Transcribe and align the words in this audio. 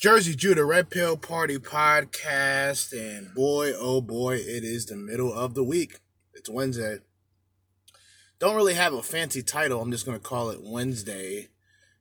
Jerzee 0.00 0.34
Judah 0.34 0.64
Red 0.64 0.88
Pill 0.88 1.18
Party 1.18 1.58
podcast, 1.58 2.90
and 2.98 3.34
boy, 3.34 3.74
oh 3.76 4.00
boy, 4.00 4.36
it 4.36 4.64
is 4.64 4.86
the 4.86 4.96
middle 4.96 5.30
of 5.30 5.52
the 5.52 5.62
week. 5.62 6.00
It's 6.32 6.48
Wednesday. 6.48 7.00
Don't 8.38 8.56
really 8.56 8.72
have 8.72 8.94
a 8.94 9.02
fancy 9.02 9.42
title. 9.42 9.82
I'm 9.82 9.90
just 9.90 10.06
going 10.06 10.16
to 10.16 10.24
call 10.24 10.48
it 10.48 10.62
Wednesday. 10.62 11.48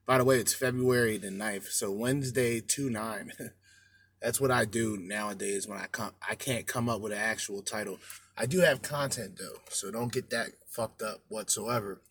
By 0.06 0.18
the 0.18 0.24
way, 0.24 0.38
it's 0.38 0.54
February 0.54 1.18
the 1.18 1.28
9th, 1.28 1.72
so 1.72 1.92
Wednesday 1.92 2.62
2 2.62 2.90
9. 2.90 3.34
That's 4.22 4.40
what 4.40 4.50
I 4.50 4.64
do 4.64 4.96
nowadays 4.96 5.68
when 5.68 5.78
I 5.78 5.88
come 5.88 6.12
I 6.26 6.36
can't 6.36 6.66
come 6.66 6.88
up 6.88 7.02
with 7.02 7.12
an 7.12 7.18
actual 7.18 7.62
title. 7.62 8.00
I 8.38 8.46
do 8.46 8.62
have 8.62 8.82
content 8.82 9.38
though, 9.38 9.60
so 9.68 9.92
don't 9.92 10.14
get 10.14 10.30
that 10.30 10.52
fucked 10.70 11.02
up 11.02 11.20
whatsoever. 11.28 12.02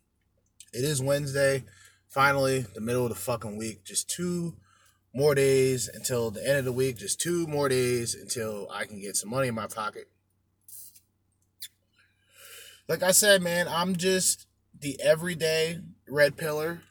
It 0.75 0.85
is 0.85 1.01
Wednesday, 1.01 1.65
finally, 2.11 2.67
the 2.75 2.83
middle 2.83 3.05
of 3.05 3.09
the 3.09 3.15
fucking 3.15 3.57
week. 3.57 3.87
Just 3.87 4.11
two 4.11 4.59
more 5.15 5.35
days 5.35 5.89
until 5.89 6.31
the 6.31 6.47
end 6.47 6.59
of 6.59 6.65
the 6.65 6.73
week. 6.73 6.99
Just 6.99 7.21
two 7.21 7.47
more 7.47 7.69
days 7.69 8.15
until 8.15 8.69
I 8.73 8.85
can 8.85 9.01
get 9.01 9.17
some 9.17 9.31
money 9.31 9.49
in 9.49 9.55
my 9.55 9.67
pocket. 9.67 10.09
Like 12.89 13.03
I 13.03 13.11
said, 13.11 13.43
man, 13.43 13.69
I'm 13.69 13.97
just 13.97 14.47
the 14.79 15.01
everyday 15.01 15.81
red 16.09 16.37
pillar 16.37 16.83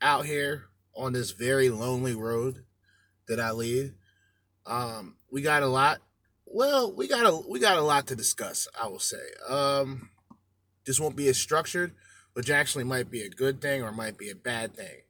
out 0.00 0.26
here 0.26 0.64
on 0.94 1.12
this 1.12 1.32
very 1.32 1.70
lonely 1.70 2.14
road 2.14 2.64
that 3.28 3.40
I 3.40 3.50
lead. 3.52 3.94
Um, 4.66 5.16
we 5.30 5.42
got 5.42 5.62
a 5.62 5.68
lot. 5.68 5.98
Well, 6.46 6.92
we 6.92 7.08
got 7.08 7.26
a 7.26 7.48
we 7.48 7.58
got 7.58 7.78
a 7.78 7.82
lot 7.82 8.06
to 8.08 8.16
discuss. 8.16 8.68
I 8.80 8.86
will 8.88 8.98
say. 8.98 9.22
Um, 9.48 10.10
this 10.84 11.00
won't 11.00 11.16
be 11.16 11.28
as 11.28 11.38
structured, 11.38 11.92
which 12.34 12.50
actually 12.50 12.84
might 12.84 13.10
be 13.10 13.22
a 13.22 13.30
good 13.30 13.60
thing 13.60 13.82
or 13.82 13.92
might 13.92 14.18
be 14.18 14.30
a 14.30 14.34
bad 14.34 14.74
thing. 14.76 15.01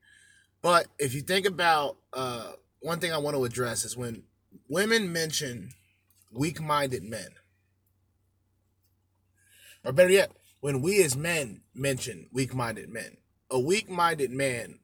But 0.62 0.86
if 0.98 1.12
you 1.12 1.22
think 1.22 1.44
about 1.44 1.96
uh, 2.12 2.52
one 2.80 3.00
thing 3.00 3.12
I 3.12 3.18
want 3.18 3.36
to 3.36 3.44
address 3.44 3.84
is 3.84 3.96
when 3.96 4.22
women 4.68 5.12
mention 5.12 5.70
weak-minded 6.30 7.02
men, 7.02 7.28
or 9.84 9.92
better 9.92 10.10
yet, 10.10 10.30
when 10.60 10.80
we 10.80 11.02
as 11.02 11.16
men 11.16 11.62
mention 11.74 12.28
weak-minded 12.32 12.88
men, 12.88 13.16
a 13.50 13.58
weak-minded 13.58 14.30
man 14.30 14.78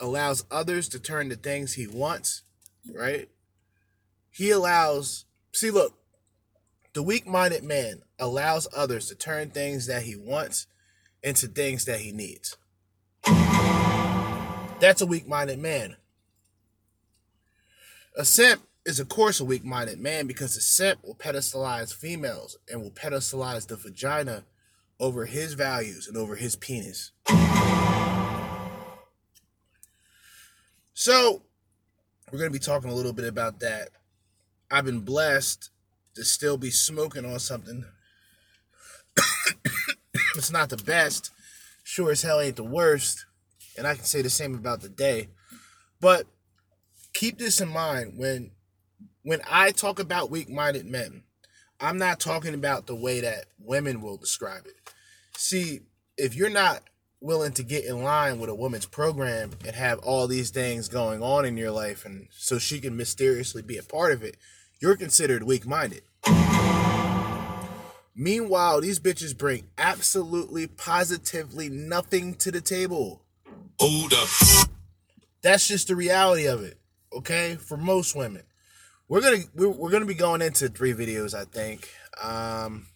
allows 0.00 0.44
others 0.50 0.88
to 0.88 0.98
turn 0.98 1.28
to 1.28 1.36
things 1.36 1.74
he 1.74 1.86
wants, 1.86 2.42
right? 2.94 3.28
He 4.30 4.50
allows. 4.50 5.26
See, 5.52 5.70
look, 5.70 5.98
the 6.94 7.02
weak-minded 7.02 7.62
man 7.62 8.02
allows 8.18 8.66
others 8.74 9.08
to 9.08 9.14
turn 9.14 9.50
things 9.50 9.86
that 9.86 10.04
he 10.04 10.16
wants 10.16 10.66
into 11.22 11.48
things 11.48 11.84
that 11.84 12.00
he 12.00 12.12
needs. 12.12 12.56
That's 14.80 15.02
a 15.02 15.06
weak 15.06 15.28
minded 15.28 15.58
man. 15.58 15.96
A 18.16 18.24
simp 18.24 18.62
is, 18.86 18.98
of 18.98 19.10
course, 19.10 19.38
a 19.38 19.44
weak 19.44 19.62
minded 19.62 20.00
man 20.00 20.26
because 20.26 20.56
a 20.56 20.62
simp 20.62 21.04
will 21.04 21.14
pedestalize 21.14 21.92
females 21.94 22.56
and 22.66 22.82
will 22.82 22.90
pedestalize 22.90 23.66
the 23.66 23.76
vagina 23.76 24.44
over 24.98 25.26
his 25.26 25.52
values 25.52 26.08
and 26.08 26.16
over 26.16 26.34
his 26.34 26.56
penis. 26.56 27.12
So, 30.94 31.42
we're 32.32 32.38
going 32.38 32.50
to 32.50 32.58
be 32.58 32.58
talking 32.58 32.90
a 32.90 32.94
little 32.94 33.12
bit 33.12 33.26
about 33.26 33.60
that. 33.60 33.90
I've 34.70 34.86
been 34.86 35.00
blessed 35.00 35.68
to 36.14 36.24
still 36.24 36.56
be 36.56 36.70
smoking 36.70 37.26
on 37.26 37.38
something. 37.38 37.84
it's 40.36 40.50
not 40.50 40.70
the 40.70 40.78
best, 40.78 41.32
sure 41.84 42.12
as 42.12 42.22
hell 42.22 42.40
ain't 42.40 42.56
the 42.56 42.64
worst 42.64 43.26
and 43.80 43.88
I 43.88 43.94
can 43.94 44.04
say 44.04 44.20
the 44.20 44.28
same 44.28 44.54
about 44.54 44.82
the 44.82 44.90
day. 44.90 45.28
But 46.02 46.26
keep 47.14 47.38
this 47.38 47.62
in 47.62 47.68
mind 47.68 48.12
when 48.16 48.50
when 49.22 49.40
I 49.50 49.70
talk 49.70 49.98
about 49.98 50.30
weak-minded 50.30 50.84
men, 50.84 51.22
I'm 51.80 51.96
not 51.96 52.20
talking 52.20 52.52
about 52.52 52.86
the 52.86 52.94
way 52.94 53.20
that 53.20 53.46
women 53.58 54.02
will 54.02 54.18
describe 54.18 54.66
it. 54.66 54.76
See, 55.36 55.80
if 56.18 56.34
you're 56.34 56.50
not 56.50 56.82
willing 57.22 57.52
to 57.52 57.62
get 57.62 57.86
in 57.86 58.02
line 58.02 58.38
with 58.38 58.50
a 58.50 58.54
woman's 58.54 58.84
program 58.84 59.52
and 59.66 59.74
have 59.74 59.98
all 60.00 60.26
these 60.26 60.50
things 60.50 60.88
going 60.88 61.22
on 61.22 61.46
in 61.46 61.56
your 61.56 61.70
life 61.70 62.04
and 62.04 62.28
so 62.30 62.58
she 62.58 62.80
can 62.80 62.96
mysteriously 62.96 63.62
be 63.62 63.78
a 63.78 63.82
part 63.82 64.12
of 64.12 64.22
it, 64.22 64.36
you're 64.78 64.96
considered 64.96 65.42
weak-minded. 65.42 66.02
Meanwhile, 68.14 68.82
these 68.82 69.00
bitches 69.00 69.36
bring 69.36 69.68
absolutely 69.78 70.66
positively 70.66 71.70
nothing 71.70 72.34
to 72.34 72.50
the 72.50 72.60
table. 72.60 73.22
Hold 73.80 74.12
up. 74.12 74.68
That's 75.40 75.66
just 75.66 75.88
the 75.88 75.96
reality 75.96 76.46
of 76.46 76.62
it. 76.62 76.78
Okay, 77.16 77.56
for 77.56 77.78
most 77.78 78.14
women, 78.14 78.42
we're 79.08 79.22
gonna 79.22 79.38
we're, 79.54 79.70
we're 79.70 79.90
gonna 79.90 80.04
be 80.04 80.12
going 80.12 80.42
into 80.42 80.68
three 80.68 80.92
videos, 80.92 81.34
I 81.34 81.44
think, 81.44 81.88
um, 82.22 82.86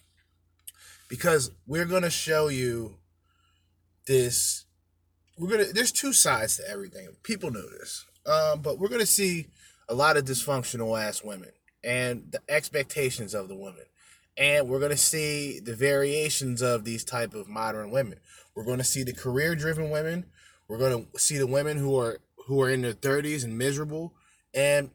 because 1.08 1.50
we're 1.66 1.86
gonna 1.86 2.10
show 2.10 2.48
you 2.48 2.96
this. 4.06 4.66
We're 5.38 5.48
gonna. 5.48 5.72
There's 5.72 5.90
two 5.90 6.12
sides 6.12 6.58
to 6.58 6.69
everything. 6.69 7.08
People 7.22 7.50
know 7.50 7.66
this, 7.78 8.04
um, 8.26 8.60
but 8.60 8.78
we're 8.78 8.88
gonna 8.90 9.06
see 9.06 9.46
a 9.88 9.94
lot 9.94 10.19
of 10.19 10.26
dysfunctional 10.26 11.02
ass 11.02 11.25
women 11.25 11.52
and 11.82 12.30
the 12.30 12.40
expectations 12.48 13.32
of 13.32 13.48
the 13.48 13.56
women 13.56 13.84
and 14.37 14.69
we're 14.69 14.78
going 14.78 14.90
to 14.90 14.96
see 14.96 15.60
the 15.60 15.75
variations 15.75 16.62
of 16.62 16.84
these 16.84 17.04
type 17.04 17.34
of 17.34 17.46
modern 17.48 17.90
women 17.90 18.19
we're 18.54 18.64
going 18.64 18.78
to 18.78 18.84
see 18.84 19.02
the 19.02 19.12
career 19.12 19.54
driven 19.54 19.90
women 19.90 20.25
we're 20.69 20.78
going 20.78 21.06
to 21.12 21.19
see 21.19 21.38
the 21.38 21.46
women 21.46 21.76
who 21.76 21.99
are 21.99 22.19
who 22.46 22.61
are 22.61 22.70
in 22.70 22.82
their 22.82 22.93
30s 22.93 23.43
and 23.44 23.56
miserable, 23.56 24.12
and 24.52 24.90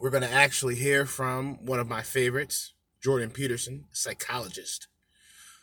we're 0.00 0.10
going 0.10 0.22
to 0.22 0.30
actually 0.30 0.74
hear 0.74 1.06
from 1.06 1.64
one 1.64 1.80
of 1.80 1.88
my 1.88 2.02
favorites, 2.02 2.74
Jordan 3.02 3.30
Peterson, 3.30 3.84
psychologist. 3.92 4.88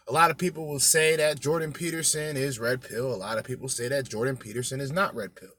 A 0.08 0.12
lot 0.12 0.32
of 0.32 0.38
people 0.38 0.68
will 0.68 0.80
say 0.80 1.16
that 1.16 1.40
Jordan 1.40 1.72
Peterson 1.72 2.36
is 2.36 2.60
red 2.60 2.82
pill. 2.82 3.14
A 3.14 3.16
lot 3.16 3.38
of 3.38 3.46
people 3.46 3.70
say 3.70 3.88
that 3.88 4.10
Jordan 4.10 4.38
Peterson 4.38 4.82
is 4.82 4.92
not 4.92 5.16
red 5.16 5.36
pill. 5.36 5.54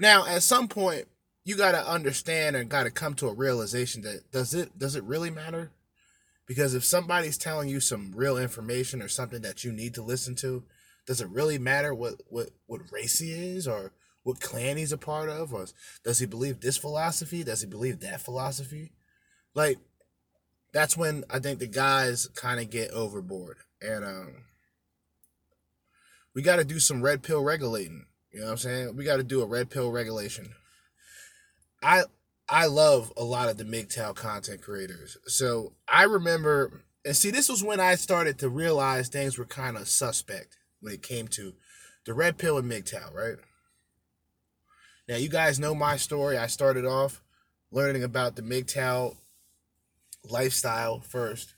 Now, 0.00 0.26
at 0.26 0.42
some 0.42 0.68
point, 0.68 1.06
you 1.44 1.56
got 1.56 1.72
to 1.72 1.88
understand 1.88 2.56
and 2.56 2.68
got 2.68 2.82
to 2.82 2.90
come 2.90 3.14
to 3.14 3.28
a 3.28 3.34
realization 3.34 4.02
that 4.02 4.30
does 4.32 4.52
it 4.52 4.78
does 4.78 4.96
it 4.96 5.04
really 5.04 5.30
matter? 5.30 5.70
Because 6.44 6.74
if 6.74 6.84
somebody's 6.84 7.38
telling 7.38 7.68
you 7.68 7.80
some 7.80 8.12
real 8.14 8.36
information 8.36 9.00
or 9.00 9.08
something 9.08 9.42
that 9.42 9.64
you 9.64 9.72
need 9.72 9.94
to 9.94 10.02
listen 10.02 10.34
to, 10.36 10.64
does 11.06 11.20
it 11.20 11.28
really 11.28 11.58
matter 11.58 11.94
what 11.94 12.14
what 12.28 12.50
what 12.66 12.92
race 12.92 13.18
he 13.18 13.32
is 13.32 13.66
or 13.68 13.92
what 14.22 14.40
clan 14.40 14.76
he's 14.76 14.92
a 14.92 14.98
part 14.98 15.28
of? 15.28 15.54
Or 15.54 15.66
does 16.04 16.18
he 16.18 16.26
believe 16.26 16.60
this 16.60 16.76
philosophy? 16.76 17.44
Does 17.44 17.60
he 17.60 17.66
believe 17.66 18.00
that 18.00 18.20
philosophy? 18.20 18.92
Like 19.54 19.78
that's 20.76 20.96
when 20.96 21.24
i 21.30 21.38
think 21.38 21.58
the 21.58 21.66
guys 21.66 22.28
kind 22.34 22.60
of 22.60 22.68
get 22.68 22.90
overboard 22.90 23.56
and 23.80 24.04
um 24.04 24.34
we 26.34 26.42
got 26.42 26.56
to 26.56 26.64
do 26.64 26.78
some 26.78 27.00
red 27.00 27.22
pill 27.22 27.42
regulating 27.42 28.04
you 28.30 28.40
know 28.40 28.46
what 28.46 28.52
i'm 28.52 28.58
saying? 28.58 28.96
We 28.96 29.04
got 29.04 29.16
to 29.16 29.22
do 29.22 29.40
a 29.40 29.46
red 29.46 29.70
pill 29.70 29.90
regulation. 29.90 30.50
I 31.82 32.02
i 32.46 32.66
love 32.66 33.10
a 33.16 33.24
lot 33.24 33.48
of 33.48 33.56
the 33.56 33.64
MGTOW 33.64 34.14
content 34.14 34.60
creators. 34.60 35.16
So 35.26 35.72
i 35.88 36.02
remember 36.02 36.82
and 37.06 37.16
see 37.16 37.30
this 37.30 37.48
was 37.48 37.64
when 37.64 37.80
i 37.80 37.94
started 37.94 38.38
to 38.40 38.50
realize 38.50 39.08
things 39.08 39.38
were 39.38 39.46
kind 39.46 39.78
of 39.78 39.88
suspect 39.88 40.58
when 40.86 40.94
it 40.94 41.02
came 41.02 41.26
to 41.26 41.52
the 42.04 42.14
red 42.14 42.38
pill 42.38 42.58
and 42.58 42.70
MGTOW, 42.70 43.12
right? 43.12 43.38
Now, 45.08 45.16
you 45.16 45.28
guys 45.28 45.58
know 45.58 45.74
my 45.74 45.96
story. 45.96 46.38
I 46.38 46.46
started 46.46 46.84
off 46.84 47.24
learning 47.72 48.04
about 48.04 48.36
the 48.36 48.42
MGTOW 48.42 49.16
lifestyle 50.30 51.00
first, 51.00 51.54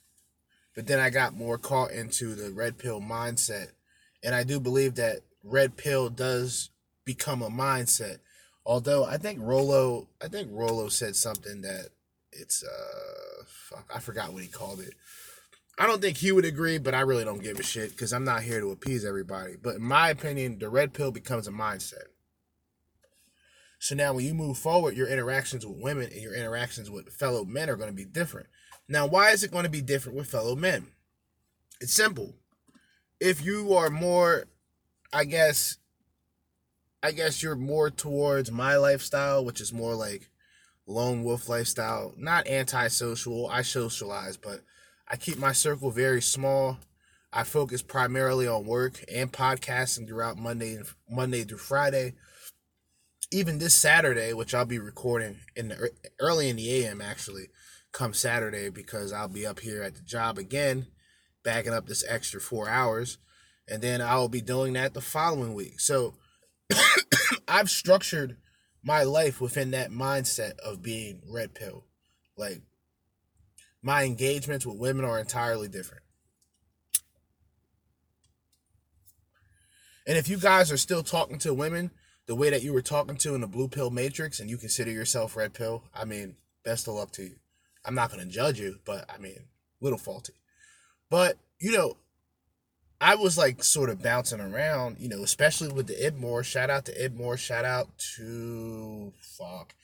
but 0.75 0.87
then 0.87 0.99
I 0.99 1.11
got 1.11 1.37
more 1.37 1.59
caught 1.59 1.91
into 1.91 2.35
the 2.35 2.51
red 2.51 2.79
pill 2.79 3.03
mindset. 3.03 3.73
And 4.25 4.35
I 4.35 4.45
do 4.45 4.59
believe 4.59 4.95
that 4.95 5.19
red 5.45 5.77
pill 5.77 6.09
does 6.09 6.71
become 7.05 7.43
a 7.43 7.51
mindset. 7.51 8.21
Although 8.65 9.05
I 9.05 9.19
think 9.19 9.41
Rollo, 9.43 10.09
I 10.23 10.29
think 10.29 10.49
Rollo 10.51 10.89
said 10.89 11.17
something 11.17 11.61
that 11.61 11.89
it's 12.33 12.65
uh, 12.65 13.45
fuck, 13.47 13.91
I 13.95 14.01
forgot 14.01 14.33
what 14.33 14.43
he 14.43 14.49
called 14.49 14.81
it. 14.81 14.95
I 15.79 15.87
don't 15.87 16.03
think 16.03 16.17
he 16.17 16.33
would 16.33 16.45
agree, 16.45 16.79
but 16.79 16.95
I 16.95 17.01
really 17.01 17.25
don't 17.25 17.43
give 17.43 17.61
a 17.61 17.63
shit 17.63 17.91
because 17.91 18.13
I'm 18.13 18.25
not 18.25 18.43
here 18.43 18.61
to 18.61 18.73
appease 18.73 19.05
everybody. 19.05 19.55
But 19.61 19.77
in 19.77 19.83
my 19.83 20.11
opinion, 20.11 20.59
the 20.59 20.69
red 20.69 20.93
pill 20.93 21.13
becomes 21.13 21.47
a 21.47 21.53
mindset. 21.53 22.09
So 23.79 23.95
now 23.95 24.13
when 24.13 24.25
you 24.25 24.35
move 24.35 24.59
forward, 24.59 24.97
your 24.97 25.07
interactions 25.07 25.65
with 25.65 25.79
women 25.79 26.11
and 26.13 26.21
your 26.21 26.35
interactions 26.35 26.91
with 26.91 27.13
fellow 27.13 27.45
men 27.45 27.71
are 27.71 27.77
going 27.77 27.91
to 27.91 27.95
be 27.95 28.05
different. 28.05 28.49
Now, 28.89 29.07
why 29.07 29.31
is 29.31 29.45
it 29.45 29.53
going 29.53 29.65
to 29.65 29.71
be 29.71 29.81
different 29.81 30.19
with 30.19 30.29
fellow 30.29 30.57
men? 30.57 30.89
It's 31.81 31.93
simple. 31.93 32.35
If 33.21 33.45
you 33.45 33.73
are 33.75 33.91
more, 33.91 34.47
I 35.13 35.25
guess, 35.25 35.77
I 37.03 37.13
guess 37.13 37.41
you're 37.41 37.55
more 37.55 37.91
towards 37.91 38.51
my 38.51 38.77
lifestyle, 38.77 39.45
which 39.45 39.61
is 39.61 39.73
more 39.73 39.95
like 39.95 40.29
lone 40.87 41.23
wolf 41.23 41.49
lifestyle, 41.49 42.15
not 42.17 42.49
antisocial. 42.49 43.49
I 43.49 43.63
socialize, 43.63 44.37
but 44.37 44.63
I 45.11 45.17
keep 45.17 45.39
my 45.39 45.53
circle 45.53 45.91
very 45.91 46.23
small. 46.23 46.79
I 47.33 47.45
focus 47.45 47.83
primarily 47.83 48.49
on 48.49 48.67
work 48.67 49.03
and 49.13 49.33
podcasting 49.33 50.09
throughout 50.09 50.39
Monday 50.39 50.81
Monday 51.11 51.45
through 51.45 51.59
Friday. 51.59 52.15
even 53.31 53.59
this 53.59 53.75
Saturday, 53.75 54.33
which 54.33 54.55
I'll 54.55 54.65
be 54.65 54.79
recording 54.79 55.39
in 55.57 55.69
the 55.69 55.91
early 56.21 56.49
in 56.49 56.57
the 56.57 56.85
AM 56.85 57.01
actually, 57.03 57.49
come 57.93 58.15
Saturday 58.15 58.71
because 58.71 59.13
I'll 59.13 59.29
be 59.29 59.47
up 59.47 59.61
here 59.61 59.83
at 59.83 59.95
the 59.97 60.03
job 60.03 60.39
again, 60.39 60.87
backing 61.45 61.75
up 61.75 61.87
this 61.87 62.05
extra 62.09 62.41
four 62.41 62.69
hours, 62.69 63.19
and 63.69 63.83
then 63.83 64.01
I'll 64.01 64.29
be 64.29 64.41
doing 64.41 64.75
that 64.75 64.95
the 64.95 65.01
following 65.03 65.55
week. 65.55 65.81
So 65.81 66.15
I've 67.49 67.71
structured 67.71 68.37
my 68.83 69.03
life 69.03 69.41
within 69.41 69.73
that 69.73 69.91
mindset 69.91 70.59
of 70.61 70.83
being 70.83 71.23
red 71.29 71.55
pill. 71.55 71.85
Like 72.37 72.63
my 73.83 74.05
engagements 74.05 74.67
with 74.67 74.77
women 74.77 75.05
are 75.05 75.19
entirely 75.19 75.69
different. 75.69 76.03
And 80.07 80.17
if 80.17 80.29
you 80.29 80.39
guys 80.39 80.73
are 80.73 80.79
still 80.79 81.03
talking 81.03 81.39
to 81.41 81.53
women 81.53 81.91
the 82.27 82.35
way 82.35 82.51
that 82.51 82.63
you 82.63 82.73
were 82.73 82.83
talking 82.83 83.17
to 83.17 83.35
in 83.35 83.43
the 83.43 83.47
blue 83.47 83.69
pill 83.69 83.91
matrix 83.91 84.41
and 84.41 84.49
you 84.49 84.57
consider 84.57 84.91
yourself 84.91 85.37
red 85.37 85.53
pill, 85.53 85.85
I 85.95 86.05
mean, 86.05 86.37
best 86.65 86.89
of 86.89 86.95
luck 86.95 87.13
to 87.13 87.25
you. 87.25 87.37
I'm 87.85 87.95
not 87.95 88.11
going 88.11 88.25
to 88.25 88.31
judge 88.31 88.59
you, 88.59 88.79
but 88.85 89.09
I 89.15 89.19
mean, 89.19 89.45
little 89.81 89.99
faulty. 89.99 90.35
But, 91.11 91.37
you 91.61 91.73
know, 91.73 91.97
I 93.01 93.15
was 93.15 93.39
like 93.39 93.63
sort 93.63 93.91
of 93.91 94.03
bouncing 94.03 94.41
around, 94.41 94.97
you 94.99 95.09
know, 95.09 95.23
especially 95.23 95.69
with 95.69 95.87
the 95.87 95.95
Ibmore. 95.95 96.45
Shout 96.45 96.71
out 96.71 96.85
to 96.87 96.93
Ibmore. 96.93 97.39
Shout 97.39 97.65
out 97.65 97.97
to 98.17 99.13
fuck. 99.21 99.75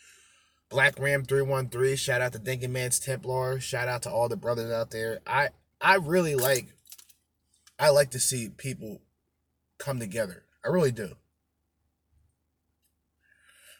Black 0.70 0.98
Ram 0.98 1.24
313. 1.24 1.96
Shout 1.96 2.20
out 2.20 2.32
to 2.32 2.38
Thinking 2.38 2.72
Man's 2.72 2.98
Templar. 2.98 3.60
Shout 3.60 3.88
out 3.88 4.02
to 4.02 4.10
all 4.10 4.28
the 4.28 4.36
brothers 4.36 4.72
out 4.72 4.90
there. 4.90 5.20
I 5.26 5.50
I 5.80 5.96
really 5.96 6.34
like 6.34 6.74
I 7.78 7.90
like 7.90 8.10
to 8.10 8.20
see 8.20 8.48
people 8.48 9.02
come 9.78 9.98
together. 9.98 10.44
I 10.64 10.68
really 10.68 10.92
do. 10.92 11.14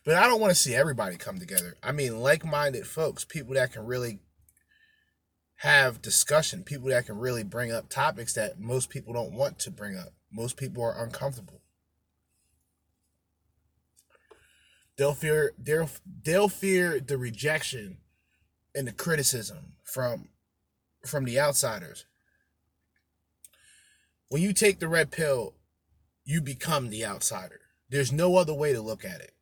But 0.04 0.16
I 0.16 0.26
don't 0.26 0.40
want 0.40 0.50
to 0.50 0.58
see 0.58 0.74
everybody 0.74 1.16
come 1.16 1.38
together. 1.38 1.76
I 1.82 1.92
mean 1.92 2.20
like-minded 2.20 2.86
folks, 2.86 3.24
people 3.24 3.54
that 3.54 3.72
can 3.72 3.86
really 3.86 4.20
have 5.56 6.02
discussion, 6.02 6.62
people 6.62 6.90
that 6.90 7.06
can 7.06 7.16
really 7.16 7.42
bring 7.42 7.72
up 7.72 7.88
topics 7.88 8.34
that 8.34 8.60
most 8.60 8.90
people 8.90 9.14
don't 9.14 9.32
want 9.32 9.58
to 9.60 9.70
bring 9.70 9.96
up. 9.96 10.12
Most 10.30 10.58
people 10.58 10.82
are 10.82 11.02
uncomfortable. 11.02 11.62
They'll 14.96 15.14
fear 15.14 15.52
they'll 15.58 15.90
they'll 16.24 16.48
fear 16.48 17.00
the 17.00 17.18
rejection 17.18 17.98
and 18.74 18.86
the 18.86 18.92
criticism 18.92 19.74
from 19.84 20.28
from 21.04 21.24
the 21.24 21.38
outsiders. 21.38 22.06
When 24.28 24.42
you 24.42 24.52
take 24.52 24.78
the 24.78 24.88
red 24.88 25.10
pill, 25.10 25.54
you 26.24 26.40
become 26.40 26.90
the 26.90 27.04
outsider. 27.04 27.60
There's 27.90 28.12
no 28.12 28.36
other 28.36 28.54
way 28.54 28.72
to 28.72 28.80
look 28.80 29.04
at 29.04 29.20
it. 29.20 29.32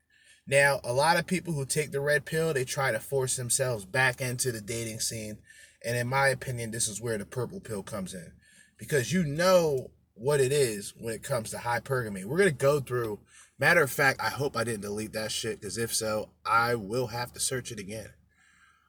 Now, 0.46 0.80
a 0.82 0.92
lot 0.92 1.18
of 1.18 1.26
people 1.26 1.52
who 1.52 1.64
take 1.64 1.92
the 1.92 2.00
red 2.00 2.24
pill, 2.24 2.52
they 2.52 2.64
try 2.64 2.90
to 2.90 2.98
force 2.98 3.36
themselves 3.36 3.84
back 3.84 4.20
into 4.20 4.50
the 4.50 4.60
dating 4.60 5.00
scene 5.00 5.38
and 5.84 5.96
in 5.96 6.08
my 6.08 6.28
opinion, 6.28 6.70
this 6.70 6.88
is 6.88 7.00
where 7.00 7.18
the 7.18 7.24
purple 7.24 7.60
pill 7.60 7.82
comes 7.82 8.14
in 8.14 8.32
because 8.78 9.12
you 9.12 9.24
know 9.24 9.90
what 10.14 10.40
it 10.40 10.52
is 10.52 10.94
when 10.98 11.14
it 11.14 11.22
comes 11.22 11.50
to 11.50 11.56
hypergamy. 11.56 12.24
We're 12.24 12.38
going 12.38 12.50
to 12.50 12.54
go 12.54 12.80
through. 12.80 13.20
Matter 13.62 13.84
of 13.84 13.92
fact, 13.92 14.20
I 14.20 14.28
hope 14.28 14.56
I 14.56 14.64
didn't 14.64 14.80
delete 14.80 15.12
that 15.12 15.30
shit 15.30 15.60
because 15.60 15.78
if 15.78 15.94
so, 15.94 16.30
I 16.44 16.74
will 16.74 17.06
have 17.06 17.32
to 17.34 17.38
search 17.38 17.70
it 17.70 17.78
again. 17.78 18.08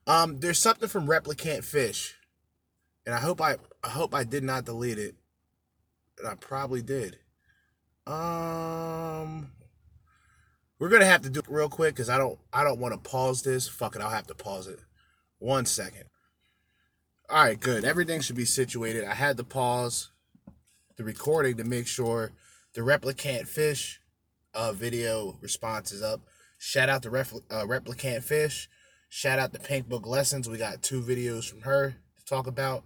Um, 0.07 0.39
there's 0.39 0.57
something 0.57 0.89
from 0.89 1.05
Replicant 1.05 1.63
Fish, 1.63 2.15
and 3.05 3.13
I 3.13 3.19
hope 3.19 3.39
I 3.39 3.57
I 3.83 3.89
hope 3.89 4.15
I 4.15 4.23
did 4.23 4.43
not 4.43 4.65
delete 4.65 4.97
it. 4.97 5.13
And 6.17 6.27
I 6.27 6.33
probably 6.33 6.81
did. 6.81 7.19
Um, 8.07 9.51
we're 10.79 10.89
gonna 10.89 11.05
have 11.05 11.21
to 11.21 11.29
do 11.29 11.41
it 11.41 11.45
real 11.47 11.69
quick 11.69 11.93
because 11.93 12.09
I 12.09 12.17
don't 12.17 12.39
I 12.51 12.63
don't 12.63 12.79
want 12.79 12.95
to 12.95 13.09
pause 13.09 13.43
this. 13.43 13.67
Fuck 13.67 13.95
it, 13.95 14.01
I'll 14.01 14.09
have 14.09 14.25
to 14.25 14.33
pause 14.33 14.65
it. 14.65 14.79
One 15.37 15.67
second. 15.67 16.05
All 17.29 17.43
right, 17.43 17.59
good. 17.59 17.85
Everything 17.85 18.21
should 18.21 18.35
be 18.35 18.45
situated. 18.45 19.03
I 19.03 19.13
had 19.13 19.37
to 19.37 19.43
pause 19.43 20.09
the 20.97 21.03
recording 21.03 21.57
to 21.57 21.63
make 21.63 21.85
sure 21.85 22.31
the 22.73 22.81
replicant 22.81 23.47
fish 23.47 23.99
uh, 24.53 24.71
video 24.73 25.37
response 25.41 25.91
is 25.91 26.01
up. 26.01 26.21
Shout 26.57 26.89
out 26.89 27.03
to 27.03 27.09
Ref- 27.09 27.33
uh, 27.51 27.65
replicant 27.65 28.23
fish. 28.23 28.69
Shout 29.09 29.39
out 29.39 29.53
to 29.53 29.59
Pink 29.59 29.87
Book 29.89 30.07
Lessons. 30.07 30.49
We 30.49 30.57
got 30.57 30.81
two 30.81 31.01
videos 31.01 31.49
from 31.49 31.61
her 31.61 31.95
to 32.17 32.25
talk 32.25 32.47
about. 32.47 32.83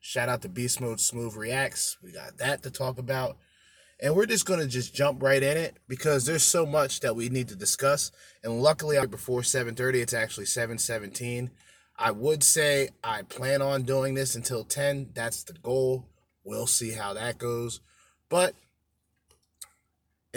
Shout 0.00 0.28
out 0.28 0.42
to 0.42 0.48
Beast 0.48 0.80
Mode 0.80 1.00
Smooth 1.00 1.36
Reacts. 1.36 1.98
We 2.02 2.12
got 2.12 2.38
that 2.38 2.62
to 2.62 2.70
talk 2.70 2.98
about. 2.98 3.36
And 4.00 4.14
we're 4.14 4.26
just 4.26 4.46
going 4.46 4.60
to 4.60 4.66
just 4.66 4.94
jump 4.94 5.22
right 5.22 5.42
in 5.42 5.56
it 5.56 5.76
because 5.88 6.24
there's 6.24 6.44
so 6.44 6.64
much 6.64 7.00
that 7.00 7.16
we 7.16 7.28
need 7.28 7.48
to 7.48 7.56
discuss. 7.56 8.12
And 8.44 8.62
luckily, 8.62 8.96
before 9.06 9.40
7.30, 9.40 9.94
it's 9.96 10.14
actually 10.14 10.46
7.17. 10.46 11.50
I 11.96 12.12
would 12.12 12.44
say 12.44 12.90
I 13.02 13.22
plan 13.22 13.60
on 13.60 13.82
doing 13.82 14.14
this 14.14 14.36
until 14.36 14.62
10. 14.62 15.10
That's 15.14 15.42
the 15.42 15.54
goal. 15.54 16.06
We'll 16.44 16.68
see 16.68 16.92
how 16.92 17.12
that 17.14 17.38
goes. 17.38 17.80
But 18.28 18.54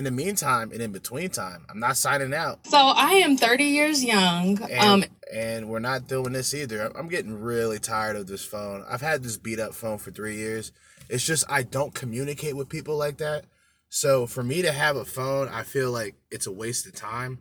in 0.01 0.05
the 0.05 0.23
meantime 0.23 0.71
and 0.71 0.81
in 0.81 0.91
between 0.91 1.29
time, 1.29 1.63
I'm 1.69 1.79
not 1.79 1.95
signing 1.95 2.33
out. 2.33 2.65
So 2.65 2.75
I 2.75 3.11
am 3.23 3.37
30 3.37 3.65
years 3.65 4.03
young. 4.03 4.59
And, 4.63 5.03
um, 5.03 5.09
and 5.31 5.69
we're 5.69 5.77
not 5.77 6.07
doing 6.07 6.33
this 6.33 6.55
either. 6.55 6.91
I'm 6.97 7.07
getting 7.07 7.39
really 7.39 7.77
tired 7.77 8.15
of 8.15 8.25
this 8.25 8.43
phone. 8.43 8.83
I've 8.89 9.01
had 9.01 9.21
this 9.21 9.37
beat 9.37 9.59
up 9.59 9.75
phone 9.75 9.99
for 9.99 10.09
three 10.09 10.37
years. 10.37 10.71
It's 11.07 11.23
just 11.23 11.45
I 11.47 11.61
don't 11.61 11.93
communicate 11.93 12.55
with 12.55 12.67
people 12.67 12.97
like 12.97 13.17
that. 13.17 13.45
So 13.89 14.25
for 14.25 14.41
me 14.41 14.63
to 14.63 14.71
have 14.71 14.95
a 14.95 15.05
phone, 15.05 15.49
I 15.49 15.61
feel 15.61 15.91
like 15.91 16.15
it's 16.31 16.47
a 16.47 16.51
waste 16.51 16.87
of 16.87 16.95
time. 16.95 17.37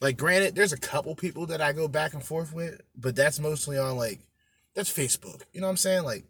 Like, 0.00 0.16
granted, 0.16 0.54
there's 0.54 0.72
a 0.72 0.78
couple 0.78 1.14
people 1.14 1.44
that 1.46 1.60
I 1.60 1.74
go 1.74 1.88
back 1.88 2.14
and 2.14 2.24
forth 2.24 2.54
with, 2.54 2.80
but 2.96 3.14
that's 3.14 3.38
mostly 3.38 3.76
on 3.76 3.98
like 3.98 4.20
that's 4.74 4.90
Facebook. 4.90 5.42
You 5.52 5.60
know 5.60 5.66
what 5.66 5.72
I'm 5.72 5.76
saying? 5.76 6.04
Like, 6.04 6.24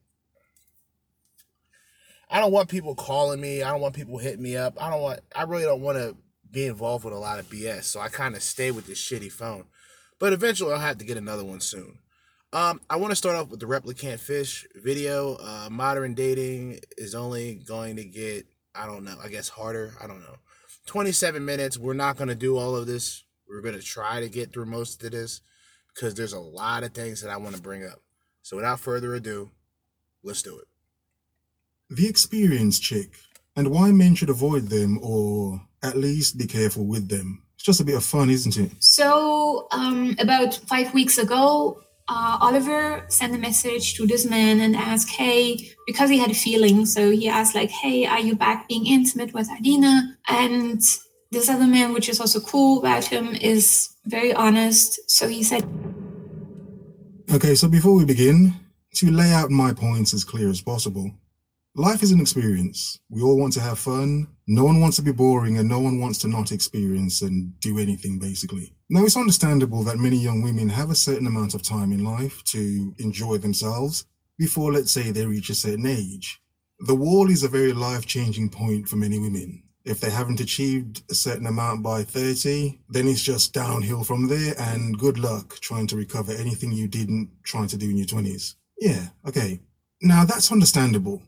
I 2.32 2.40
don't 2.40 2.52
want 2.52 2.68
people 2.68 2.94
calling 2.94 3.40
me. 3.40 3.62
I 3.62 3.70
don't 3.70 3.80
want 3.80 3.94
people 3.94 4.18
hitting 4.18 4.42
me 4.42 4.56
up. 4.56 4.82
I 4.82 4.90
don't 4.90 5.02
want. 5.02 5.20
I 5.36 5.42
really 5.44 5.64
don't 5.64 5.82
want 5.82 5.98
to 5.98 6.16
be 6.50 6.66
involved 6.66 7.04
with 7.04 7.14
a 7.14 7.18
lot 7.18 7.38
of 7.38 7.48
BS. 7.48 7.84
So 7.84 8.00
I 8.00 8.08
kind 8.08 8.34
of 8.34 8.42
stay 8.42 8.70
with 8.70 8.86
this 8.86 9.00
shitty 9.00 9.30
phone. 9.30 9.64
But 10.18 10.32
eventually, 10.32 10.72
I'll 10.72 10.80
have 10.80 10.98
to 10.98 11.04
get 11.04 11.16
another 11.16 11.44
one 11.44 11.60
soon. 11.60 11.98
Um, 12.52 12.80
I 12.90 12.96
want 12.96 13.12
to 13.12 13.16
start 13.16 13.36
off 13.36 13.48
with 13.48 13.60
the 13.60 13.66
replicant 13.66 14.18
fish 14.18 14.66
video. 14.74 15.36
Uh, 15.36 15.68
modern 15.70 16.14
dating 16.14 16.80
is 16.98 17.14
only 17.14 17.54
going 17.54 17.96
to 17.96 18.04
get, 18.04 18.46
I 18.74 18.86
don't 18.86 19.04
know, 19.04 19.16
I 19.22 19.28
guess 19.28 19.48
harder. 19.48 19.94
I 20.02 20.06
don't 20.06 20.20
know. 20.20 20.36
27 20.86 21.44
minutes. 21.44 21.78
We're 21.78 21.94
not 21.94 22.16
going 22.16 22.28
to 22.28 22.34
do 22.34 22.56
all 22.56 22.76
of 22.76 22.86
this 22.86 23.24
we're 23.52 23.60
going 23.60 23.78
to 23.78 23.82
try 23.82 24.20
to 24.20 24.28
get 24.28 24.52
through 24.52 24.64
most 24.64 25.04
of 25.04 25.10
this 25.10 25.42
because 25.94 26.14
there's 26.14 26.32
a 26.32 26.40
lot 26.40 26.84
of 26.84 26.94
things 26.94 27.20
that 27.20 27.30
I 27.30 27.36
want 27.36 27.54
to 27.54 27.62
bring 27.62 27.84
up. 27.84 28.00
So 28.40 28.56
without 28.56 28.80
further 28.80 29.14
ado, 29.14 29.50
let's 30.24 30.42
do 30.42 30.58
it. 30.58 30.66
The 31.94 32.08
experience 32.08 32.78
chick 32.78 33.10
and 33.54 33.70
why 33.70 33.92
men 33.92 34.14
should 34.14 34.30
avoid 34.30 34.68
them 34.68 34.98
or 35.02 35.60
at 35.82 35.94
least 35.96 36.38
be 36.38 36.46
careful 36.46 36.86
with 36.86 37.08
them. 37.08 37.42
It's 37.54 37.64
just 37.64 37.80
a 37.80 37.84
bit 37.84 37.96
of 37.96 38.04
fun, 38.04 38.30
isn't 38.30 38.56
it? 38.56 38.72
So, 38.78 39.68
um, 39.72 40.16
about 40.18 40.54
five 40.54 40.94
weeks 40.94 41.18
ago, 41.18 41.82
uh, 42.08 42.38
Oliver 42.40 43.04
sent 43.08 43.34
a 43.34 43.38
message 43.38 43.94
to 43.96 44.06
this 44.06 44.24
man 44.24 44.60
and 44.60 44.74
asked, 44.74 45.10
Hey, 45.10 45.70
because 45.86 46.08
he 46.08 46.18
had 46.18 46.30
a 46.30 46.34
feeling. 46.34 46.86
So 46.86 47.10
he 47.10 47.28
asked, 47.28 47.54
like, 47.54 47.70
Hey, 47.70 48.06
are 48.06 48.20
you 48.20 48.36
back 48.36 48.68
being 48.68 48.86
intimate 48.86 49.34
with 49.34 49.50
Adina? 49.50 50.16
And 50.28 50.80
this 51.30 51.50
other 51.50 51.66
man, 51.66 51.92
which 51.92 52.08
is 52.08 52.20
also 52.20 52.40
cool 52.40 52.78
about 52.78 53.04
him, 53.04 53.34
is 53.34 53.90
very 54.06 54.32
honest. 54.32 54.98
So 55.10 55.28
he 55.28 55.42
said, 55.42 55.64
Okay, 57.34 57.54
so 57.54 57.68
before 57.68 57.94
we 57.94 58.06
begin, 58.06 58.54
to 58.94 59.10
lay 59.10 59.32
out 59.32 59.50
my 59.50 59.74
points 59.74 60.14
as 60.14 60.24
clear 60.24 60.48
as 60.48 60.62
possible, 60.62 61.12
life 61.74 62.02
is 62.02 62.12
an 62.12 62.20
experience. 62.20 63.00
We 63.08 63.22
all 63.22 63.38
want 63.38 63.52
to 63.54 63.60
have 63.60 63.78
fun. 63.78 64.28
No 64.46 64.64
one 64.64 64.80
wants 64.80 64.96
to 64.96 65.02
be 65.02 65.12
boring, 65.12 65.58
and 65.58 65.68
no 65.68 65.80
one 65.80 66.00
wants 66.00 66.18
to 66.18 66.28
not 66.28 66.52
experience 66.52 67.22
and 67.22 67.58
do 67.60 67.78
anything, 67.78 68.18
basically. 68.18 68.74
Now, 68.90 69.04
it's 69.04 69.16
understandable 69.16 69.82
that 69.84 69.98
many 69.98 70.16
young 70.16 70.42
women 70.42 70.68
have 70.68 70.90
a 70.90 70.94
certain 70.94 71.26
amount 71.26 71.54
of 71.54 71.62
time 71.62 71.92
in 71.92 72.04
life 72.04 72.44
to 72.44 72.94
enjoy 72.98 73.38
themselves 73.38 74.06
before, 74.38 74.72
let's 74.72 74.92
say, 74.92 75.10
they 75.10 75.26
reach 75.26 75.50
a 75.50 75.54
certain 75.54 75.86
age. 75.86 76.40
The 76.80 76.94
wall 76.94 77.30
is 77.30 77.44
a 77.44 77.48
very 77.48 77.72
life 77.72 78.06
changing 78.06 78.50
point 78.50 78.88
for 78.88 78.96
many 78.96 79.18
women. 79.18 79.62
If 79.84 80.00
they 80.00 80.10
haven't 80.10 80.40
achieved 80.40 81.02
a 81.10 81.14
certain 81.14 81.46
amount 81.46 81.82
by 81.82 82.02
30, 82.02 82.80
then 82.88 83.08
it's 83.08 83.22
just 83.22 83.52
downhill 83.52 84.04
from 84.04 84.28
there 84.28 84.54
and 84.58 84.98
good 84.98 85.18
luck 85.18 85.58
trying 85.60 85.86
to 85.88 85.96
recover 85.96 86.32
anything 86.32 86.72
you 86.72 86.88
didn't 86.88 87.30
try 87.42 87.66
to 87.66 87.76
do 87.76 87.90
in 87.90 87.96
your 87.96 88.06
20s. 88.06 88.54
Yeah, 88.78 89.08
okay. 89.26 89.60
Now 90.00 90.24
that's 90.24 90.50
understandable. 90.50 91.22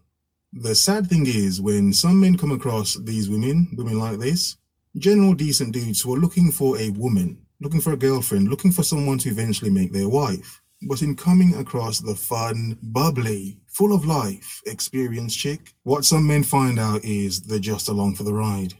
The 0.57 0.77
sad 0.77 1.09
thing 1.09 1.27
is 1.27 1.61
when 1.61 1.93
some 1.93 2.21
men 2.21 2.39
come 2.39 2.53
across 2.53 2.95
these 2.95 3.29
women, 3.29 3.75
women 3.77 3.99
like 3.99 4.21
this, 4.21 4.57
general 4.97 5.35
decent 5.35 5.73
dudes 5.73 6.01
who 6.01 6.15
are 6.15 6.19
looking 6.19 6.53
for 6.53 6.79
a 6.79 6.91
woman, 6.91 7.45
looking 7.61 7.81
for 7.81 7.93
a 7.93 7.97
girlfriend, 7.97 8.47
looking 8.47 8.71
for 8.71 8.85
someone 8.85 9.19
to 9.19 9.31
eventually 9.31 9.71
make 9.71 9.93
their 9.93 10.09
wife. 10.09 10.63
But 10.83 11.03
in 11.03 11.17
coming 11.17 11.57
across 11.57 11.99
the 11.99 12.15
fun, 12.15 12.79
bubbly, 12.81 13.59
full 13.67 13.93
of 13.93 14.07
life, 14.07 14.63
experienced 14.65 15.37
chick, 15.37 15.75
what 15.83 16.05
some 16.05 16.25
men 16.25 16.45
find 16.45 16.79
out 16.79 17.05
is 17.05 17.41
they're 17.41 17.59
just 17.59 17.89
along 17.89 18.15
for 18.15 18.23
the 18.23 18.35
ride. 18.35 18.75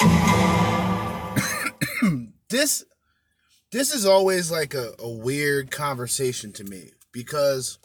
this 2.48 2.84
this 3.70 3.94
is 3.94 4.04
always 4.04 4.50
like 4.50 4.74
a, 4.74 4.94
a 4.98 5.08
weird 5.08 5.70
conversation 5.70 6.52
to 6.54 6.64
me 6.64 6.90
because 7.12 7.78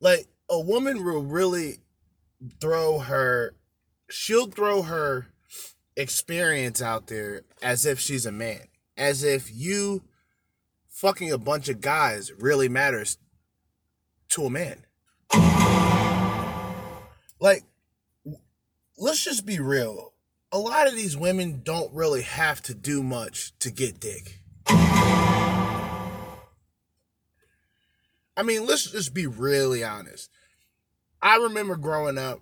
like 0.00 0.26
a 0.52 0.60
woman 0.60 1.02
will 1.02 1.22
really 1.22 1.78
throw 2.60 2.98
her 2.98 3.54
she'll 4.10 4.46
throw 4.46 4.82
her 4.82 5.26
experience 5.96 6.82
out 6.82 7.06
there 7.06 7.40
as 7.62 7.86
if 7.86 7.98
she's 7.98 8.26
a 8.26 8.32
man 8.32 8.60
as 8.98 9.24
if 9.24 9.50
you 9.50 10.02
fucking 10.88 11.32
a 11.32 11.38
bunch 11.38 11.70
of 11.70 11.80
guys 11.80 12.30
really 12.38 12.68
matters 12.68 13.16
to 14.28 14.44
a 14.44 14.50
man 14.50 14.84
like 17.40 17.64
let's 18.98 19.24
just 19.24 19.46
be 19.46 19.58
real 19.58 20.12
a 20.52 20.58
lot 20.58 20.86
of 20.86 20.94
these 20.94 21.16
women 21.16 21.62
don't 21.64 21.94
really 21.94 22.20
have 22.22 22.60
to 22.60 22.74
do 22.74 23.02
much 23.02 23.58
to 23.58 23.70
get 23.70 23.98
dick. 23.98 24.42
I 28.36 28.42
mean, 28.42 28.66
let's 28.66 28.90
just 28.90 29.14
be 29.14 29.26
really 29.26 29.84
honest. 29.84 30.30
I 31.22 31.36
remember 31.36 31.76
growing 31.76 32.18
up, 32.18 32.40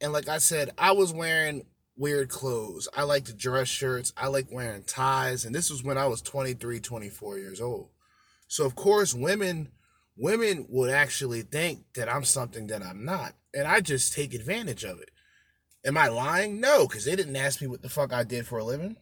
and 0.00 0.12
like 0.12 0.28
I 0.28 0.38
said, 0.38 0.70
I 0.78 0.92
was 0.92 1.12
wearing 1.12 1.66
weird 1.96 2.28
clothes. 2.28 2.88
I 2.94 3.02
like 3.02 3.24
to 3.24 3.32
dress 3.34 3.68
shirts. 3.68 4.12
I 4.16 4.28
like 4.28 4.52
wearing 4.52 4.84
ties. 4.84 5.44
And 5.44 5.54
this 5.54 5.70
was 5.70 5.82
when 5.82 5.98
I 5.98 6.06
was 6.06 6.22
23, 6.22 6.80
24 6.80 7.38
years 7.38 7.60
old. 7.60 7.88
So 8.48 8.64
of 8.64 8.74
course, 8.74 9.14
women 9.14 9.70
women 10.16 10.66
would 10.68 10.90
actually 10.90 11.42
think 11.42 11.84
that 11.94 12.08
I'm 12.08 12.24
something 12.24 12.68
that 12.68 12.82
I'm 12.82 13.04
not. 13.04 13.34
And 13.52 13.66
I 13.66 13.80
just 13.80 14.14
take 14.14 14.34
advantage 14.34 14.84
of 14.84 15.00
it. 15.00 15.10
Am 15.84 15.96
I 15.96 16.08
lying? 16.08 16.60
No, 16.60 16.86
because 16.86 17.04
they 17.04 17.16
didn't 17.16 17.36
ask 17.36 17.60
me 17.60 17.66
what 17.66 17.82
the 17.82 17.88
fuck 17.88 18.12
I 18.12 18.24
did 18.24 18.46
for 18.46 18.58
a 18.58 18.64
living. 18.64 18.96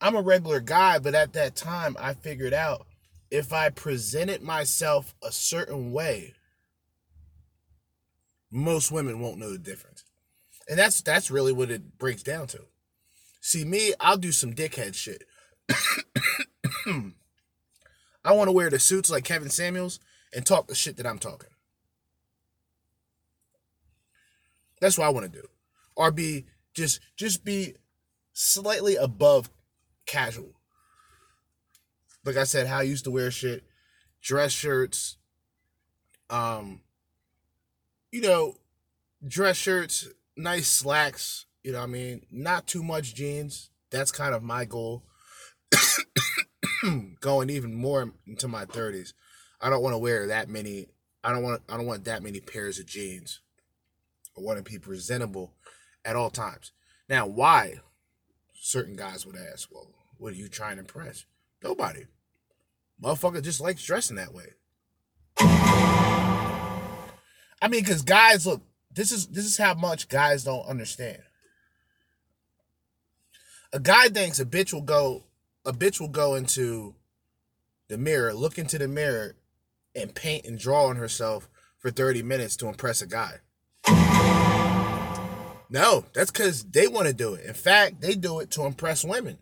I'm 0.00 0.16
a 0.16 0.22
regular 0.22 0.60
guy, 0.60 0.98
but 0.98 1.14
at 1.14 1.32
that 1.32 1.56
time, 1.56 1.96
I 1.98 2.14
figured 2.14 2.52
out 2.52 2.85
if 3.30 3.52
I 3.52 3.70
presented 3.70 4.42
myself 4.42 5.14
a 5.22 5.32
certain 5.32 5.92
way, 5.92 6.34
most 8.50 8.90
women 8.92 9.20
won't 9.20 9.38
know 9.38 9.52
the 9.52 9.58
difference. 9.58 10.04
And 10.68 10.78
that's 10.78 11.00
that's 11.00 11.30
really 11.30 11.52
what 11.52 11.70
it 11.70 11.98
breaks 11.98 12.22
down 12.22 12.46
to. 12.48 12.62
See 13.40 13.64
me, 13.64 13.94
I'll 14.00 14.16
do 14.16 14.32
some 14.32 14.54
dickhead 14.54 14.94
shit. 14.94 15.24
I 18.24 18.32
want 18.32 18.48
to 18.48 18.52
wear 18.52 18.70
the 18.70 18.78
suits 18.78 19.10
like 19.10 19.24
Kevin 19.24 19.50
Samuels 19.50 20.00
and 20.34 20.44
talk 20.44 20.66
the 20.66 20.74
shit 20.74 20.96
that 20.96 21.06
I'm 21.06 21.18
talking. 21.20 21.50
That's 24.80 24.98
what 24.98 25.06
I 25.06 25.10
want 25.10 25.32
to 25.32 25.40
do. 25.40 25.46
Or 25.94 26.10
be 26.10 26.46
just 26.74 27.00
just 27.16 27.44
be 27.44 27.76
slightly 28.32 28.96
above 28.96 29.48
casual. 30.06 30.55
Like 32.26 32.36
I 32.36 32.44
said, 32.44 32.66
how 32.66 32.78
I 32.78 32.82
used 32.82 33.04
to 33.04 33.10
wear 33.10 33.30
shit, 33.30 33.64
dress 34.20 34.52
shirts, 34.52 35.16
um, 36.28 36.80
you 38.10 38.20
know, 38.20 38.56
dress 39.26 39.56
shirts, 39.56 40.08
nice 40.36 40.68
slacks, 40.68 41.46
you 41.62 41.72
know 41.72 41.78
what 41.78 41.84
I 41.84 41.92
mean? 41.92 42.26
Not 42.30 42.66
too 42.66 42.82
much 42.82 43.14
jeans. 43.14 43.70
That's 43.90 44.12
kind 44.12 44.34
of 44.34 44.42
my 44.42 44.64
goal. 44.64 45.04
Going 47.20 47.48
even 47.48 47.74
more 47.74 48.12
into 48.26 48.48
my 48.48 48.64
30s. 48.64 49.12
I 49.60 49.70
don't 49.70 49.82
want 49.82 49.94
to 49.94 49.98
wear 49.98 50.26
that 50.26 50.48
many 50.48 50.88
I 51.26 51.32
don't 51.32 51.42
want 51.42 51.62
I 51.68 51.76
don't 51.76 51.86
want 51.86 52.04
that 52.04 52.22
many 52.22 52.38
pairs 52.38 52.78
of 52.78 52.86
jeans. 52.86 53.40
I 54.38 54.40
want 54.40 54.64
to 54.64 54.70
be 54.70 54.78
presentable 54.78 55.54
at 56.04 56.14
all 56.14 56.30
times. 56.30 56.70
Now, 57.08 57.26
why? 57.26 57.80
Certain 58.54 58.94
guys 58.94 59.26
would 59.26 59.36
ask, 59.36 59.68
well, 59.72 59.90
what 60.18 60.32
are 60.32 60.36
you 60.36 60.48
trying 60.48 60.76
to 60.76 60.80
impress? 60.80 61.24
Nobody. 61.64 62.04
Motherfucker 63.02 63.42
just 63.42 63.60
likes 63.60 63.84
dressing 63.84 64.16
that 64.16 64.32
way. 64.32 64.54
I 67.60 67.68
mean, 67.68 67.82
because 67.82 68.02
guys, 68.02 68.46
look, 68.46 68.62
this 68.92 69.12
is 69.12 69.26
this 69.26 69.44
is 69.44 69.58
how 69.58 69.74
much 69.74 70.08
guys 70.08 70.44
don't 70.44 70.66
understand. 70.66 71.22
A 73.72 73.80
guy 73.80 74.08
thinks 74.08 74.40
a 74.40 74.46
bitch 74.46 74.72
will 74.72 74.80
go, 74.80 75.24
a 75.64 75.72
bitch 75.72 76.00
will 76.00 76.08
go 76.08 76.34
into 76.34 76.94
the 77.88 77.98
mirror, 77.98 78.32
look 78.32 78.58
into 78.58 78.78
the 78.78 78.88
mirror, 78.88 79.36
and 79.94 80.14
paint 80.14 80.46
and 80.46 80.58
draw 80.58 80.86
on 80.86 80.96
herself 80.96 81.48
for 81.78 81.90
30 81.90 82.22
minutes 82.22 82.56
to 82.56 82.68
impress 82.68 83.02
a 83.02 83.06
guy. 83.06 83.40
No, 85.68 86.04
that's 86.14 86.30
because 86.30 86.64
they 86.64 86.86
want 86.86 87.08
to 87.08 87.12
do 87.12 87.34
it. 87.34 87.44
In 87.44 87.54
fact, 87.54 88.00
they 88.00 88.14
do 88.14 88.40
it 88.40 88.50
to 88.52 88.64
impress 88.64 89.04
women. 89.04 89.38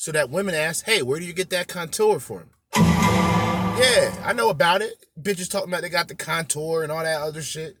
So 0.00 0.12
that 0.12 0.30
women 0.30 0.54
ask, 0.54 0.84
hey, 0.84 1.02
where 1.02 1.18
do 1.18 1.26
you 1.26 1.32
get 1.32 1.50
that 1.50 1.66
contour 1.66 2.20
from? 2.20 2.50
Yeah, 2.76 4.14
I 4.24 4.32
know 4.32 4.48
about 4.48 4.80
it. 4.80 4.94
Bitches 5.20 5.50
talking 5.50 5.70
about 5.70 5.82
they 5.82 5.88
got 5.88 6.06
the 6.06 6.14
contour 6.14 6.84
and 6.84 6.92
all 6.92 7.02
that 7.02 7.20
other 7.20 7.42
shit. 7.42 7.76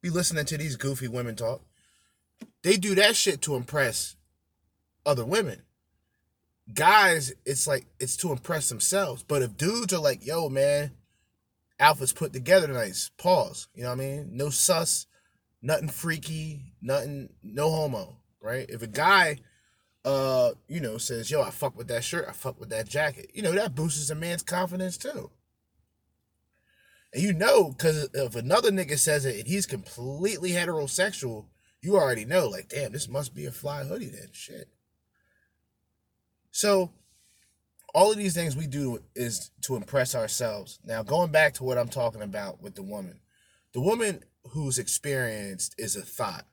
Be 0.00 0.08
listening 0.08 0.44
to 0.44 0.56
these 0.56 0.76
goofy 0.76 1.08
women 1.08 1.34
talk. 1.34 1.60
They 2.62 2.76
do 2.76 2.94
that 2.94 3.16
shit 3.16 3.42
to 3.42 3.56
impress 3.56 4.14
other 5.04 5.24
women. 5.24 5.62
Guys, 6.72 7.34
it's 7.44 7.66
like 7.66 7.86
it's 7.98 8.16
to 8.18 8.30
impress 8.30 8.68
themselves. 8.68 9.24
But 9.24 9.42
if 9.42 9.56
dudes 9.56 9.92
are 9.92 10.00
like, 10.00 10.24
yo, 10.24 10.48
man, 10.48 10.92
Alpha's 11.80 12.12
put 12.12 12.32
together 12.32 12.68
nice, 12.68 13.10
pause. 13.18 13.66
You 13.74 13.82
know 13.82 13.88
what 13.88 13.98
I 13.98 14.04
mean? 14.04 14.30
No 14.30 14.50
sus, 14.50 15.06
nothing 15.60 15.88
freaky, 15.88 16.74
nothing, 16.80 17.30
no 17.42 17.68
homo, 17.68 18.18
right? 18.40 18.66
If 18.68 18.82
a 18.82 18.86
guy, 18.86 19.40
uh, 20.04 20.52
you 20.68 20.80
know, 20.80 20.98
says, 20.98 21.30
"Yo, 21.30 21.42
I 21.42 21.50
fuck 21.50 21.76
with 21.76 21.88
that 21.88 22.04
shirt, 22.04 22.26
I 22.28 22.32
fuck 22.32 22.58
with 22.60 22.70
that 22.70 22.88
jacket," 22.88 23.30
you 23.34 23.42
know, 23.42 23.52
that 23.52 23.74
boosts 23.74 24.10
a 24.10 24.14
man's 24.14 24.42
confidence 24.42 24.96
too. 24.96 25.30
And 27.12 27.22
you 27.22 27.32
know, 27.32 27.70
because 27.70 28.08
if 28.12 28.36
another 28.36 28.70
nigga 28.70 28.98
says 28.98 29.24
it 29.24 29.38
and 29.38 29.46
he's 29.46 29.66
completely 29.66 30.50
heterosexual, 30.50 31.46
you 31.80 31.96
already 31.96 32.24
know, 32.24 32.48
like, 32.48 32.68
damn, 32.68 32.92
this 32.92 33.08
must 33.08 33.34
be 33.34 33.46
a 33.46 33.52
fly 33.52 33.84
hoodie 33.84 34.08
then. 34.08 34.28
Shit. 34.32 34.68
So, 36.50 36.92
all 37.94 38.10
of 38.10 38.18
these 38.18 38.34
things 38.34 38.56
we 38.56 38.66
do 38.66 39.00
is 39.14 39.50
to 39.62 39.76
impress 39.76 40.14
ourselves. 40.14 40.78
Now, 40.84 41.02
going 41.02 41.30
back 41.30 41.54
to 41.54 41.64
what 41.64 41.78
I'm 41.78 41.88
talking 41.88 42.22
about 42.22 42.60
with 42.60 42.74
the 42.74 42.82
woman, 42.82 43.20
the 43.72 43.80
woman 43.80 44.24
who's 44.50 44.78
experienced 44.78 45.74
is 45.78 45.96
a 45.96 46.02
thought. 46.02 46.46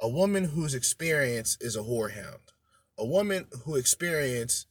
A 0.00 0.08
woman 0.08 0.44
who's 0.44 0.74
experienced 0.74 1.62
is 1.62 1.76
a 1.76 1.80
whorehound. 1.80 2.52
A 2.98 3.06
woman 3.06 3.46
who 3.64 3.76
experience 3.76 4.66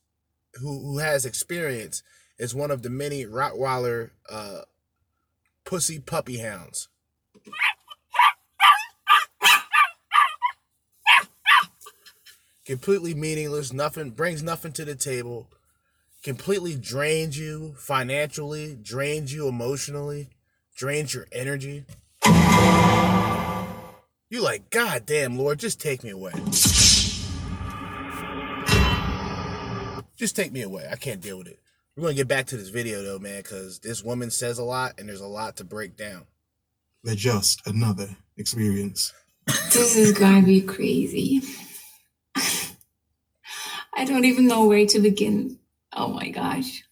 who 0.56 0.80
who 0.80 0.98
has 0.98 1.26
experience 1.26 2.04
is 2.38 2.54
one 2.54 2.72
of 2.72 2.82
the 2.82 2.90
many 2.90 3.26
Rottweiler 3.26 4.12
uh, 4.30 4.62
pussy 5.64 6.00
puppy 6.00 6.40
hounds. 6.40 6.90
Completely 12.66 13.14
meaningless, 13.14 13.72
nothing 13.72 14.10
brings 14.12 14.44
nothing 14.44 14.74
to 14.74 14.84
the 14.84 14.96
table, 14.96 15.48
completely 16.22 16.76
drains 16.76 17.40
you 17.40 17.76
financially, 17.78 18.78
drains 18.82 19.34
you 19.34 19.48
emotionally, 19.48 20.28
drains 20.76 21.14
your 21.14 21.28
energy. 21.32 21.86
You 24.30 24.42
like, 24.42 24.70
God 24.70 25.06
damn, 25.06 25.38
Lord, 25.38 25.60
just 25.60 25.80
take 25.80 26.04
me 26.04 26.10
away. 26.10 26.34
Just 30.18 30.36
take 30.36 30.52
me 30.52 30.64
away. 30.64 30.88
I 30.92 30.96
can't 30.96 31.22
deal 31.22 31.38
with 31.38 31.48
it. 31.48 31.60
We're 31.96 32.02
gonna 32.02 32.16
get 32.16 32.28
back 32.28 32.48
to 32.48 32.58
this 32.58 32.70
video 32.70 33.04
though, 33.04 33.20
man, 33.20 33.42
because 33.42 33.80
this 33.80 34.04
woman 34.04 34.32
says 34.32 34.58
a 34.58 34.64
lot 34.64 35.00
and 35.00 35.08
there's 35.08 35.22
a 35.22 35.28
lot 35.28 35.58
to 35.58 35.64
break 35.64 35.96
down. 35.96 36.26
They're 37.04 37.16
just 37.16 37.66
another 37.68 38.10
experience. 38.36 39.14
This 39.46 39.96
is 39.96 40.18
gonna 40.18 40.42
be 40.42 40.62
crazy. 40.62 41.42
I 42.36 44.06
don't 44.06 44.26
even 44.26 44.48
know 44.48 44.66
where 44.66 44.86
to 44.88 45.00
begin. 45.00 45.60
Oh 45.94 46.08
my 46.08 46.30
gosh. 46.30 46.84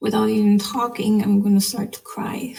Without 0.00 0.28
even 0.28 0.58
talking, 0.58 1.22
I'm 1.22 1.42
gonna 1.42 1.60
start 1.62 1.92
to 1.94 2.00
cry. 2.00 2.54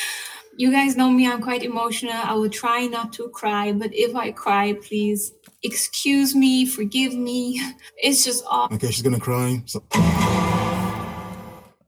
you 0.56 0.70
guys 0.70 0.96
know 0.96 1.10
me, 1.10 1.26
I'm 1.26 1.42
quite 1.42 1.64
emotional. 1.64 2.14
I 2.14 2.34
will 2.34 2.50
try 2.50 2.86
not 2.86 3.12
to 3.14 3.28
cry, 3.30 3.72
but 3.72 3.90
if 3.92 4.14
I 4.14 4.30
cry, 4.30 4.74
please 4.74 5.32
excuse 5.62 6.34
me, 6.34 6.66
forgive 6.66 7.14
me. 7.14 7.60
It's 7.96 8.24
just 8.24 8.44
all 8.48 8.68
Okay, 8.72 8.90
she's 8.90 9.02
gonna 9.02 9.20
cry. 9.20 9.62
So 9.66 9.82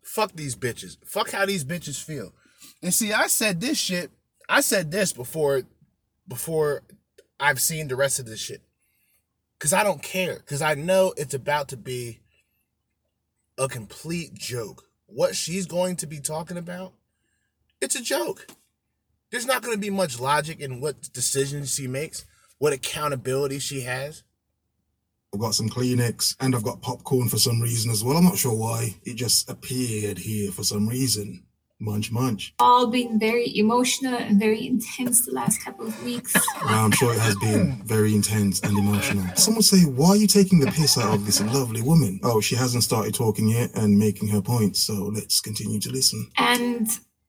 Fuck 0.02 0.32
these 0.32 0.56
bitches. 0.56 0.96
Fuck 1.04 1.30
how 1.30 1.46
these 1.46 1.64
bitches 1.64 2.02
feel. 2.02 2.32
And 2.82 2.92
see, 2.92 3.12
I 3.12 3.28
said 3.28 3.60
this 3.60 3.78
shit. 3.78 4.10
I 4.48 4.60
said 4.62 4.90
this 4.90 5.12
before 5.12 5.62
before 6.26 6.82
I've 7.38 7.60
seen 7.60 7.88
the 7.88 7.96
rest 7.96 8.18
of 8.18 8.26
this 8.26 8.40
shit. 8.40 8.62
Cause 9.60 9.72
I 9.72 9.82
don't 9.82 10.02
care. 10.02 10.38
Cause 10.40 10.62
I 10.62 10.74
know 10.74 11.12
it's 11.16 11.34
about 11.34 11.68
to 11.68 11.76
be 11.76 12.20
a 13.58 13.68
complete 13.68 14.34
joke. 14.34 14.84
What 15.06 15.34
she's 15.36 15.66
going 15.66 15.96
to 15.96 16.06
be 16.06 16.20
talking 16.20 16.56
about, 16.56 16.92
it's 17.80 17.94
a 17.94 18.02
joke. 18.02 18.46
there's 19.30 19.46
not 19.46 19.62
going 19.62 19.74
to 19.74 19.80
be 19.80 19.90
much 19.90 20.18
logic 20.20 20.60
in 20.60 20.80
what 20.80 21.12
decisions 21.12 21.74
she 21.74 21.86
makes, 21.86 22.24
what 22.58 22.72
accountability 22.72 23.58
she 23.58 23.82
has. 23.82 24.22
I've 25.32 25.40
got 25.40 25.54
some 25.54 25.68
Kleenex 25.68 26.36
and 26.40 26.54
I've 26.54 26.62
got 26.62 26.80
popcorn 26.80 27.28
for 27.28 27.38
some 27.38 27.60
reason 27.60 27.90
as 27.90 28.02
well. 28.02 28.16
I'm 28.16 28.24
not 28.24 28.38
sure 28.38 28.54
why. 28.54 28.96
It 29.04 29.14
just 29.14 29.50
appeared 29.50 30.18
here 30.18 30.50
for 30.50 30.64
some 30.64 30.88
reason. 30.88 31.44
Munch, 31.80 32.10
munch. 32.10 32.54
All 32.58 32.88
been 32.88 33.20
very 33.20 33.56
emotional 33.56 34.14
and 34.14 34.40
very 34.40 34.66
intense 34.66 35.26
the 35.26 35.32
last 35.32 35.64
couple 35.64 35.86
of 35.86 36.04
weeks. 36.04 36.34
I'm 36.62 36.90
sure 36.90 37.12
it 37.14 37.20
has 37.20 37.36
been 37.36 37.80
very 37.84 38.16
intense 38.16 38.60
and 38.60 38.76
emotional. 38.76 39.24
Some 39.36 39.54
would 39.54 39.64
say, 39.64 39.82
why 39.82 40.08
are 40.08 40.16
you 40.16 40.26
taking 40.26 40.58
the 40.58 40.72
piss 40.72 40.98
out 40.98 41.14
of 41.14 41.24
this 41.24 41.40
lovely 41.40 41.82
woman? 41.82 42.18
Oh, 42.24 42.40
she 42.40 42.56
hasn't 42.56 42.82
started 42.82 43.14
talking 43.14 43.48
yet 43.48 43.70
and 43.76 43.96
making 43.96 44.26
her 44.28 44.42
points, 44.42 44.80
so 44.80 45.12
let's 45.14 45.40
continue 45.40 45.78
to 45.78 45.90
listen. 45.90 46.28
And 46.36 46.88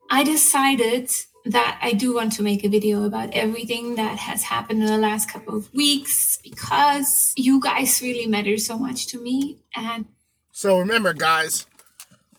I 0.09 0.23
decided 0.23 1.11
that 1.49 1.79
I 1.81 1.93
do 1.93 2.13
want 2.13 2.33
to 2.33 2.43
make 2.43 2.63
a 2.63 2.69
video 2.69 3.05
about 3.05 3.31
everything 3.33 3.95
that 3.95 4.19
has 4.19 4.43
happened 4.43 4.83
in 4.83 4.85
the 4.85 4.99
last 4.99 5.31
couple 5.31 5.55
of 5.55 5.73
weeks 5.73 6.38
because 6.43 7.33
you 7.35 7.59
guys 7.59 8.03
really 8.03 8.27
matter 8.27 8.55
so 8.57 8.77
much 8.77 9.07
to 9.07 9.19
me. 9.19 9.57
And 9.75 10.05
so 10.51 10.77
remember, 10.77 11.12
guys, 11.12 11.65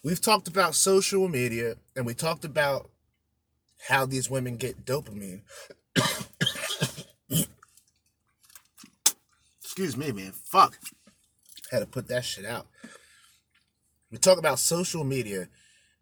we've 0.04 0.20
talked 0.20 0.46
about 0.46 0.76
social 0.76 1.26
media 1.28 1.74
and 1.96 2.06
we 2.06 2.14
talked 2.14 2.44
about 2.44 2.88
how 3.88 4.06
these 4.06 4.30
women 4.30 4.56
get 4.56 4.84
dopamine. 4.84 5.40
Excuse 9.60 9.96
me, 9.96 10.12
man. 10.12 10.30
Fuck. 10.32 10.78
Had 11.72 11.80
to 11.80 11.86
put 11.86 12.06
that 12.08 12.24
shit 12.24 12.44
out. 12.44 12.68
We 14.12 14.18
talk 14.18 14.38
about 14.38 14.60
social 14.60 15.02
media 15.02 15.48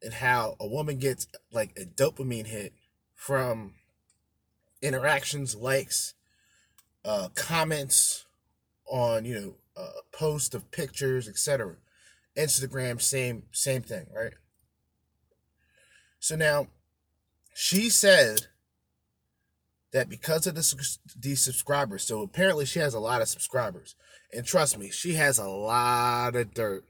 and 0.02 0.12
how 0.12 0.56
a 0.60 0.66
woman 0.66 0.98
gets 0.98 1.26
like 1.50 1.70
a 1.78 1.86
dopamine 1.86 2.46
hit 2.46 2.74
from 3.18 3.74
interactions, 4.80 5.56
likes, 5.56 6.14
uh, 7.04 7.28
comments 7.34 8.24
on 8.86 9.24
you 9.24 9.34
know 9.34 9.54
uh, 9.76 10.00
post 10.12 10.54
of 10.54 10.70
pictures, 10.70 11.28
etc. 11.28 11.74
Instagram, 12.36 13.02
same 13.02 13.42
same 13.50 13.82
thing, 13.82 14.06
right? 14.14 14.34
So 16.20 16.36
now, 16.36 16.68
she 17.54 17.90
said 17.90 18.46
that 19.92 20.08
because 20.08 20.46
of 20.46 20.54
the 20.54 20.96
these 21.18 21.40
subscribers, 21.40 22.04
so 22.04 22.22
apparently 22.22 22.66
she 22.66 22.78
has 22.78 22.94
a 22.94 23.00
lot 23.00 23.20
of 23.20 23.28
subscribers, 23.28 23.96
and 24.32 24.46
trust 24.46 24.78
me, 24.78 24.90
she 24.90 25.14
has 25.14 25.38
a 25.38 25.48
lot 25.48 26.36
of 26.36 26.54
dirt. 26.54 26.84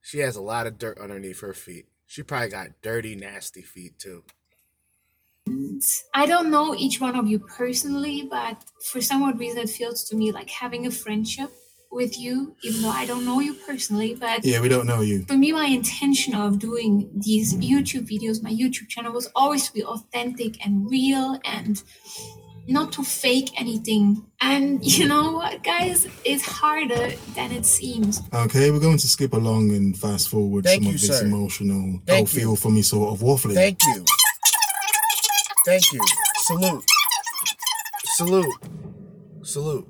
She 0.00 0.20
has 0.20 0.36
a 0.36 0.42
lot 0.42 0.68
of 0.68 0.78
dirt 0.78 0.98
underneath 0.98 1.40
her 1.40 1.54
feet. 1.54 1.86
She 2.06 2.22
probably 2.22 2.50
got 2.50 2.82
dirty, 2.82 3.16
nasty 3.16 3.62
feet 3.62 3.98
too. 3.98 4.22
I 6.14 6.26
don't 6.26 6.50
know 6.50 6.74
each 6.74 7.00
one 7.00 7.16
of 7.16 7.26
you 7.26 7.38
personally, 7.38 8.28
but 8.30 8.62
for 8.84 9.00
some 9.00 9.22
odd 9.22 9.38
reason, 9.38 9.60
it 9.62 9.70
feels 9.70 10.04
to 10.04 10.16
me 10.16 10.32
like 10.32 10.50
having 10.50 10.86
a 10.86 10.90
friendship 10.90 11.50
with 11.90 12.18
you, 12.18 12.56
even 12.62 12.82
though 12.82 12.90
I 12.90 13.06
don't 13.06 13.24
know 13.24 13.40
you 13.40 13.54
personally. 13.54 14.14
But 14.14 14.44
yeah, 14.44 14.60
we 14.60 14.68
don't 14.68 14.86
know 14.86 15.00
you. 15.00 15.24
For 15.26 15.34
me, 15.34 15.52
my 15.52 15.66
intention 15.66 16.34
of 16.34 16.58
doing 16.58 17.10
these 17.14 17.54
YouTube 17.54 18.08
videos, 18.08 18.42
my 18.42 18.50
YouTube 18.50 18.88
channel, 18.88 19.12
was 19.12 19.28
always 19.34 19.66
to 19.66 19.72
be 19.72 19.84
authentic 19.84 20.64
and 20.64 20.88
real 20.90 21.38
and 21.44 21.82
not 22.68 22.92
to 22.92 23.02
fake 23.02 23.50
anything. 23.60 24.24
And 24.40 24.84
you 24.98 25.06
know 25.06 25.32
what, 25.32 25.62
guys? 25.62 26.06
It's 26.24 26.44
harder 26.44 27.10
than 27.34 27.52
it 27.52 27.66
seems. 27.66 28.22
Okay, 28.32 28.70
we're 28.70 28.80
going 28.80 28.98
to 28.98 29.08
skip 29.08 29.32
along 29.34 29.72
and 29.72 29.98
fast 29.98 30.28
forward 30.28 30.64
Thank 30.64 30.82
some 30.84 30.90
you, 30.90 30.94
of 30.94 31.00
this 31.00 31.18
sir. 31.18 31.26
emotional, 31.26 32.00
Thank 32.06 32.28
oh, 32.28 32.30
feel 32.30 32.56
for 32.56 32.70
me 32.70 32.82
sort 32.82 33.12
of 33.12 33.20
waffling. 33.20 33.54
Thank 33.54 33.78
you. 33.84 34.04
Thank 35.64 35.92
you. 35.92 36.00
Salute. 36.36 36.84
Salute. 38.04 38.54
Salute. 39.42 39.88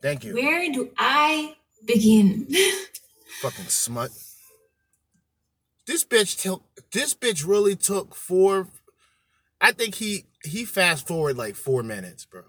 Thank 0.00 0.24
you. 0.24 0.34
Where 0.34 0.72
do 0.72 0.90
I 0.96 1.56
begin? 1.86 2.46
Fucking 3.40 3.66
smut. 3.66 4.10
This 5.86 6.04
bitch 6.04 6.40
took 6.40 6.62
this 6.92 7.14
bitch 7.14 7.46
really 7.46 7.74
took 7.74 8.14
four 8.14 8.68
I 9.60 9.72
think 9.72 9.96
he 9.96 10.26
he 10.44 10.64
fast 10.64 11.06
forward 11.06 11.36
like 11.36 11.56
four 11.56 11.82
minutes, 11.82 12.24
bro. 12.24 12.42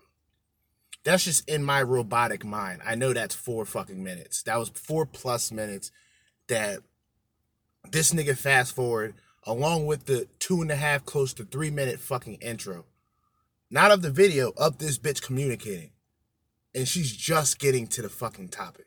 That's 1.03 1.23
just 1.23 1.47
in 1.49 1.63
my 1.63 1.81
robotic 1.81 2.45
mind. 2.45 2.81
I 2.85 2.95
know 2.95 3.13
that's 3.13 3.33
four 3.33 3.65
fucking 3.65 4.03
minutes. 4.03 4.43
That 4.43 4.57
was 4.57 4.69
four 4.69 5.05
plus 5.05 5.51
minutes 5.51 5.91
that 6.49 6.79
this 7.91 8.13
nigga 8.13 8.37
fast 8.37 8.75
forward 8.75 9.15
along 9.49 9.87
with 9.87 10.05
the 10.05 10.27
two 10.37 10.61
and 10.61 10.69
a 10.69 10.75
half, 10.75 11.05
close 11.05 11.33
to 11.33 11.43
three 11.43 11.71
minute 11.71 11.99
fucking 11.99 12.35
intro. 12.35 12.85
Not 13.71 13.91
of 13.91 14.01
the 14.01 14.11
video, 14.11 14.53
of 14.57 14.77
this 14.77 14.97
bitch 14.97 15.21
communicating. 15.21 15.91
And 16.73 16.87
she's 16.87 17.15
just 17.15 17.59
getting 17.59 17.87
to 17.87 18.01
the 18.01 18.09
fucking 18.09 18.49
topic. 18.49 18.85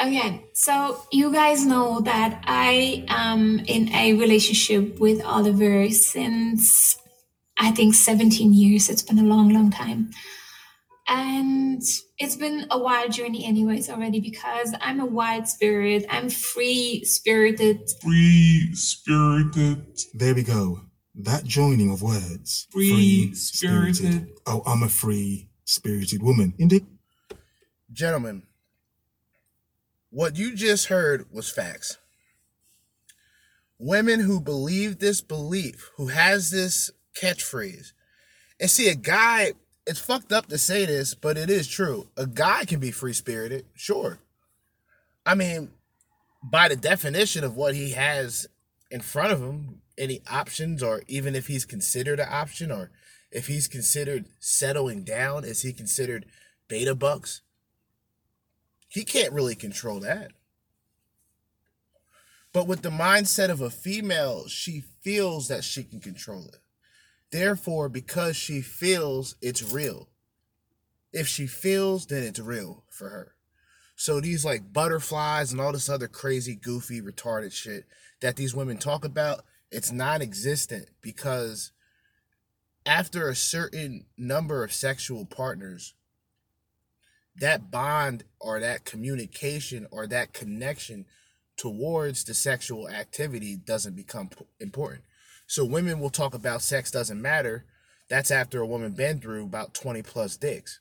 Okay, 0.00 0.44
so 0.52 1.06
you 1.12 1.32
guys 1.32 1.64
know 1.64 2.00
that 2.00 2.42
I 2.44 3.04
am 3.08 3.60
in 3.60 3.94
a 3.94 4.14
relationship 4.14 4.98
with 4.98 5.24
Oliver 5.24 5.88
since 5.90 6.98
I 7.58 7.70
think 7.70 7.94
17 7.94 8.52
years. 8.52 8.90
It's 8.90 9.02
been 9.02 9.18
a 9.18 9.22
long, 9.22 9.52
long 9.54 9.70
time. 9.70 10.10
And 11.08 11.82
it's 12.18 12.36
been 12.36 12.66
a 12.70 12.78
wild 12.78 13.12
journey, 13.12 13.44
anyways, 13.44 13.90
already 13.90 14.20
because 14.20 14.74
I'm 14.80 15.00
a 15.00 15.06
wild 15.06 15.48
spirit. 15.48 16.06
I'm 16.08 16.30
free 16.30 17.04
spirited. 17.04 17.90
Free 18.00 18.74
spirited. 18.74 19.98
There 20.14 20.34
we 20.34 20.42
go. 20.42 20.80
That 21.14 21.44
joining 21.44 21.90
of 21.92 22.02
words. 22.02 22.68
Free 22.70 23.34
spirited. 23.34 24.30
Oh, 24.46 24.62
I'm 24.64 24.82
a 24.82 24.88
free 24.88 25.48
spirited 25.64 26.22
woman. 26.22 26.54
Indeed. 26.58 26.86
Gentlemen, 27.92 28.44
what 30.10 30.36
you 30.36 30.54
just 30.54 30.86
heard 30.86 31.26
was 31.30 31.50
facts. 31.50 31.98
Women 33.78 34.20
who 34.20 34.40
believe 34.40 34.98
this 34.98 35.20
belief, 35.20 35.90
who 35.96 36.06
has 36.06 36.50
this 36.50 36.90
catchphrase, 37.14 37.92
and 38.60 38.70
see 38.70 38.88
a 38.88 38.94
guy, 38.94 39.52
it's 39.86 40.00
fucked 40.00 40.32
up 40.32 40.46
to 40.46 40.58
say 40.58 40.86
this, 40.86 41.14
but 41.14 41.36
it 41.36 41.50
is 41.50 41.66
true. 41.66 42.08
A 42.16 42.26
guy 42.26 42.64
can 42.64 42.80
be 42.80 42.90
free 42.90 43.12
spirited, 43.12 43.66
sure. 43.74 44.18
I 45.26 45.34
mean, 45.34 45.70
by 46.42 46.68
the 46.68 46.76
definition 46.76 47.44
of 47.44 47.56
what 47.56 47.74
he 47.74 47.92
has 47.92 48.46
in 48.90 49.00
front 49.00 49.32
of 49.32 49.40
him, 49.40 49.82
any 49.98 50.20
options, 50.30 50.82
or 50.82 51.02
even 51.06 51.34
if 51.34 51.46
he's 51.46 51.64
considered 51.64 52.20
an 52.20 52.28
option, 52.30 52.70
or 52.70 52.90
if 53.30 53.46
he's 53.46 53.68
considered 53.68 54.26
settling 54.38 55.04
down, 55.04 55.44
is 55.44 55.62
he 55.62 55.72
considered 55.72 56.26
beta 56.68 56.94
bucks? 56.94 57.42
He 58.88 59.04
can't 59.04 59.32
really 59.32 59.54
control 59.54 60.00
that. 60.00 60.32
But 62.52 62.66
with 62.66 62.82
the 62.82 62.90
mindset 62.90 63.48
of 63.48 63.60
a 63.60 63.70
female, 63.70 64.46
she 64.48 64.82
feels 65.00 65.48
that 65.48 65.64
she 65.64 65.82
can 65.82 66.00
control 66.00 66.46
it. 66.48 66.61
Therefore, 67.32 67.88
because 67.88 68.36
she 68.36 68.60
feels 68.60 69.36
it's 69.40 69.72
real. 69.72 70.10
If 71.12 71.26
she 71.26 71.46
feels, 71.46 72.06
then 72.06 72.22
it's 72.22 72.38
real 72.38 72.84
for 72.90 73.08
her. 73.08 73.34
So 73.96 74.20
these 74.20 74.44
like 74.44 74.72
butterflies 74.72 75.50
and 75.50 75.60
all 75.60 75.72
this 75.72 75.88
other 75.88 76.08
crazy, 76.08 76.54
goofy, 76.54 77.00
retarded 77.00 77.52
shit 77.52 77.84
that 78.20 78.36
these 78.36 78.54
women 78.54 78.76
talk 78.76 79.04
about, 79.04 79.44
it's 79.70 79.90
non-existent 79.90 80.88
because 81.00 81.72
after 82.84 83.28
a 83.28 83.34
certain 83.34 84.04
number 84.18 84.62
of 84.62 84.72
sexual 84.72 85.24
partners, 85.24 85.94
that 87.36 87.70
bond 87.70 88.24
or 88.40 88.60
that 88.60 88.84
communication 88.84 89.86
or 89.90 90.06
that 90.06 90.34
connection 90.34 91.06
towards 91.56 92.24
the 92.24 92.34
sexual 92.34 92.88
activity 92.88 93.56
doesn't 93.56 93.96
become 93.96 94.28
important. 94.60 95.02
So 95.46 95.64
women 95.64 96.00
will 96.00 96.10
talk 96.10 96.34
about 96.34 96.62
sex 96.62 96.90
doesn't 96.90 97.20
matter. 97.20 97.64
That's 98.08 98.30
after 98.30 98.60
a 98.60 98.66
woman 98.66 98.92
been 98.92 99.20
through 99.20 99.44
about 99.44 99.74
20 99.74 100.02
plus 100.02 100.36
dicks. 100.36 100.80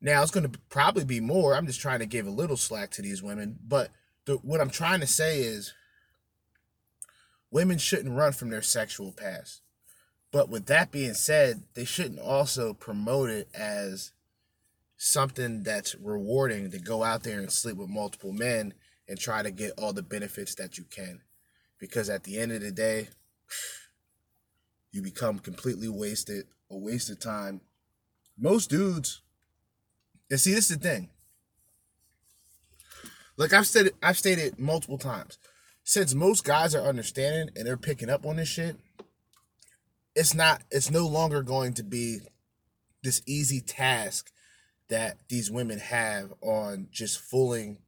Now 0.00 0.22
it's 0.22 0.30
going 0.30 0.50
to 0.50 0.58
probably 0.68 1.04
be 1.04 1.20
more. 1.20 1.54
I'm 1.54 1.66
just 1.66 1.80
trying 1.80 1.98
to 1.98 2.06
give 2.06 2.26
a 2.26 2.30
little 2.30 2.56
slack 2.56 2.90
to 2.92 3.02
these 3.02 3.22
women, 3.22 3.58
but 3.66 3.90
the, 4.26 4.36
what 4.36 4.60
I'm 4.60 4.70
trying 4.70 5.00
to 5.00 5.06
say 5.06 5.40
is 5.40 5.74
women 7.50 7.78
shouldn't 7.78 8.16
run 8.16 8.32
from 8.32 8.50
their 8.50 8.62
sexual 8.62 9.12
past. 9.12 9.62
But 10.30 10.48
with 10.48 10.66
that 10.66 10.92
being 10.92 11.14
said, 11.14 11.62
they 11.74 11.84
shouldn't 11.84 12.20
also 12.20 12.74
promote 12.74 13.30
it 13.30 13.48
as 13.54 14.12
something 14.96 15.62
that's 15.62 15.94
rewarding 15.94 16.70
to 16.70 16.78
go 16.78 17.02
out 17.02 17.22
there 17.22 17.38
and 17.38 17.50
sleep 17.50 17.76
with 17.76 17.88
multiple 17.88 18.32
men 18.32 18.74
and 19.08 19.18
try 19.18 19.42
to 19.42 19.50
get 19.50 19.72
all 19.78 19.92
the 19.92 20.02
benefits 20.02 20.54
that 20.56 20.76
you 20.76 20.84
can. 20.84 21.22
Because 21.78 22.10
at 22.10 22.24
the 22.24 22.38
end 22.38 22.52
of 22.52 22.60
the 22.60 22.72
day, 22.72 23.08
you 24.90 25.02
become 25.02 25.38
completely 25.38 25.88
wasted, 25.88 26.46
a 26.70 26.76
waste 26.76 27.10
of 27.10 27.20
time. 27.20 27.60
Most 28.36 28.70
dudes, 28.70 29.22
and 30.30 30.40
see, 30.40 30.52
this 30.52 30.70
is 30.70 30.78
the 30.78 30.88
thing. 30.88 31.10
Like 33.36 33.52
I've 33.52 33.66
said, 33.66 33.90
I've 34.02 34.18
stated 34.18 34.58
multiple 34.58 34.98
times, 34.98 35.38
since 35.84 36.14
most 36.14 36.44
guys 36.44 36.74
are 36.74 36.86
understanding 36.86 37.54
and 37.56 37.66
they're 37.66 37.76
picking 37.76 38.10
up 38.10 38.26
on 38.26 38.36
this 38.36 38.48
shit, 38.48 38.76
it's 40.14 40.34
not 40.34 40.62
it's 40.70 40.90
no 40.90 41.06
longer 41.06 41.42
going 41.42 41.74
to 41.74 41.84
be 41.84 42.18
this 43.02 43.22
easy 43.26 43.60
task 43.60 44.32
that 44.88 45.18
these 45.28 45.50
women 45.50 45.78
have 45.78 46.32
on 46.42 46.88
just 46.90 47.20
fooling 47.20 47.78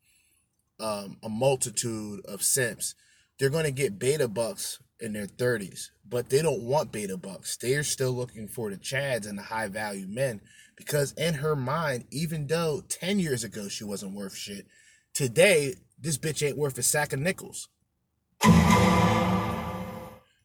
um, 0.78 1.16
a 1.22 1.28
multitude 1.28 2.24
of 2.26 2.42
simps. 2.42 2.94
They're 3.40 3.50
going 3.50 3.64
to 3.64 3.72
get 3.72 3.98
beta 3.98 4.28
bucks 4.28 4.78
in 5.00 5.14
their 5.14 5.26
30s, 5.26 5.88
but 6.06 6.28
they 6.28 6.42
don't 6.42 6.62
want 6.62 6.92
beta 6.92 7.16
bucks. 7.16 7.56
They're 7.56 7.82
still 7.82 8.12
looking 8.12 8.46
for 8.46 8.70
the 8.70 8.76
chads 8.76 9.26
and 9.26 9.38
the 9.38 9.42
high 9.42 9.68
value 9.68 10.06
men 10.06 10.42
because 10.76 11.12
in 11.12 11.32
her 11.34 11.56
mind, 11.56 12.04
even 12.10 12.46
though 12.46 12.82
10 12.86 13.18
years 13.18 13.42
ago 13.42 13.68
she 13.68 13.82
wasn't 13.82 14.14
worth 14.14 14.36
shit, 14.36 14.66
today 15.14 15.74
this 15.98 16.18
bitch 16.18 16.46
ain't 16.46 16.58
worth 16.58 16.76
a 16.76 16.82
sack 16.82 17.14
of 17.14 17.20
nickels. 17.20 17.70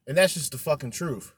And 0.08 0.16
that's 0.18 0.36
just 0.36 0.54
the 0.54 0.58
fucking 0.58 0.92
truth. 0.92 1.34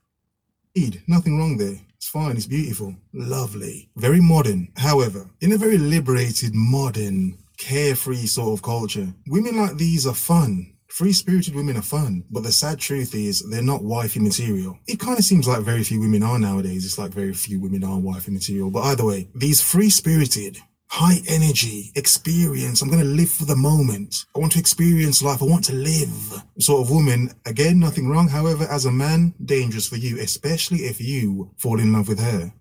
Indeed, 0.75 1.01
nothing 1.07 1.39
wrong 1.39 1.57
there. 1.57 1.79
It's 1.95 2.07
fine, 2.07 2.35
it's 2.35 2.45
beautiful, 2.45 2.95
lovely, 3.13 3.89
very 3.95 4.21
modern. 4.21 4.67
However, 4.77 5.27
in 5.41 5.51
a 5.53 5.57
very 5.57 5.79
liberated, 5.79 6.53
modern, 6.53 7.39
carefree 7.57 8.27
sort 8.27 8.59
of 8.59 8.61
culture, 8.61 9.07
women 9.27 9.57
like 9.57 9.77
these 9.77 10.05
are 10.05 10.13
fun. 10.13 10.76
Free 10.87 11.11
spirited 11.11 11.53
women 11.53 11.77
are 11.77 11.81
fun, 11.81 12.23
but 12.31 12.43
the 12.43 12.51
sad 12.51 12.79
truth 12.79 13.13
is 13.13 13.47
they're 13.49 13.61
not 13.61 13.83
wifey 13.83 14.19
material. 14.19 14.79
It 14.87 14.99
kind 14.99 15.19
of 15.19 15.25
seems 15.25 15.47
like 15.47 15.61
very 15.61 15.83
few 15.83 15.99
women 15.99 16.23
are 16.23 16.39
nowadays. 16.39 16.85
It's 16.85 16.97
like 16.97 17.11
very 17.11 17.33
few 17.33 17.59
women 17.59 17.83
are 17.83 17.99
wifey 17.99 18.31
material. 18.31 18.71
But 18.71 18.83
either 18.85 19.05
way, 19.05 19.27
these 19.35 19.61
free 19.61 19.89
spirited, 19.89 20.57
high 20.87 21.17
energy 21.27 21.91
experience. 21.95 22.81
I'm 22.81 22.89
going 22.89 23.03
to 23.03 23.07
live 23.07 23.29
for 23.29 23.45
the 23.45 23.55
moment. 23.55 24.25
I 24.33 24.39
want 24.39 24.53
to 24.53 24.59
experience 24.59 25.21
life. 25.21 25.41
I 25.41 25.45
want 25.45 25.65
to 25.65 25.73
live. 25.73 26.41
Sort 26.59 26.81
of 26.85 26.89
woman. 26.89 27.31
Again, 27.45 27.79
nothing 27.79 28.07
wrong. 28.07 28.29
However, 28.29 28.63
as 28.63 28.85
a 28.85 28.91
man, 28.91 29.33
dangerous 29.43 29.87
for 29.87 29.97
you, 29.97 30.19
especially 30.19 30.79
if 30.79 31.01
you 31.01 31.51
fall 31.57 31.79
in 31.79 31.91
love 31.91 32.07
with 32.07 32.19
her. 32.19 32.53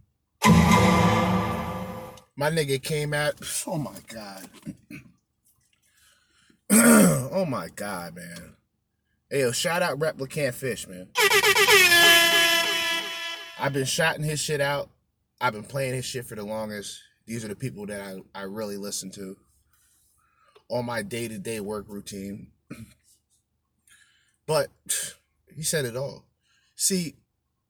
My 2.39 2.51
nigga 2.51 2.83
came 2.83 3.15
out. 3.15 3.37
Oh 3.67 3.79
my 3.79 3.97
god. 4.13 4.49
oh 6.71 7.47
my 7.49 7.69
god, 7.75 8.17
man. 8.17 8.57
Hey, 9.31 9.41
yo, 9.41 9.53
shout 9.53 9.83
out 9.83 9.99
Replicant 9.99 10.55
Fish, 10.55 10.89
man. 10.89 11.09
I've 13.59 13.73
been 13.73 13.85
shouting 13.85 14.25
his 14.25 14.41
shit 14.41 14.61
out. 14.61 14.91
I've 15.41 15.53
been 15.53 15.65
playing 15.65 15.95
his 15.95 16.05
shit 16.05 16.27
for 16.27 16.35
the 16.35 16.45
longest. 16.45 17.01
These 17.27 17.45
are 17.45 17.49
the 17.49 17.57
people 17.57 17.87
that 17.87 18.01
I, 18.01 18.41
I 18.41 18.43
really 18.43 18.77
listen 18.77 19.11
to 19.13 19.37
on 20.69 20.85
my 20.85 21.03
day 21.03 21.29
to 21.29 21.39
day 21.39 21.61
work 21.61 21.87
routine. 21.89 22.49
but 24.47 24.69
he 25.55 25.63
said 25.63 25.85
it 25.85 25.97
all. 25.97 26.25
See, 26.75 27.15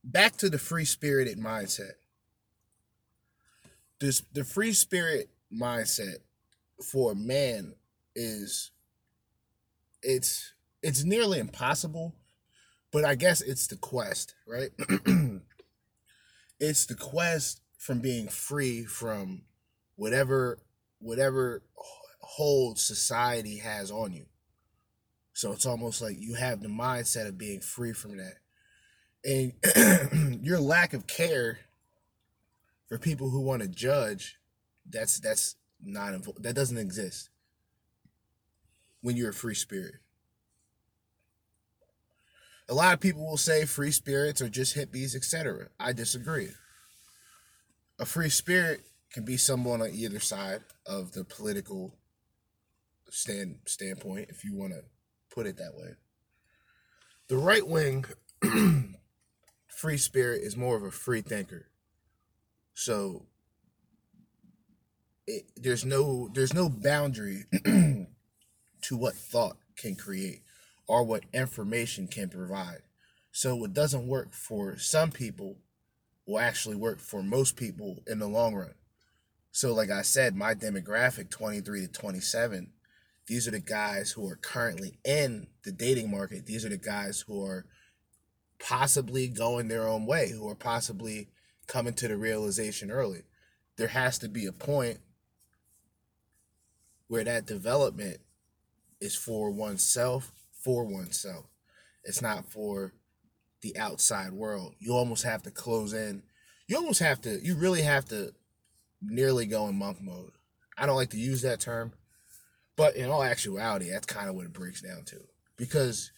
back 0.03 0.37
to 0.39 0.49
the 0.49 0.59
free 0.59 0.85
spirited 0.85 1.39
mindset. 1.39 1.93
This 4.01 4.23
the 4.33 4.45
free 4.45 4.73
spirit 4.73 5.29
mindset 5.53 6.17
for 6.83 7.15
man 7.15 7.75
is 8.15 8.71
it's 10.03 10.53
it's 10.83 11.05
nearly 11.05 11.39
impossible, 11.39 12.15
but 12.93 13.05
I 13.05 13.15
guess 13.15 13.41
it's 13.41 13.67
the 13.67 13.77
quest, 13.77 14.35
right? 14.47 14.71
it's 16.61 16.87
the 16.87 16.95
quest 16.95 17.61
from 17.79 18.01
being 18.01 18.29
free 18.29 18.85
from 18.85 19.43
whatever 19.97 20.59
whatever 20.99 21.63
hold 22.21 22.79
society 22.79 23.59
has 23.59 23.91
on 23.91 24.13
you. 24.13 24.27
So 25.33 25.53
it's 25.53 25.67
almost 25.67 26.01
like 26.01 26.17
you 26.19 26.35
have 26.35 26.63
the 26.63 26.69
mindset 26.69 27.27
of 27.27 27.37
being 27.37 27.61
free 27.61 27.93
from 27.93 28.17
that. 28.17 28.37
And 29.25 30.41
your 30.45 30.61
lack 30.61 30.95
of 30.95 31.07
care 31.07 31.59
for 32.89 32.99
people 32.99 33.31
who 33.31 33.41
want 33.41 33.63
to 33.63 33.69
judge, 33.69 34.39
that's 34.89 35.19
that's 35.21 35.57
not 35.83 36.15
that 36.43 36.55
doesn't 36.55 36.79
exist 36.79 37.29
when 39.07 39.16
you're 39.16 39.31
a 39.31 39.33
free 39.33 39.55
spirit. 39.55 39.95
A 42.69 42.75
lot 42.75 42.92
of 42.92 42.99
people 42.99 43.25
will 43.25 43.37
say 43.37 43.64
free 43.64 43.92
spirits 43.92 44.42
are 44.42 44.49
just 44.49 44.77
hippies, 44.77 45.14
etc. 45.14 45.69
I 45.79 45.92
disagree. 45.92 46.49
A 48.01 48.05
free 48.05 48.31
spirit 48.31 48.81
can 49.12 49.25
be 49.25 49.37
someone 49.37 49.81
on 49.81 49.90
either 49.92 50.19
side 50.19 50.62
of 50.87 51.12
the 51.12 51.23
political 51.23 51.95
stand 53.09 53.59
standpoint, 53.64 54.29
if 54.29 54.45
you 54.45 54.57
want 54.57 54.73
to 54.73 54.81
put 55.33 55.47
it 55.47 55.57
that 55.59 55.77
way. 55.77 55.90
The 57.29 57.37
right 57.37 57.64
wing 57.64 58.07
free 59.69 59.99
spirit 59.99 60.42
is 60.42 60.57
more 60.57 60.77
of 60.77 60.83
a 60.83 60.90
free 60.90 61.21
thinker. 61.21 61.69
So 62.75 63.27
it, 65.29 65.45
there's 65.55 65.85
no 65.85 66.29
there's 66.35 66.53
no 66.53 66.69
boundary 66.69 67.45
to 68.87 68.96
what 68.96 69.14
thought 69.14 69.57
can 69.77 69.96
create 69.96 70.42
or 70.87 71.05
what 71.05 71.25
information 71.33 72.07
can 72.07 72.29
provide. 72.29 72.83
So 73.33 73.57
what 73.57 73.75
doesn't 73.75 74.07
work 74.07 74.33
for 74.33 74.79
some 74.79 75.11
people 75.11 75.57
will 76.27 76.38
actually 76.38 76.77
work 76.77 77.01
for 77.01 77.22
most 77.22 77.57
people 77.57 78.03
in 78.07 78.18
the 78.18 78.29
long 78.29 78.55
run. 78.55 78.75
So 79.51 79.75
like 79.75 79.90
I 79.90 80.03
said, 80.03 80.37
my 80.37 80.55
demographic 80.55 81.31
23 81.31 81.81
to 81.83 81.88
27, 81.88 82.70
these 83.27 83.49
are 83.49 83.51
the 83.53 83.59
guys 83.59 84.12
who 84.12 84.29
are 84.29 84.37
currently 84.37 84.99
in 85.05 85.49
the 85.64 85.72
dating 85.72 86.11
market. 86.11 86.46
These 86.46 86.64
are 86.64 86.68
the 86.68 86.77
guys 86.77 87.25
who 87.27 87.44
are 87.44 87.66
possibly 88.61 89.27
going 89.27 89.66
their 89.66 89.88
own 89.88 90.07
way, 90.07 90.31
who 90.31 90.49
are 90.49 90.55
possibly 90.55 91.29
coming 91.66 91.94
to 91.94 92.07
the 92.07 92.16
realization 92.16 92.92
early. 92.92 93.22
There 93.77 93.88
has 93.88 94.18
to 94.20 94.29
be 94.29 94.46
a 94.46 94.53
point 94.53 94.99
where 97.09 97.25
that 97.25 97.46
development 97.46 98.20
is 99.01 99.15
for 99.15 99.51
oneself, 99.51 100.33
for 100.63 100.85
oneself. 100.85 101.47
It's 102.05 102.23
not 102.23 102.51
for 102.51 102.95
the 103.63 103.77
outside 103.77 104.33
world. 104.33 104.75
You 104.79 104.95
almost 104.95 105.25
have 105.25 105.43
to 105.43 105.51
close 105.51 105.93
in. 105.93 106.23
You 106.69 106.77
almost 106.77 107.01
have 107.01 107.21
to, 107.23 107.39
you 107.43 107.57
really 107.57 107.83
have 107.83 108.05
to 108.07 108.33
nearly 109.03 109.47
go 109.47 109.69
in 109.69 109.77
monk 109.77 110.01
mode. 110.01 110.33
I 110.77 110.87
don't 110.87 110.97
like 110.97 111.11
to 111.11 111.19
use 111.19 111.43
that 111.43 111.61
term, 111.61 111.93
but 112.77 112.97
in 112.97 113.09
all 113.09 113.23
actuality, 113.23 113.91
that's 113.91 114.07
kind 114.07 114.29
of 114.29 114.35
what 114.35 114.47
it 114.47 114.53
breaks 114.53 114.83
down 114.83 115.05
to. 115.07 115.17
Because, 115.57 116.13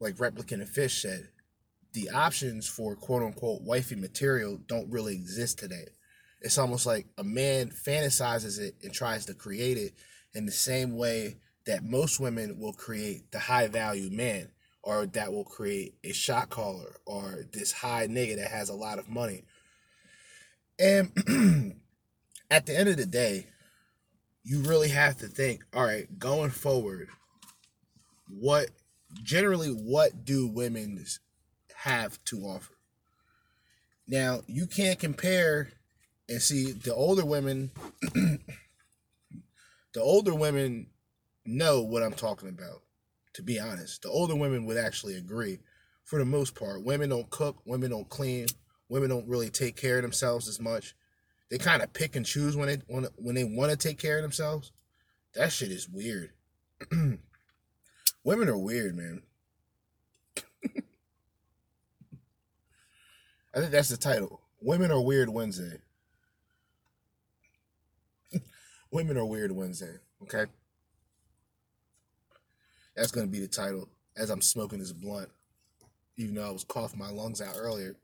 like 0.00 0.16
Replicant 0.16 0.60
and 0.60 0.68
Fish 0.68 1.00
said, 1.00 1.28
the 1.92 2.10
options 2.10 2.68
for 2.68 2.96
quote 2.96 3.22
unquote 3.22 3.62
wifey 3.62 3.94
material 3.94 4.58
don't 4.66 4.90
really 4.90 5.14
exist 5.14 5.58
today. 5.58 5.86
It's 6.42 6.58
almost 6.58 6.84
like 6.84 7.06
a 7.16 7.24
man 7.24 7.70
fantasizes 7.70 8.60
it 8.60 8.74
and 8.82 8.92
tries 8.92 9.24
to 9.26 9.34
create 9.34 9.78
it 9.78 9.94
in 10.34 10.44
the 10.44 10.52
same 10.52 10.96
way 10.96 11.36
that 11.66 11.84
most 11.84 12.20
women 12.20 12.58
will 12.58 12.72
create 12.72 13.30
the 13.32 13.38
high 13.38 13.66
value 13.68 14.10
man 14.10 14.48
or 14.82 15.06
that 15.06 15.32
will 15.32 15.44
create 15.44 15.94
a 16.04 16.12
shot 16.12 16.48
caller 16.48 16.96
or 17.04 17.44
this 17.52 17.72
high 17.72 18.06
nigga 18.06 18.36
that 18.36 18.50
has 18.50 18.68
a 18.68 18.74
lot 18.74 18.98
of 18.98 19.08
money. 19.08 19.42
And 20.78 21.10
at 22.50 22.66
the 22.66 22.78
end 22.78 22.88
of 22.88 22.96
the 22.96 23.06
day, 23.06 23.48
you 24.44 24.60
really 24.60 24.90
have 24.90 25.16
to 25.18 25.26
think, 25.26 25.64
all 25.74 25.84
right, 25.84 26.06
going 26.18 26.50
forward, 26.50 27.08
what 28.28 28.68
generally 29.22 29.70
what 29.70 30.24
do 30.24 30.46
women 30.46 31.04
have 31.74 32.22
to 32.26 32.42
offer? 32.42 32.74
Now, 34.06 34.42
you 34.46 34.66
can't 34.66 35.00
compare 35.00 35.72
and 36.28 36.40
see 36.40 36.70
the 36.70 36.94
older 36.94 37.24
women 37.24 37.72
the 39.96 40.02
older 40.02 40.34
women 40.34 40.88
know 41.46 41.82
what 41.82 42.02
I'm 42.02 42.12
talking 42.12 42.48
about. 42.48 42.82
To 43.34 43.42
be 43.42 43.60
honest, 43.60 44.02
the 44.02 44.08
older 44.08 44.34
women 44.34 44.64
would 44.66 44.76
actually 44.76 45.16
agree. 45.16 45.58
For 46.04 46.18
the 46.18 46.24
most 46.24 46.54
part, 46.54 46.84
women 46.84 47.10
don't 47.10 47.28
cook, 47.30 47.60
women 47.66 47.90
don't 47.90 48.08
clean, 48.08 48.46
women 48.88 49.10
don't 49.10 49.28
really 49.28 49.50
take 49.50 49.76
care 49.76 49.96
of 49.96 50.02
themselves 50.02 50.48
as 50.48 50.60
much. 50.60 50.94
They 51.50 51.58
kind 51.58 51.82
of 51.82 51.92
pick 51.92 52.16
and 52.16 52.24
choose 52.24 52.56
when 52.56 52.68
they 52.68 52.78
when, 52.86 53.06
when 53.16 53.34
they 53.34 53.44
want 53.44 53.70
to 53.70 53.76
take 53.76 53.98
care 53.98 54.16
of 54.16 54.22
themselves. 54.22 54.72
That 55.34 55.52
shit 55.52 55.70
is 55.70 55.88
weird. 55.88 56.30
women 58.24 58.48
are 58.48 58.56
weird, 58.58 58.96
man. 58.96 59.22
I 63.54 63.60
think 63.60 63.70
that's 63.70 63.88
the 63.88 63.96
title. 63.96 64.40
Women 64.60 64.90
are 64.90 65.00
weird 65.00 65.28
Wednesday. 65.28 65.78
Women 68.90 69.16
are 69.16 69.26
weird 69.26 69.52
Wednesday. 69.52 69.96
Okay. 70.22 70.46
That's 72.96 73.10
gonna 73.10 73.26
be 73.26 73.40
the 73.40 73.48
title 73.48 73.88
as 74.16 74.30
I'm 74.30 74.40
smoking 74.40 74.78
this 74.78 74.92
blunt, 74.92 75.28
even 76.16 76.34
though 76.34 76.48
I 76.48 76.50
was 76.50 76.64
coughing 76.64 76.98
my 76.98 77.10
lungs 77.10 77.40
out 77.40 77.54
earlier. 77.56 77.96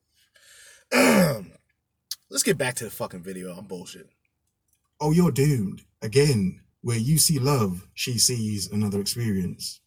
Let's 0.92 2.42
get 2.44 2.59
back 2.59 2.74
to 2.76 2.85
the 2.85 2.90
fucking 2.90 3.22
video. 3.22 3.55
I'm 3.55 3.64
bullshit. 3.64 4.09
Oh, 5.00 5.12
you're 5.12 5.31
doomed. 5.31 5.83
Again, 6.02 6.61
where 6.83 6.98
you 6.98 7.18
see 7.18 7.38
love, 7.38 7.87
she 7.94 8.18
sees 8.18 8.70
another 8.70 9.00
experience. 9.00 9.81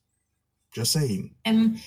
Just 0.74 0.92
saying. 0.92 1.36
Um, 1.46 1.80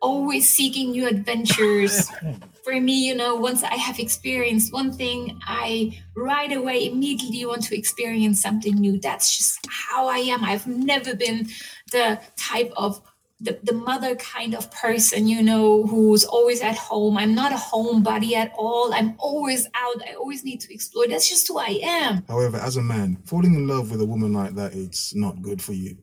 always 0.00 0.48
seeking 0.48 0.90
new 0.90 1.06
adventures. 1.06 2.10
For 2.64 2.78
me, 2.78 3.06
you 3.06 3.14
know, 3.14 3.36
once 3.36 3.62
I 3.62 3.74
have 3.74 3.98
experienced 3.98 4.72
one 4.72 4.92
thing, 4.92 5.40
I 5.46 5.98
right 6.14 6.52
away 6.52 6.86
immediately 6.86 7.46
want 7.46 7.64
to 7.64 7.76
experience 7.76 8.40
something 8.40 8.74
new. 8.74 9.00
That's 9.00 9.36
just 9.36 9.66
how 9.68 10.08
I 10.08 10.18
am. 10.18 10.44
I've 10.44 10.66
never 10.66 11.16
been 11.16 11.48
the 11.90 12.20
type 12.36 12.70
of 12.76 13.00
the, 13.40 13.58
the 13.62 13.72
mother 13.72 14.14
kind 14.16 14.54
of 14.54 14.70
person, 14.70 15.26
you 15.26 15.42
know, 15.42 15.86
who's 15.86 16.24
always 16.24 16.60
at 16.60 16.76
home. 16.76 17.16
I'm 17.16 17.34
not 17.34 17.52
a 17.52 17.56
homebody 17.56 18.32
at 18.34 18.52
all. 18.56 18.92
I'm 18.92 19.14
always 19.18 19.66
out. 19.74 20.02
I 20.06 20.14
always 20.14 20.44
need 20.44 20.60
to 20.60 20.74
explore. 20.74 21.08
That's 21.08 21.28
just 21.28 21.48
who 21.48 21.58
I 21.58 21.80
am. 21.82 22.24
However, 22.28 22.58
as 22.58 22.76
a 22.76 22.82
man, 22.82 23.16
falling 23.24 23.54
in 23.54 23.66
love 23.66 23.90
with 23.90 24.02
a 24.02 24.06
woman 24.06 24.34
like 24.34 24.54
that, 24.56 24.74
it's 24.74 25.14
not 25.14 25.40
good 25.40 25.62
for 25.62 25.72
you. 25.72 25.96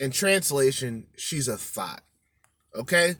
In 0.00 0.10
translation, 0.10 1.06
she's 1.16 1.46
a 1.46 1.58
thought. 1.58 2.02
Okay? 2.74 3.16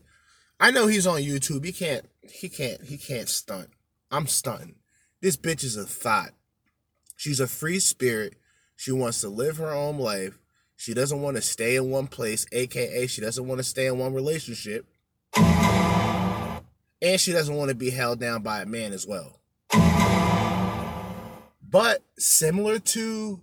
I 0.59 0.71
know 0.71 0.87
he's 0.87 1.07
on 1.07 1.21
YouTube. 1.21 1.65
He 1.65 1.73
can't 1.73 2.05
he 2.23 2.49
can't 2.49 2.85
he 2.85 2.97
can't 2.97 3.29
stunt. 3.29 3.71
I'm 4.11 4.27
stunting. 4.27 4.77
This 5.21 5.37
bitch 5.37 5.65
is 5.65 5.77
a 5.77 5.85
thought. 5.85 6.31
She's 7.17 7.41
a 7.41 7.47
free 7.47 7.79
spirit. 7.79 8.37
She 8.77 8.93
wants 8.93 9.21
to 9.21 9.29
live 9.29 9.59
her 9.59 9.73
own 9.73 9.99
life. 9.99 10.39
She 10.77 10.95
doesn't 10.95 11.21
want 11.21 11.37
to 11.37 11.43
stay 11.43 11.77
in 11.77 11.91
one 11.91 12.09
place, 12.09 12.47
aka 12.53 13.07
she 13.07 13.21
doesn't 13.21 13.47
want 13.47 13.59
to 13.59 13.65
stay 13.65 13.87
in 13.87 13.99
one 13.99 14.15
relationship. 14.15 14.87
And 15.37 17.21
she 17.21 17.33
doesn't 17.33 17.55
want 17.55 17.69
to 17.69 17.75
be 17.75 17.91
held 17.91 18.21
down 18.21 18.43
by 18.43 18.63
a 18.63 18.67
man 18.67 18.93
as 18.93 19.07
well. 19.07 19.41
But 21.63 22.03
similar 22.19 22.79
to 22.79 23.41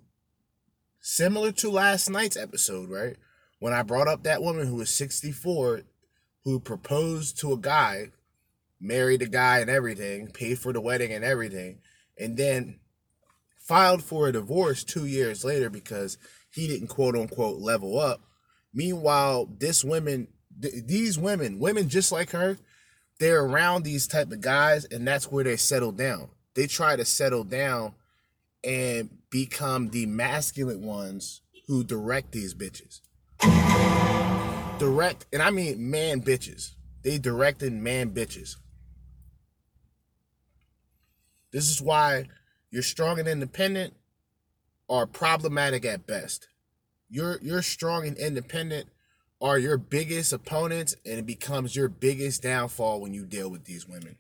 similar 1.02 1.52
to 1.54 1.72
last 1.72 2.10
night's 2.10 2.38
episode, 2.38 2.90
right? 2.90 3.18
When 3.60 3.74
I 3.74 3.84
brought 3.84 4.08
up 4.08 4.24
that 4.24 4.42
woman 4.42 4.68
who 4.68 4.76
was 4.76 4.90
64 4.90 5.82
who 6.50 6.60
proposed 6.60 7.40
to 7.40 7.54
a 7.54 7.58
guy, 7.58 8.10
married 8.82 9.22
a 9.22 9.28
guy 9.28 9.60
and 9.60 9.70
everything, 9.70 10.28
paid 10.28 10.58
for 10.58 10.74
the 10.74 10.82
wedding 10.82 11.12
and 11.12 11.24
everything, 11.24 11.78
and 12.18 12.38
then 12.38 12.80
filed 13.60 14.04
for 14.04 14.28
a 14.28 14.32
divorce 14.32 14.84
2 14.84 15.06
years 15.06 15.46
later 15.46 15.70
because 15.70 16.18
he 16.52 16.68
didn't 16.68 16.88
quote 16.88 17.16
unquote 17.16 17.60
level 17.60 18.00
up. 18.00 18.22
Meanwhile, 18.74 19.48
this 19.60 19.84
women, 19.84 20.28
th- 20.60 20.86
these 20.88 21.20
women, 21.20 21.60
women 21.60 21.88
just 21.88 22.12
like 22.12 22.32
her, 22.32 22.58
they're 23.20 23.44
around 23.44 23.84
these 23.84 24.08
type 24.08 24.32
of 24.32 24.42
guys, 24.42 24.86
and 24.86 25.08
that's 25.08 25.32
where 25.32 25.44
they 25.44 25.58
settle 25.58 25.92
down. 25.92 26.30
They 26.56 26.66
try 26.66 26.96
to 26.96 27.06
settle 27.06 27.44
down 27.44 27.94
and 28.64 29.10
become 29.30 29.90
the 29.90 30.08
masculine 30.08 30.82
ones 30.82 31.42
who 31.68 31.84
direct 31.84 32.32
these 32.32 32.56
bitches. 32.56 33.02
Direct, 34.80 35.26
and 35.34 35.42
I 35.42 35.52
mean 35.52 35.92
man 35.92 36.22
bitches. 36.22 36.72
They 37.04 37.18
directed 37.18 37.74
man 37.74 38.12
bitches. 38.12 38.56
This 41.52 41.70
is 41.70 41.82
why 41.82 42.28
you're 42.72 42.82
strong 42.82 43.20
and 43.20 43.28
independent 43.28 43.94
are 44.90 45.06
problematic 45.06 45.84
at 45.84 46.08
best. 46.08 46.48
You're 47.10 47.40
you're 47.42 47.62
strong 47.62 48.08
and 48.08 48.18
independent 48.18 48.88
are 49.42 49.60
your 49.60 49.78
biggest 49.78 50.32
opponents 50.32 50.96
and 51.06 51.20
it 51.20 51.26
becomes 51.26 51.76
your 51.76 51.90
biggest 51.90 52.44
downfall 52.44 53.02
when 53.02 53.14
you 53.14 53.26
deal 53.26 53.50
with 53.50 53.66
these 53.66 53.86
women. 53.86 54.18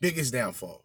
Biggest 0.00 0.32
downfall. 0.32 0.84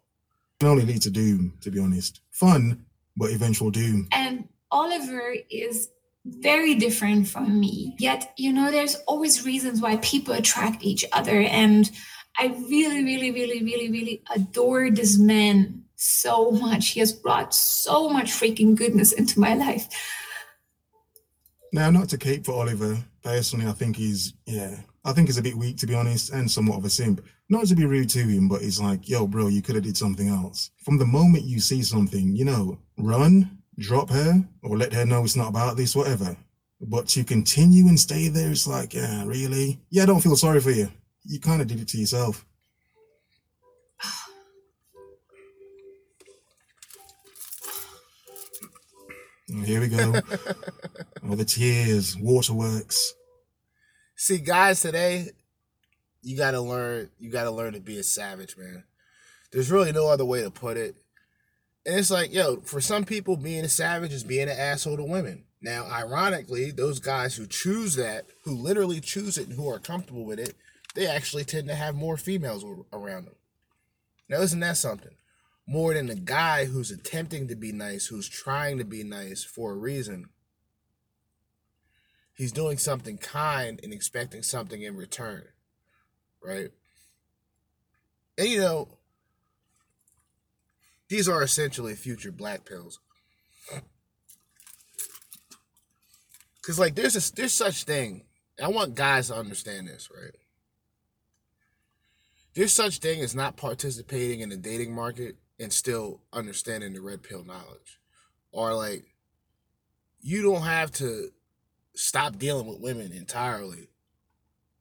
Can 0.60 0.68
only 0.68 0.84
lead 0.84 1.02
to 1.02 1.10
doom, 1.10 1.54
to 1.62 1.70
be 1.70 1.78
honest. 1.78 2.20
Fun, 2.30 2.84
but 3.16 3.30
eventual 3.30 3.70
doom. 3.70 4.08
And 4.12 4.48
Oliver 4.70 5.34
is 5.50 5.88
very 6.24 6.74
different 6.74 7.28
from 7.28 7.60
me. 7.60 7.94
Yet, 7.98 8.32
you 8.36 8.52
know, 8.52 8.70
there's 8.70 8.96
always 9.06 9.44
reasons 9.46 9.80
why 9.80 9.96
people 9.98 10.34
attract 10.34 10.82
each 10.82 11.04
other. 11.12 11.40
And 11.40 11.90
I 12.38 12.48
really, 12.68 13.04
really, 13.04 13.30
really, 13.30 13.62
really, 13.62 13.90
really 13.90 14.22
adore 14.34 14.90
this 14.90 15.18
man 15.18 15.84
so 15.94 16.50
much. 16.50 16.88
He 16.90 17.00
has 17.00 17.12
brought 17.12 17.54
so 17.54 18.08
much 18.08 18.26
freaking 18.26 18.74
goodness 18.74 19.12
into 19.12 19.40
my 19.40 19.54
life. 19.54 19.88
Now, 21.72 21.90
not 21.90 22.08
to 22.10 22.18
cape 22.18 22.44
for 22.44 22.52
Oliver. 22.52 22.98
Personally, 23.22 23.66
I 23.66 23.72
think 23.72 23.96
he's, 23.96 24.34
yeah, 24.46 24.80
I 25.04 25.12
think 25.12 25.28
he's 25.28 25.38
a 25.38 25.42
bit 25.42 25.56
weak, 25.56 25.76
to 25.78 25.86
be 25.86 25.94
honest, 25.94 26.32
and 26.32 26.50
somewhat 26.50 26.78
of 26.78 26.84
a 26.84 26.90
simp. 26.90 27.24
Not 27.48 27.66
to 27.66 27.76
be 27.76 27.84
rude 27.84 28.08
to 28.10 28.20
him, 28.20 28.48
but 28.48 28.62
he's 28.62 28.80
like, 28.80 29.08
yo, 29.08 29.26
bro, 29.26 29.48
you 29.48 29.62
could 29.62 29.74
have 29.76 29.84
did 29.84 29.96
something 29.96 30.28
else. 30.28 30.70
From 30.84 30.98
the 30.98 31.06
moment 31.06 31.44
you 31.44 31.60
see 31.60 31.82
something, 31.82 32.34
you 32.34 32.44
know, 32.44 32.78
run, 32.98 33.55
drop 33.78 34.10
her, 34.10 34.44
or 34.62 34.76
let 34.76 34.92
her 34.92 35.04
know 35.04 35.24
it's 35.24 35.36
not 35.36 35.48
about 35.48 35.76
this, 35.76 35.94
whatever. 35.94 36.36
But 36.80 37.08
to 37.08 37.24
continue 37.24 37.88
and 37.88 37.98
stay 37.98 38.28
there, 38.28 38.50
it's 38.50 38.66
like, 38.66 38.94
yeah, 38.94 39.24
really? 39.24 39.80
Yeah, 39.90 40.04
I 40.04 40.06
don't 40.06 40.20
feel 40.20 40.36
sorry 40.36 40.60
for 40.60 40.70
you. 40.70 40.90
You 41.24 41.40
kind 41.40 41.60
of 41.60 41.68
did 41.68 41.80
it 41.80 41.88
to 41.88 41.98
yourself. 41.98 42.44
Here 49.64 49.80
we 49.80 49.88
go. 49.88 50.12
All 51.28 51.36
the 51.36 51.44
tears, 51.44 52.16
waterworks. 52.16 53.14
See, 54.16 54.38
guys, 54.38 54.80
today 54.80 55.28
you 56.22 56.36
gotta 56.36 56.60
learn 56.60 57.10
you 57.18 57.30
gotta 57.30 57.50
learn 57.50 57.74
to 57.74 57.80
be 57.80 57.98
a 57.98 58.02
savage, 58.02 58.56
man. 58.56 58.84
There's 59.52 59.70
really 59.70 59.92
no 59.92 60.08
other 60.08 60.24
way 60.24 60.42
to 60.42 60.50
put 60.50 60.76
it. 60.76 60.96
And 61.86 61.96
it's 61.96 62.10
like, 62.10 62.34
yo, 62.34 62.56
for 62.62 62.80
some 62.80 63.04
people, 63.04 63.36
being 63.36 63.64
a 63.64 63.68
savage 63.68 64.12
is 64.12 64.24
being 64.24 64.48
an 64.48 64.58
asshole 64.58 64.96
to 64.96 65.04
women. 65.04 65.44
Now, 65.62 65.86
ironically, 65.86 66.72
those 66.72 66.98
guys 66.98 67.36
who 67.36 67.46
choose 67.46 67.94
that, 67.94 68.26
who 68.42 68.56
literally 68.56 69.00
choose 69.00 69.38
it 69.38 69.46
and 69.46 69.56
who 69.56 69.70
are 69.70 69.78
comfortable 69.78 70.24
with 70.24 70.40
it, 70.40 70.56
they 70.96 71.06
actually 71.06 71.44
tend 71.44 71.68
to 71.68 71.76
have 71.76 71.94
more 71.94 72.16
females 72.16 72.64
around 72.92 73.26
them. 73.26 73.36
Now, 74.28 74.40
isn't 74.40 74.58
that 74.60 74.76
something? 74.76 75.14
More 75.64 75.94
than 75.94 76.06
the 76.06 76.16
guy 76.16 76.64
who's 76.64 76.90
attempting 76.90 77.46
to 77.48 77.54
be 77.54 77.70
nice, 77.70 78.06
who's 78.06 78.28
trying 78.28 78.78
to 78.78 78.84
be 78.84 79.04
nice 79.04 79.44
for 79.44 79.70
a 79.70 79.76
reason. 79.76 80.30
He's 82.34 82.52
doing 82.52 82.78
something 82.78 83.16
kind 83.16 83.78
and 83.82 83.92
expecting 83.92 84.42
something 84.42 84.82
in 84.82 84.96
return. 84.96 85.44
Right? 86.42 86.70
And 88.36 88.48
you 88.48 88.60
know, 88.60 88.88
these 91.08 91.28
are 91.28 91.42
essentially 91.42 91.94
future 91.94 92.32
black 92.32 92.64
pills. 92.64 93.00
Cause 96.62 96.80
like 96.80 96.96
there's 96.96 97.14
a 97.14 97.34
there's 97.34 97.54
such 97.54 97.84
thing. 97.84 98.24
I 98.60 98.68
want 98.68 98.96
guys 98.96 99.28
to 99.28 99.36
understand 99.36 99.86
this, 99.86 100.08
right? 100.12 100.34
There's 102.54 102.72
such 102.72 102.98
thing 102.98 103.20
as 103.20 103.36
not 103.36 103.56
participating 103.56 104.40
in 104.40 104.48
the 104.48 104.56
dating 104.56 104.92
market 104.92 105.36
and 105.60 105.72
still 105.72 106.22
understanding 106.32 106.92
the 106.92 107.02
red 107.02 107.22
pill 107.22 107.44
knowledge. 107.44 108.00
Or 108.50 108.74
like 108.74 109.04
you 110.20 110.42
don't 110.42 110.62
have 110.62 110.90
to 110.92 111.28
stop 111.94 112.36
dealing 112.36 112.66
with 112.66 112.80
women 112.80 113.12
entirely 113.12 113.90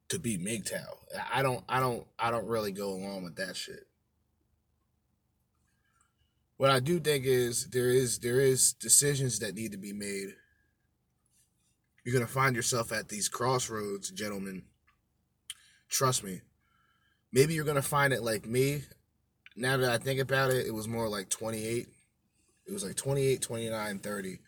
to 0.09 0.17
be 0.17 0.37
MGTOW. 0.37 1.21
I 1.31 1.43
don't 1.43 1.63
I 1.69 1.79
don't 1.79 2.07
I 2.17 2.31
don't 2.31 2.47
really 2.47 2.71
go 2.71 2.89
along 2.93 3.23
with 3.23 3.35
that 3.35 3.55
shit. 3.55 3.87
What 6.57 6.69
I 6.69 6.79
do 6.79 6.99
think 6.99 7.25
is 7.25 7.67
there 7.67 7.89
is 7.89 8.19
there 8.19 8.39
is 8.39 8.73
decisions 8.73 9.39
that 9.39 9.55
need 9.55 9.73
to 9.73 9.77
be 9.77 9.91
made. 9.91 10.35
You're 12.03 12.13
gonna 12.13 12.27
find 12.27 12.55
yourself 12.55 12.91
at 12.91 13.09
these 13.09 13.27
crossroads, 13.27 14.11
gentlemen. 14.11 14.63
Trust 15.89 16.23
me. 16.23 16.41
Maybe 17.33 17.53
you're 17.53 17.65
gonna 17.65 17.81
find 17.81 18.13
it 18.13 18.23
like 18.23 18.45
me. 18.45 18.83
Now 19.57 19.77
that 19.77 19.89
I 19.89 19.97
think 19.97 20.19
about 20.19 20.51
it, 20.51 20.65
it 20.65 20.73
was 20.73 20.87
more 20.87 21.09
like 21.09 21.29
28. 21.29 21.87
It 22.67 22.71
was 22.71 22.85
like 22.85 22.95
28, 22.95 23.41
29, 23.41 23.99
30. 23.99 24.39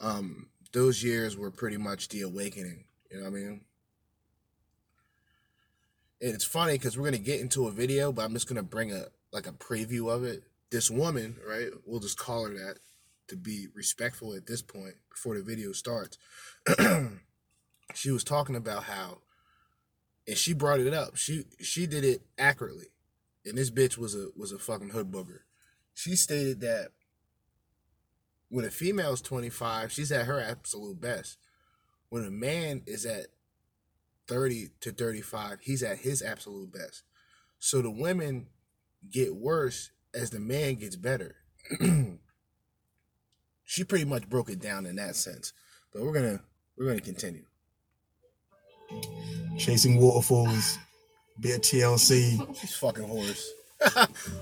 Um, 0.00 0.48
those 0.72 1.02
years 1.02 1.36
were 1.36 1.50
pretty 1.50 1.76
much 1.76 2.08
the 2.08 2.22
awakening. 2.22 2.84
You 3.10 3.18
know 3.18 3.30
what 3.30 3.36
I 3.36 3.40
mean? 3.40 3.60
And 6.20 6.34
it's 6.34 6.44
funny 6.44 6.72
because 6.72 6.98
we're 6.98 7.04
gonna 7.04 7.18
get 7.18 7.40
into 7.40 7.68
a 7.68 7.70
video, 7.70 8.10
but 8.10 8.24
I'm 8.24 8.32
just 8.32 8.48
gonna 8.48 8.62
bring 8.64 8.92
a 8.92 9.04
like 9.32 9.46
a 9.46 9.52
preview 9.52 10.12
of 10.12 10.24
it. 10.24 10.42
This 10.74 10.90
woman, 10.90 11.36
right? 11.48 11.68
We'll 11.86 12.00
just 12.00 12.18
call 12.18 12.48
her 12.48 12.52
that 12.52 12.78
to 13.28 13.36
be 13.36 13.68
respectful 13.76 14.34
at 14.34 14.48
this 14.48 14.60
point 14.60 14.96
before 15.08 15.36
the 15.36 15.42
video 15.44 15.70
starts. 15.70 16.18
she 17.94 18.10
was 18.10 18.24
talking 18.24 18.56
about 18.56 18.82
how, 18.82 19.18
and 20.26 20.36
she 20.36 20.52
brought 20.52 20.80
it 20.80 20.92
up. 20.92 21.14
She 21.14 21.44
she 21.60 21.86
did 21.86 22.02
it 22.04 22.22
accurately, 22.36 22.88
and 23.46 23.56
this 23.56 23.70
bitch 23.70 23.96
was 23.96 24.16
a 24.16 24.30
was 24.36 24.50
a 24.50 24.58
fucking 24.58 24.88
hood 24.88 25.12
booger. 25.12 25.42
She 25.94 26.16
stated 26.16 26.60
that 26.62 26.88
when 28.48 28.64
a 28.64 28.70
female 28.72 29.12
is 29.12 29.20
25, 29.20 29.92
she's 29.92 30.10
at 30.10 30.26
her 30.26 30.40
absolute 30.40 31.00
best. 31.00 31.38
When 32.08 32.24
a 32.24 32.32
man 32.32 32.82
is 32.84 33.06
at 33.06 33.26
30 34.26 34.70
to 34.80 34.90
35, 34.90 35.60
he's 35.60 35.84
at 35.84 35.98
his 35.98 36.20
absolute 36.20 36.72
best. 36.72 37.04
So 37.60 37.80
the 37.80 37.92
women 37.92 38.48
get 39.08 39.36
worse 39.36 39.92
as 40.14 40.30
the 40.30 40.40
man 40.40 40.74
gets 40.76 40.96
better. 40.96 41.36
she 43.64 43.84
pretty 43.84 44.04
much 44.04 44.28
broke 44.28 44.50
it 44.50 44.60
down 44.60 44.86
in 44.86 44.96
that 44.96 45.16
sense. 45.16 45.52
But 45.92 46.02
we're 46.02 46.12
gonna 46.12 46.40
we're 46.76 46.86
gonna 46.88 47.00
continue. 47.00 47.44
chasing 49.58 50.00
waterfalls, 50.00 50.78
bit 51.40 51.56
of 51.56 51.62
TLC. 51.62 52.56
She's 52.60 52.76
fucking 52.76 53.04
horse. 53.08 53.52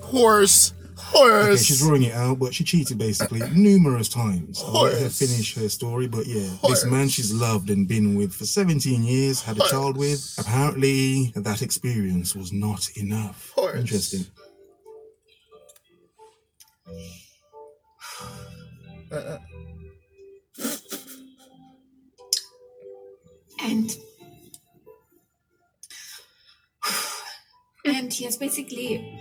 horse. 0.03 0.75
Horse. 0.95 1.53
Okay, 1.55 1.63
she's 1.63 1.79
drawing 1.81 2.03
it 2.03 2.13
out, 2.13 2.39
but 2.39 2.55
she 2.55 2.65
cheated 2.65 2.99
basically 2.99 3.41
numerous 3.55 4.09
times. 4.11 4.63
I'll 4.65 4.85
let 4.85 5.01
her 5.01 5.09
finish 5.09 5.55
her 5.57 5.69
story, 5.71 6.07
but 6.07 6.27
yeah, 6.27 6.47
Horse. 6.57 6.83
this 6.83 6.91
man 6.91 7.09
she's 7.09 7.33
loved 7.33 7.71
and 7.71 7.89
been 7.89 8.15
with 8.15 8.33
for 8.35 8.45
17 8.45 9.03
years, 9.03 9.41
had 9.43 9.57
a 9.57 9.67
child 9.69 9.97
with. 9.97 10.35
Apparently, 10.39 11.33
that 11.35 11.63
experience 11.63 12.37
was 12.37 12.53
not 12.53 12.89
enough. 12.97 13.53
Horse. 13.55 13.81
Interesting. 13.81 14.27
Uh-uh. 19.11 19.39
and 23.63 23.97
and 27.85 28.21
yes 28.21 28.37
basically 28.37 29.19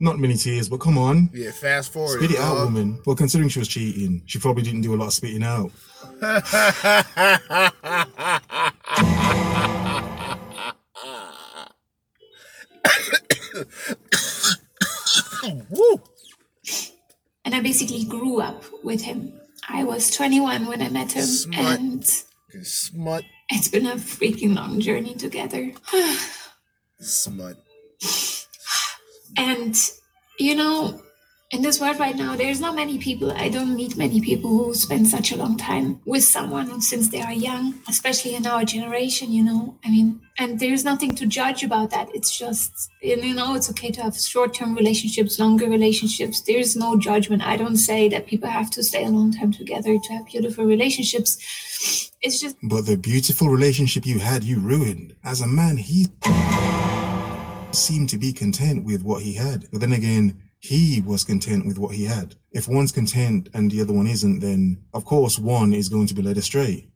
Not 0.00 0.18
many 0.18 0.34
tears, 0.34 0.68
but 0.68 0.80
come 0.80 0.98
on. 0.98 1.30
Yeah, 1.32 1.50
fast 1.50 1.90
forward. 1.90 2.18
Spit 2.18 2.32
it 2.32 2.38
out, 2.38 2.56
dog. 2.56 2.64
woman. 2.66 3.00
Well, 3.06 3.16
considering 3.16 3.48
she 3.48 3.60
was 3.60 3.68
cheating, 3.68 4.22
she 4.26 4.38
probably 4.38 4.62
didn't 4.62 4.82
do 4.82 4.94
a 4.94 4.96
lot 4.96 5.06
of 5.06 5.14
spitting 5.14 5.42
out. 5.42 5.70
Woo. 15.70 16.00
and 17.44 17.54
i 17.54 17.60
basically 17.74 18.04
grew 18.04 18.40
up 18.40 18.62
with 18.84 19.02
him 19.02 19.32
i 19.68 19.82
was 19.82 20.08
21 20.12 20.66
when 20.66 20.80
i 20.80 20.88
met 20.88 21.10
him 21.10 21.24
Smart. 21.24 21.80
and 21.80 22.04
Smut. 22.62 23.24
it's 23.50 23.66
been 23.66 23.86
a 23.86 23.96
freaking 23.96 24.54
long 24.54 24.78
journey 24.78 25.12
together 25.14 25.72
Smut. 27.00 27.56
and 29.36 29.74
you 30.38 30.54
know 30.54 31.02
in 31.54 31.62
this 31.62 31.80
world 31.80 31.98
right 32.00 32.16
now 32.16 32.34
there's 32.34 32.60
not 32.60 32.74
many 32.74 32.98
people 32.98 33.30
i 33.32 33.48
don't 33.48 33.76
meet 33.76 33.96
many 33.96 34.20
people 34.20 34.50
who 34.50 34.74
spend 34.74 35.06
such 35.06 35.30
a 35.30 35.36
long 35.36 35.56
time 35.56 36.00
with 36.04 36.24
someone 36.24 36.80
since 36.80 37.08
they 37.08 37.20
are 37.20 37.32
young 37.32 37.74
especially 37.88 38.34
in 38.34 38.46
our 38.46 38.64
generation 38.64 39.32
you 39.32 39.42
know? 39.42 39.78
I 39.84 39.90
mean 39.90 40.20
and 40.36 40.58
there's 40.58 40.84
nothing 40.84 41.14
to 41.14 41.26
judge 41.26 41.62
about 41.62 41.90
that. 41.90 42.08
It's 42.12 42.36
just 42.36 42.90
you 43.00 43.34
know 43.34 43.54
it's 43.54 43.70
okay 43.70 43.90
to 43.92 44.02
have 44.02 44.18
short-term 44.18 44.74
relationships 44.74 45.38
longer 45.38 45.68
relationships. 45.68 46.40
There's 46.40 46.74
no 46.74 46.98
judgment. 46.98 47.42
I 47.46 47.56
don't 47.56 47.76
say 47.76 48.08
that 48.08 48.26
people 48.26 48.48
have 48.48 48.70
to 48.70 48.82
stay 48.82 49.04
a 49.04 49.10
long 49.10 49.32
time 49.32 49.52
together 49.52 49.96
to 49.96 50.12
have 50.12 50.26
beautiful 50.26 50.64
relationships. 50.64 51.38
It's 52.20 52.40
just 52.40 52.56
But 52.62 52.86
the 52.86 52.96
beautiful 52.96 53.48
relationship 53.48 54.06
you 54.06 54.18
had, 54.18 54.42
you 54.42 54.58
ruined. 54.58 55.14
As 55.22 55.40
a 55.40 55.46
man, 55.46 55.76
he 55.76 56.08
seemed 57.72 58.08
to 58.08 58.18
be 58.18 58.32
content 58.32 58.84
with 58.84 59.02
what 59.02 59.22
he 59.22 59.34
had. 59.34 59.68
But 59.70 59.80
then 59.80 59.92
again, 59.92 60.42
he 60.64 61.02
was 61.02 61.24
content 61.24 61.66
with 61.66 61.78
what 61.78 61.94
he 61.94 62.04
had. 62.04 62.36
If 62.50 62.66
one's 62.66 62.90
content 62.90 63.50
and 63.52 63.70
the 63.70 63.82
other 63.82 63.92
one 63.92 64.06
isn't, 64.06 64.40
then 64.40 64.82
of 64.94 65.04
course 65.04 65.38
one 65.38 65.74
is 65.74 65.90
going 65.90 66.06
to 66.06 66.14
be 66.14 66.22
led 66.22 66.38
astray. 66.38 66.88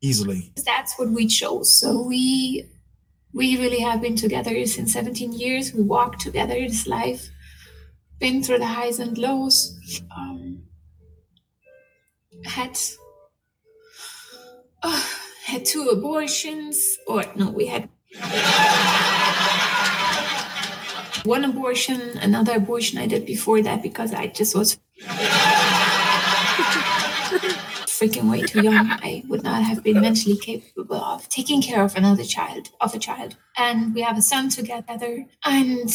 Easily. 0.00 0.52
that's 0.66 0.98
what 0.98 1.10
we 1.10 1.28
chose. 1.28 1.72
So 1.72 2.02
we 2.02 2.68
we 3.32 3.56
really 3.56 3.78
have 3.78 4.02
been 4.02 4.16
together 4.16 4.66
since 4.66 4.92
17 4.92 5.32
years. 5.32 5.72
We 5.72 5.82
walked 5.82 6.20
together 6.20 6.54
this 6.54 6.88
life, 6.88 7.30
been 8.18 8.42
through 8.42 8.58
the 8.58 8.66
highs 8.66 8.98
and 8.98 9.16
lows. 9.16 9.78
Um, 10.16 10.64
had 12.44 12.76
uh, 14.82 15.04
had 15.44 15.64
two 15.64 15.88
abortions, 15.90 16.98
or 17.06 17.24
no, 17.36 17.50
we 17.50 17.66
had 17.66 17.88
one 21.24 21.44
abortion, 21.44 22.18
another 22.18 22.56
abortion 22.56 22.98
I 22.98 23.06
did 23.06 23.26
before 23.26 23.62
that 23.62 23.82
because 23.82 24.12
I 24.12 24.26
just 24.28 24.54
was 24.54 24.78
freaking 27.88 28.30
way 28.30 28.42
too 28.42 28.62
young. 28.62 28.90
I 28.90 29.24
would 29.28 29.42
not 29.42 29.62
have 29.62 29.82
been 29.82 30.00
mentally 30.00 30.36
capable 30.36 30.96
of 30.96 31.28
taking 31.28 31.62
care 31.62 31.82
of 31.82 31.96
another 31.96 32.24
child, 32.24 32.68
of 32.80 32.94
a 32.94 32.98
child. 32.98 33.36
And 33.56 33.94
we 33.94 34.02
have 34.02 34.18
a 34.18 34.22
son 34.22 34.50
together. 34.50 35.24
And 35.44 35.90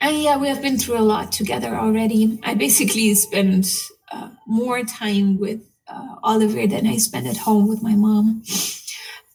and 0.00 0.16
yeah, 0.18 0.36
we 0.36 0.48
have 0.48 0.60
been 0.60 0.78
through 0.78 0.98
a 0.98 1.06
lot 1.06 1.32
together 1.32 1.76
already. 1.76 2.38
I 2.42 2.54
basically 2.54 3.14
spend 3.14 3.72
uh, 4.10 4.30
more 4.46 4.82
time 4.82 5.38
with 5.38 5.60
uh, 5.86 6.16
Oliver 6.22 6.66
than 6.66 6.86
I 6.86 6.96
spend 6.96 7.26
at 7.28 7.36
home 7.36 7.68
with 7.68 7.82
my 7.82 7.94
mom 7.94 8.42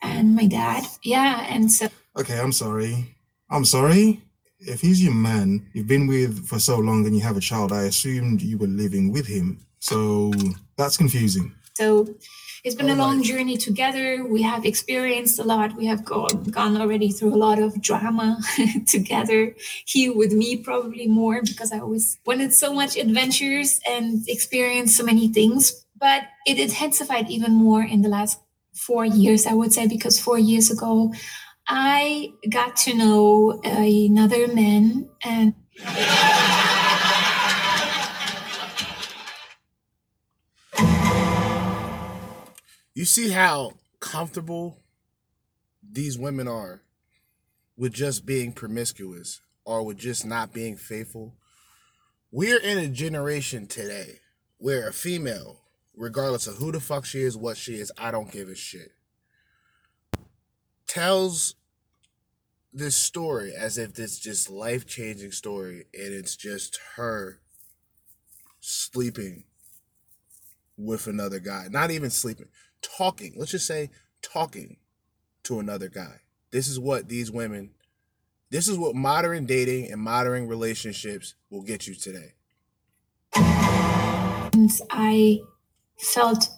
and 0.02 0.36
my 0.36 0.46
dad. 0.48 0.84
Yeah, 1.02 1.46
and 1.50 1.72
so 1.72 1.88
Okay, 2.18 2.38
I'm 2.38 2.52
sorry. 2.52 3.16
I'm 3.50 3.66
sorry. 3.66 4.22
If 4.60 4.82
he's 4.82 5.01
your 5.01 5.14
man, 5.14 5.68
you've 5.74 5.88
been 5.88 6.07
with 6.07 6.47
for 6.47 6.60
so 6.60 6.78
long 6.78 7.05
and 7.05 7.16
you 7.16 7.22
have 7.22 7.38
a 7.38 7.41
child, 7.41 7.72
I 7.72 7.84
assumed 7.84 8.41
you 8.41 8.57
were 8.57 8.68
living 8.68 9.12
with 9.12 9.28
him. 9.28 9.66
So 9.80 10.32
that's 10.76 10.97
confusing. 10.97 11.53
So 11.76 12.07
it's 12.66 12.76
been 12.76 12.89
Oh 12.89 12.95
a 12.95 12.97
long 12.97 13.24
journey 13.24 13.55
together. 13.55 14.26
We 14.26 14.41
have 14.41 14.66
experienced 14.66 15.39
a 15.39 15.43
lot. 15.43 15.78
We 15.78 15.86
have 15.86 16.03
gone, 16.03 16.43
gone 16.51 16.76
already 16.76 17.10
through 17.10 17.34
a 17.34 17.39
lot 17.39 17.57
of 17.57 17.82
drama 17.82 18.38
together. 18.88 19.55
He 19.86 20.10
with 20.10 20.34
me 20.34 20.57
probably 20.57 21.07
more 21.07 21.41
because 21.41 21.72
I 21.72 21.80
always 21.80 22.20
wanted 22.26 22.53
so 22.53 22.74
much 22.74 22.97
adventures 22.97 23.80
and 23.89 24.28
experienced 24.28 24.97
so 24.97 25.05
many 25.05 25.30
things. 25.30 25.86
But 25.97 26.24
it 26.45 26.60
intensified 26.60 27.30
even 27.30 27.53
more 27.53 27.84
in 27.84 28.01
the 28.01 28.10
last 28.10 28.39
four 28.74 29.05
years, 29.05 29.45
I 29.45 29.53
would 29.53 29.74
say, 29.74 29.88
because 29.88 30.20
four 30.20 30.38
years 30.38 30.70
ago, 30.70 31.14
I 31.72 32.34
got 32.49 32.76
to 32.78 32.95
know 32.95 33.61
uh, 33.63 33.70
another 33.70 34.47
man 34.47 35.07
and 35.24 35.53
You 42.95 43.05
see 43.05 43.30
how 43.30 43.74
comfortable 44.01 44.80
these 45.82 46.17
women 46.17 46.49
are 46.49 46.82
with 47.78 47.93
just 47.93 48.26
being 48.26 48.51
promiscuous 48.51 49.39
or 49.63 49.86
with 49.86 49.97
just 49.97 50.26
not 50.26 50.51
being 50.51 50.76
faithful. 50.76 51.36
We're 52.30 52.59
in 52.59 52.78
a 52.78 52.88
generation 52.88 53.67
today 53.67 54.20
where 54.57 54.89
a 54.89 54.91
female, 54.91 55.61
regardless 55.95 56.45
of 56.45 56.55
who 56.55 56.74
the 56.74 56.82
fuck 56.82 57.05
she 57.05 57.22
is, 57.22 57.38
what 57.38 57.55
she 57.55 57.76
is, 57.76 57.89
I 57.97 58.11
don't 58.11 58.32
give 58.32 58.49
a 58.49 58.55
shit, 58.55 58.91
tells 60.86 61.55
this 62.72 62.95
story 62.95 63.53
as 63.53 63.78
if 63.78 63.97
it's 63.97 64.20
just 64.20 64.49
life 64.49 64.86
changing 64.86 65.32
story 65.32 65.86
and 65.93 66.13
it's 66.13 66.36
just 66.36 66.80
her 66.95 67.39
sleeping 68.59 69.45
with 70.78 71.07
another 71.07 71.39
guy. 71.39 71.67
Not 71.70 71.91
even 71.91 72.09
sleeping, 72.09 72.47
talking. 72.82 73.34
Let's 73.36 73.51
just 73.51 73.67
say 73.67 73.89
talking 74.22 74.78
to 75.43 75.59
another 75.59 75.89
guy. 75.89 76.22
This 76.51 76.67
is 76.67 76.80
what 76.80 77.09
these 77.09 77.32
women, 77.32 77.72
this 78.49 78.67
is 78.67 78.78
what 78.78 78.95
modern 78.95 79.45
dating 79.45 79.91
and 79.91 80.01
modern 80.01 80.47
relationships 80.47 81.36
will 81.49 81.63
get 81.63 81.88
you 81.88 81.95
today. 81.95 82.34
I 84.91 85.39
felt 85.99 86.49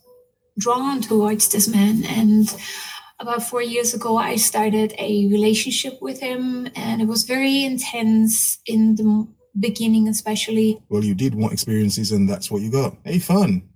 drawn 0.57 1.01
towards 1.01 1.49
this 1.49 1.68
man. 1.68 2.03
And 2.05 2.53
about 3.22 3.43
four 3.43 3.61
years 3.61 3.93
ago, 3.93 4.17
I 4.17 4.36
started 4.36 4.93
a 4.97 5.28
relationship 5.28 6.01
with 6.01 6.19
him, 6.19 6.67
and 6.76 7.01
it 7.01 7.07
was 7.07 7.24
very 7.24 7.63
intense 7.63 8.57
in 8.65 8.95
the 8.95 9.28
beginning, 9.59 10.07
especially. 10.07 10.82
Well, 10.89 11.03
you 11.03 11.13
did 11.13 11.36
want 11.36 11.53
experiences 11.53 12.11
and 12.11 12.28
that's 12.28 12.49
what 12.49 12.61
you 12.61 12.72
got. 12.72 12.95
Hey, 13.03 13.19
fun. 13.19 13.69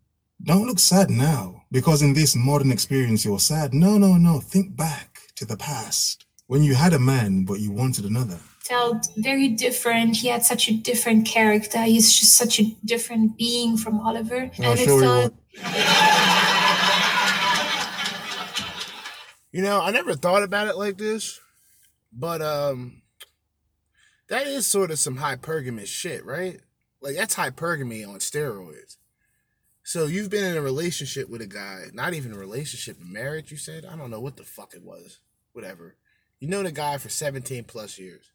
Don't 0.44 0.68
look 0.68 0.80
sad 0.80 1.10
now 1.10 1.64
because 1.72 2.02
in 2.02 2.14
this 2.14 2.36
modern 2.36 2.72
experience 2.72 3.26
you're 3.26 3.40
sad. 3.40 3.74
No, 3.74 3.98
no, 3.98 4.16
no. 4.16 4.40
Think 4.40 4.76
back 4.76 5.20
to 5.36 5.46
the 5.46 5.58
past 5.58 6.26
when 6.48 6.64
you 6.64 6.76
had 6.76 6.94
a 6.94 7.00
man 7.00 7.46
but 7.46 7.60
you 7.60 7.72
wanted 7.72 8.06
another. 8.06 8.40
Felt 8.62 9.08
very 9.18 9.50
different. 9.50 10.18
He 10.18 10.28
had 10.28 10.44
such 10.44 10.70
a 10.70 10.74
different 10.74 11.28
character. 11.28 11.82
He's 11.84 12.12
just 12.18 12.36
such 12.36 12.60
a 12.60 12.76
different 12.84 13.38
being 13.38 13.78
from 13.78 14.00
Oliver. 14.00 14.50
Oh, 14.60 14.64
and 14.64 14.80
sure 14.80 15.02
he 15.02 15.06
felt 15.06 15.34
You 19.56 19.62
know, 19.62 19.82
I 19.82 19.92
never 19.92 20.16
thought 20.16 20.44
about 20.44 20.68
it 20.68 20.76
like 20.76 20.98
this, 20.98 21.40
but 22.12 22.42
um 22.42 23.04
that 24.28 24.48
is 24.48 24.68
sort 24.68 24.92
of 24.92 25.00
some 25.00 25.20
hypergamous 25.20 25.86
shit, 25.86 26.26
right? 26.26 26.60
Like 27.00 27.16
that's 27.16 27.36
hypergamy 27.36 28.06
on 28.06 28.20
steroids. 28.20 28.98
So 29.82 30.08
you've 30.08 30.30
been 30.30 30.44
in 30.44 30.58
a 30.58 30.62
relationship 30.62 31.30
with 31.30 31.42
a 31.42 31.48
guy, 31.48 31.86
not 31.94 32.14
even 32.14 32.34
a 32.34 32.38
relationship, 32.38 32.98
marriage, 33.00 33.50
you 33.50 33.56
said? 33.56 33.86
I 33.86 33.96
don't 33.96 34.12
know 34.12 34.20
what 34.20 34.36
the 34.36 34.44
fuck 34.44 34.74
it 34.74 34.84
was. 34.84 35.20
Whatever. 35.54 35.96
You 36.42 36.50
know 36.50 36.62
the 36.62 36.74
guy 36.74 36.98
for 36.98 37.08
17 37.08 37.64
plus 37.64 37.98
years. 37.98 38.32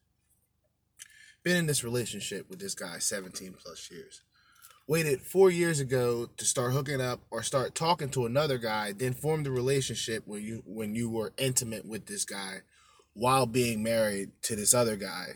Been 1.43 1.59
in 1.59 1.67
this 1.67 1.85
relationship 1.85 2.49
with 2.49 2.61
this 2.61 2.75
guy 2.75 2.99
17 2.99 3.57
plus 3.63 3.91
years. 3.91 4.23
Waited 4.91 5.23
four 5.23 5.53
years 5.53 5.79
ago 5.79 6.29
to 6.37 6.45
start 6.45 6.73
hooking 6.73 7.01
up 7.01 7.21
or 7.31 7.45
start 7.45 7.77
talking 7.77 8.09
to 8.09 8.27
another 8.27 8.59
guy, 8.59 8.91
then 8.91 9.13
formed 9.13 9.47
a 9.47 9.51
relationship 9.51 10.25
when 10.27 10.43
you 10.43 10.65
when 10.67 10.97
you 10.97 11.09
were 11.09 11.33
intimate 11.39 11.87
with 11.87 12.07
this 12.07 12.25
guy 12.25 12.57
while 13.13 13.47
being 13.47 13.85
married 13.85 14.33
to 14.43 14.57
this 14.57 14.75
other 14.75 14.97
guy. 14.97 15.27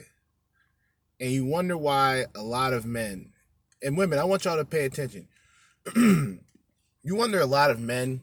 And 1.20 1.30
you 1.30 1.44
wonder 1.44 1.76
why 1.76 2.24
a 2.34 2.42
lot 2.42 2.72
of 2.72 2.84
men 2.84 3.30
and 3.80 3.96
women, 3.96 4.18
I 4.18 4.24
want 4.24 4.44
y'all 4.44 4.56
to 4.56 4.64
pay 4.64 4.86
attention. 4.86 5.28
you 5.94 6.40
wonder 7.04 7.38
a 7.38 7.46
lot 7.46 7.70
of 7.70 7.78
men 7.78 8.22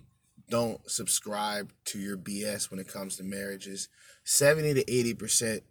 don't 0.50 0.82
subscribe 0.92 1.72
to 1.86 1.98
your 1.98 2.18
BS 2.18 2.70
when 2.70 2.80
it 2.82 2.90
comes 2.90 3.16
to 3.16 3.24
marriages. 3.24 3.88
70 4.26 4.74
to 4.74 4.84
80% 4.84 5.62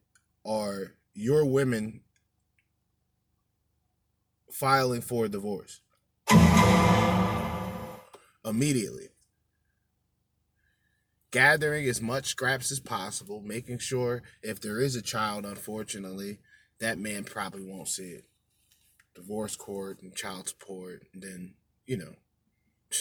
are 0.47 0.95
your 1.13 1.45
women 1.45 2.01
filing 4.53 5.01
for 5.01 5.29
divorce 5.29 5.81
immediately. 8.45 9.09
Gathering 11.31 11.87
as 11.87 12.03
much 12.03 12.27
scraps 12.27 12.73
as 12.73 12.81
possible, 12.81 13.41
making 13.41 13.79
sure 13.79 14.23
if 14.43 14.61
there 14.61 14.81
is 14.81 14.97
a 14.97 15.03
child, 15.03 15.47
unfortunately, 15.47 16.39
that 16.81 16.99
man 16.99 17.23
probably 17.23 17.65
won't 17.65 17.89
see 17.89 18.11
it. 18.11 18.25
Divorce 19.15 19.55
court 19.55 20.03
and 20.03 20.15
child 20.15 20.49
support, 20.49 21.05
and 21.13 21.23
then, 21.23 21.55
you 21.87 21.97
know, 21.97 22.15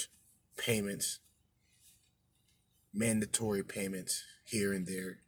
payments, 0.57 1.19
mandatory 2.93 3.63
payments 3.63 4.23
here 4.45 4.73
and 4.73 4.85
there. 4.85 5.19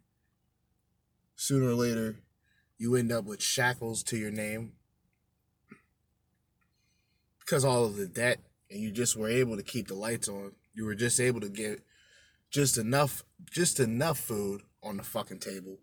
Sooner 1.36 1.70
or 1.70 1.76
later, 1.76 2.18
you 2.78 2.96
end 2.96 3.12
up 3.12 3.26
with 3.26 3.42
shackles 3.42 4.04
to 4.04 4.18
your 4.18 4.32
name 4.32 4.74
because 7.52 7.66
all 7.66 7.84
of 7.84 7.98
the 7.98 8.08
debt 8.08 8.40
and 8.70 8.80
you 8.80 8.90
just 8.92 9.18
were 9.18 9.28
able 9.28 9.58
to 9.58 9.64
keep 9.64 9.90
the 9.90 9.94
lights 9.94 10.30
on. 10.30 10.54
You 10.74 10.86
were 10.86 10.96
just 10.96 11.20
able 11.20 11.42
to 11.42 11.50
get 11.50 11.82
just 12.50 12.78
enough 12.78 13.26
just 13.52 13.82
enough 13.82 14.18
food 14.18 14.62
on 14.82 14.96
the 14.96 15.04
fucking 15.04 15.40
table 15.40 15.78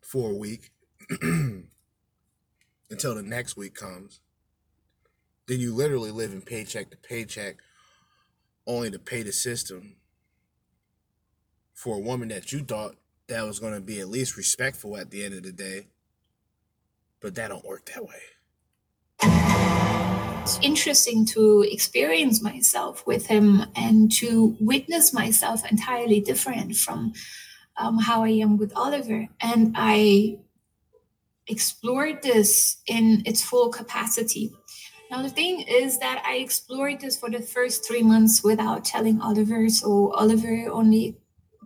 for 0.00 0.30
a 0.30 0.34
week 0.34 0.70
until 1.20 3.14
the 3.14 3.22
next 3.22 3.58
week 3.58 3.74
comes. 3.74 4.20
Then 5.46 5.60
you 5.60 5.74
literally 5.74 6.12
live 6.12 6.32
in 6.32 6.40
paycheck 6.40 6.88
to 6.90 6.96
paycheck 6.96 7.56
only 8.66 8.90
to 8.90 8.98
pay 8.98 9.22
the 9.22 9.32
system 9.32 9.96
for 11.74 11.96
a 11.96 12.00
woman 12.00 12.28
that 12.28 12.52
you 12.52 12.60
thought 12.60 12.96
that 13.26 13.44
was 13.44 13.60
going 13.60 13.74
to 13.74 13.82
be 13.82 14.00
at 14.00 14.08
least 14.08 14.38
respectful 14.38 14.96
at 14.96 15.10
the 15.10 15.26
end 15.26 15.34
of 15.34 15.42
the 15.42 15.52
day. 15.52 15.88
But 17.20 17.34
that 17.34 17.48
don't 17.48 17.66
work 17.66 17.84
that 17.92 18.02
way. 18.02 18.22
It's 19.20 20.58
interesting 20.62 21.26
to 21.26 21.66
experience 21.70 22.42
myself 22.42 23.06
with 23.06 23.26
him 23.26 23.64
and 23.76 24.10
to 24.12 24.56
witness 24.60 25.12
myself 25.12 25.70
entirely 25.70 26.20
different 26.20 26.76
from 26.76 27.12
um, 27.76 27.98
how 27.98 28.24
I 28.24 28.30
am 28.30 28.56
with 28.56 28.72
Oliver. 28.74 29.28
And 29.40 29.74
I 29.76 30.38
explored 31.48 32.22
this 32.22 32.78
in 32.86 33.22
its 33.26 33.42
full 33.42 33.68
capacity. 33.70 34.52
Now, 35.10 35.22
the 35.22 35.30
thing 35.30 35.62
is 35.62 35.98
that 35.98 36.22
I 36.26 36.36
explored 36.36 37.00
this 37.00 37.16
for 37.16 37.30
the 37.30 37.40
first 37.40 37.86
three 37.86 38.02
months 38.02 38.44
without 38.44 38.84
telling 38.84 39.20
Oliver. 39.20 39.68
So, 39.68 40.12
Oliver 40.12 40.70
only 40.70 41.16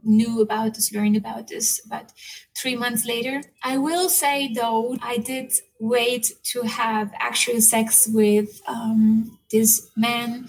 knew 0.02 0.40
about 0.40 0.74
this, 0.74 0.92
learned 0.92 1.16
about 1.16 1.48
this 1.48 1.80
about 1.84 2.12
three 2.56 2.76
months 2.76 3.04
later. 3.04 3.42
I 3.62 3.78
will 3.78 4.08
say, 4.08 4.52
though, 4.52 4.96
I 5.02 5.18
did 5.18 5.52
wait 5.80 6.32
to 6.52 6.62
have 6.62 7.12
actual 7.18 7.60
sex 7.60 8.08
with 8.12 8.60
um, 8.66 9.38
this 9.50 9.90
man 9.96 10.48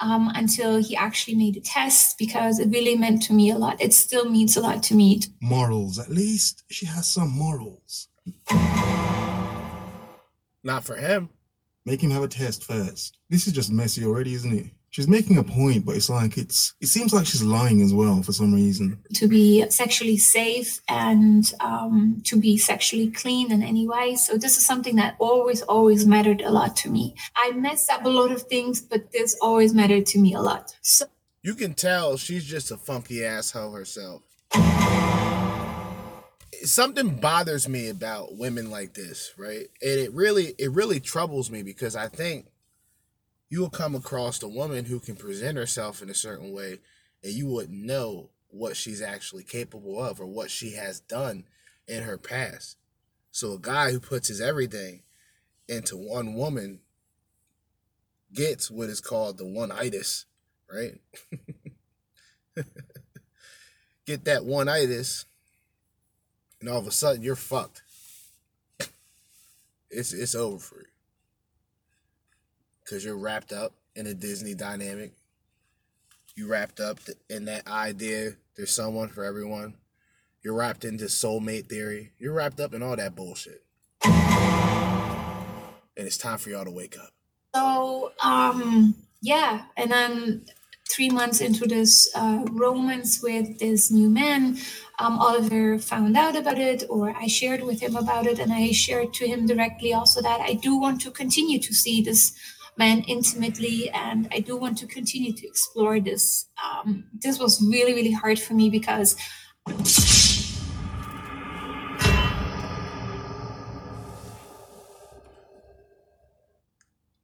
um, 0.00 0.30
until 0.34 0.82
he 0.82 0.96
actually 0.96 1.36
made 1.36 1.56
a 1.56 1.60
test 1.60 2.18
because 2.18 2.58
it 2.58 2.70
really 2.70 2.96
meant 2.96 3.22
to 3.24 3.32
me 3.32 3.50
a 3.50 3.58
lot. 3.58 3.80
It 3.80 3.92
still 3.92 4.28
means 4.28 4.56
a 4.56 4.60
lot 4.60 4.82
to 4.84 4.94
me. 4.94 5.20
Morals, 5.40 5.98
at 5.98 6.10
least 6.10 6.64
she 6.70 6.86
has 6.86 7.06
some 7.06 7.30
morals. 7.30 8.08
Not 10.62 10.84
for 10.84 10.96
him. 10.96 11.30
Make 11.86 12.02
him 12.02 12.10
have 12.10 12.22
a 12.22 12.28
test 12.28 12.64
first. 12.64 13.18
This 13.30 13.46
is 13.46 13.52
just 13.52 13.72
messy 13.72 14.04
already, 14.04 14.34
isn't 14.34 14.52
it? 14.52 14.66
She's 14.92 15.06
making 15.06 15.38
a 15.38 15.44
point, 15.44 15.86
but 15.86 15.94
it's 15.94 16.10
like 16.10 16.36
it's 16.36 16.74
it 16.80 16.88
seems 16.88 17.14
like 17.14 17.24
she's 17.24 17.44
lying 17.44 17.80
as 17.80 17.94
well 17.94 18.22
for 18.24 18.32
some 18.32 18.52
reason. 18.52 18.98
To 19.14 19.28
be 19.28 19.64
sexually 19.70 20.16
safe 20.16 20.80
and 20.88 21.50
um, 21.60 22.22
to 22.26 22.36
be 22.36 22.58
sexually 22.58 23.08
clean 23.08 23.52
in 23.52 23.62
any 23.62 23.86
way. 23.86 24.16
So 24.16 24.36
this 24.36 24.56
is 24.56 24.66
something 24.66 24.96
that 24.96 25.14
always, 25.20 25.62
always 25.62 26.06
mattered 26.06 26.40
a 26.40 26.50
lot 26.50 26.74
to 26.78 26.90
me. 26.90 27.14
I 27.36 27.52
messed 27.52 27.88
up 27.88 28.04
a 28.04 28.08
lot 28.08 28.32
of 28.32 28.42
things, 28.42 28.80
but 28.80 29.12
this 29.12 29.36
always 29.40 29.72
mattered 29.72 30.06
to 30.06 30.18
me 30.18 30.34
a 30.34 30.40
lot. 30.40 30.74
So 30.82 31.06
You 31.42 31.54
can 31.54 31.74
tell 31.74 32.16
she's 32.16 32.44
just 32.44 32.72
a 32.72 32.76
funky 32.76 33.24
asshole 33.24 33.72
herself. 33.72 34.22
Something 36.64 37.16
bothers 37.16 37.68
me 37.68 37.88
about 37.88 38.36
women 38.36 38.70
like 38.72 38.94
this, 38.94 39.32
right? 39.38 39.68
And 39.80 40.00
it 40.00 40.12
really 40.12 40.52
it 40.58 40.72
really 40.72 40.98
troubles 40.98 41.48
me 41.48 41.62
because 41.62 41.94
I 41.94 42.08
think 42.08 42.46
you 43.50 43.60
will 43.60 43.70
come 43.70 43.94
across 43.94 44.42
a 44.42 44.48
woman 44.48 44.86
who 44.86 45.00
can 45.00 45.16
present 45.16 45.58
herself 45.58 46.00
in 46.00 46.08
a 46.08 46.14
certain 46.14 46.52
way 46.52 46.78
and 47.22 47.32
you 47.32 47.46
wouldn't 47.48 47.84
know 47.84 48.30
what 48.48 48.76
she's 48.76 49.02
actually 49.02 49.42
capable 49.42 50.02
of 50.02 50.20
or 50.20 50.26
what 50.26 50.50
she 50.50 50.74
has 50.76 51.00
done 51.00 51.44
in 51.86 52.04
her 52.04 52.16
past. 52.16 52.76
So 53.32 53.52
a 53.52 53.58
guy 53.58 53.90
who 53.90 54.00
puts 54.00 54.28
his 54.28 54.40
everything 54.40 55.02
into 55.68 55.96
one 55.96 56.34
woman 56.34 56.80
gets 58.32 58.70
what 58.70 58.88
is 58.88 59.00
called 59.00 59.38
the 59.38 59.44
one 59.44 59.72
itis, 59.72 60.26
right? 60.72 61.00
Get 64.06 64.24
that 64.24 64.44
one 64.44 64.68
itis, 64.68 65.24
and 66.60 66.68
all 66.68 66.78
of 66.78 66.86
a 66.86 66.92
sudden 66.92 67.22
you're 67.22 67.36
fucked. 67.36 67.82
It's 69.90 70.12
it's 70.12 70.34
over 70.34 70.58
for 70.58 70.80
you. 70.80 70.89
Cause 72.90 73.04
you're 73.04 73.16
wrapped 73.16 73.52
up 73.52 73.72
in 73.94 74.08
a 74.08 74.14
Disney 74.14 74.52
dynamic. 74.52 75.12
You 76.34 76.48
wrapped 76.48 76.80
up 76.80 76.98
in 77.28 77.44
that 77.44 77.68
idea. 77.68 78.32
There's 78.56 78.72
someone 78.72 79.10
for 79.10 79.22
everyone. 79.22 79.74
You're 80.42 80.54
wrapped 80.54 80.84
into 80.84 81.04
soulmate 81.04 81.68
theory. 81.68 82.10
You're 82.18 82.32
wrapped 82.32 82.58
up 82.58 82.74
in 82.74 82.82
all 82.82 82.96
that 82.96 83.14
bullshit. 83.14 83.62
And 84.02 84.12
it's 85.96 86.18
time 86.18 86.38
for 86.38 86.50
y'all 86.50 86.64
to 86.64 86.72
wake 86.72 86.96
up. 86.98 87.12
So 87.54 88.10
um 88.24 88.96
yeah, 89.22 89.66
and 89.76 89.92
then 89.92 90.46
three 90.90 91.10
months 91.10 91.40
into 91.40 91.66
this 91.66 92.10
uh, 92.16 92.44
romance 92.50 93.22
with 93.22 93.60
this 93.60 93.92
new 93.92 94.10
man, 94.10 94.58
um, 94.98 95.20
Oliver 95.20 95.78
found 95.78 96.16
out 96.16 96.34
about 96.34 96.58
it, 96.58 96.82
or 96.90 97.14
I 97.16 97.28
shared 97.28 97.62
with 97.62 97.80
him 97.80 97.94
about 97.94 98.26
it, 98.26 98.40
and 98.40 98.52
I 98.52 98.72
shared 98.72 99.14
to 99.14 99.28
him 99.28 99.46
directly 99.46 99.92
also 99.92 100.20
that 100.22 100.40
I 100.40 100.54
do 100.54 100.76
want 100.76 101.00
to 101.02 101.12
continue 101.12 101.60
to 101.60 101.72
see 101.72 102.02
this 102.02 102.34
man 102.76 103.02
intimately, 103.02 103.90
and 103.90 104.28
I 104.32 104.40
do 104.40 104.56
want 104.56 104.78
to 104.78 104.86
continue 104.86 105.32
to 105.32 105.46
explore 105.46 106.00
this. 106.00 106.46
Um, 106.62 107.04
this 107.12 107.38
was 107.38 107.62
really, 107.62 107.94
really 107.94 108.12
hard 108.12 108.38
for 108.38 108.54
me 108.54 108.70
because 108.70 109.16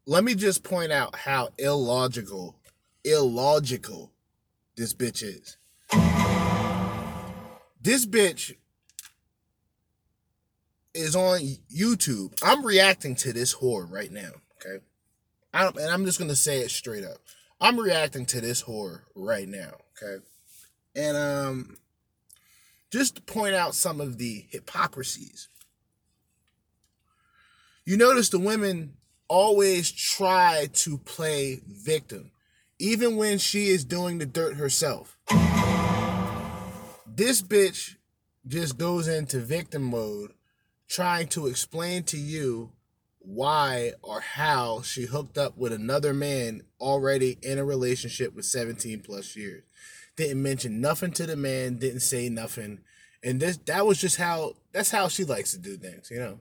Let 0.09 0.23
me 0.23 0.37
just 0.37 0.63
point 0.63 0.93
out 0.93 1.17
how 1.17 1.49
illogical, 1.59 2.55
illogical 3.05 4.13
this 4.77 4.95
bitch 4.95 5.25
is. 5.25 5.57
This 7.83 8.07
bitch 8.07 8.55
is 10.95 11.17
on 11.17 11.41
YouTube. 11.75 12.39
I'm 12.41 12.65
reacting 12.65 13.17
to 13.17 13.33
this 13.33 13.57
whore 13.57 13.91
right 13.91 14.13
now, 14.13 14.31
okay? 14.65 14.85
And 15.57 15.91
I'm 15.91 16.05
just 16.05 16.19
gonna 16.19 16.37
say 16.37 16.61
it 16.61 16.71
straight 16.71 17.05
up. 17.05 17.19
I'm 17.61 17.79
reacting 17.79 18.27
to 18.27 18.41
this 18.41 18.63
whore 18.63 19.03
right 19.15 19.49
now, 19.49 19.73
okay? 20.03 20.23
And 20.95 21.17
um 21.17 21.77
just 22.91 23.17
to 23.17 23.23
point 23.23 23.55
out 23.55 23.75
some 23.75 24.01
of 24.01 24.19
the 24.19 24.47
hypocrisies. 24.51 25.49
You 27.85 27.97
notice 27.97 28.29
the 28.29 28.39
women 28.39 28.95
always 29.29 29.91
try 29.91 30.69
to 30.73 30.99
play 30.99 31.61
victim, 31.67 32.31
even 32.79 33.17
when 33.17 33.39
she 33.39 33.69
is 33.69 33.85
doing 33.85 34.19
the 34.19 34.27
dirt 34.27 34.57
herself. 34.57 35.19
This 37.07 37.43
bitch 37.43 37.97
just 38.47 38.79
goes 38.79 39.09
into 39.09 39.41
victim 39.41 39.83
mode, 39.83 40.33
trying 40.89 41.29
to 41.29 41.47
explain 41.47 42.05
to 42.05 42.19
you 42.19 42.73
why 43.27 43.93
or 44.03 44.21
how 44.21 44.83
she 44.83 45.07
hooked 45.07 45.37
up 45.37 45.59
with 45.59 45.73
another 45.73 46.15
man 46.15 46.63
already 46.81 47.39
in 47.43 47.59
a 47.59 47.65
relationship 47.65 48.35
with 48.35 48.45
17 48.45 49.01
plus 49.01 49.35
years. 49.37 49.65
Didn't 50.17 50.43
mention 50.43 50.81
nothing 50.81 51.11
to 51.13 51.27
the 51.27 51.37
man, 51.37 51.77
didn't 51.77 52.01
say 52.01 52.29
nothing. 52.29 52.81
And 53.23 53.41
this 53.41 53.57
that 53.67 53.85
was 53.85 53.99
just 53.99 54.17
how 54.17 54.55
that's 54.73 54.91
how 54.91 55.09
she 55.09 55.25
likes 55.25 55.53
to 55.53 55.59
do 55.59 55.77
things, 55.77 56.11
you 56.11 56.21
know. 56.21 56.41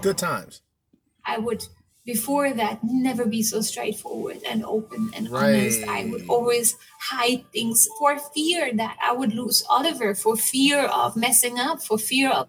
Good 0.00 0.16
times. 0.16 0.62
I 1.26 1.38
would 1.38 1.66
before 2.06 2.52
that 2.52 2.80
never 2.82 3.26
be 3.26 3.42
so 3.42 3.60
straightforward 3.60 4.40
and 4.48 4.64
open 4.64 5.10
and 5.14 5.28
honest. 5.28 5.82
I 5.84 6.06
would 6.06 6.26
always 6.28 6.76
hide 7.00 7.44
things 7.52 7.88
for 7.98 8.18
fear 8.18 8.72
that 8.74 8.96
I 9.02 9.12
would 9.12 9.34
lose 9.34 9.64
Oliver, 9.68 10.14
for 10.14 10.36
fear 10.36 10.84
of 10.86 11.16
messing 11.16 11.58
up, 11.58 11.82
for 11.82 11.98
fear 11.98 12.30
of 12.30 12.48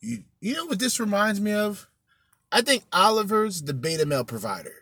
You, 0.00 0.24
you 0.40 0.54
know 0.54 0.66
what 0.66 0.78
this 0.78 0.98
reminds 0.98 1.40
me 1.40 1.52
of? 1.52 1.86
I 2.52 2.62
think 2.62 2.82
Oliver's 2.92 3.62
the 3.62 3.72
beta 3.72 4.04
male 4.04 4.24
provider. 4.24 4.74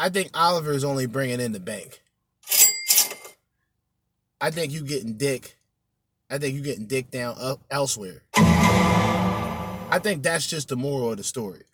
I 0.00 0.08
think 0.08 0.30
Oliver's 0.32 0.84
only 0.84 1.06
bringing 1.06 1.40
in 1.40 1.50
the 1.50 1.58
bank. 1.58 2.00
I 4.40 4.52
think 4.52 4.72
you 4.72 4.82
getting 4.82 5.16
dick. 5.16 5.56
I 6.30 6.38
think 6.38 6.54
you 6.54 6.60
getting 6.60 6.86
dick 6.86 7.10
down 7.10 7.34
up 7.40 7.60
elsewhere. 7.72 8.22
I 8.36 9.98
think 10.00 10.22
that's 10.22 10.46
just 10.46 10.68
the 10.68 10.76
moral 10.76 11.10
of 11.10 11.16
the 11.16 11.24
story. 11.24 11.64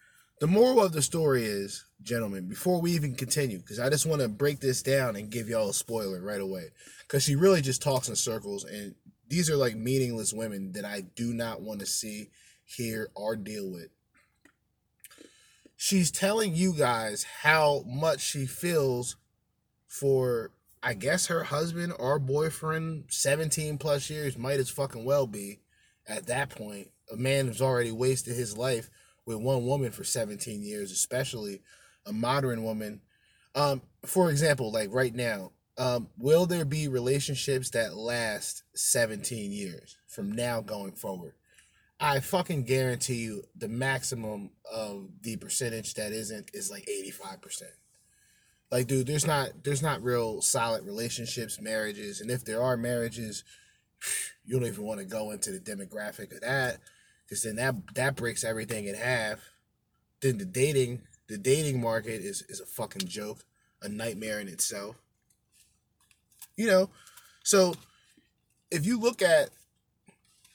The 0.40 0.46
moral 0.46 0.82
of 0.82 0.92
the 0.92 1.02
story 1.02 1.44
is, 1.44 1.84
gentlemen, 2.02 2.48
before 2.48 2.80
we 2.80 2.92
even 2.92 3.14
continue, 3.14 3.58
because 3.58 3.78
I 3.78 3.90
just 3.90 4.06
want 4.06 4.22
to 4.22 4.28
break 4.28 4.60
this 4.60 4.82
down 4.82 5.14
and 5.14 5.30
give 5.30 5.48
y'all 5.48 5.68
a 5.68 5.74
spoiler 5.74 6.22
right 6.22 6.40
away. 6.40 6.68
Because 7.02 7.22
she 7.22 7.36
really 7.36 7.60
just 7.60 7.82
talks 7.82 8.08
in 8.08 8.16
circles, 8.16 8.64
and 8.64 8.94
these 9.28 9.50
are 9.50 9.56
like 9.56 9.76
meaningless 9.76 10.32
women 10.32 10.72
that 10.72 10.86
I 10.86 11.02
do 11.02 11.34
not 11.34 11.60
want 11.60 11.80
to 11.80 11.86
see, 11.86 12.30
hear, 12.64 13.10
or 13.14 13.36
deal 13.36 13.70
with. 13.70 13.88
She's 15.76 16.10
telling 16.10 16.54
you 16.54 16.72
guys 16.72 17.24
how 17.42 17.84
much 17.86 18.20
she 18.20 18.46
feels 18.46 19.16
for, 19.86 20.52
I 20.82 20.94
guess, 20.94 21.26
her 21.26 21.44
husband 21.44 21.92
or 21.98 22.18
boyfriend, 22.18 23.04
17 23.08 23.78
plus 23.78 24.08
years, 24.08 24.38
might 24.38 24.60
as 24.60 24.70
fucking 24.70 25.04
well 25.04 25.26
be 25.26 25.60
at 26.06 26.26
that 26.26 26.50
point. 26.50 26.88
A 27.12 27.16
man 27.16 27.46
who's 27.46 27.60
already 27.60 27.92
wasted 27.92 28.34
his 28.34 28.56
life 28.56 28.88
with 29.26 29.38
one 29.38 29.66
woman 29.66 29.90
for 29.90 30.04
17 30.04 30.62
years, 30.62 30.90
especially 30.90 31.62
a 32.06 32.12
modern 32.12 32.62
woman. 32.64 33.00
Um, 33.54 33.82
for 34.04 34.30
example, 34.30 34.72
like 34.72 34.88
right 34.92 35.14
now, 35.14 35.52
um, 35.76 36.08
will 36.18 36.46
there 36.46 36.64
be 36.64 36.88
relationships 36.88 37.70
that 37.70 37.96
last 37.96 38.62
17 38.74 39.52
years 39.52 39.96
from 40.06 40.32
now 40.32 40.60
going 40.60 40.92
forward? 40.92 41.34
I 42.00 42.20
fucking 42.20 42.64
guarantee 42.64 43.16
you 43.16 43.44
the 43.56 43.68
maximum 43.68 44.50
of 44.72 45.08
the 45.22 45.36
percentage 45.36 45.94
that 45.94 46.12
isn't 46.12 46.50
is 46.52 46.70
like 46.70 46.86
85%. 46.86 47.62
Like, 48.70 48.88
dude, 48.88 49.06
there's 49.06 49.26
not 49.26 49.62
there's 49.62 49.82
not 49.82 50.02
real 50.02 50.42
solid 50.42 50.84
relationships, 50.84 51.60
marriages, 51.60 52.20
and 52.20 52.30
if 52.30 52.44
there 52.44 52.62
are 52.62 52.76
marriages, 52.76 53.44
you 54.44 54.58
don't 54.58 54.68
even 54.68 54.84
want 54.84 55.00
to 55.00 55.06
go 55.06 55.30
into 55.30 55.52
the 55.52 55.60
demographic 55.60 56.32
of 56.34 56.40
that, 56.40 56.78
because 57.24 57.42
then 57.44 57.56
that 57.56 57.74
that 57.94 58.16
breaks 58.16 58.42
everything 58.42 58.86
in 58.86 58.96
half. 58.96 59.38
Then 60.20 60.38
the 60.38 60.44
dating 60.44 61.02
the 61.28 61.38
dating 61.38 61.80
market 61.80 62.20
is 62.22 62.42
is 62.48 62.60
a 62.60 62.66
fucking 62.66 63.06
joke, 63.06 63.44
a 63.80 63.88
nightmare 63.88 64.40
in 64.40 64.48
itself. 64.48 64.96
You 66.56 66.66
know, 66.66 66.90
so 67.44 67.74
if 68.70 68.84
you 68.86 68.98
look 68.98 69.22
at 69.22 69.50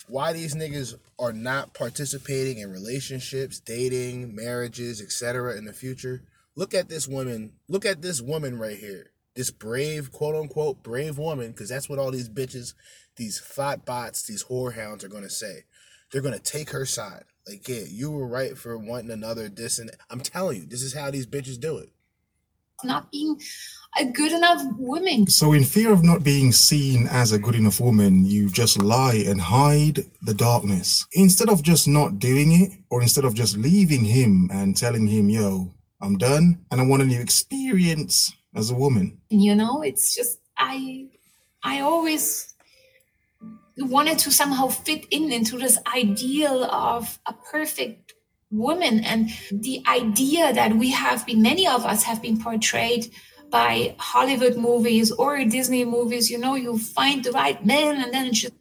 why 0.09 0.33
these 0.33 0.55
niggas 0.55 0.95
are 1.17 1.33
not 1.33 1.73
participating 1.73 2.57
in 2.57 2.71
relationships, 2.71 3.59
dating, 3.59 4.35
marriages, 4.35 5.01
etc. 5.01 5.57
in 5.57 5.65
the 5.65 5.73
future, 5.73 6.23
look 6.55 6.73
at 6.73 6.89
this 6.89 7.07
woman. 7.07 7.53
Look 7.67 7.85
at 7.85 8.01
this 8.01 8.21
woman 8.21 8.57
right 8.57 8.77
here. 8.77 9.11
This 9.35 9.51
brave, 9.51 10.11
quote 10.11 10.35
unquote, 10.35 10.83
brave 10.83 11.17
woman, 11.17 11.51
because 11.51 11.69
that's 11.69 11.87
what 11.87 11.99
all 11.99 12.11
these 12.11 12.29
bitches, 12.29 12.73
these 13.15 13.39
thought 13.39 13.85
bots, 13.85 14.23
these 14.23 14.45
whorehounds 14.45 15.03
are 15.03 15.09
gonna 15.09 15.29
say. 15.29 15.65
They're 16.11 16.21
gonna 16.21 16.39
take 16.39 16.71
her 16.71 16.85
side. 16.85 17.25
Like, 17.47 17.67
yeah, 17.67 17.83
you 17.87 18.11
were 18.11 18.27
right 18.27 18.57
for 18.57 18.77
wanting 18.77 19.11
another 19.11 19.47
this 19.49 19.79
and 19.79 19.91
I'm 20.09 20.21
telling 20.21 20.61
you, 20.61 20.65
this 20.65 20.81
is 20.81 20.93
how 20.93 21.11
these 21.11 21.27
bitches 21.27 21.59
do 21.59 21.77
it. 21.77 21.89
Not 22.83 23.11
being 23.11 23.39
a 23.99 24.05
good 24.05 24.31
enough 24.31 24.61
woman. 24.77 25.27
So, 25.27 25.53
in 25.53 25.63
fear 25.63 25.91
of 25.91 26.03
not 26.03 26.23
being 26.23 26.51
seen 26.51 27.07
as 27.07 27.31
a 27.31 27.39
good 27.39 27.55
enough 27.55 27.79
woman, 27.79 28.25
you 28.25 28.49
just 28.49 28.81
lie 28.81 29.23
and 29.27 29.41
hide 29.41 30.05
the 30.21 30.33
darkness. 30.33 31.05
Instead 31.13 31.49
of 31.49 31.63
just 31.63 31.87
not 31.87 32.19
doing 32.19 32.51
it, 32.51 32.71
or 32.89 33.01
instead 33.01 33.25
of 33.25 33.33
just 33.33 33.57
leaving 33.57 34.03
him 34.03 34.49
and 34.51 34.77
telling 34.77 35.07
him, 35.07 35.29
yo, 35.29 35.73
I'm 36.01 36.17
done 36.17 36.59
and 36.71 36.79
I 36.79 36.85
want 36.85 37.01
a 37.01 37.05
new 37.05 37.19
experience 37.19 38.33
as 38.55 38.71
a 38.71 38.75
woman. 38.75 39.19
you 39.29 39.53
know 39.53 39.81
it's 39.83 40.15
just 40.15 40.39
i 40.57 41.05
i 41.63 41.81
always 41.81 42.55
wanted 43.77 44.17
to 44.19 44.31
somehow 44.31 44.67
fit 44.67 45.05
in 45.11 45.31
into 45.31 45.57
this 45.57 45.77
ideal 45.95 46.63
of 46.65 47.19
a 47.27 47.33
perfect 47.51 48.08
woman 48.51 49.03
and 49.03 49.29
the 49.51 49.83
idea 49.87 50.51
that 50.53 50.75
we 50.75 50.91
have 50.91 51.25
been 51.25 51.41
many 51.41 51.67
of 51.67 51.85
us 51.85 52.03
have 52.03 52.21
been 52.21 52.39
portrayed 52.39 53.11
by 53.51 53.95
hollywood 53.99 54.57
movies 54.57 55.11
or 55.11 55.43
disney 55.45 55.85
movies 55.85 56.31
you 56.31 56.37
know 56.37 56.55
you 56.55 56.77
find 56.77 57.23
the 57.23 57.31
right 57.31 57.65
man 57.65 58.01
and 58.01 58.13
then 58.13 58.33
just 58.33 58.53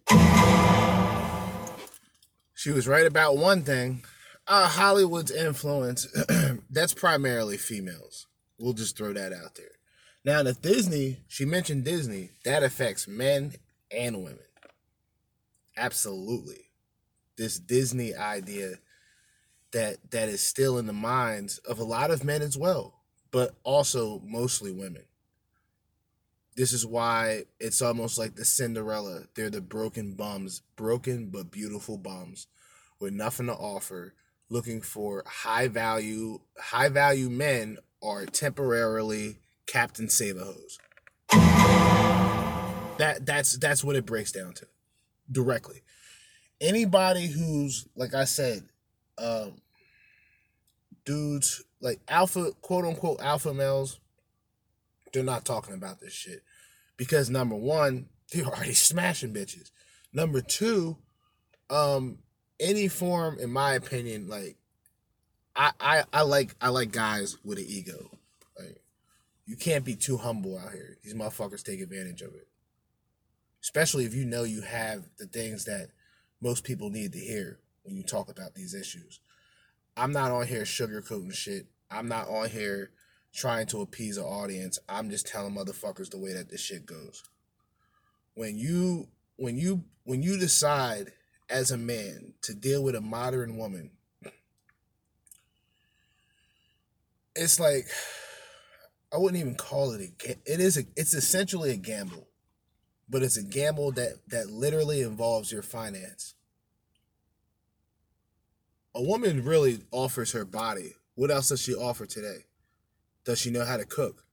She 2.59 2.73
was 2.73 2.89
right 2.89 3.07
about 3.07 3.37
one 3.37 3.63
thing. 3.63 4.03
Uh, 4.49 4.67
Hollywood's 4.69 5.31
influence, 5.31 6.09
that's 6.71 6.93
primarily 6.93 7.57
females. 7.57 8.27
We'll 8.59 8.73
just 8.73 8.97
throw 8.97 9.13
that 9.13 9.33
out 9.33 9.55
there. 9.55 9.77
Now, 10.25 10.43
the 10.43 10.55
Disney, 10.55 11.21
she 11.29 11.45
mentioned 11.45 11.85
Disney, 11.85 12.31
that 12.45 12.65
affects 12.65 13.07
men 13.07 13.53
and 13.93 14.25
women. 14.25 14.41
Absolutely. 15.77 16.73
This 17.37 17.61
Disney 17.61 18.13
idea 18.17 18.79
that 19.73 20.11
that 20.11 20.29
is 20.29 20.43
still 20.43 20.79
in 20.79 20.87
the 20.87 20.93
minds 20.93 21.59
of 21.59 21.79
a 21.79 21.85
lot 21.85 22.11
of 22.11 22.25
men 22.25 22.43
as 22.43 22.57
well, 22.57 23.03
but 23.31 23.55
also 23.65 24.21
mostly 24.25 24.73
women. 24.73 25.05
This 26.57 26.73
is 26.73 26.85
why 26.85 27.45
it's 27.61 27.81
almost 27.81 28.19
like 28.19 28.35
the 28.35 28.45
Cinderella. 28.45 29.25
They're 29.35 29.51
the 29.51 29.61
broken 29.61 30.15
bums, 30.15 30.63
broken 30.75 31.29
but 31.31 31.53
beautiful 31.53 31.97
bums 31.97 32.49
with 32.99 33.13
nothing 33.13 33.47
to 33.47 33.55
offer, 33.55 34.15
looking 34.49 34.81
for 34.81 35.23
high 35.27 35.69
value, 35.69 36.41
high 36.59 36.89
value 36.89 37.31
men 37.31 37.79
are 38.03 38.27
temporarily 38.27 39.39
Captain 39.67 40.09
Save 40.09 40.37
a 40.37 40.45
Hose. 40.45 40.79
That 42.99 43.25
that's 43.25 43.57
that's 43.59 43.85
what 43.85 43.97
it 43.97 44.07
breaks 44.07 44.33
down 44.33 44.55
to. 44.55 44.67
Directly. 45.31 45.83
Anybody 46.61 47.29
who's 47.29 47.87
like 47.95 48.15
I 48.15 48.25
said, 48.25 48.65
um 49.19 49.61
dudes 51.05 51.63
like 51.81 52.01
alpha 52.09 52.53
quote 52.61 52.85
unquote 52.85 53.21
alpha 53.21 53.55
males, 53.55 53.99
they're 55.13 55.23
not 55.23 55.45
talking 55.45 55.75
about 55.75 56.01
this 56.01 56.13
shit. 56.13 56.43
Because 56.97 57.31
number 57.31 57.57
one, 57.57 58.09
they're 58.33 58.45
already 58.45 58.75
smashing 58.75 59.33
bitches. 59.33 59.71
Number 60.13 60.41
two, 60.41 60.97
um, 61.71 62.19
any 62.61 62.89
form, 62.89 63.39
in 63.39 63.51
my 63.51 63.75
opinion, 63.75 64.29
like 64.29 64.57
I, 65.55 65.73
I, 65.81 66.05
I 66.13 66.23
like 66.23 66.55
I 66.61 66.69
like 66.69 66.93
guys 66.93 67.37
with 67.45 67.59
an 67.59 67.65
ego. 67.67 68.11
Like 68.59 68.81
you 69.47 69.57
can't 69.57 69.85
be 69.85 69.95
too 69.95 70.17
humble 70.17 70.59
out 70.59 70.73
here. 70.73 70.99
These 71.03 71.15
motherfuckers 71.15 71.63
take 71.63 71.81
advantage 71.81 72.23
of 72.23 72.35
it. 72.35 72.49
Especially 73.63 74.05
if 74.05 74.15
you 74.15 74.25
know 74.25 74.45
you 74.45 74.63
have 74.63 75.05
the 75.19 75.27
things 75.27 75.65
that 75.65 75.89
most 76.41 76.65
people 76.65 76.91
need 76.91 77.13
to 77.13 77.19
hear 77.19 77.59
when 77.89 77.97
you 77.97 78.03
talk 78.03 78.31
about 78.31 78.55
these 78.55 78.75
issues. 78.75 79.21
I'm 79.97 80.13
not 80.13 80.31
on 80.31 80.47
here 80.47 80.63
sugarcoating 80.63 81.33
shit. 81.33 81.67
I'm 81.91 82.07
not 82.07 82.29
on 82.29 82.51
here 82.51 82.91
trying 83.35 83.67
to 83.69 83.81
appease 83.81 84.19
an 84.19 84.25
audience. 84.25 84.79
I'm 84.89 85.11
just 85.11 85.27
telling 85.27 85.55
motherfuckers 85.55 86.11
the 86.11 86.19
way 86.19 86.35
that 86.35 86.51
this 86.51 86.61
shit 86.61 86.85
goes. 86.85 87.25
When 88.35 88.59
you 88.59 89.09
when 89.37 89.57
you 89.57 89.85
when 90.05 90.23
you 90.23 90.39
decide 90.39 91.13
as 91.49 91.71
a 91.71 91.79
man 91.79 92.35
to 92.43 92.55
deal 92.55 92.85
with 92.85 92.95
a 92.95 93.01
modern 93.01 93.57
woman, 93.57 93.91
it's 97.35 97.59
like 97.59 97.87
I 99.13 99.17
wouldn't 99.17 99.41
even 99.41 99.55
call 99.55 99.93
it 99.93 100.03
a 100.03 100.31
it 100.45 100.61
is 100.61 100.77
a 100.77 100.83
it's 100.95 101.15
essentially 101.15 101.71
a 101.71 101.77
gamble. 101.77 102.29
But 103.09 103.23
it's 103.23 103.39
a 103.39 103.43
gamble 103.43 103.93
that 103.93 104.19
that 104.29 104.51
literally 104.51 105.01
involves 105.01 105.51
your 105.51 105.63
finance. 105.63 106.35
A 108.95 109.03
woman 109.03 109.45
really 109.45 109.81
offers 109.91 110.33
her 110.33 110.45
body. 110.45 110.95
What 111.15 111.31
else 111.31 111.49
does 111.49 111.61
she 111.61 111.75
offer 111.75 112.07
today? 112.07 112.47
Does 113.25 113.39
she 113.39 113.51
know 113.51 113.65
how 113.65 113.77
to 113.77 113.85
cook? 113.85 114.25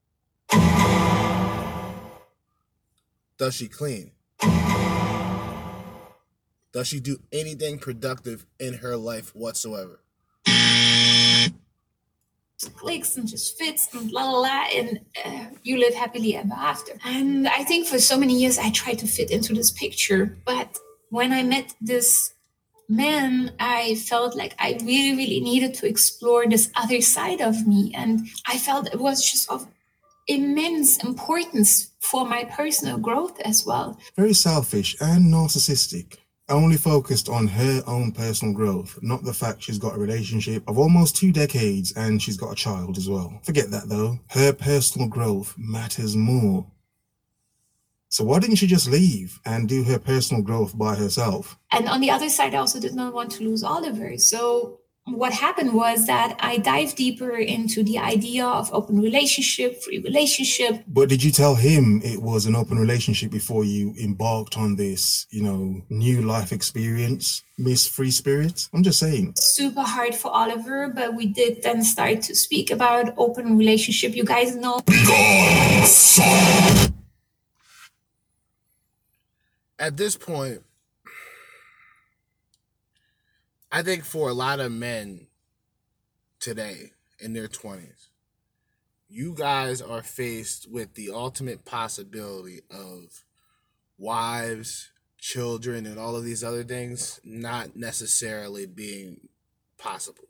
Does 3.38 3.56
she 3.56 3.68
clean? 3.68 4.12
Does 6.72 6.88
she 6.88 7.00
do 7.00 7.18
anything 7.32 7.80
productive 7.80 8.46
in 8.60 8.76
her 8.76 8.96
life 8.96 9.36
whatsoever? 9.36 10.00
clicks 12.76 13.18
and 13.18 13.28
just 13.28 13.58
fits 13.58 13.94
and 13.94 14.12
la 14.12 14.24
la 14.24 14.40
la 14.40 14.66
and 14.74 15.00
uh, 15.24 15.46
you 15.64 15.78
live 15.78 15.94
happily 15.94 16.36
ever 16.36 16.54
after 16.54 16.94
and 17.04 17.48
i 17.48 17.64
think 17.64 17.86
for 17.86 18.00
so 18.00 18.18
many 18.18 18.34
years 18.34 18.58
i 18.58 18.72
tried 18.72 18.98
to 18.98 19.06
fit 19.06 19.30
into 19.30 19.54
this 19.54 19.70
picture 19.72 20.38
but 20.46 20.80
when 21.10 21.32
i 21.32 21.44
met 21.44 21.76
this 21.80 22.34
men, 22.88 23.54
I 23.60 23.96
felt 23.96 24.36
like 24.36 24.56
I 24.60 24.78
really, 24.84 25.16
really 25.16 25.40
needed 25.40 25.74
to 25.76 25.88
explore 25.88 26.48
this 26.48 26.70
other 26.76 27.02
side 27.02 27.42
of 27.42 27.68
me. 27.68 27.92
And 27.96 28.28
I 28.48 28.58
felt 28.58 28.94
it 28.94 29.00
was 29.00 29.24
just 29.24 29.50
of 29.50 29.68
immense 30.28 31.04
importance 31.04 31.92
for 32.00 32.26
my 32.26 32.46
personal 32.46 32.98
growth 32.98 33.40
as 33.42 33.66
well. 33.66 34.00
Very 34.16 34.34
selfish 34.34 34.96
and 35.00 35.34
narcissistic. 35.34 36.18
Only 36.48 36.78
focused 36.78 37.28
on 37.28 37.48
her 37.48 37.82
own 37.88 38.12
personal 38.12 38.54
growth, 38.54 39.00
not 39.02 39.24
the 39.24 39.34
fact 39.34 39.64
she's 39.64 39.80
got 39.80 39.96
a 39.96 40.00
relationship 40.00 40.64
of 40.68 40.78
almost 40.78 41.16
two 41.16 41.32
decades 41.32 41.92
and 41.94 42.22
she's 42.22 42.38
got 42.38 42.52
a 42.52 42.56
child 42.56 43.00
as 43.00 43.10
well. 43.10 43.40
Forget 43.44 43.72
that 43.72 43.90
though. 43.90 44.20
Her 44.30 44.54
personal 44.54 45.08
growth 45.08 45.56
matters 45.58 46.16
more. 46.16 46.68
So 48.16 48.24
why 48.24 48.40
didn't 48.40 48.56
she 48.56 48.68
just 48.68 48.90
leave 48.90 49.42
and 49.44 49.68
do 49.68 49.84
her 49.84 50.00
personal 50.00 50.42
growth 50.42 50.78
by 50.78 50.96
herself? 50.96 51.60
And 51.74 51.90
on 51.90 52.00
the 52.00 52.12
other 52.12 52.30
side, 52.30 52.56
I 52.56 52.60
also 52.60 52.80
did 52.80 52.96
not 52.96 53.14
want 53.14 53.30
to 53.32 53.44
lose 53.44 53.62
Oliver. 53.62 54.18
So 54.18 54.80
what 55.04 55.34
happened 55.34 55.74
was 55.74 56.08
that 56.08 56.38
I 56.40 56.60
dived 56.60 56.96
deeper 56.96 57.36
into 57.36 57.84
the 57.84 57.98
idea 57.98 58.46
of 58.46 58.74
open 58.74 59.02
relationship, 59.02 59.84
free 59.84 60.00
relationship. 60.00 60.86
But 60.88 61.10
did 61.10 61.26
you 61.26 61.32
tell 61.32 61.56
him 61.56 62.00
it 62.06 62.22
was 62.22 62.46
an 62.46 62.56
open 62.56 62.80
relationship 62.80 63.32
before 63.32 63.66
you 63.66 63.94
embarked 64.02 64.58
on 64.58 64.78
this, 64.78 65.28
you 65.30 65.44
know, 65.44 65.82
new 65.90 66.22
life 66.22 66.54
experience, 66.54 67.44
Miss 67.58 67.86
Free 67.86 68.12
Spirit? 68.12 68.70
I'm 68.74 68.84
just 68.84 68.98
saying. 68.98 69.34
Super 69.36 69.84
hard 69.84 70.16
for 70.16 70.32
Oliver, 70.32 70.88
but 70.88 71.16
we 71.16 71.26
did 71.26 71.64
then 71.64 71.84
start 71.84 72.22
to 72.22 72.34
speak 72.34 72.72
about 72.72 73.14
open 73.18 73.58
relationship. 73.58 74.16
You 74.16 74.24
guys 74.24 74.56
know. 74.56 74.80
At 79.78 79.98
this 79.98 80.16
point, 80.16 80.64
I 83.72 83.82
think 83.82 84.06
for 84.06 84.30
a 84.30 84.34
lot 84.34 84.62
of 84.62 84.72
men 84.72 85.28
today 86.40 86.92
in 87.20 87.34
their 87.34 87.50
20s, 87.50 88.08
you 89.10 89.34
guys 89.34 89.82
are 89.82 90.02
faced 90.02 90.72
with 90.72 90.94
the 90.94 91.10
ultimate 91.12 91.66
possibility 91.66 92.62
of 92.72 93.26
wives, 93.98 94.92
children, 95.18 95.86
and 95.86 96.00
all 96.00 96.16
of 96.16 96.24
these 96.24 96.44
other 96.44 96.64
things 96.64 97.20
not 97.26 97.76
necessarily 97.76 98.66
being 98.66 99.28
possible. 99.78 100.30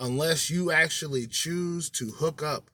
Unless 0.00 0.50
you 0.50 0.72
actually 0.72 1.28
choose 1.28 1.88
to 1.90 2.10
hook 2.10 2.42
up 2.42 2.70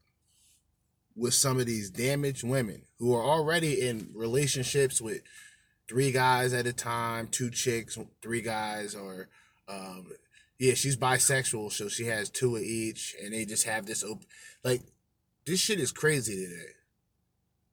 with 1.17 1.35
some 1.35 1.61
of 1.61 1.67
these 1.67 1.91
damaged 1.91 2.45
women 2.45 2.83
who 2.99 3.15
are 3.15 3.23
already 3.23 3.87
in 3.87 4.09
relationships 4.15 5.01
with 5.01 5.23
three 5.89 6.13
guys 6.13 6.53
at 6.53 6.67
a 6.67 6.73
time, 6.73 7.29
two 7.29 7.51
chicks, 7.51 7.99
three 8.23 8.41
guys, 8.41 8.95
or 8.95 9.29
um, 9.69 10.07
yeah, 10.59 10.75
she's 10.75 10.97
bisexual, 10.97 11.73
so 11.73 11.89
she 11.89 12.05
has 12.05 12.31
two 12.31 12.57
of 12.57 12.63
each, 12.63 13.17
and 13.23 13.33
they 13.33 13.45
just 13.45 13.67
have 13.67 13.85
this 13.87 14.05
open. 14.05 14.27
Like, 14.63 14.83
this 15.45 15.61
shit 15.61 15.81
is 15.81 15.93
crazy 15.93 16.47
today. 16.47 16.71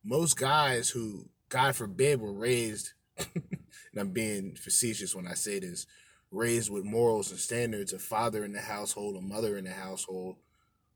Most 0.04 0.38
guys 0.38 0.90
who, 0.90 1.30
God 1.50 1.76
forbid, 1.76 2.20
were 2.20 2.34
raised, 2.34 2.94
and 3.18 3.60
I'm 3.96 4.10
being 4.10 4.56
facetious 4.56 5.16
when 5.16 5.28
I 5.28 5.34
say 5.34 5.60
this, 5.60 5.86
raised 6.32 6.72
with 6.72 6.84
morals 6.84 7.32
and 7.32 7.40
standards, 7.40 7.94
a 7.94 8.00
father 8.00 8.44
in 8.44 8.54
the 8.54 8.62
household, 8.62 9.16
a 9.18 9.22
mother 9.22 9.58
in 9.58 9.66
the 9.66 9.72
household, 9.72 10.38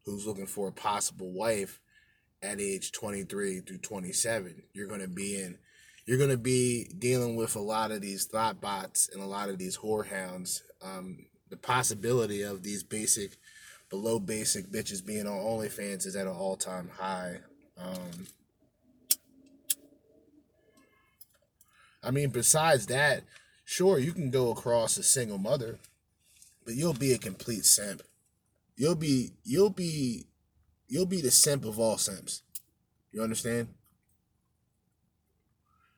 who's 0.05 0.25
looking 0.25 0.47
for 0.47 0.67
a 0.67 0.73
possible 0.73 1.31
wife 1.31 1.79
at 2.43 2.59
age 2.59 2.91
23 2.91 3.61
through 3.61 3.77
27. 3.79 4.63
You're 4.73 4.87
going 4.87 5.01
to 5.01 5.07
be 5.07 5.41
in 5.41 5.57
you're 6.05 6.17
going 6.17 6.29
to 6.29 6.37
be 6.37 6.89
dealing 6.99 7.35
with 7.35 7.55
a 7.55 7.61
lot 7.61 7.91
of 7.91 8.01
these 8.01 8.25
thought 8.25 8.59
bots 8.59 9.09
and 9.13 9.21
a 9.21 9.25
lot 9.25 9.49
of 9.49 9.57
these 9.57 9.77
whorehounds. 9.77 10.61
Um, 10.81 11.25
the 11.49 11.55
possibility 11.55 12.41
of 12.41 12.63
these 12.63 12.83
basic, 12.83 13.37
below 13.89 14.19
basic 14.19 14.69
bitches 14.69 15.05
being 15.05 15.27
on 15.27 15.37
OnlyFans 15.37 16.05
is 16.05 16.15
at 16.15 16.27
an 16.27 16.33
all 16.33 16.57
time 16.57 16.89
high. 16.99 17.39
Um, 17.77 18.27
I 22.03 22.11
mean, 22.11 22.29
besides 22.31 22.87
that, 22.87 23.23
sure, 23.63 23.97
you 23.97 24.11
can 24.11 24.29
go 24.29 24.51
across 24.51 24.97
a 24.97 25.03
single 25.03 25.37
mother, 25.37 25.79
but 26.65 26.75
you'll 26.75 26.93
be 26.93 27.13
a 27.13 27.17
complete 27.17 27.63
simp. 27.63 28.01
You'll 28.75 28.95
be, 28.95 29.31
you'll 29.45 29.69
be, 29.69 30.25
you'll 30.93 31.05
be 31.07 31.21
the 31.21 31.31
simp 31.31 31.65
of 31.65 31.79
all 31.79 31.97
simps. 31.97 32.43
You 33.11 33.23
understand? 33.23 33.69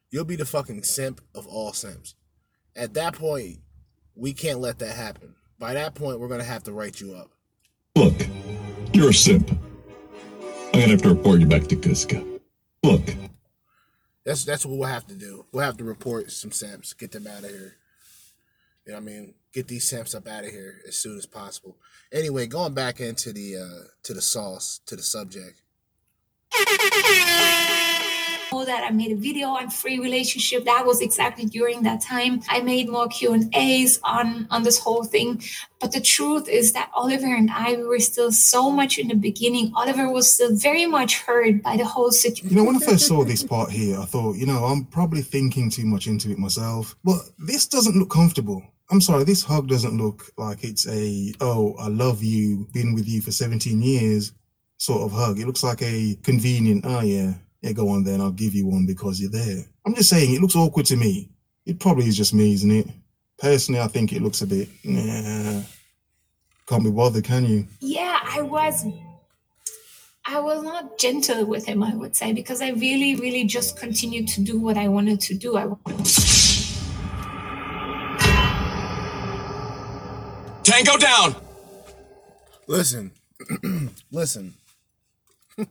You'll 0.10 0.24
be 0.24 0.38
the 0.38 0.46
fucking 0.46 0.84
simp 0.84 1.20
of 1.36 1.46
all 1.46 1.74
simps. 1.74 2.16
At 2.78 2.94
that 2.94 3.14
point, 3.14 3.58
we 4.16 4.32
can't 4.32 4.62
let 4.62 4.80
that 4.80 4.96
happen. 4.96 5.36
By 5.60 5.74
that 5.74 5.96
point, 5.96 6.22
we're 6.22 6.30
gonna 6.30 6.46
have 6.46 6.64
to 6.64 6.72
write 6.72 7.02
you 7.02 7.14
up. 7.14 7.32
Look, 7.98 8.14
you're 8.94 9.10
a 9.10 9.14
simp. 9.14 9.52
I'm 9.52 10.80
gonna 10.80 10.88
have 10.88 11.02
to 11.02 11.10
report 11.10 11.42
you 11.42 11.48
back 11.48 11.68
to 11.68 11.76
Cusco. 11.76 12.40
Look, 12.82 13.16
That's 14.26 14.46
that's 14.46 14.66
what 14.66 14.78
we'll 14.78 14.88
have 14.88 15.08
to 15.08 15.16
do. 15.16 15.46
We'll 15.52 15.66
have 15.66 15.78
to 15.78 15.84
report 15.84 16.32
some 16.32 16.52
simps, 16.54 16.94
get 16.94 17.12
them 17.12 17.28
out 17.28 17.44
of 17.44 17.50
here. 17.50 17.76
You 18.86 18.94
know 18.94 19.00
what 19.00 19.04
I 19.04 19.06
mean? 19.06 19.34
Get 19.54 19.68
these 19.68 19.88
simps 19.90 20.14
up 20.14 20.28
out 20.28 20.44
of 20.44 20.52
here 20.52 20.82
as 20.88 20.96
soon 20.96 21.18
as 21.18 21.26
possible. 21.26 21.78
Anyway, 22.12 22.46
going 22.46 22.74
back 22.74 23.00
into 23.00 23.34
the 23.34 23.58
uh 23.58 23.88
to 24.04 24.14
the 24.14 24.22
sauce, 24.22 24.82
to 24.86 24.96
the 24.96 25.02
subject. 25.02 25.62
know 28.56 28.66
that 28.66 28.84
I 28.84 28.92
made 28.92 29.12
a 29.12 29.16
video 29.16 29.50
on 29.50 29.70
free 29.70 30.00
relationship. 30.00 30.66
That 30.66 30.86
was 30.86 31.02
exactly 31.02 31.46
during 31.46 31.84
that 31.84 32.02
time. 32.02 32.42
I 32.50 32.62
made 32.62 32.90
more 32.90 33.08
Q 33.08 33.34
and 33.34 33.56
A's 33.56 34.00
on 34.04 34.48
on 34.50 34.64
this 34.64 34.80
whole 34.80 35.04
thing. 35.04 35.42
But 35.80 35.92
the 35.92 36.02
truth 36.02 36.48
is 36.48 36.74
that 36.74 36.90
Oliver 36.94 37.34
and 37.42 37.50
I 37.52 37.76
we 37.76 37.84
were 37.84 38.00
still 38.00 38.32
so 38.32 38.72
much 38.72 38.98
in 38.98 39.08
the 39.08 39.16
beginning. 39.16 39.72
Oliver 39.76 40.10
was 40.10 40.32
still 40.32 40.56
very 40.56 40.86
much 40.86 41.22
hurt 41.22 41.62
by 41.62 41.78
the 41.78 41.86
whole 41.86 42.12
situation. 42.12 42.50
You 42.50 42.58
know, 42.58 42.64
when 42.64 42.78
I 42.78 42.80
first 42.80 43.08
saw 43.08 43.24
this 43.24 43.44
part 43.44 43.72
here, 43.72 44.00
I 44.00 44.06
thought, 44.06 44.36
you 44.36 44.46
know, 44.46 44.66
I'm 44.66 44.86
probably 44.86 45.22
thinking 45.22 45.70
too 45.70 45.86
much 45.86 46.08
into 46.08 46.32
it 46.32 46.38
myself. 46.38 46.96
But 47.04 47.20
this 47.38 47.68
doesn't 47.68 47.98
look 47.98 48.10
comfortable. 48.10 48.64
I'm 48.90 49.02
sorry, 49.02 49.24
this 49.24 49.44
hug 49.44 49.68
doesn't 49.68 49.98
look 49.98 50.32
like 50.38 50.64
it's 50.64 50.88
a, 50.88 51.34
oh, 51.42 51.76
I 51.80 51.88
love 51.88 52.24
you, 52.24 52.68
been 52.72 52.94
with 52.94 53.08
you 53.08 53.22
for 53.22 53.32
17 53.32 53.82
years 53.82 54.32
sort 54.78 55.02
of 55.02 55.12
hug. 55.12 55.40
It 55.40 55.48
looks 55.48 55.64
like 55.64 55.82
a 55.82 56.16
convenient, 56.22 56.86
oh, 56.86 57.02
yeah, 57.02 57.34
yeah, 57.62 57.72
go 57.72 57.90
on 57.90 58.04
then, 58.04 58.22
I'll 58.22 58.32
give 58.32 58.54
you 58.54 58.68
one 58.68 58.86
because 58.86 59.20
you're 59.20 59.32
there. 59.32 59.66
I'm 59.86 59.96
just 59.96 60.10
saying, 60.10 60.34
it 60.34 60.42
looks 60.42 60.56
awkward 60.56 60.86
to 60.88 60.98
me. 60.98 61.30
It 61.66 61.80
probably 61.80 62.06
is 62.06 62.18
just 62.18 62.34
me, 62.34 62.54
isn't 62.54 62.72
it? 62.72 62.88
Personally, 63.40 63.82
I 63.82 63.88
think 63.88 64.14
it 64.14 64.22
looks 64.22 64.42
a 64.42 64.48
bit, 64.48 64.70
nah, 64.84 65.62
can't 66.68 66.84
be 66.84 66.92
bothered, 66.92 67.24
can 67.24 67.46
you? 67.46 67.68
yeah, 67.80 68.20
I 68.24 68.42
was 68.42 68.86
I 70.28 70.40
was 70.40 70.64
not 70.64 70.98
gentle 70.98 71.46
with 71.46 71.68
him, 71.68 71.84
I 71.84 71.94
would 71.94 72.16
say, 72.16 72.34
because 72.34 72.60
I 72.60 72.70
really, 72.70 73.16
really 73.16 73.44
just 73.44 73.78
continued 73.78 74.28
to 74.30 74.42
do 74.42 74.60
what 74.60 74.76
I 74.76 74.88
wanted 74.88 75.20
to 75.22 75.36
do. 75.36 75.56
I 75.56 75.68
wanted 75.68 76.04
Tango 80.66 80.98
down! 80.98 81.36
Listen, 82.66 83.12
listen. 84.12 84.56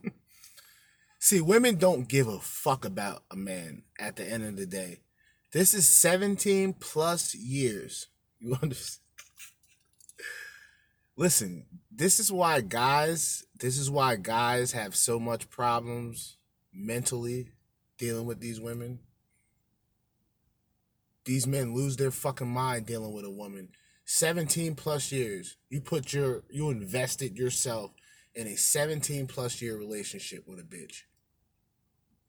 See, 1.18 1.40
women 1.40 1.78
don't 1.78 2.08
give 2.08 2.28
a 2.28 2.38
fuck 2.38 2.84
about 2.84 3.24
a 3.28 3.34
man 3.34 3.82
at 3.98 4.14
the 4.14 4.24
end 4.24 4.44
of 4.44 4.56
the 4.56 4.66
day. 4.66 5.00
This 5.52 5.74
is 5.74 5.88
17 5.88 6.74
plus 6.74 7.34
years. 7.34 8.06
You 8.38 8.56
understand? 8.62 9.00
Listen, 11.16 11.66
this 11.90 12.20
is 12.20 12.30
why 12.30 12.60
guys, 12.60 13.44
this 13.58 13.76
is 13.76 13.90
why 13.90 14.14
guys 14.14 14.70
have 14.70 14.94
so 14.94 15.18
much 15.18 15.50
problems 15.50 16.36
mentally 16.72 17.48
dealing 17.98 18.26
with 18.26 18.38
these 18.38 18.60
women. 18.60 19.00
These 21.24 21.48
men 21.48 21.74
lose 21.74 21.96
their 21.96 22.12
fucking 22.12 22.46
mind 22.46 22.86
dealing 22.86 23.12
with 23.12 23.24
a 23.24 23.30
woman. 23.30 23.70
17 24.04 24.74
plus 24.74 25.10
years. 25.12 25.56
You 25.68 25.80
put 25.80 26.12
your 26.12 26.42
you 26.50 26.70
invested 26.70 27.38
yourself 27.38 27.92
in 28.34 28.46
a 28.46 28.56
17 28.56 29.26
plus 29.26 29.62
year 29.62 29.76
relationship 29.76 30.46
with 30.46 30.58
a 30.58 30.62
bitch. 30.62 31.02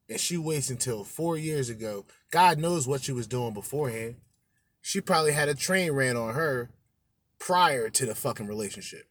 And 0.08 0.20
she 0.20 0.36
waits 0.36 0.70
until 0.70 1.02
four 1.02 1.36
years 1.36 1.68
ago. 1.68 2.06
God 2.30 2.58
knows 2.58 2.86
what 2.86 3.02
she 3.02 3.12
was 3.12 3.26
doing 3.26 3.52
beforehand. 3.52 4.16
She 4.80 5.00
probably 5.00 5.32
had 5.32 5.48
a 5.48 5.54
train 5.54 5.92
ran 5.92 6.16
on 6.16 6.34
her 6.34 6.70
prior 7.38 7.90
to 7.90 8.06
the 8.06 8.14
fucking 8.14 8.46
relationship. 8.46 9.08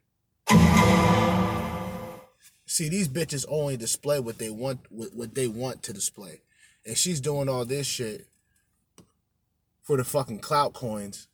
See, 2.68 2.90
these 2.90 3.10
bitches 3.10 3.46
only 3.48 3.78
display 3.78 4.20
what 4.20 4.38
they 4.38 4.50
want 4.50 4.80
what, 4.90 5.36
they 5.36 5.48
want 5.48 5.84
to 5.84 5.94
display. 5.94 6.42
And 6.86 6.98
she's 6.98 7.20
doing 7.20 7.50
all 7.50 7.66
this 7.66 7.88
shit 7.88 8.28
for 9.84 9.98
the 9.98 10.04
fucking 10.04 10.40
clout 10.40 10.74
coins, 10.74 11.28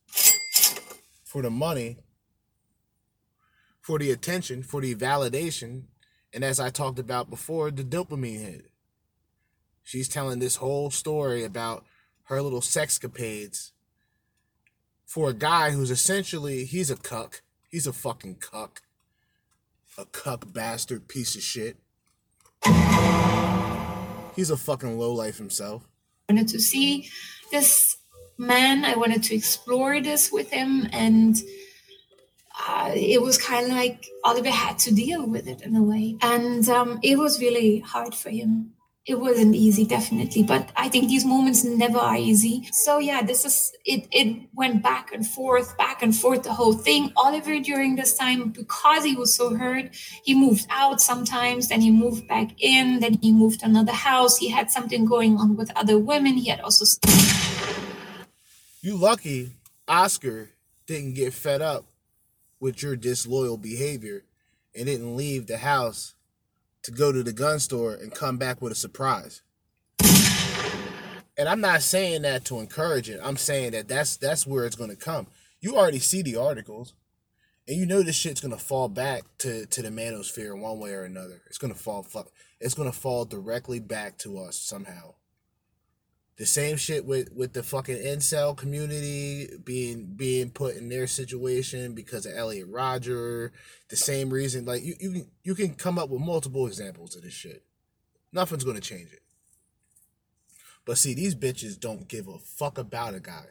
for 1.32 1.42
the 1.42 1.50
money, 1.50 1.96
for 3.80 3.98
the 3.98 4.12
attention, 4.12 4.62
for 4.62 4.82
the 4.82 4.94
validation, 4.94 5.84
and 6.34 6.44
as 6.44 6.60
I 6.60 6.70
talked 6.70 7.00
about 7.00 7.30
before, 7.30 7.72
the 7.72 7.86
dopamine 7.86 8.42
hit. 8.42 8.72
She's 9.82 10.10
telling 10.10 10.40
this 10.40 10.58
whole 10.58 10.92
story 10.92 11.46
about 11.46 11.86
her 12.24 12.42
little 12.42 12.60
sexcapades 12.60 13.72
for 15.06 15.30
a 15.30 15.34
guy 15.34 15.72
who's 15.72 15.90
essentially 15.90 16.66
he's 16.66 16.92
a 16.92 16.98
cuck. 16.98 17.44
He's 17.70 17.88
a 17.88 17.94
fucking 17.94 18.36
cuck. 18.42 18.82
A 19.98 20.04
cuck 20.04 20.52
bastard 20.52 21.08
piece 21.08 21.38
of 21.38 21.44
shit. 21.44 21.78
He's 24.36 24.50
a 24.50 24.58
fucking 24.58 25.00
lowlife 25.00 25.38
himself. 25.38 25.88
Wanted 26.28 26.50
to 26.50 26.60
see 26.60 27.10
this 27.52 27.96
man. 28.42 28.84
I 28.84 28.96
wanted 28.96 29.24
to 29.24 29.36
explore 29.36 30.02
this 30.02 30.32
with 30.32 30.50
him, 30.52 30.89
and 30.92 31.36
uh, 32.68 32.92
it 32.94 33.22
was 33.22 33.38
kind 33.38 33.68
of 33.68 33.74
like 33.74 34.08
Oliver 34.24 34.50
had 34.50 34.80
to 34.80 34.94
deal 34.94 35.26
with 35.26 35.48
it 35.48 35.62
in 35.62 35.76
a 35.76 35.84
way, 35.84 36.18
and 36.22 36.68
um, 36.68 37.00
it 37.04 37.18
was 37.18 37.39
really 37.39 37.80
hard 37.80 38.16
for 38.16 38.30
him. 38.30 38.74
It 39.08 39.20
wasn't 39.20 39.56
easy, 39.56 39.84
definitely, 39.84 40.44
but 40.44 40.70
I 40.76 40.88
think 40.88 41.10
these 41.10 41.26
moments 41.26 41.64
never 41.64 41.98
are 41.98 42.18
easy. 42.18 42.70
So 42.72 43.00
yeah, 43.00 43.24
this 43.24 43.46
is 43.46 43.72
it. 43.84 44.08
It 44.12 44.48
went 44.54 44.84
back 44.84 45.12
and 45.12 45.26
forth, 45.26 45.76
back 45.76 46.04
and 46.04 46.16
forth, 46.16 46.44
the 46.44 46.54
whole 46.54 46.74
thing. 46.74 47.12
Oliver 47.16 47.60
during 47.60 47.96
this 47.96 48.16
time, 48.16 48.50
because 48.50 49.04
he 49.04 49.16
was 49.16 49.34
so 49.34 49.56
hurt, 49.56 49.96
he 50.24 50.36
moved 50.36 50.68
out 50.70 51.02
sometimes, 51.02 51.70
then 51.70 51.82
he 51.82 51.89
moved 51.89 52.28
back 52.28 52.52
in, 52.60 53.00
then 53.00 53.18
he 53.24 53.32
moved 53.32 53.62
to 53.62 53.66
another 53.66 53.92
house. 53.92 54.38
He 54.38 54.50
had 54.50 54.70
something 54.70 55.06
going 55.06 55.36
on 55.38 55.56
with 55.56 55.72
other 55.76 55.98
women. 55.98 56.34
He 56.34 56.50
had 56.50 56.62
also 56.62 56.86
You 58.84 58.98
lucky 58.98 59.52
Oscar 59.88 60.50
didn't 60.88 61.14
get 61.14 61.36
fed 61.36 61.62
up 61.62 61.86
with 62.60 62.82
your 62.82 62.96
disloyal 62.96 63.56
behavior 63.56 64.24
and 64.76 64.88
didn't 64.88 65.16
leave 65.16 65.46
the 65.46 65.58
house 65.58 66.16
to 66.82 66.92
go 66.92 67.12
to 67.12 67.22
the 67.22 67.32
gun 67.32 67.60
store 67.60 67.94
and 67.94 68.12
come 68.12 68.40
back 68.40 68.60
with 68.60 68.72
a 68.72 68.76
surprise. 68.76 69.44
And 71.38 71.48
I'm 71.48 71.62
not 71.62 71.84
saying 71.84 72.24
that 72.24 72.44
to 72.46 72.60
encourage 72.60 73.08
it. 73.08 73.20
I'm 73.24 73.38
saying 73.38 73.74
that 73.74 73.88
that's 73.88 74.18
that's 74.18 74.48
where 74.48 74.66
it's 74.66 74.76
going 74.76 74.90
to 74.90 74.96
come. 74.96 75.28
You 75.60 75.76
already 75.76 76.00
see 76.00 76.24
the 76.24 76.38
articles, 76.38 76.96
and 77.68 77.78
you 77.78 77.86
know 77.86 78.02
this 78.02 78.16
shit's 78.16 78.42
going 78.42 78.58
to 78.58 78.64
fall 78.64 78.90
back 78.90 79.22
to 79.40 79.68
to 79.68 79.82
the 79.84 79.90
manosphere 79.90 80.60
one 80.60 80.80
way 80.80 80.94
or 80.94 81.04
another. 81.04 81.44
It's 81.46 81.60
going 81.60 81.74
to 81.74 81.80
fall 81.80 82.02
fuck. 82.02 82.32
It's 82.60 82.74
going 82.74 82.92
to 82.92 82.98
fall 82.98 83.26
directly 83.26 83.80
back 83.80 84.18
to 84.20 84.40
us 84.40 84.56
somehow. 84.56 85.14
The 86.38 86.46
same 86.46 86.78
shit 86.78 87.06
with 87.06 87.32
with 87.34 87.54
the 87.54 87.62
fucking 87.62 87.98
incel 87.98 88.56
community 88.58 89.50
being 89.64 90.06
being 90.16 90.50
put 90.50 90.76
in 90.76 90.90
their 90.90 91.06
situation 91.06 91.94
because 91.94 92.26
of 92.26 92.34
Elliot 92.36 92.68
Rodger. 92.68 93.52
The 93.90 93.96
same 93.96 94.32
reason, 94.32 94.66
like 94.66 94.82
you 94.84 94.96
you 95.00 95.12
can 95.12 95.32
you 95.44 95.56
can 95.56 95.76
come 95.76 96.00
up 96.00 96.10
with 96.10 96.22
multiple 96.22 96.66
examples 96.66 97.16
of 97.16 97.24
this 97.24 97.34
shit. 97.34 97.64
Nothing's 98.34 98.64
gonna 98.64 98.80
change 98.80 99.12
it. 99.12 99.22
But 100.86 100.98
see, 100.98 101.14
these 101.14 101.36
bitches 101.36 101.80
don't 101.80 102.08
give 102.08 102.28
a 102.28 102.40
fuck 102.40 102.78
about 102.78 103.14
a 103.14 103.20
guy. 103.20 103.46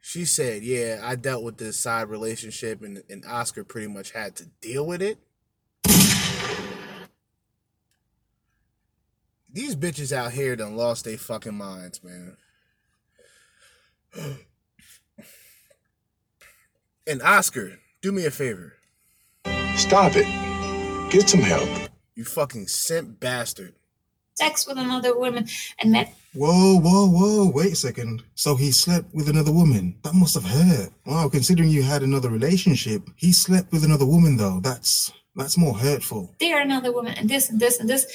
She 0.00 0.24
said, 0.24 0.64
"Yeah, 0.64 1.00
I 1.04 1.14
dealt 1.14 1.44
with 1.44 1.58
this 1.58 1.78
side 1.78 2.08
relationship, 2.08 2.82
and 2.82 3.04
and 3.08 3.24
Oscar 3.24 3.62
pretty 3.62 3.86
much 3.86 4.10
had 4.10 4.34
to 4.36 4.46
deal 4.60 4.84
with 4.84 5.00
it." 5.00 5.18
These 9.52 9.76
bitches 9.76 10.12
out 10.12 10.32
here 10.32 10.56
done 10.56 10.76
lost 10.76 11.04
their 11.04 11.18
fucking 11.18 11.54
minds, 11.54 12.00
man. 12.02 12.36
And 17.04 17.20
Oscar, 17.20 17.80
do 18.00 18.12
me 18.12 18.26
a 18.26 18.30
favor. 18.30 18.74
Stop 19.74 20.12
it. 20.14 20.26
Get 21.10 21.28
some 21.28 21.40
help. 21.40 21.68
You 22.14 22.24
fucking 22.24 22.68
simp 22.68 23.18
bastard. 23.18 23.74
sex 24.34 24.68
with 24.68 24.78
another 24.78 25.18
woman 25.18 25.48
and 25.80 25.90
met 25.90 26.14
Whoa, 26.34 26.78
whoa, 26.78 27.08
whoa, 27.08 27.50
wait 27.50 27.72
a 27.72 27.76
second. 27.76 28.22
So 28.36 28.54
he 28.54 28.70
slept 28.70 29.12
with 29.12 29.28
another 29.28 29.52
woman. 29.52 29.96
That 30.04 30.14
must 30.14 30.34
have 30.34 30.44
hurt. 30.44 30.90
Wow, 31.04 31.28
considering 31.28 31.68
you 31.68 31.82
had 31.82 32.02
another 32.02 32.30
relationship, 32.30 33.02
he 33.16 33.32
slept 33.32 33.72
with 33.72 33.84
another 33.84 34.06
woman 34.06 34.36
though. 34.36 34.60
That's 34.60 35.12
that's 35.34 35.58
more 35.58 35.74
hurtful. 35.76 36.34
there 36.40 36.60
another 36.60 36.92
woman 36.92 37.14
and 37.14 37.28
this 37.28 37.50
and 37.50 37.58
this 37.58 37.80
and 37.80 37.88
this. 37.88 38.06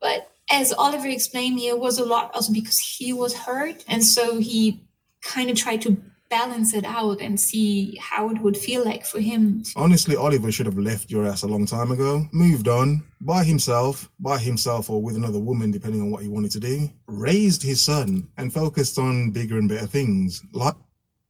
But 0.00 0.30
as 0.50 0.72
Oliver 0.72 1.08
explained, 1.08 1.56
me, 1.56 1.68
it 1.68 1.78
was 1.78 1.98
a 1.98 2.04
lot 2.04 2.30
also 2.34 2.52
because 2.52 2.78
he 2.78 3.12
was 3.12 3.34
hurt. 3.34 3.84
And 3.88 4.04
so 4.04 4.38
he 4.38 4.84
kind 5.22 5.50
of 5.50 5.56
tried 5.56 5.82
to 5.82 5.96
balance 6.30 6.74
it 6.74 6.84
out 6.84 7.20
and 7.20 7.38
see 7.38 7.96
how 8.00 8.28
it 8.28 8.40
would 8.40 8.56
feel 8.56 8.84
like 8.84 9.04
for 9.04 9.20
him. 9.20 9.62
Honestly, 9.76 10.16
Oliver 10.16 10.50
should 10.50 10.66
have 10.66 10.78
left 10.78 11.10
your 11.10 11.26
ass 11.26 11.42
a 11.42 11.46
long 11.46 11.64
time 11.64 11.92
ago, 11.92 12.26
moved 12.32 12.66
on, 12.66 13.04
by 13.20 13.44
himself, 13.44 14.10
by 14.18 14.38
himself 14.38 14.90
or 14.90 15.00
with 15.00 15.16
another 15.16 15.38
woman, 15.38 15.70
depending 15.70 16.00
on 16.00 16.10
what 16.10 16.22
he 16.22 16.28
wanted 16.28 16.50
to 16.50 16.60
do, 16.60 16.88
raised 17.06 17.62
his 17.62 17.80
son, 17.80 18.26
and 18.36 18.52
focused 18.52 18.98
on 18.98 19.30
bigger 19.30 19.58
and 19.58 19.68
better 19.68 19.86
things, 19.86 20.42
like, 20.52 20.74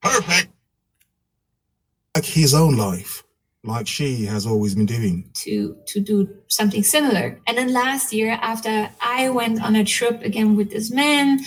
Perfect. 0.03 0.49
like 2.15 2.25
his 2.25 2.55
own 2.55 2.77
life, 2.77 3.25
like 3.65 3.87
she 3.87 4.27
has 4.27 4.47
always 4.47 4.75
been 4.75 4.87
doing. 4.87 5.31
to 5.45 5.77
to 5.87 6.01
do 6.01 6.29
something 6.49 6.83
similar. 6.83 7.41
And 7.47 7.57
then 7.59 7.73
last 7.73 8.13
year, 8.13 8.39
after 8.41 8.91
I 9.01 9.31
went 9.31 9.63
on 9.63 9.75
a 9.77 9.85
trip 9.85 10.23
again 10.23 10.57
with 10.57 10.71
this 10.71 10.91
man 10.91 11.41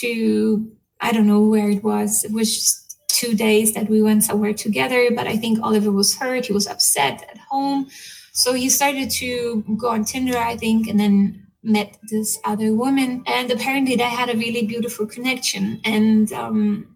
to 0.00 0.70
I 1.00 1.12
don't 1.12 1.26
know 1.26 1.42
where 1.42 1.70
it 1.70 1.82
was. 1.82 2.24
It 2.24 2.32
was 2.32 2.54
just 2.54 2.96
two 3.08 3.34
days 3.34 3.74
that 3.74 3.88
we 3.88 4.02
went 4.02 4.24
somewhere 4.24 4.54
together. 4.54 5.10
But 5.14 5.26
I 5.26 5.36
think 5.36 5.58
Oliver 5.62 5.90
was 5.90 6.16
hurt. 6.16 6.46
He 6.46 6.52
was 6.52 6.66
upset 6.66 7.22
at 7.30 7.38
home, 7.38 7.88
so 8.32 8.52
he 8.52 8.68
started 8.68 9.10
to 9.22 9.64
go 9.76 9.88
on 9.88 10.04
Tinder, 10.04 10.38
I 10.38 10.56
think, 10.56 10.88
and 10.88 11.00
then 11.00 11.46
met 11.62 11.96
this 12.10 12.38
other 12.44 12.72
woman. 12.72 13.22
And 13.26 13.50
apparently, 13.50 13.96
they 13.96 14.04
had 14.04 14.30
a 14.30 14.36
really 14.36 14.66
beautiful 14.66 15.06
connection 15.06 15.80
and. 15.84 16.32
Um, 16.32 16.88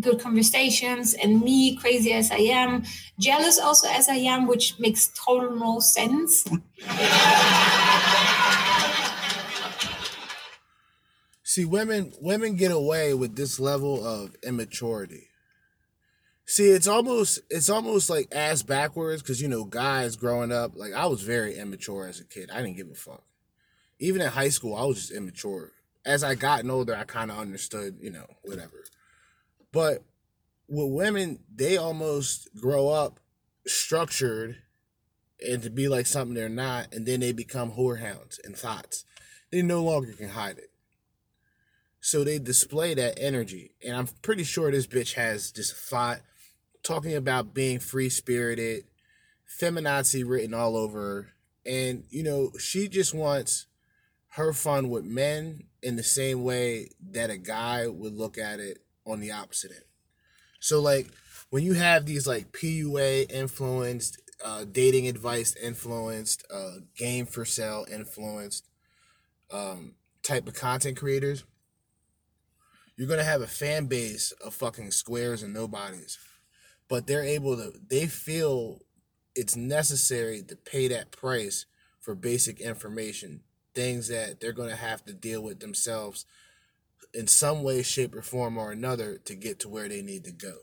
good 0.00 0.20
conversations 0.20 1.14
and 1.14 1.40
me 1.40 1.76
crazy 1.76 2.12
as 2.12 2.30
i 2.30 2.36
am 2.36 2.84
jealous 3.18 3.58
also 3.58 3.88
as 3.88 4.08
i 4.08 4.14
am 4.14 4.46
which 4.46 4.78
makes 4.78 5.10
total 5.14 5.54
no 5.56 5.80
sense 5.80 6.44
See, 11.58 11.64
women 11.64 12.12
women 12.20 12.56
get 12.56 12.70
away 12.70 13.14
with 13.14 13.34
this 13.34 13.58
level 13.58 14.06
of 14.06 14.36
immaturity. 14.42 15.28
See, 16.44 16.68
it's 16.68 16.86
almost 16.86 17.40
it's 17.50 17.68
almost 17.68 18.08
like 18.08 18.28
ass 18.32 18.62
backwards 18.62 19.22
because 19.22 19.40
you 19.40 19.48
know 19.48 19.64
guys 19.64 20.14
growing 20.14 20.52
up 20.52 20.76
like 20.76 20.92
I 20.92 21.06
was 21.06 21.22
very 21.22 21.56
immature 21.56 22.06
as 22.06 22.20
a 22.20 22.24
kid. 22.24 22.50
I 22.52 22.62
didn't 22.62 22.76
give 22.76 22.90
a 22.90 22.94
fuck. 22.94 23.24
Even 23.98 24.20
in 24.20 24.28
high 24.28 24.50
school, 24.50 24.76
I 24.76 24.84
was 24.84 24.98
just 24.98 25.10
immature. 25.10 25.72
As 26.04 26.22
I 26.22 26.34
gotten 26.34 26.70
older, 26.70 26.94
I 26.94 27.04
kind 27.04 27.30
of 27.30 27.38
understood, 27.38 27.96
you 28.00 28.10
know, 28.10 28.26
whatever. 28.42 28.84
But 29.72 30.04
with 30.68 30.92
women, 30.92 31.40
they 31.54 31.76
almost 31.76 32.48
grow 32.60 32.88
up 32.88 33.20
structured 33.66 34.56
and 35.46 35.62
to 35.62 35.70
be 35.70 35.88
like 35.88 36.06
something 36.06 36.34
they're 36.34 36.48
not, 36.48 36.92
and 36.92 37.06
then 37.06 37.20
they 37.20 37.32
become 37.32 37.72
whorehounds 37.72 38.40
and 38.44 38.56
thoughts. 38.56 39.04
They 39.50 39.62
no 39.62 39.82
longer 39.82 40.12
can 40.12 40.30
hide 40.30 40.58
it. 40.58 40.70
So 42.00 42.24
they 42.24 42.38
display 42.38 42.94
that 42.94 43.18
energy. 43.18 43.72
And 43.84 43.96
I'm 43.96 44.08
pretty 44.22 44.44
sure 44.44 44.70
this 44.70 44.86
bitch 44.86 45.14
has 45.14 45.52
just 45.52 45.74
thought 45.74 46.20
talking 46.82 47.14
about 47.14 47.54
being 47.54 47.78
free 47.78 48.08
spirited, 48.08 48.84
feminazi 49.60 50.24
written 50.26 50.54
all 50.54 50.76
over. 50.76 51.32
And, 51.66 52.04
you 52.08 52.22
know, 52.22 52.52
she 52.58 52.88
just 52.88 53.14
wants 53.14 53.66
her 54.32 54.52
fun 54.52 54.90
with 54.90 55.04
men 55.04 55.64
in 55.82 55.96
the 55.96 56.02
same 56.02 56.42
way 56.42 56.90
that 57.10 57.30
a 57.30 57.36
guy 57.36 57.86
would 57.86 58.14
look 58.14 58.38
at 58.38 58.60
it 58.60 58.78
on 59.10 59.20
the 59.20 59.32
opposite 59.32 59.72
end. 59.72 59.84
So, 60.60 60.80
like, 60.80 61.08
when 61.50 61.62
you 61.62 61.74
have 61.74 62.06
these, 62.06 62.26
like, 62.26 62.52
PUA 62.52 63.30
influenced, 63.30 64.20
uh, 64.44 64.64
dating 64.70 65.06
advice 65.08 65.56
influenced, 65.56 66.44
uh, 66.52 66.76
game 66.96 67.26
for 67.26 67.44
sale 67.44 67.86
influenced 67.90 68.68
um, 69.50 69.94
type 70.22 70.46
of 70.46 70.54
content 70.54 70.96
creators, 70.96 71.44
you're 72.96 73.08
gonna 73.08 73.22
have 73.22 73.42
a 73.42 73.46
fan 73.46 73.86
base 73.86 74.32
of 74.44 74.54
fucking 74.54 74.90
squares 74.90 75.44
and 75.44 75.54
nobodies, 75.54 76.18
but 76.88 77.06
they're 77.06 77.22
able 77.22 77.56
to. 77.56 77.72
They 77.88 78.06
feel 78.06 78.80
it's 79.36 79.54
necessary 79.54 80.42
to 80.42 80.56
pay 80.56 80.88
that 80.88 81.12
price 81.12 81.64
for 82.00 82.16
basic 82.16 82.60
information, 82.60 83.42
things 83.72 84.08
that 84.08 84.40
they're 84.40 84.52
gonna 84.52 84.74
have 84.74 85.04
to 85.04 85.12
deal 85.12 85.42
with 85.42 85.60
themselves 85.60 86.26
in 87.14 87.26
some 87.26 87.62
way, 87.62 87.82
shape, 87.82 88.14
or 88.14 88.22
form 88.22 88.58
or 88.58 88.72
another 88.72 89.18
to 89.24 89.34
get 89.34 89.60
to 89.60 89.68
where 89.68 89.88
they 89.88 90.02
need 90.02 90.24
to 90.24 90.32
go. 90.32 90.54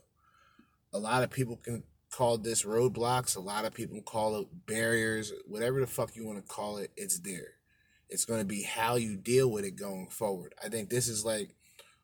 A 0.92 0.98
lot 0.98 1.22
of 1.22 1.30
people 1.30 1.56
can 1.56 1.82
call 2.10 2.38
this 2.38 2.62
roadblocks. 2.62 3.36
A 3.36 3.40
lot 3.40 3.64
of 3.64 3.74
people 3.74 4.00
call 4.00 4.36
it 4.36 4.66
barriers. 4.66 5.32
Whatever 5.46 5.80
the 5.80 5.86
fuck 5.86 6.16
you 6.16 6.24
want 6.24 6.38
to 6.38 6.52
call 6.52 6.78
it, 6.78 6.90
it's 6.96 7.18
there. 7.18 7.54
It's 8.08 8.24
going 8.24 8.40
to 8.40 8.46
be 8.46 8.62
how 8.62 8.96
you 8.96 9.16
deal 9.16 9.50
with 9.50 9.64
it 9.64 9.76
going 9.76 10.08
forward. 10.08 10.54
I 10.62 10.68
think 10.68 10.88
this 10.88 11.08
is 11.08 11.24
like 11.24 11.50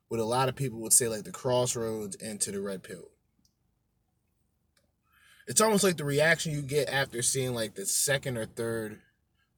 what 0.08 0.20
a 0.20 0.24
lot 0.24 0.48
of 0.48 0.56
people 0.56 0.80
would 0.80 0.92
say 0.92 1.08
like 1.08 1.24
the 1.24 1.30
crossroads 1.30 2.16
into 2.16 2.50
the 2.50 2.60
red 2.60 2.82
pill. 2.82 3.08
It's 5.46 5.60
almost 5.60 5.84
like 5.84 5.96
the 5.96 6.04
reaction 6.04 6.52
you 6.52 6.62
get 6.62 6.88
after 6.88 7.22
seeing 7.22 7.54
like 7.54 7.74
the 7.74 7.86
second 7.86 8.36
or 8.36 8.46
third 8.46 9.00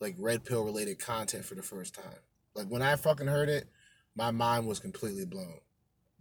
like 0.00 0.16
red 0.18 0.44
pill 0.44 0.64
related 0.64 0.98
content 0.98 1.44
for 1.44 1.54
the 1.54 1.62
first 1.62 1.94
time. 1.94 2.20
Like 2.54 2.68
when 2.68 2.82
I 2.82 2.96
fucking 2.96 3.26
heard 3.26 3.48
it, 3.48 3.68
my 4.16 4.30
mind 4.30 4.66
was 4.66 4.80
completely 4.80 5.26
blown. 5.26 5.60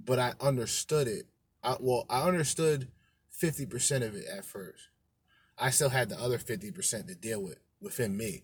But 0.03 0.19
I 0.19 0.33
understood 0.41 1.07
it 1.07 1.27
I, 1.63 1.77
well, 1.79 2.05
I 2.09 2.23
understood 2.23 2.89
fifty 3.29 3.65
percent 3.65 4.03
of 4.03 4.15
it 4.15 4.25
at 4.25 4.45
first. 4.45 4.89
I 5.57 5.69
still 5.69 5.89
had 5.89 6.09
the 6.09 6.19
other 6.19 6.37
fifty 6.37 6.71
percent 6.71 7.07
to 7.07 7.15
deal 7.15 7.41
with 7.41 7.59
within 7.79 8.17
me. 8.17 8.43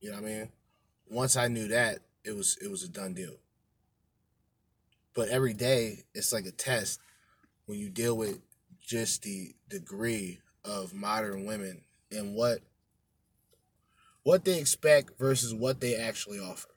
You 0.00 0.10
know 0.10 0.20
what 0.20 0.24
I 0.24 0.28
mean? 0.28 0.48
Once 1.08 1.36
I 1.36 1.48
knew 1.48 1.68
that, 1.68 2.00
it 2.24 2.36
was 2.36 2.58
it 2.60 2.70
was 2.70 2.82
a 2.82 2.88
done 2.88 3.14
deal. 3.14 3.36
But 5.14 5.28
every 5.28 5.54
day 5.54 6.04
it's 6.14 6.32
like 6.32 6.46
a 6.46 6.50
test 6.50 7.00
when 7.66 7.78
you 7.78 7.88
deal 7.88 8.16
with 8.16 8.40
just 8.80 9.22
the 9.22 9.54
degree 9.68 10.40
of 10.64 10.92
modern 10.92 11.46
women 11.46 11.82
and 12.10 12.34
what 12.34 12.58
what 14.22 14.44
they 14.44 14.58
expect 14.58 15.18
versus 15.18 15.54
what 15.54 15.80
they 15.80 15.96
actually 15.96 16.38
offer. 16.38 16.68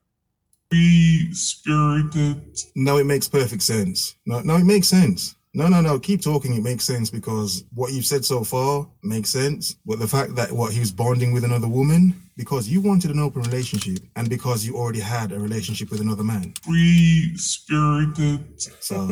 Free 1.36 2.12
spirited. 2.12 2.58
No, 2.76 2.98
it 2.98 3.06
makes 3.06 3.28
perfect 3.28 3.62
sense. 3.62 4.16
No, 4.26 4.40
no, 4.42 4.56
it 4.56 4.66
makes 4.66 4.88
sense. 4.88 5.36
No, 5.54 5.68
no, 5.68 5.82
no. 5.82 6.00
Keep 6.00 6.22
talking. 6.22 6.56
It 6.56 6.64
makes 6.64 6.84
sense 6.84 7.10
because 7.10 7.64
what 7.74 7.94
you've 7.94 8.06
said 8.06 8.26
so 8.26 8.44
far 8.44 8.88
makes 9.04 9.30
sense. 9.30 9.76
But 9.86 10.00
the 10.00 10.08
fact 10.08 10.36
that 10.36 10.52
what 10.52 10.74
he 10.74 10.80
was 10.80 10.92
bonding 10.92 11.32
with 11.34 11.46
another 11.46 11.68
woman 11.68 12.22
because 12.36 12.68
you 12.68 12.82
wanted 12.82 13.12
an 13.12 13.20
open 13.20 13.42
relationship 13.44 14.00
and 14.18 14.30
because 14.30 14.66
you 14.66 14.76
already 14.76 15.00
had 15.00 15.32
a 15.32 15.40
relationship 15.40 15.90
with 15.90 16.02
another 16.02 16.24
man. 16.24 16.54
Free 16.62 17.32
spirited. 17.38 18.62
So 18.82 19.08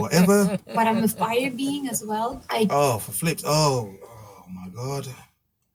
whatever. 0.00 0.58
But 0.66 0.86
I'm 0.86 1.04
a 1.04 1.08
fire 1.08 1.50
being 1.50 1.88
as 1.88 2.02
well. 2.06 2.42
I 2.48 2.66
Oh, 2.70 2.98
for 2.98 3.12
flips. 3.12 3.44
Oh, 3.46 3.94
oh 4.02 4.44
my 4.50 4.68
god. 4.70 5.06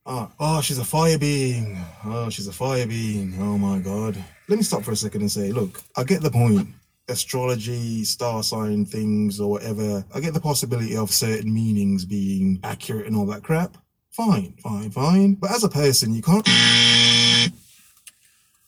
Oh, 0.07 0.31
oh, 0.39 0.61
she's 0.61 0.79
a 0.79 0.85
fire 0.85 1.19
being. 1.19 1.77
Oh, 2.05 2.29
she's 2.29 2.47
a 2.47 2.53
fire 2.53 2.87
being. 2.87 3.35
Oh 3.39 3.57
my 3.57 3.77
god. 3.77 4.23
Let 4.49 4.57
me 4.57 4.63
stop 4.63 4.83
for 4.83 4.91
a 4.91 4.95
second 4.95 5.21
and 5.21 5.31
say, 5.31 5.51
look, 5.51 5.81
I 5.97 6.05
get 6.05 6.21
the 6.21 6.31
point. 6.31 6.69
Astrology, 7.09 8.05
star 8.05 8.43
sign 8.43 8.85
things, 8.85 9.39
or 9.39 9.51
whatever. 9.51 10.05
I 10.13 10.19
get 10.21 10.33
the 10.33 10.39
possibility 10.39 10.95
of 10.95 11.11
certain 11.11 11.53
meanings 11.53 12.05
being 12.05 12.59
accurate 12.63 13.07
and 13.07 13.15
all 13.15 13.25
that 13.27 13.43
crap. 13.43 13.77
Fine, 14.11 14.53
fine, 14.63 14.89
fine. 14.89 15.33
But 15.35 15.51
as 15.51 15.63
a 15.63 15.69
person, 15.69 16.13
you 16.13 16.21
can't. 16.21 16.47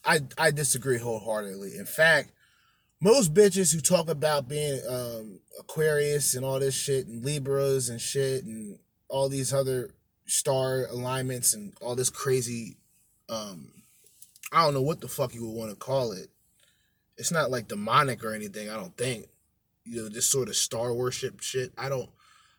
I 0.05 0.19
I 0.37 0.51
disagree 0.51 0.97
wholeheartedly. 0.97 1.77
In 1.77 1.85
fact, 1.85 2.31
most 3.01 3.33
bitches 3.33 3.73
who 3.73 3.79
talk 3.79 4.09
about 4.09 4.49
being 4.49 4.81
um, 4.87 5.39
Aquarius 5.59 6.35
and 6.35 6.45
all 6.45 6.59
this 6.59 6.75
shit 6.75 7.07
and 7.07 7.23
Libras 7.23 7.89
and 7.89 8.01
shit 8.01 8.43
and 8.43 8.79
all 9.07 9.29
these 9.29 9.53
other 9.53 9.91
star 10.25 10.85
alignments 10.91 11.53
and 11.53 11.73
all 11.81 11.95
this 11.95 12.09
crazy 12.09 12.77
um 13.29 13.71
I 14.51 14.63
don't 14.63 14.73
know 14.73 14.81
what 14.81 15.01
the 15.01 15.07
fuck 15.07 15.33
you 15.33 15.45
would 15.45 15.55
want 15.55 15.71
to 15.71 15.75
call 15.75 16.11
it. 16.11 16.29
It's 17.17 17.31
not 17.31 17.51
like 17.51 17.67
demonic 17.67 18.23
or 18.23 18.33
anything, 18.33 18.69
I 18.69 18.75
don't 18.75 18.95
think. 18.97 19.27
You 19.83 20.03
know, 20.03 20.09
this 20.09 20.27
sort 20.27 20.49
of 20.49 20.55
star 20.55 20.93
worship 20.93 21.41
shit. 21.41 21.73
I 21.77 21.89
don't 21.89 22.09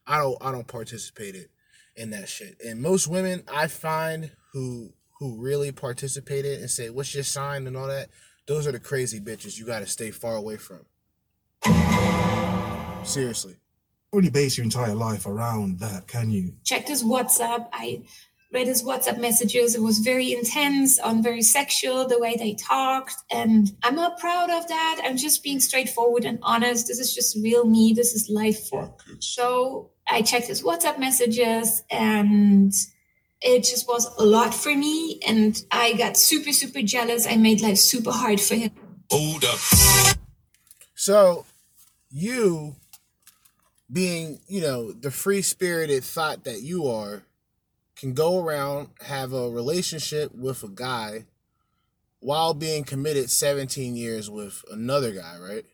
I 0.06 0.18
don't 0.18 0.36
I 0.40 0.52
don't 0.52 0.66
participate 0.66 1.34
it 1.34 1.50
in 1.96 2.10
that 2.10 2.28
shit. 2.28 2.60
And 2.64 2.80
most 2.80 3.08
women 3.08 3.42
I 3.52 3.66
find 3.66 4.30
who 4.52 4.92
who 5.18 5.36
really 5.36 5.70
participate 5.70 6.44
participated 6.44 6.60
and 6.60 6.70
say, 6.70 6.90
"What's 6.90 7.14
your 7.14 7.24
sign?" 7.24 7.66
and 7.66 7.76
all 7.76 7.88
that. 7.88 8.08
Those 8.46 8.66
are 8.66 8.72
the 8.72 8.80
crazy 8.80 9.20
bitches 9.20 9.58
you 9.58 9.66
got 9.66 9.80
to 9.80 9.86
stay 9.86 10.10
far 10.10 10.34
away 10.34 10.56
from. 10.56 10.86
Seriously. 13.04 13.56
really 14.12 14.30
base 14.30 14.56
your 14.56 14.64
entire 14.64 14.94
life 14.94 15.26
around 15.26 15.78
that, 15.80 16.06
can 16.08 16.30
you? 16.30 16.54
checked 16.64 16.88
his 16.88 17.04
WhatsApp. 17.04 17.68
I 17.72 18.02
read 18.52 18.66
his 18.66 18.82
WhatsApp 18.82 19.20
messages. 19.20 19.74
It 19.74 19.82
was 19.82 19.98
very 19.98 20.32
intense 20.32 20.98
and 20.98 21.22
very 21.22 21.42
sexual, 21.42 22.06
the 22.06 22.18
way 22.18 22.36
they 22.36 22.54
talked. 22.54 23.14
And 23.30 23.70
I'm 23.82 23.94
not 23.94 24.18
proud 24.18 24.50
of 24.50 24.66
that. 24.68 25.00
I'm 25.04 25.16
just 25.16 25.42
being 25.42 25.60
straightforward 25.60 26.24
and 26.24 26.38
honest. 26.42 26.88
This 26.88 26.98
is 26.98 27.14
just 27.14 27.36
real 27.42 27.64
me. 27.64 27.92
This 27.92 28.14
is 28.14 28.28
life. 28.28 28.68
Fuck. 28.68 29.02
So 29.20 29.90
I 30.08 30.22
checked 30.22 30.48
his 30.48 30.62
WhatsApp 30.62 30.98
messages 30.98 31.82
and 31.90 32.72
it 33.40 33.64
just 33.64 33.88
was 33.88 34.06
a 34.18 34.24
lot 34.24 34.52
for 34.52 34.74
me. 34.74 35.20
And 35.26 35.62
I 35.70 35.92
got 35.94 36.16
super, 36.16 36.52
super 36.52 36.82
jealous. 36.82 37.26
I 37.26 37.36
made 37.36 37.60
life 37.60 37.78
super 37.78 38.12
hard 38.12 38.40
for 38.40 38.56
him. 38.56 38.72
Hold 39.10 39.44
up. 39.44 39.58
So, 40.94 41.46
you 42.10 42.76
being, 43.90 44.40
you 44.46 44.60
know, 44.60 44.92
the 44.92 45.10
free 45.10 45.42
spirited 45.42 46.04
thought 46.04 46.44
that 46.44 46.62
you 46.62 46.86
are, 46.86 47.22
can 48.00 48.14
go 48.14 48.42
around, 48.42 48.88
have 49.02 49.34
a 49.34 49.50
relationship 49.50 50.34
with 50.34 50.62
a 50.62 50.68
guy 50.68 51.26
while 52.20 52.54
being 52.54 52.82
committed 52.82 53.30
17 53.30 53.94
years 53.94 54.30
with 54.30 54.64
another 54.70 55.12
guy, 55.12 55.36
right? 55.38 55.66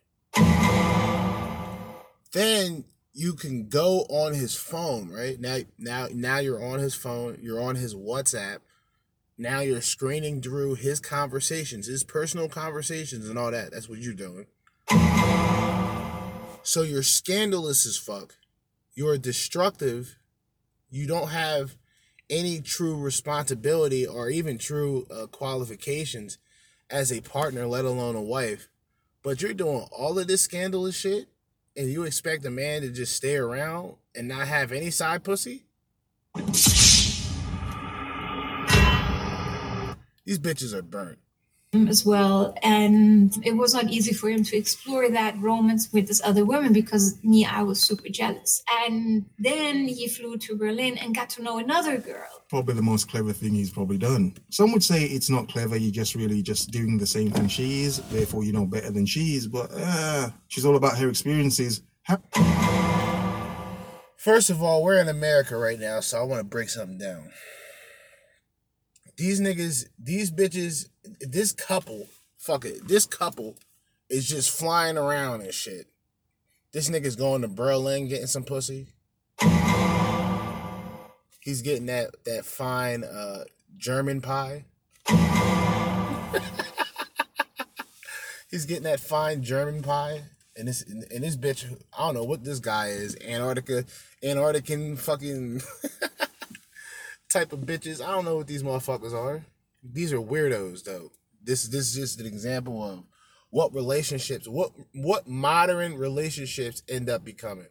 Then 2.32 2.84
you 3.12 3.34
can 3.34 3.68
go 3.68 4.00
on 4.08 4.34
his 4.34 4.56
phone, 4.56 5.08
right? 5.08 5.40
Now 5.40 5.58
now 5.78 6.08
now 6.12 6.38
you're 6.38 6.62
on 6.62 6.80
his 6.80 6.94
phone, 6.94 7.38
you're 7.40 7.62
on 7.62 7.76
his 7.76 7.94
WhatsApp. 7.94 8.58
Now 9.38 9.60
you're 9.60 9.80
screening 9.80 10.42
through 10.42 10.74
his 10.74 10.98
conversations, 10.98 11.86
his 11.86 12.02
personal 12.02 12.48
conversations 12.48 13.28
and 13.28 13.38
all 13.38 13.52
that. 13.52 13.70
That's 13.70 13.88
what 13.88 13.98
you're 13.98 14.14
doing. 14.14 14.46
So 16.62 16.82
you're 16.82 17.02
scandalous 17.04 17.86
as 17.86 17.96
fuck. 17.96 18.34
You're 18.94 19.18
destructive. 19.18 20.16
You 20.90 21.06
don't 21.06 21.28
have 21.28 21.76
any 22.28 22.60
true 22.60 22.96
responsibility 22.96 24.06
or 24.06 24.28
even 24.30 24.58
true 24.58 25.06
uh, 25.10 25.26
qualifications 25.26 26.38
as 26.90 27.12
a 27.12 27.20
partner, 27.20 27.66
let 27.66 27.84
alone 27.84 28.16
a 28.16 28.22
wife. 28.22 28.68
But 29.22 29.42
you're 29.42 29.54
doing 29.54 29.86
all 29.90 30.18
of 30.18 30.26
this 30.26 30.42
scandalous 30.42 30.96
shit, 30.96 31.28
and 31.76 31.90
you 31.90 32.04
expect 32.04 32.44
a 32.44 32.50
man 32.50 32.82
to 32.82 32.90
just 32.90 33.14
stay 33.16 33.36
around 33.36 33.94
and 34.14 34.28
not 34.28 34.46
have 34.46 34.72
any 34.72 34.90
side 34.90 35.24
pussy? 35.24 35.64
These 40.24 40.38
bitches 40.38 40.72
are 40.72 40.82
burnt. 40.82 41.18
As 41.88 42.04
well. 42.04 42.54
And 42.62 43.32
it 43.44 43.56
was 43.56 43.74
not 43.74 43.90
easy 43.90 44.12
for 44.12 44.28
him 44.28 44.42
to 44.44 44.56
explore 44.56 45.08
that 45.10 45.38
romance 45.40 45.92
with 45.92 46.08
this 46.08 46.22
other 46.24 46.44
woman 46.44 46.72
because 46.72 47.18
me, 47.22 47.44
I 47.44 47.62
was 47.62 47.80
super 47.80 48.08
jealous. 48.08 48.62
And 48.82 49.26
then 49.38 49.86
he 49.86 50.08
flew 50.08 50.36
to 50.38 50.56
Berlin 50.56 50.96
and 50.98 51.14
got 51.14 51.30
to 51.30 51.42
know 51.42 51.58
another 51.58 51.98
girl. 51.98 52.28
Probably 52.48 52.74
the 52.74 52.82
most 52.82 53.10
clever 53.10 53.32
thing 53.32 53.54
he's 53.54 53.70
probably 53.70 53.98
done. 53.98 54.34
Some 54.50 54.72
would 54.72 54.84
say 54.84 55.04
it's 55.04 55.30
not 55.30 55.48
clever, 55.48 55.76
you're 55.76 55.92
just 55.92 56.14
really 56.14 56.42
just 56.42 56.70
doing 56.70 56.98
the 56.98 57.06
same 57.06 57.30
thing 57.30 57.48
she 57.48 57.82
is, 57.82 57.98
therefore 58.10 58.44
you 58.44 58.52
know 58.52 58.66
better 58.66 58.90
than 58.90 59.06
she 59.06 59.34
is, 59.34 59.46
but 59.46 59.68
uh, 59.74 60.30
she's 60.48 60.64
all 60.64 60.76
about 60.76 60.98
her 60.98 61.08
experiences. 61.08 61.82
First 64.16 64.50
of 64.50 64.62
all, 64.62 64.82
we're 64.82 65.00
in 65.00 65.08
America 65.08 65.56
right 65.56 65.78
now, 65.78 66.00
so 66.00 66.20
I 66.20 66.24
want 66.24 66.40
to 66.40 66.44
break 66.44 66.68
something 66.68 66.98
down. 66.98 67.30
These 69.16 69.40
niggas, 69.40 69.86
these 69.98 70.30
bitches, 70.30 70.86
this 71.20 71.52
couple, 71.52 72.08
fuck 72.38 72.64
it, 72.64 72.86
this 72.86 73.06
couple 73.06 73.56
is 74.08 74.28
just 74.28 74.50
flying 74.50 74.96
around 74.96 75.42
and 75.42 75.52
shit. 75.52 75.86
This 76.72 76.90
nigga's 76.90 77.16
going 77.16 77.42
to 77.42 77.48
Berlin 77.48 78.08
getting 78.08 78.26
some 78.26 78.44
pussy. 78.44 78.88
He's 81.40 81.62
getting 81.62 81.86
that 81.86 82.10
that 82.24 82.44
fine 82.44 83.04
uh, 83.04 83.44
German 83.76 84.20
pie. 84.20 84.64
He's 88.50 88.66
getting 88.66 88.82
that 88.84 89.00
fine 89.00 89.42
German 89.42 89.82
pie. 89.82 90.22
And 90.56 90.66
this 90.66 90.82
and 90.82 91.22
this 91.22 91.36
bitch, 91.36 91.64
I 91.96 92.06
don't 92.06 92.14
know 92.14 92.24
what 92.24 92.42
this 92.42 92.58
guy 92.58 92.88
is, 92.88 93.16
Antarctica, 93.24 93.84
Antarctican 94.24 94.98
fucking 94.98 95.60
type 97.28 97.52
of 97.52 97.60
bitches. 97.60 98.04
I 98.04 98.10
don't 98.10 98.24
know 98.24 98.36
what 98.36 98.46
these 98.46 98.62
motherfuckers 98.62 99.12
are. 99.12 99.44
These 99.92 100.12
are 100.12 100.18
weirdos 100.20 100.84
though. 100.84 101.12
This 101.42 101.64
this 101.64 101.88
is 101.88 101.94
just 101.94 102.20
an 102.20 102.26
example 102.26 102.82
of 102.82 103.04
what 103.50 103.74
relationships, 103.74 104.48
what 104.48 104.72
what 104.92 105.26
modern 105.26 105.96
relationships 105.96 106.82
end 106.88 107.08
up 107.08 107.24
becoming. 107.24 107.68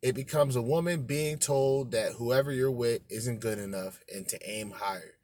It 0.00 0.14
becomes 0.14 0.54
a 0.54 0.62
woman 0.62 1.02
being 1.02 1.38
told 1.38 1.90
that 1.90 2.12
whoever 2.12 2.52
you're 2.52 2.70
with 2.70 3.02
isn't 3.08 3.40
good 3.40 3.58
enough 3.58 4.00
and 4.14 4.28
to 4.28 4.38
aim 4.48 4.70
higher. 4.70 5.14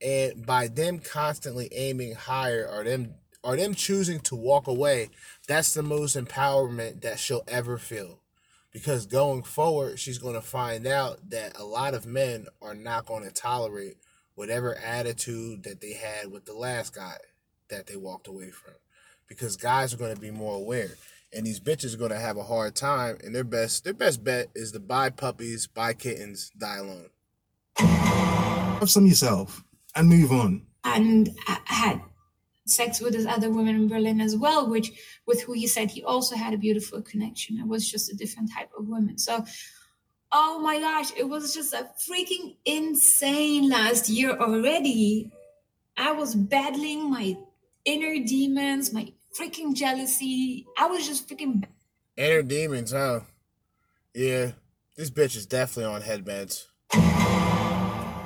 And 0.00 0.46
by 0.46 0.68
them 0.68 0.98
constantly 0.98 1.68
aiming 1.72 2.14
higher 2.14 2.66
or 2.70 2.84
them 2.84 3.14
or 3.42 3.56
them 3.56 3.74
choosing 3.74 4.20
to 4.20 4.34
walk 4.34 4.66
away, 4.66 5.10
that's 5.46 5.74
the 5.74 5.82
most 5.82 6.16
empowerment 6.16 7.02
that 7.02 7.18
she'll 7.18 7.44
ever 7.46 7.76
feel. 7.76 8.20
Because 8.72 9.06
going 9.06 9.42
forward, 9.42 10.00
she's 10.00 10.18
going 10.18 10.34
to 10.34 10.40
find 10.40 10.86
out 10.86 11.30
that 11.30 11.58
a 11.58 11.64
lot 11.64 11.94
of 11.94 12.06
men 12.06 12.46
are 12.62 12.74
not 12.74 13.06
going 13.06 13.24
to 13.24 13.30
tolerate 13.30 13.98
whatever 14.34 14.76
attitude 14.76 15.62
that 15.64 15.80
they 15.80 15.92
had 15.92 16.30
with 16.30 16.44
the 16.44 16.54
last 16.54 16.94
guy 16.94 17.16
that 17.68 17.86
they 17.86 17.96
walked 17.96 18.28
away 18.28 18.50
from. 18.50 18.74
Because 19.28 19.56
guys 19.56 19.94
are 19.94 19.96
going 19.96 20.14
to 20.14 20.20
be 20.20 20.30
more 20.30 20.56
aware. 20.56 20.90
And 21.32 21.46
these 21.46 21.60
bitches 21.60 21.94
are 21.94 21.98
going 21.98 22.10
to 22.10 22.18
have 22.18 22.36
a 22.36 22.44
hard 22.44 22.76
time. 22.76 23.18
And 23.24 23.34
their 23.34 23.44
best 23.44 23.84
their 23.84 23.94
best 23.94 24.22
bet 24.22 24.50
is 24.54 24.72
to 24.72 24.80
buy 24.80 25.10
puppies, 25.10 25.66
buy 25.66 25.94
kittens, 25.94 26.50
die 26.56 26.76
alone. 26.76 27.08
Have 27.76 28.90
some 28.90 29.06
yourself 29.06 29.64
and 29.94 30.08
move 30.08 30.30
on. 30.30 30.66
And 30.84 31.30
I 31.48 31.58
had 31.64 32.00
sex 32.66 33.00
with 33.00 33.12
this 33.14 33.26
other 33.26 33.50
woman 33.50 33.74
in 33.74 33.88
Berlin 33.88 34.20
as 34.20 34.36
well, 34.36 34.68
which 34.68 34.92
with 35.26 35.42
who 35.42 35.52
he 35.52 35.66
said 35.66 35.90
he 35.90 36.02
also 36.02 36.36
had 36.36 36.54
a 36.54 36.58
beautiful 36.58 37.02
connection. 37.02 37.58
It 37.58 37.66
was 37.66 37.90
just 37.90 38.12
a 38.12 38.16
different 38.16 38.50
type 38.52 38.70
of 38.78 38.88
woman. 38.88 39.18
So 39.18 39.44
oh 40.34 40.58
my 40.58 40.78
gosh, 40.80 41.12
it 41.16 41.28
was 41.28 41.54
just 41.54 41.72
a 41.72 41.88
freaking 41.96 42.56
insane 42.66 43.70
last 43.70 44.08
year 44.08 44.36
already. 44.36 45.30
I 45.96 46.12
was 46.12 46.34
battling 46.34 47.10
my 47.10 47.36
inner 47.84 48.22
demons, 48.26 48.92
my 48.92 49.12
freaking 49.38 49.74
jealousy. 49.74 50.66
I 50.76 50.86
was 50.86 51.06
just 51.06 51.28
freaking 51.28 51.64
Inner 52.16 52.42
demons, 52.42 52.92
huh? 52.92 53.20
Yeah, 54.14 54.52
this 54.96 55.10
bitch 55.10 55.36
is 55.36 55.46
definitely 55.46 55.92
on 55.92 56.02
headbands. 56.02 56.68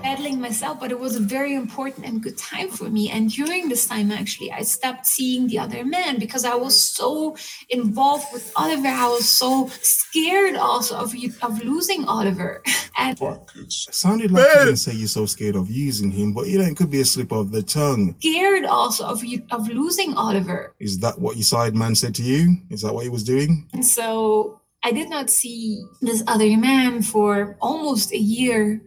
Battling 0.08 0.40
myself, 0.40 0.80
but 0.80 0.90
it 0.90 0.98
was 0.98 1.16
a 1.16 1.20
very 1.36 1.54
important 1.54 2.06
and 2.06 2.22
good 2.22 2.38
time 2.38 2.68
for 2.78 2.88
me. 2.96 3.10
And 3.10 3.30
during 3.30 3.68
this 3.68 3.84
time, 3.86 4.10
actually, 4.10 4.50
I 4.50 4.62
stopped 4.62 5.04
seeing 5.06 5.48
the 5.48 5.58
other 5.58 5.84
men 5.84 6.18
because 6.18 6.44
I 6.46 6.54
was 6.54 6.74
so 6.98 7.36
involved 7.68 8.28
with 8.32 8.50
Oliver. 8.56 8.88
I 8.88 9.08
was 9.08 9.28
so 9.28 9.68
scared 9.82 10.56
also 10.56 10.96
of 10.96 11.14
you, 11.14 11.28
of 11.42 11.62
losing 11.62 12.02
Oliver. 12.16 12.52
And 13.00 13.16
It 13.54 13.72
sounded 14.04 14.32
like 14.32 14.44
you 14.44 14.64
didn't 14.64 14.84
say 14.84 14.92
you're 14.92 15.16
so 15.20 15.26
scared 15.34 15.54
of 15.54 15.70
using 15.70 16.10
him, 16.10 16.32
but 16.32 16.48
you 16.48 16.58
know, 16.58 16.64
it 16.64 16.76
could 16.76 16.90
be 16.90 17.00
a 17.00 17.04
slip 17.04 17.30
of 17.30 17.52
the 17.52 17.62
tongue. 17.62 18.16
scared 18.18 18.64
also 18.64 19.02
of 19.06 19.22
you 19.30 19.38
of 19.56 19.62
losing 19.68 20.10
Oliver. 20.14 20.74
Is 20.80 20.98
that 21.04 21.16
what 21.22 21.36
your 21.36 21.48
side 21.54 21.74
man 21.82 21.94
said 21.94 22.14
to 22.16 22.24
you? 22.30 22.42
Is 22.70 22.80
that 22.82 22.92
what 22.94 23.04
he 23.04 23.10
was 23.18 23.22
doing? 23.22 23.68
And 23.72 23.86
so 23.86 24.60
I 24.82 24.90
did 24.98 25.08
not 25.10 25.30
see 25.30 25.84
this 26.00 26.22
other 26.26 26.50
man 26.56 27.02
for 27.02 27.56
almost 27.60 28.12
a 28.12 28.22
year. 28.36 28.82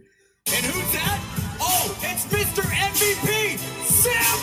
And 0.46 0.64
who's 0.66 0.92
that? 0.92 1.20
Oh, 1.60 1.96
it's 2.02 2.24
Mr. 2.26 2.62
MVP, 2.62 3.58
Sam! 3.86 4.38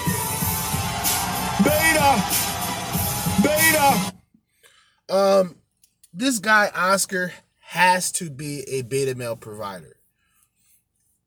Beta! 1.64 2.24
Beta! 3.44 4.14
Um, 5.10 5.56
this 6.14 6.40
guy 6.40 6.72
Oscar 6.76 7.34
has 7.60 8.12
to 8.14 8.30
be 8.30 8.62
a 8.68 8.82
beta 8.84 9.16
male 9.16 9.36
provider, 9.36 9.98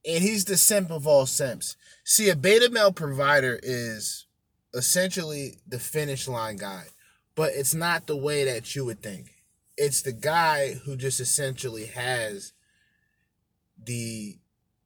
and 0.06 0.22
he's 0.22 0.44
the 0.44 0.56
simp 0.56 0.90
of 0.90 1.06
all 1.06 1.26
simps. 1.26 1.76
See, 2.04 2.30
a 2.30 2.36
beta 2.36 2.70
male 2.70 2.92
provider 2.92 3.60
is 3.62 4.26
essentially 4.74 5.58
the 5.68 5.78
finish 5.78 6.26
line 6.26 6.56
guy, 6.56 6.84
but 7.34 7.52
it's 7.54 7.74
not 7.74 8.06
the 8.06 8.16
way 8.16 8.44
that 8.44 8.74
you 8.74 8.84
would 8.84 9.02
think. 9.02 9.34
It's 9.76 10.02
the 10.02 10.12
guy 10.12 10.74
who 10.74 10.96
just 10.96 11.20
essentially 11.20 11.86
has 11.86 12.52
the 13.82 14.38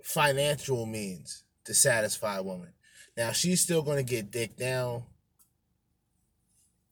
financial 0.06 0.86
means 0.86 1.42
to 1.64 1.74
satisfy 1.74 2.36
a 2.36 2.42
woman. 2.42 2.68
Now 3.16 3.32
she's 3.32 3.60
still 3.60 3.82
gonna 3.82 4.04
get 4.04 4.30
dick 4.30 4.56
down. 4.56 5.02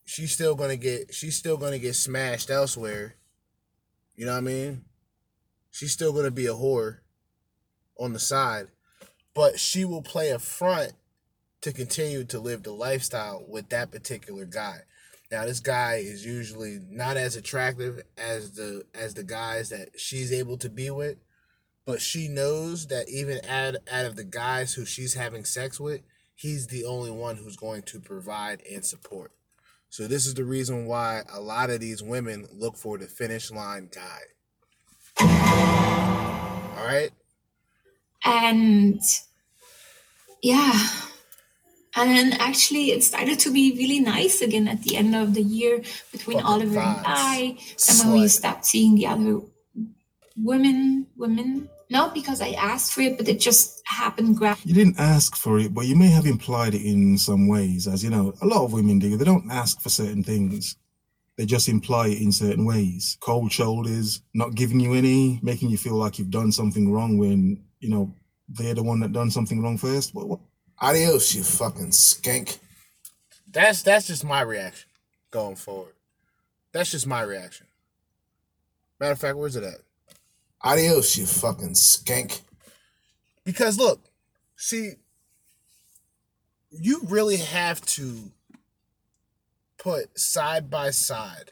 She's 0.05 0.33
still 0.33 0.57
gonna 0.57 0.77
get 0.77 1.15
she's 1.15 1.37
still 1.37 1.57
gonna 1.57 1.79
get 1.79 1.95
smashed 1.95 2.51
elsewhere. 2.51 3.15
You 4.17 4.27
know 4.27 4.33
what 4.33 4.39
I 4.39 4.41
mean? 4.41 4.85
She's 5.71 5.93
still 5.93 6.13
gonna 6.13 6.33
be 6.33 6.47
a 6.47 6.55
whore 6.55 6.99
on 8.01 8.13
the 8.13 8.19
side. 8.19 8.67
But 9.33 9.61
she 9.61 9.85
will 9.85 10.03
play 10.03 10.31
a 10.31 10.41
front 10.41 10.95
to 11.61 11.73
continue 11.73 12.25
to 12.25 12.41
live 12.41 12.65
the 12.65 12.73
lifestyle 12.73 13.45
with 13.49 13.69
that 13.69 13.93
particular 13.93 14.45
guy. 14.45 14.81
Now 15.31 15.45
this 15.45 15.61
guy 15.61 16.03
is 16.05 16.27
usually 16.27 16.81
not 16.91 17.17
as 17.17 17.37
attractive 17.37 18.03
as 18.19 18.53
the 18.53 18.87
as 18.93 19.15
the 19.15 19.23
guys 19.23 19.69
that 19.69 20.01
she's 20.01 20.33
able 20.33 20.59
to 20.59 20.69
be 20.69 20.91
with, 20.91 21.19
but 21.87 22.01
she 22.01 22.29
knows 22.29 22.87
that 22.87 23.09
even 23.09 23.41
out, 23.49 23.77
out 23.91 24.07
of 24.07 24.17
the 24.17 24.25
guys 24.25 24.75
who 24.75 24.85
she's 24.85 25.15
having 25.15 25.45
sex 25.45 25.79
with, 25.79 26.01
he's 26.35 26.67
the 26.69 26.85
only 26.85 27.11
one 27.11 27.37
who's 27.37 27.57
going 27.57 27.83
to 27.83 28.01
provide 28.01 28.63
and 28.71 28.85
support. 28.85 29.33
So 29.91 30.09
this 30.09 30.27
is 30.27 30.35
the 30.35 30.45
reason 30.45 30.87
why 30.87 31.23
a 31.33 31.41
lot 31.41 31.71
of 31.71 31.81
these 31.81 32.03
women 32.03 32.49
look 32.53 32.77
for 32.77 32.99
the 32.99 33.07
finish 33.07 33.51
line 33.51 33.91
guy. 33.95 34.21
All 36.77 36.87
right? 36.87 37.11
And 38.25 39.01
yeah. 40.43 40.89
And 41.97 42.11
then 42.11 42.33
actually 42.41 42.91
it 42.91 43.05
started 43.05 43.39
to 43.41 43.53
be 43.53 43.73
really 43.77 44.01
nice 44.01 44.43
again 44.43 44.67
at 44.67 44.83
the 44.83 44.97
end 44.97 45.15
of 45.15 45.35
the 45.35 45.43
year 45.43 45.83
between 46.11 46.39
Fucking 46.39 46.53
Oliver 46.53 46.81
and 46.81 46.97
vibes. 46.97 47.03
I. 47.07 47.57
And 47.89 47.99
when 47.99 48.13
we 48.21 48.27
Slut. 48.27 48.31
stopped 48.31 48.67
seeing 48.67 48.97
the 48.97 49.07
other 49.07 49.41
women 50.37 51.07
women. 51.17 51.69
Not 51.91 52.15
because 52.15 52.41
I 52.41 52.51
asked 52.51 52.93
for 52.93 53.03
it, 53.03 53.19
but 53.19 53.29
it 53.29 53.41
just 53.41 53.83
happened 53.85 54.37
gradually. 54.37 54.73
You 54.73 54.75
didn't 54.75 54.99
ask 54.99 55.37
for 55.37 55.59
it, 55.59 55.75
but 55.75 55.87
you 55.87 55.97
may 55.97 56.09
have 56.09 56.27
implied 56.27 56.75
it 56.75 56.83
in 56.83 57.19
some 57.19 57.47
ways. 57.47 57.87
As 57.87 58.03
you 58.03 58.11
know, 58.11 58.33
a 58.41 58.47
lot 58.47 58.65
of 58.65 58.73
women 58.73 58.99
do. 58.99 59.17
They 59.17 59.25
don't 59.25 59.51
ask 59.51 59.81
for 59.81 59.91
certain 59.91 60.23
things. 60.23 60.77
They 61.37 61.47
just 61.47 61.69
imply 61.69 62.09
it 62.09 62.23
in 62.23 62.33
certain 62.33 62.65
ways. 62.65 63.19
Cold 63.21 63.53
shoulders, 63.53 64.23
not 64.35 64.55
giving 64.55 64.81
you 64.81 64.95
any, 64.95 65.41
making 65.43 65.69
you 65.69 65.77
feel 65.77 65.97
like 65.97 66.19
you've 66.19 66.31
done 66.31 66.53
something 66.53 66.93
wrong 66.93 67.19
when, 67.19 67.63
you 67.81 67.91
know, 67.91 68.15
they're 68.49 68.75
the 68.75 68.83
one 68.83 69.01
that 69.01 69.13
done 69.13 69.31
something 69.31 69.63
wrong 69.63 69.77
first. 69.77 70.15
What, 70.15 70.29
what? 70.29 70.41
Adios, 70.81 71.35
you 71.35 71.43
fucking 71.43 71.91
skank. 71.91 72.59
That's 73.51 73.83
that's 73.83 74.07
just 74.09 74.25
my 74.25 74.43
reaction 74.43 74.89
going 75.31 75.57
forward. 75.57 75.95
That's 76.73 76.91
just 76.91 77.07
my 77.07 77.23
reaction. 77.23 77.67
Matter 78.99 79.13
of 79.13 79.19
fact, 79.19 79.37
where's 79.37 79.57
it 79.57 79.65
at? 79.65 79.81
Adios, 80.65 81.19
you 81.19 81.27
fucking 81.27 81.75
skank. 81.75 82.41
Because 83.45 83.77
look, 83.79 84.01
see, 84.57 84.93
you 86.71 87.03
really 87.05 87.37
have 87.37 87.83
to 87.83 88.33
put 89.77 90.19
side 90.19 90.71
by 90.71 90.91
side 90.91 91.51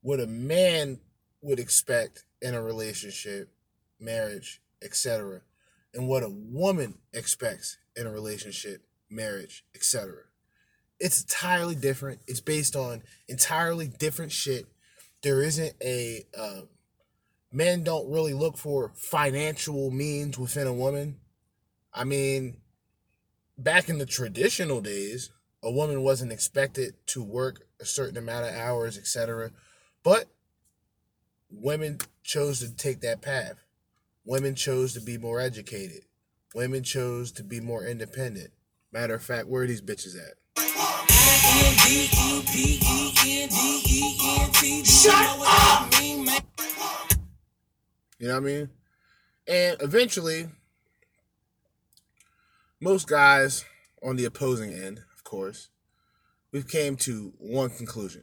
what 0.00 0.20
a 0.20 0.26
man 0.26 1.00
would 1.42 1.58
expect 1.58 2.24
in 2.40 2.54
a 2.54 2.62
relationship, 2.62 3.48
marriage, 3.98 4.60
etc., 4.82 5.40
and 5.92 6.06
what 6.06 6.22
a 6.22 6.28
woman 6.28 6.94
expects 7.12 7.78
in 7.96 8.06
a 8.06 8.10
relationship, 8.10 8.82
marriage, 9.10 9.64
etc. 9.74 10.12
It's 11.00 11.22
entirely 11.22 11.74
different. 11.74 12.20
It's 12.26 12.40
based 12.40 12.76
on 12.76 13.02
entirely 13.28 13.88
different 13.88 14.30
shit. 14.30 14.66
There 15.22 15.42
isn't 15.42 15.74
a 15.82 16.26
uh, 16.38 16.60
men 17.54 17.84
don't 17.84 18.10
really 18.10 18.34
look 18.34 18.56
for 18.56 18.90
financial 18.96 19.90
means 19.92 20.36
within 20.36 20.66
a 20.66 20.72
woman. 20.72 21.20
I 21.92 22.02
mean, 22.02 22.56
back 23.56 23.88
in 23.88 23.98
the 23.98 24.06
traditional 24.06 24.80
days, 24.80 25.30
a 25.62 25.70
woman 25.70 26.02
wasn't 26.02 26.32
expected 26.32 26.94
to 27.06 27.22
work 27.22 27.68
a 27.80 27.84
certain 27.84 28.16
amount 28.16 28.48
of 28.48 28.54
hours, 28.54 28.98
etc. 28.98 29.52
But 30.02 30.26
women 31.48 31.98
chose 32.24 32.58
to 32.58 32.74
take 32.74 33.00
that 33.02 33.22
path. 33.22 33.62
Women 34.24 34.56
chose 34.56 34.92
to 34.94 35.00
be 35.00 35.16
more 35.16 35.40
educated. 35.40 36.02
Women 36.54 36.82
chose 36.82 37.30
to 37.32 37.44
be 37.44 37.60
more 37.60 37.86
independent. 37.86 38.50
Matter 38.92 39.14
of 39.14 39.22
fact, 39.22 39.46
where 39.46 39.62
are 39.62 39.66
these 39.66 39.82
bitches 39.82 40.16
at? 40.16 40.34
Shut 44.84 45.14
up! 45.14 45.74
You 48.24 48.30
know 48.30 48.40
what 48.40 48.48
I 48.48 48.52
mean? 48.54 48.70
And 49.46 49.76
eventually, 49.82 50.48
most 52.80 53.06
guys 53.06 53.66
on 54.02 54.16
the 54.16 54.24
opposing 54.24 54.72
end, 54.72 55.02
of 55.14 55.24
course, 55.24 55.68
we've 56.50 56.66
came 56.66 56.96
to 56.96 57.34
one 57.36 57.68
conclusion. 57.68 58.22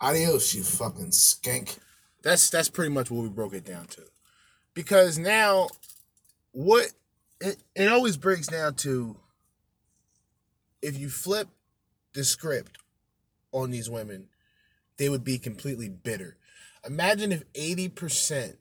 Adios, 0.00 0.54
you 0.56 0.64
fucking 0.64 1.10
skank. 1.10 1.78
That's 2.24 2.50
that's 2.50 2.68
pretty 2.68 2.92
much 2.92 3.12
what 3.12 3.22
we 3.22 3.28
broke 3.28 3.54
it 3.54 3.64
down 3.64 3.86
to. 3.86 4.02
Because 4.74 5.20
now 5.20 5.68
what 6.50 6.90
it, 7.40 7.58
it 7.76 7.92
always 7.92 8.16
breaks 8.16 8.48
down 8.48 8.74
to 8.74 9.16
if 10.82 10.98
you 10.98 11.10
flip 11.10 11.46
the 12.12 12.24
script 12.24 12.78
on 13.52 13.70
these 13.70 13.88
women, 13.88 14.26
they 14.96 15.08
would 15.08 15.22
be 15.22 15.38
completely 15.38 15.88
bitter. 15.88 16.36
Imagine 16.86 17.32
if 17.32 17.52
80%, 17.52 18.56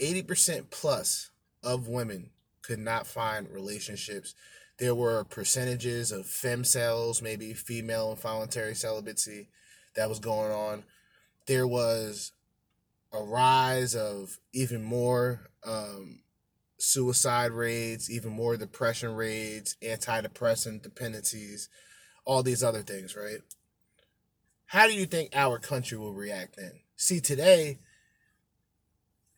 80% 0.00 0.70
plus 0.70 1.30
of 1.62 1.88
women 1.88 2.30
could 2.62 2.78
not 2.78 3.06
find 3.06 3.50
relationships. 3.50 4.34
There 4.78 4.94
were 4.94 5.24
percentages 5.24 6.12
of 6.12 6.26
femcels, 6.26 7.22
maybe 7.22 7.52
female 7.52 8.10
involuntary 8.12 8.74
celibacy 8.74 9.48
that 9.96 10.08
was 10.08 10.18
going 10.18 10.52
on. 10.52 10.84
There 11.46 11.66
was 11.66 12.32
a 13.12 13.22
rise 13.22 13.94
of 13.94 14.38
even 14.52 14.82
more 14.82 15.50
um, 15.64 16.20
suicide 16.78 17.52
rates, 17.52 18.10
even 18.10 18.32
more 18.32 18.56
depression 18.56 19.14
rates, 19.14 19.76
antidepressant 19.82 20.82
dependencies, 20.82 21.68
all 22.24 22.42
these 22.42 22.62
other 22.62 22.82
things, 22.82 23.16
right? 23.16 23.40
How 24.66 24.86
do 24.86 24.94
you 24.94 25.06
think 25.06 25.30
our 25.34 25.58
country 25.58 25.98
will 25.98 26.14
react 26.14 26.56
then? 26.56 26.80
See, 26.96 27.20
today, 27.20 27.78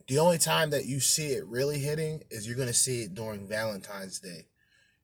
the 0.06 0.18
only 0.18 0.38
time 0.38 0.70
that 0.70 0.84
you 0.86 1.00
see 1.00 1.28
it 1.28 1.46
really 1.46 1.78
hitting 1.78 2.22
is 2.30 2.46
you're 2.46 2.56
going 2.56 2.68
to 2.68 2.74
see 2.74 3.02
it 3.02 3.14
during 3.14 3.48
Valentine's 3.48 4.20
Day. 4.20 4.46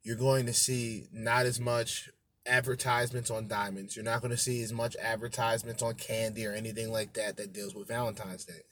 you're 0.02 0.16
going 0.16 0.46
to 0.46 0.52
see 0.52 1.06
not 1.12 1.46
as 1.46 1.60
much 1.60 2.10
advertisements 2.44 3.30
on 3.30 3.46
diamonds. 3.46 3.94
You're 3.94 4.04
not 4.04 4.20
going 4.20 4.32
to 4.32 4.36
see 4.36 4.62
as 4.62 4.72
much 4.72 4.96
advertisements 4.96 5.82
on 5.82 5.94
candy 5.94 6.44
or 6.46 6.52
anything 6.52 6.90
like 6.90 7.14
that 7.14 7.36
that 7.36 7.52
deals 7.52 7.74
with 7.74 7.88
Valentine's 7.88 8.44
Day 8.44 8.62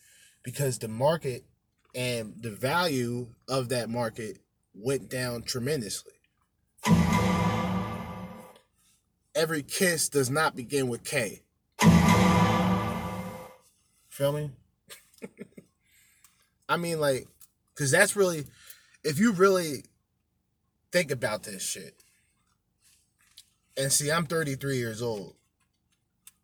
because 0.43 0.79
the 0.79 0.89
market 0.89 1.45
and 1.95 2.35
the 2.41 2.51
value 2.51 3.29
of 3.49 3.69
that 3.69 3.89
market 3.89 4.39
went 4.75 5.09
down 5.09 5.43
tremendously. 5.43 6.13
Every 9.35 9.63
kiss 9.63 10.09
does 10.09 10.31
not 10.31 10.57
begin 10.57 10.89
with 10.89 11.05
Kay. 11.05 11.43
Feel 14.21 14.33
me? 14.33 14.51
I 16.69 16.77
mean, 16.77 17.01
like, 17.01 17.27
because 17.75 17.91
that's 17.91 18.15
really, 18.15 18.45
if 19.03 19.19
you 19.19 19.33
really 19.33 19.85
think 20.93 21.11
about 21.11 21.45
this 21.45 21.63
shit, 21.63 21.95
and 23.79 23.91
see, 23.91 24.13
I'm 24.13 24.27
33 24.27 24.77
years 24.77 25.01
old. 25.01 25.37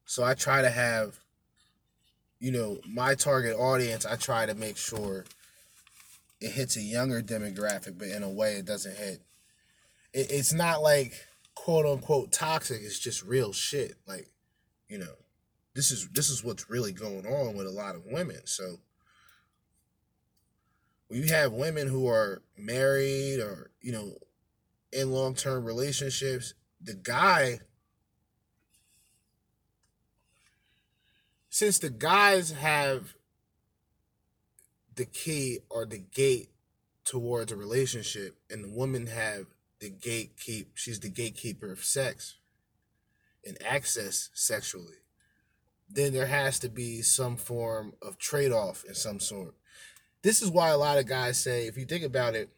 So 0.06 0.24
I 0.24 0.32
try 0.32 0.62
to 0.62 0.70
have, 0.70 1.20
you 2.40 2.50
know, 2.50 2.78
my 2.88 3.14
target 3.14 3.54
audience, 3.58 4.06
I 4.06 4.16
try 4.16 4.46
to 4.46 4.54
make 4.54 4.78
sure 4.78 5.26
it 6.40 6.52
hits 6.52 6.78
a 6.78 6.80
younger 6.80 7.20
demographic, 7.20 7.98
but 7.98 8.08
in 8.08 8.22
a 8.22 8.30
way 8.30 8.54
it 8.54 8.64
doesn't 8.64 8.96
hit. 8.96 9.20
It, 10.14 10.30
it's 10.30 10.54
not 10.54 10.80
like 10.80 11.12
quote 11.54 11.84
unquote 11.84 12.32
toxic, 12.32 12.80
it's 12.80 12.98
just 12.98 13.22
real 13.22 13.52
shit. 13.52 13.96
Like, 14.06 14.30
you 14.88 14.96
know, 14.96 15.12
this 15.76 15.90
is 15.92 16.08
this 16.08 16.30
is 16.30 16.42
what's 16.42 16.70
really 16.70 16.92
going 16.92 17.26
on 17.26 17.54
with 17.54 17.66
a 17.66 17.70
lot 17.70 17.94
of 17.94 18.06
women. 18.06 18.40
So 18.46 18.78
when 21.08 21.20
you 21.20 21.28
have 21.28 21.52
women 21.52 21.86
who 21.86 22.08
are 22.08 22.42
married 22.56 23.40
or, 23.40 23.70
you 23.82 23.92
know, 23.92 24.16
in 24.90 25.12
long 25.12 25.34
term 25.34 25.64
relationships, 25.64 26.54
the 26.80 26.94
guy 26.94 27.60
since 31.50 31.78
the 31.78 31.90
guys 31.90 32.52
have 32.52 33.14
the 34.94 35.04
key 35.04 35.58
or 35.68 35.84
the 35.84 35.98
gate 35.98 36.48
towards 37.04 37.52
a 37.52 37.56
relationship 37.56 38.38
and 38.50 38.64
the 38.64 38.70
women 38.74 39.08
have 39.08 39.44
the 39.80 39.90
gatekeep 39.90 40.68
she's 40.74 41.00
the 41.00 41.10
gatekeeper 41.10 41.70
of 41.70 41.84
sex 41.84 42.36
and 43.44 43.58
access 43.62 44.30
sexually 44.32 44.96
then 45.88 46.12
there 46.12 46.26
has 46.26 46.58
to 46.60 46.68
be 46.68 47.02
some 47.02 47.36
form 47.36 47.94
of 48.02 48.18
trade-off 48.18 48.84
in 48.84 48.94
some 48.94 49.20
sort. 49.20 49.54
This 50.22 50.42
is 50.42 50.50
why 50.50 50.70
a 50.70 50.78
lot 50.78 50.98
of 50.98 51.06
guys 51.06 51.38
say 51.38 51.66
if 51.66 51.76
you 51.76 51.84
think 51.84 52.04
about 52.04 52.34
it 52.34 52.50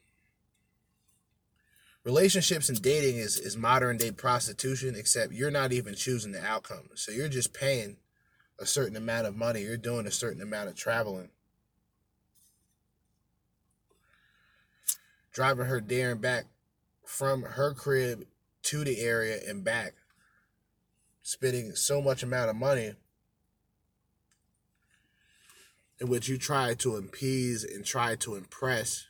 relationships 2.04 2.70
and 2.70 2.80
dating 2.80 3.18
is, 3.18 3.38
is 3.38 3.56
modern 3.56 3.98
day 3.98 4.10
prostitution 4.10 4.94
except 4.96 5.32
you're 5.32 5.50
not 5.50 5.72
even 5.72 5.94
choosing 5.94 6.32
the 6.32 6.42
outcome. 6.42 6.88
So 6.94 7.12
you're 7.12 7.28
just 7.28 7.52
paying 7.52 7.98
a 8.58 8.64
certain 8.64 8.96
amount 8.96 9.26
of 9.26 9.36
money. 9.36 9.60
You're 9.60 9.76
doing 9.76 10.06
a 10.06 10.10
certain 10.10 10.40
amount 10.40 10.70
of 10.70 10.74
traveling. 10.74 11.28
Driving 15.32 15.66
her 15.66 15.80
there 15.80 16.12
and 16.12 16.20
back 16.20 16.46
from 17.04 17.42
her 17.42 17.74
crib 17.74 18.24
to 18.62 18.84
the 18.84 19.00
area 19.00 19.38
and 19.46 19.62
back 19.62 19.94
spending 21.22 21.74
so 21.74 22.00
much 22.00 22.22
amount 22.22 22.48
of 22.48 22.56
money 22.56 22.94
in 26.00 26.08
which 26.08 26.28
you 26.28 26.38
try 26.38 26.74
to 26.74 26.96
appease 26.96 27.64
and 27.64 27.84
try 27.84 28.14
to 28.16 28.34
impress 28.34 29.08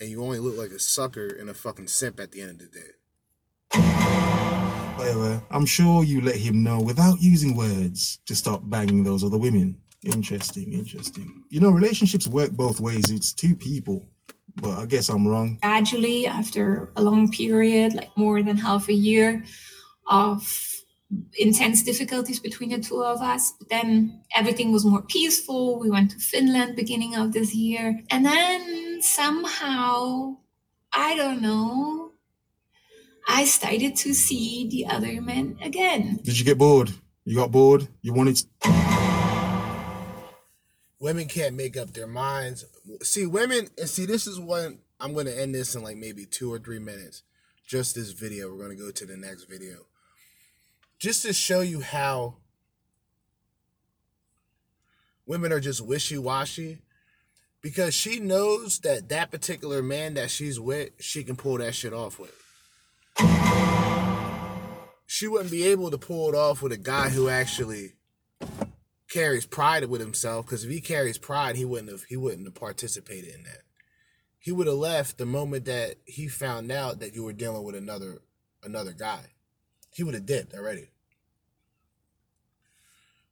and 0.00 0.08
you 0.08 0.22
only 0.22 0.38
look 0.38 0.56
like 0.56 0.70
a 0.70 0.78
sucker 0.78 1.26
and 1.26 1.50
a 1.50 1.54
fucking 1.54 1.88
simp 1.88 2.20
at 2.20 2.30
the 2.30 2.40
end 2.40 2.60
of 2.62 2.70
the 2.70 2.78
day. 2.78 2.92
Whatever. 4.96 5.42
I'm 5.50 5.66
sure 5.66 6.04
you 6.04 6.20
let 6.20 6.36
him 6.36 6.62
know 6.62 6.80
without 6.80 7.20
using 7.20 7.56
words 7.56 8.18
to 8.26 8.34
stop 8.34 8.62
banging 8.64 9.04
those 9.04 9.24
other 9.24 9.38
women. 9.38 9.76
Interesting, 10.04 10.72
interesting. 10.72 11.44
You 11.50 11.60
know, 11.60 11.70
relationships 11.70 12.28
work 12.28 12.52
both 12.52 12.80
ways. 12.80 13.10
It's 13.10 13.32
two 13.32 13.54
people. 13.54 14.08
But 14.56 14.78
I 14.78 14.86
guess 14.86 15.08
I'm 15.08 15.26
wrong. 15.26 15.58
gradually 15.62 16.26
after 16.26 16.90
a 16.96 17.02
long 17.02 17.30
period 17.30 17.94
like 17.94 18.10
more 18.16 18.42
than 18.42 18.56
half 18.56 18.88
a 18.88 18.92
year 18.92 19.44
of 20.06 20.42
intense 21.38 21.82
difficulties 21.82 22.38
between 22.40 22.70
the 22.70 22.78
two 22.78 23.02
of 23.02 23.20
us 23.22 23.52
but 23.58 23.68
then 23.70 24.20
everything 24.36 24.72
was 24.72 24.84
more 24.84 25.02
peaceful 25.02 25.78
we 25.78 25.90
went 25.90 26.10
to 26.10 26.18
finland 26.18 26.76
beginning 26.76 27.14
of 27.14 27.32
this 27.32 27.54
year 27.54 28.00
and 28.10 28.26
then 28.26 29.00
somehow 29.00 30.36
i 30.92 31.16
don't 31.16 31.40
know 31.40 32.12
i 33.26 33.44
started 33.44 33.96
to 33.96 34.12
see 34.12 34.68
the 34.70 34.84
other 34.86 35.20
men 35.20 35.56
again 35.62 36.20
Did 36.22 36.38
you 36.38 36.44
get 36.44 36.58
bored? 36.58 36.92
You 37.24 37.36
got 37.36 37.52
bored? 37.52 37.88
You 38.00 38.14
wanted 38.14 38.42
women 40.98 41.26
can't 41.28 41.54
make 41.54 41.76
up 41.76 41.92
their 41.92 42.06
minds. 42.06 42.64
See, 43.02 43.26
women, 43.26 43.68
and 43.78 43.88
see, 43.88 44.06
this 44.06 44.26
is 44.26 44.40
when 44.40 44.78
I'm 45.00 45.12
going 45.12 45.26
to 45.26 45.40
end 45.40 45.54
this 45.54 45.74
in 45.74 45.82
like 45.82 45.96
maybe 45.96 46.24
two 46.24 46.52
or 46.52 46.58
three 46.58 46.78
minutes. 46.78 47.22
Just 47.66 47.94
this 47.94 48.12
video. 48.12 48.50
We're 48.50 48.64
going 48.64 48.76
to 48.76 48.82
go 48.82 48.90
to 48.90 49.06
the 49.06 49.16
next 49.16 49.44
video. 49.44 49.87
Just 50.98 51.22
to 51.22 51.32
show 51.32 51.60
you 51.60 51.80
how 51.80 52.36
women 55.26 55.52
are 55.52 55.60
just 55.60 55.86
wishy 55.86 56.18
washy. 56.18 56.78
Because 57.60 57.92
she 57.92 58.20
knows 58.20 58.78
that 58.80 59.08
that 59.08 59.30
particular 59.30 59.82
man 59.82 60.14
that 60.14 60.30
she's 60.30 60.60
with, 60.60 60.90
she 61.00 61.24
can 61.24 61.36
pull 61.36 61.58
that 61.58 61.74
shit 61.74 61.92
off 61.92 62.18
with. 62.18 62.32
She 65.06 65.26
wouldn't 65.26 65.50
be 65.50 65.64
able 65.64 65.90
to 65.90 65.98
pull 65.98 66.28
it 66.28 66.34
off 66.36 66.62
with 66.62 66.70
a 66.70 66.76
guy 66.76 67.08
who 67.08 67.28
actually 67.28 67.94
carries 69.08 69.46
pride 69.46 69.84
with 69.86 70.00
himself 70.00 70.46
because 70.46 70.64
if 70.64 70.70
he 70.70 70.80
carries 70.80 71.16
pride 71.16 71.56
he 71.56 71.64
wouldn't 71.64 71.90
have 71.90 72.04
he 72.04 72.16
wouldn't 72.16 72.46
have 72.46 72.54
participated 72.54 73.34
in 73.34 73.42
that 73.42 73.62
he 74.38 74.52
would 74.52 74.66
have 74.66 74.76
left 74.76 75.16
the 75.16 75.24
moment 75.24 75.64
that 75.64 75.94
he 76.04 76.28
found 76.28 76.70
out 76.70 77.00
that 77.00 77.14
you 77.14 77.24
were 77.24 77.32
dealing 77.32 77.64
with 77.64 77.74
another 77.74 78.18
another 78.62 78.92
guy 78.92 79.22
he 79.98 80.04
would 80.04 80.14
have 80.14 80.26
dipped 80.26 80.54
already. 80.54 80.90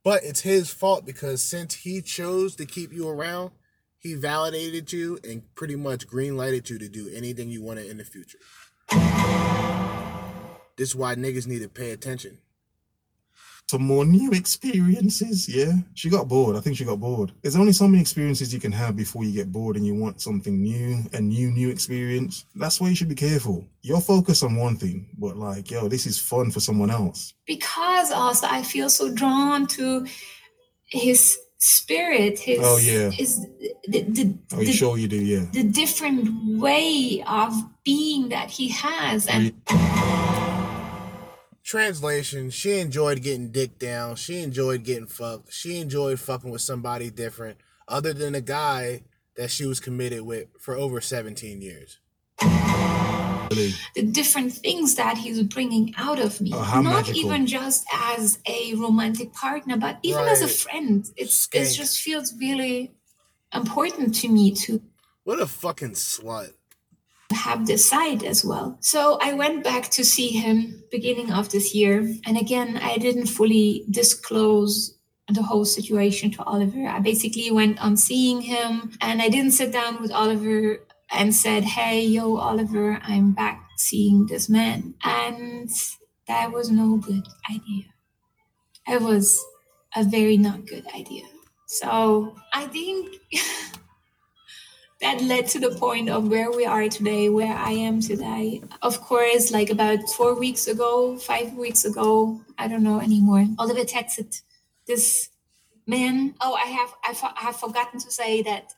But 0.02 0.24
it's 0.24 0.40
his 0.40 0.68
fault 0.68 1.06
because 1.06 1.40
since 1.40 1.74
he 1.74 2.02
chose 2.02 2.56
to 2.56 2.66
keep 2.66 2.93
you 2.93 3.09
around 3.09 3.52
he 3.98 4.14
validated 4.14 4.93
you 4.93 5.18
and 5.22 5.43
pretty 5.55 5.76
much 5.76 6.09
green 6.09 6.36
lighted 6.36 6.68
you 6.68 6.78
to 6.78 6.88
do 6.88 7.09
anything 7.14 7.51
you 7.51 7.62
wanted 7.62 7.86
in 7.86 7.98
the 7.98 8.05
future. 8.05 8.38
This 10.76 10.90
is 10.90 10.97
why 10.97 11.14
niggas 11.14 11.47
need 11.47 11.60
to 11.62 11.68
pay 11.68 11.93
attention 11.93 12.38
some 13.68 13.82
more 13.82 14.05
new 14.05 14.30
experiences. 14.32 15.48
Yeah. 15.48 15.72
She 15.94 16.09
got 16.09 16.28
bored. 16.28 16.56
I 16.56 16.60
think 16.60 16.76
she 16.76 16.84
got 16.84 17.01
bored. 17.01 17.32
There's 17.43 17.56
only 17.56 17.72
so 17.72 17.88
many 17.88 18.01
experiences 18.01 18.55
you 18.55 18.60
can 18.60 18.70
have 18.72 18.94
before 18.97 19.24
you 19.24 19.32
get 19.32 19.51
bored 19.51 19.76
and 19.76 19.84
you 19.84 19.94
want 19.94 20.20
something 20.20 20.62
new, 20.62 21.02
a 21.12 21.20
new, 21.20 21.51
new 21.51 21.68
experience. 21.70 22.44
That's 22.55 22.80
why 22.80 22.88
you 22.90 22.94
should 22.94 23.09
be 23.09 23.16
careful. 23.16 23.66
You're 23.82 24.01
focused 24.01 24.44
on 24.44 24.55
one 24.56 24.76
thing, 24.76 25.09
but 25.18 25.36
like, 25.36 25.70
yo, 25.70 25.88
this 25.88 26.06
is 26.06 26.18
fun 26.18 26.51
for 26.52 26.60
someone 26.60 26.90
else. 26.90 27.34
because 27.47 28.10
also 28.12 28.47
i 28.48 28.62
feel 28.62 28.88
so 28.90 29.12
drawn 29.12 29.66
to 29.66 30.06
his 30.86 31.36
spirit 31.59 32.38
his 32.38 32.59
Oh, 32.62 32.78
yeah. 32.78 33.10
his 33.10 33.40
the, 33.88 34.02
the, 34.02 34.38
oh, 34.52 34.56
Are 34.56 34.60
you 34.62 34.66
the, 34.68 34.72
sure 34.72 34.98
you 34.98 35.09
do? 35.09 35.16
Yeah. 35.24 35.44
the 35.52 35.64
different 35.64 36.28
way 36.60 37.22
of 37.26 37.52
being 37.84 38.28
that 38.30 38.51
he 38.51 38.68
has 38.68 39.26
and 39.26 39.52
oh, 39.70 39.74
you- 39.74 40.05
Translation, 41.66 42.51
she 42.51 42.78
enjoyed 42.78 43.22
getting 43.24 43.51
dick 43.51 43.76
down. 43.76 44.14
She 44.14 44.40
enjoyed 44.40 44.84
getting 44.84 45.09
fucked. 45.09 45.52
She 45.52 45.80
enjoyed 45.80 46.20
fucking 46.20 46.48
with 46.48 46.60
somebody 46.60 47.10
different 47.10 47.59
other 47.88 48.12
than 48.12 48.36
a 48.36 48.40
guy 48.40 49.02
that 49.36 49.51
she 49.51 49.66
was 49.66 49.80
committed 49.80 50.22
with 50.22 50.47
for 50.60 50.76
over 50.76 51.01
17 51.01 51.60
years. 51.60 51.98
the 52.38 53.74
different 54.12 54.52
things 54.52 54.94
that 54.94 55.18
he's 55.18 55.43
bringing 55.43 55.93
out 55.98 56.20
of 56.20 56.40
me 56.40 56.52
Oh, 56.55 56.59
not 56.59 56.84
magical. 56.84 57.20
even 57.20 57.47
just 57.47 57.84
as 57.93 58.38
a 58.47 58.74
romantic 58.74 59.32
partner 59.32 59.76
but 59.76 59.98
even 60.02 60.24
as 60.24 60.43
a 60.43 60.48
friend 60.48 61.06
it's 61.16 61.48
it 61.52 61.72
just 61.72 62.01
feels 62.01 62.34
really 62.38 62.93
important 63.55 64.14
to 64.16 64.28
me 64.28 64.52
to 64.52 64.82
What 65.24 65.40
a 65.40 65.47
fucking 65.47 65.93
slut. 65.93 66.52
Have 67.36 67.66
this 67.66 67.88
side 67.88 68.22
as 68.24 68.44
well. 68.44 68.78
So 68.80 69.18
I 69.20 69.32
went 69.32 69.62
back 69.62 69.90
to 69.90 70.04
see 70.04 70.28
him 70.28 70.82
beginning 70.90 71.32
of 71.32 71.50
this 71.50 71.74
year. 71.74 72.12
And 72.26 72.36
again, 72.36 72.78
I 72.82 72.98
didn't 72.98 73.26
fully 73.26 73.84
disclose 73.90 74.96
the 75.28 75.42
whole 75.42 75.64
situation 75.64 76.30
to 76.32 76.42
Oliver. 76.44 76.86
I 76.86 77.00
basically 77.00 77.50
went 77.50 77.82
on 77.82 77.96
seeing 77.96 78.42
him 78.42 78.92
and 79.00 79.20
I 79.20 79.28
didn't 79.28 79.52
sit 79.52 79.72
down 79.72 80.00
with 80.00 80.12
Oliver 80.12 80.78
and 81.10 81.34
said, 81.34 81.64
Hey, 81.64 82.04
yo, 82.04 82.36
Oliver, 82.36 83.00
I'm 83.02 83.32
back 83.32 83.68
seeing 83.76 84.26
this 84.26 84.48
man. 84.48 84.94
And 85.04 85.70
that 86.28 86.52
was 86.52 86.70
no 86.70 86.96
good 86.96 87.26
idea. 87.50 87.84
It 88.88 89.02
was 89.02 89.44
a 89.96 90.04
very 90.04 90.36
not 90.36 90.66
good 90.66 90.86
idea. 90.94 91.24
So 91.66 92.36
I 92.54 92.66
think 92.66 93.16
that 95.01 95.20
led 95.23 95.47
to 95.48 95.59
the 95.59 95.70
point 95.70 96.09
of 96.09 96.28
where 96.28 96.51
we 96.51 96.64
are 96.64 96.89
today, 96.89 97.28
where 97.28 97.55
I 97.55 97.73
am 97.73 98.01
today. 98.01 98.62
Of 98.82 99.01
course, 99.01 99.52
like 99.52 99.70
about 99.70 100.09
four 100.10 100.35
weeks 100.35 100.66
ago, 100.66 101.18
five 101.18 101.52
weeks 101.52 101.85
ago, 101.85 102.40
I 102.56 102.68
don't 102.68 102.82
know 102.82 103.01
anymore. 103.01 103.47
Oliver 103.59 103.85
texted 103.85 104.40
this 104.86 105.28
man. 105.86 106.35
Oh, 106.40 106.55
I 106.55 106.66
have 106.66 106.94
I, 107.06 107.14
fo- 107.14 107.35
I 107.36 107.43
have 107.44 107.56
forgotten 107.56 108.01
to 108.01 108.10
say 108.10 108.43
that 108.43 108.74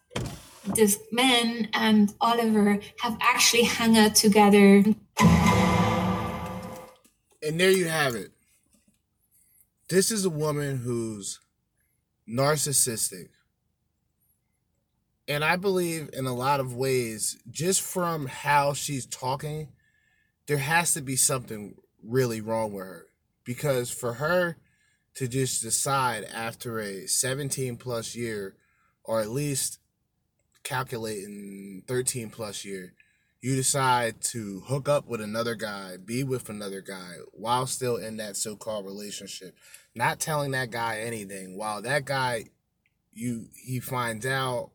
this 0.75 0.99
man 1.13 1.69
and 1.73 2.13
Oliver 2.21 2.81
have 3.01 3.17
actually 3.21 3.65
hung 3.65 3.97
out 3.97 4.15
together. 4.15 4.85
And 7.41 7.61
there 7.61 7.71
you 7.71 7.87
have 7.87 8.15
it. 8.15 8.33
This 9.89 10.11
is 10.11 10.25
a 10.25 10.31
woman 10.31 10.79
who's 10.79 11.41
narcissistic. 12.29 13.29
And 15.29 15.45
I 15.45 15.57
believe 15.57 16.09
in 16.15 16.25
a 16.27 16.35
lot 16.35 16.59
of 16.59 16.75
ways, 16.75 17.37
just 17.51 17.83
from 17.83 18.27
how 18.27 18.73
she's 18.73 19.05
talking, 19.05 19.69
there 20.47 20.59
has 20.59 20.95
to 20.95 21.03
be 21.03 21.17
something 21.17 21.75
really 22.03 22.41
wrong 22.41 22.73
with 22.73 22.87
her. 22.87 23.07
Because 23.45 23.91
for 23.91 24.15
her 24.15 24.57
to 25.15 25.29
just 25.29 25.63
decide 25.63 26.25
after 26.25 26.81
a 26.81 27.07
17 27.07 27.77
plus 27.77 28.17
year, 28.17 28.57
or 29.05 29.21
at 29.21 29.29
least 29.29 29.79
calculating 30.63 31.83
13 31.87 32.31
plus 32.31 32.65
year, 32.65 32.95
you 33.41 33.55
decide 33.55 34.21
to 34.21 34.61
hook 34.67 34.89
up 34.89 35.07
with 35.07 35.21
another 35.21 35.55
guy, 35.55 35.97
be 35.97 36.25
with 36.25 36.49
another 36.49 36.81
guy 36.81 37.17
while 37.33 37.67
still 37.67 37.97
in 37.97 38.17
that 38.17 38.37
so 38.37 38.57
called 38.57 38.85
relationship, 38.85 39.55
not 39.95 40.19
telling 40.19 40.53
that 40.53 40.71
guy 40.71 41.01
anything, 41.01 41.57
while 41.57 41.83
that 41.83 42.05
guy 42.05 42.47
you 43.13 43.49
he 43.55 43.81
finds 43.81 44.25
out 44.27 44.71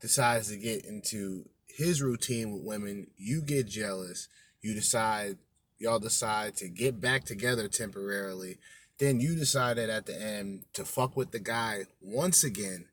decides 0.00 0.48
to 0.48 0.56
get 0.56 0.84
into 0.84 1.48
his 1.66 2.02
routine 2.02 2.52
with 2.52 2.62
women, 2.62 3.08
you 3.16 3.42
get 3.42 3.66
jealous, 3.66 4.28
you 4.60 4.74
decide 4.74 5.38
y'all 5.78 5.98
decide 5.98 6.56
to 6.56 6.68
get 6.68 7.00
back 7.00 7.24
together 7.24 7.68
temporarily, 7.68 8.58
then 8.98 9.20
you 9.20 9.34
decided 9.36 9.88
at 9.88 10.06
the 10.06 10.20
end 10.20 10.64
to 10.72 10.84
fuck 10.84 11.16
with 11.16 11.30
the 11.30 11.38
guy 11.38 11.84
once 12.00 12.42
again. 12.42 12.86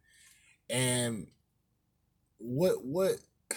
And 0.69 1.27
what 2.37 2.85
what 2.85 3.15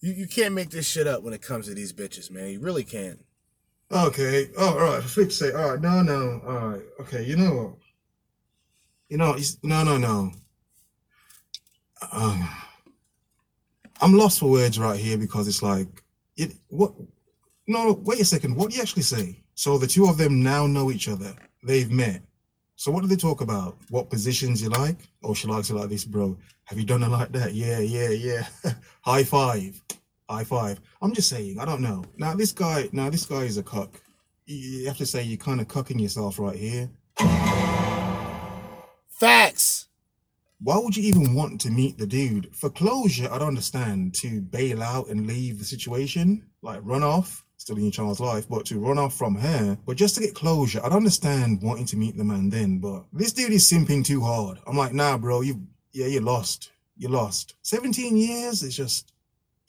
you, 0.00 0.12
you 0.12 0.26
can't 0.26 0.54
make 0.54 0.70
this 0.70 0.88
shit 0.88 1.06
up 1.06 1.22
when 1.22 1.34
it 1.34 1.42
comes 1.42 1.66
to 1.66 1.74
these 1.74 1.92
bitches, 1.92 2.30
man. 2.30 2.48
You 2.48 2.58
really 2.60 2.84
can't. 2.84 3.20
Okay. 3.92 4.48
Oh, 4.56 4.78
all 4.78 4.84
right. 4.84 5.02
Fix 5.02 5.38
sake. 5.38 5.54
All 5.54 5.70
right. 5.72 5.80
No, 5.80 6.02
no. 6.02 6.40
All 6.46 6.68
right. 6.68 6.82
Okay. 7.00 7.24
You 7.24 7.36
know? 7.36 7.78
You 9.08 9.18
know, 9.18 9.36
no, 9.62 9.84
no, 9.84 9.98
no. 9.98 10.32
Um, 12.10 12.48
I'm 14.00 14.14
lost 14.14 14.40
for 14.40 14.50
words 14.50 14.78
right 14.78 14.98
here 14.98 15.18
because 15.18 15.46
it's 15.46 15.62
like, 15.62 16.02
it. 16.36 16.54
What? 16.68 16.94
No. 17.68 18.00
Wait 18.04 18.20
a 18.20 18.24
second. 18.24 18.56
What 18.56 18.70
do 18.70 18.76
you 18.76 18.82
actually 18.82 19.02
say? 19.02 19.42
So 19.54 19.76
the 19.76 19.86
two 19.86 20.06
of 20.06 20.16
them 20.16 20.42
now 20.42 20.66
know 20.66 20.90
each 20.90 21.08
other. 21.08 21.34
They've 21.62 21.90
met. 21.90 22.22
So 22.76 22.90
what 22.90 23.02
do 23.02 23.06
they 23.06 23.16
talk 23.16 23.42
about? 23.42 23.76
What 23.90 24.10
positions 24.10 24.62
you 24.62 24.70
like? 24.70 24.96
Oh, 25.22 25.34
she 25.34 25.46
likes 25.46 25.70
it 25.70 25.74
like 25.74 25.90
this, 25.90 26.04
bro. 26.04 26.36
Have 26.64 26.78
you 26.78 26.86
done 26.86 27.02
it 27.02 27.10
like 27.10 27.30
that? 27.32 27.54
Yeah, 27.54 27.78
yeah, 27.78 28.08
yeah. 28.08 28.46
High 29.02 29.22
five. 29.22 29.80
High 30.30 30.44
five. 30.44 30.80
I'm 31.02 31.12
just 31.14 31.28
saying, 31.28 31.58
I 31.58 31.64
don't 31.64 31.80
know. 31.82 32.04
Now 32.16 32.34
this 32.34 32.52
guy, 32.52 32.88
now 32.92 33.10
this 33.10 33.26
guy 33.26 33.42
is 33.42 33.58
a 33.58 33.62
cuck. 33.62 34.00
You- 34.46 34.86
have 34.86 34.96
to 34.98 35.06
say 35.06 35.22
you're 35.22 35.36
kind 35.38 35.60
of 35.60 35.68
cucking 35.68 36.00
yourself 36.00 36.38
right 36.38 36.56
here. 36.56 36.90
Facts. 39.08 39.88
Why 40.60 40.78
would 40.78 40.96
you 40.96 41.02
even 41.04 41.34
want 41.34 41.60
to 41.62 41.70
meet 41.70 41.98
the 41.98 42.06
dude? 42.06 42.54
For 42.54 42.70
closure, 42.70 43.28
I 43.32 43.38
don't 43.38 43.48
understand 43.48 44.14
to 44.16 44.40
bail 44.40 44.82
out 44.82 45.08
and 45.08 45.26
leave 45.26 45.58
the 45.58 45.64
situation, 45.64 46.44
like 46.62 46.80
run 46.82 47.02
off, 47.02 47.44
still 47.56 47.76
in 47.76 47.82
your 47.84 47.92
child's 47.92 48.20
life, 48.20 48.48
but 48.48 48.64
to 48.66 48.78
run 48.78 48.98
off 48.98 49.14
from 49.16 49.34
her, 49.36 49.76
but 49.86 49.96
just 49.96 50.14
to 50.16 50.20
get 50.20 50.34
closure, 50.34 50.80
I 50.84 50.88
don't 50.88 50.98
understand 50.98 51.62
wanting 51.62 51.86
to 51.86 51.96
meet 51.96 52.16
the 52.16 52.24
man 52.24 52.48
then. 52.48 52.78
But 52.78 53.04
this 53.12 53.32
dude 53.32 53.52
is 53.52 53.70
simping 53.70 54.04
too 54.04 54.20
hard. 54.20 54.58
I'm 54.66 54.76
like, 54.76 54.92
nah, 54.92 55.18
bro, 55.18 55.40
you, 55.40 55.66
yeah, 55.92 56.06
you 56.06 56.20
lost. 56.20 56.70
You 56.96 57.08
lost. 57.08 57.54
17 57.62 58.16
years, 58.16 58.62
it's 58.62 58.76
just, 58.76 59.11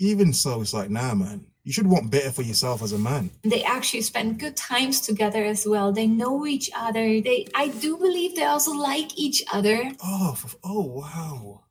even 0.03 0.33
so, 0.33 0.61
it's 0.61 0.73
like, 0.73 0.89
nah, 0.89 1.13
man, 1.13 1.45
you 1.63 1.71
should 1.71 1.87
want 1.87 2.11
better 2.11 2.31
for 2.31 2.41
yourself 2.41 2.81
as 2.83 2.91
a 2.91 2.99
man. 2.99 3.31
They 3.43 3.63
actually 3.63 4.01
spend 4.01 4.39
good 4.39 4.57
times 4.57 5.01
together 5.01 5.43
as 5.43 5.65
well. 5.65 5.91
They 5.91 6.07
know 6.07 6.45
each 6.45 6.69
other. 6.75 7.21
They, 7.21 7.47
I 7.55 7.69
do 7.69 7.97
believe 7.97 8.35
they 8.35 8.43
also 8.43 8.73
like 8.73 9.17
each 9.17 9.43
other. 9.51 9.91
Oh, 10.03 10.37
oh, 10.63 10.81
wow. 10.81 11.63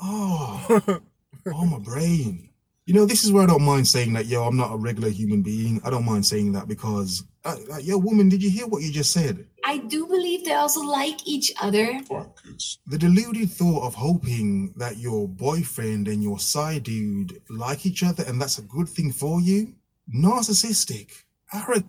Oh. 0.00 1.00
oh 1.52 1.66
my 1.66 1.78
brain 1.78 2.48
you 2.86 2.94
know 2.94 3.04
this 3.04 3.24
is 3.24 3.32
where 3.32 3.42
i 3.42 3.46
don't 3.46 3.62
mind 3.62 3.86
saying 3.86 4.12
that 4.12 4.26
yo 4.26 4.44
i'm 4.44 4.56
not 4.56 4.72
a 4.72 4.76
regular 4.76 5.08
human 5.08 5.42
being 5.42 5.80
i 5.84 5.90
don't 5.90 6.04
mind 6.04 6.24
saying 6.24 6.52
that 6.52 6.68
because 6.68 7.24
uh, 7.44 7.56
uh, 7.72 7.78
yo 7.78 7.98
woman 7.98 8.28
did 8.28 8.42
you 8.42 8.50
hear 8.50 8.66
what 8.66 8.82
you 8.82 8.90
just 8.92 9.12
said 9.12 9.46
I 9.66 9.78
do 9.78 10.06
believe 10.06 10.44
they 10.44 10.52
also 10.52 10.82
like 10.82 11.26
each 11.26 11.50
other. 11.60 12.00
the 12.86 12.98
deluded 12.98 13.50
thought 13.50 13.86
of 13.86 13.94
hoping 13.94 14.74
that 14.76 14.98
your 14.98 15.26
boyfriend 15.26 16.06
and 16.08 16.22
your 16.22 16.38
side 16.38 16.82
dude 16.84 17.40
like 17.48 17.86
each 17.86 18.02
other 18.02 18.24
and 18.26 18.40
that's 18.40 18.58
a 18.58 18.62
good 18.62 18.88
thing 18.88 19.12
for 19.12 19.40
you 19.40 19.74
narcissistic 20.14 21.10
arrogant 21.52 21.86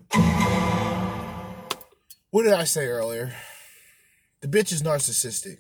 What 2.32 2.44
did 2.44 2.54
I 2.54 2.66
say 2.66 2.88
earlier? 2.88 3.34
The 4.42 4.48
bitch 4.50 4.74
is 4.74 4.84
narcissistic. 4.84 5.60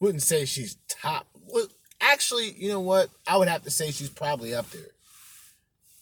Wouldn't 0.00 0.22
say 0.22 0.44
she's 0.44 0.76
top. 0.88 1.26
Well, 1.46 1.68
actually, 2.00 2.50
you 2.52 2.68
know 2.68 2.80
what? 2.80 3.10
I 3.28 3.36
would 3.36 3.46
have 3.48 3.62
to 3.62 3.70
say 3.70 3.90
she's 3.92 4.10
probably 4.10 4.54
up 4.54 4.68
there. 4.70 4.88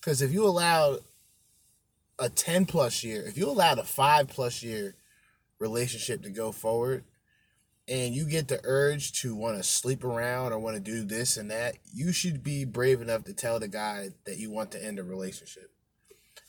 Because 0.02 0.20
if 0.20 0.32
you 0.32 0.44
allowed 0.44 0.98
a 2.18 2.28
10 2.28 2.66
plus 2.66 3.04
year, 3.04 3.24
if 3.26 3.38
you 3.38 3.48
allowed 3.48 3.78
a 3.78 3.84
5 3.84 4.28
plus 4.28 4.62
year 4.62 4.94
relationship 5.58 6.22
to 6.22 6.30
go 6.30 6.52
forward, 6.52 7.04
and 7.88 8.14
you 8.14 8.26
get 8.26 8.48
the 8.48 8.60
urge 8.64 9.12
to 9.20 9.34
want 9.34 9.56
to 9.56 9.62
sleep 9.62 10.04
around 10.04 10.52
or 10.52 10.58
want 10.58 10.76
to 10.76 10.80
do 10.80 11.04
this 11.04 11.36
and 11.36 11.50
that, 11.50 11.76
you 11.92 12.12
should 12.12 12.42
be 12.42 12.64
brave 12.64 13.00
enough 13.00 13.24
to 13.24 13.32
tell 13.32 13.58
the 13.58 13.68
guy 13.68 14.10
that 14.24 14.38
you 14.38 14.50
want 14.50 14.70
to 14.72 14.84
end 14.84 14.98
a 14.98 15.02
relationship 15.02 15.72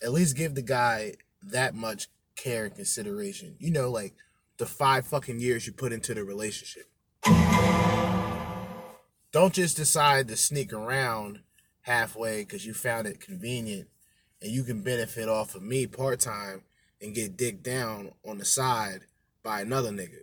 at 0.03 0.11
least 0.11 0.35
give 0.35 0.53
the 0.53 0.61
guy 0.61 1.13
that 1.41 1.73
much 1.73 2.09
care 2.35 2.65
and 2.65 2.75
consideration. 2.75 3.55
You 3.59 3.71
know, 3.71 3.89
like 3.89 4.13
the 4.57 4.65
five 4.65 5.07
fucking 5.07 5.39
years 5.39 5.65
you 5.65 5.73
put 5.73 5.93
into 5.93 6.13
the 6.13 6.23
relationship. 6.23 6.83
Don't 9.31 9.53
just 9.53 9.77
decide 9.77 10.27
to 10.27 10.37
sneak 10.37 10.73
around 10.73 11.39
halfway 11.83 12.43
because 12.43 12.65
you 12.65 12.73
found 12.73 13.07
it 13.07 13.19
convenient 13.21 13.87
and 14.41 14.51
you 14.51 14.63
can 14.63 14.81
benefit 14.81 15.29
off 15.29 15.55
of 15.55 15.61
me 15.61 15.87
part 15.87 16.19
time 16.19 16.63
and 17.01 17.13
get 17.15 17.37
dick 17.37 17.61
down 17.63 18.11
on 18.27 18.37
the 18.37 18.45
side 18.45 19.01
by 19.43 19.61
another 19.61 19.91
nigga. 19.91 20.19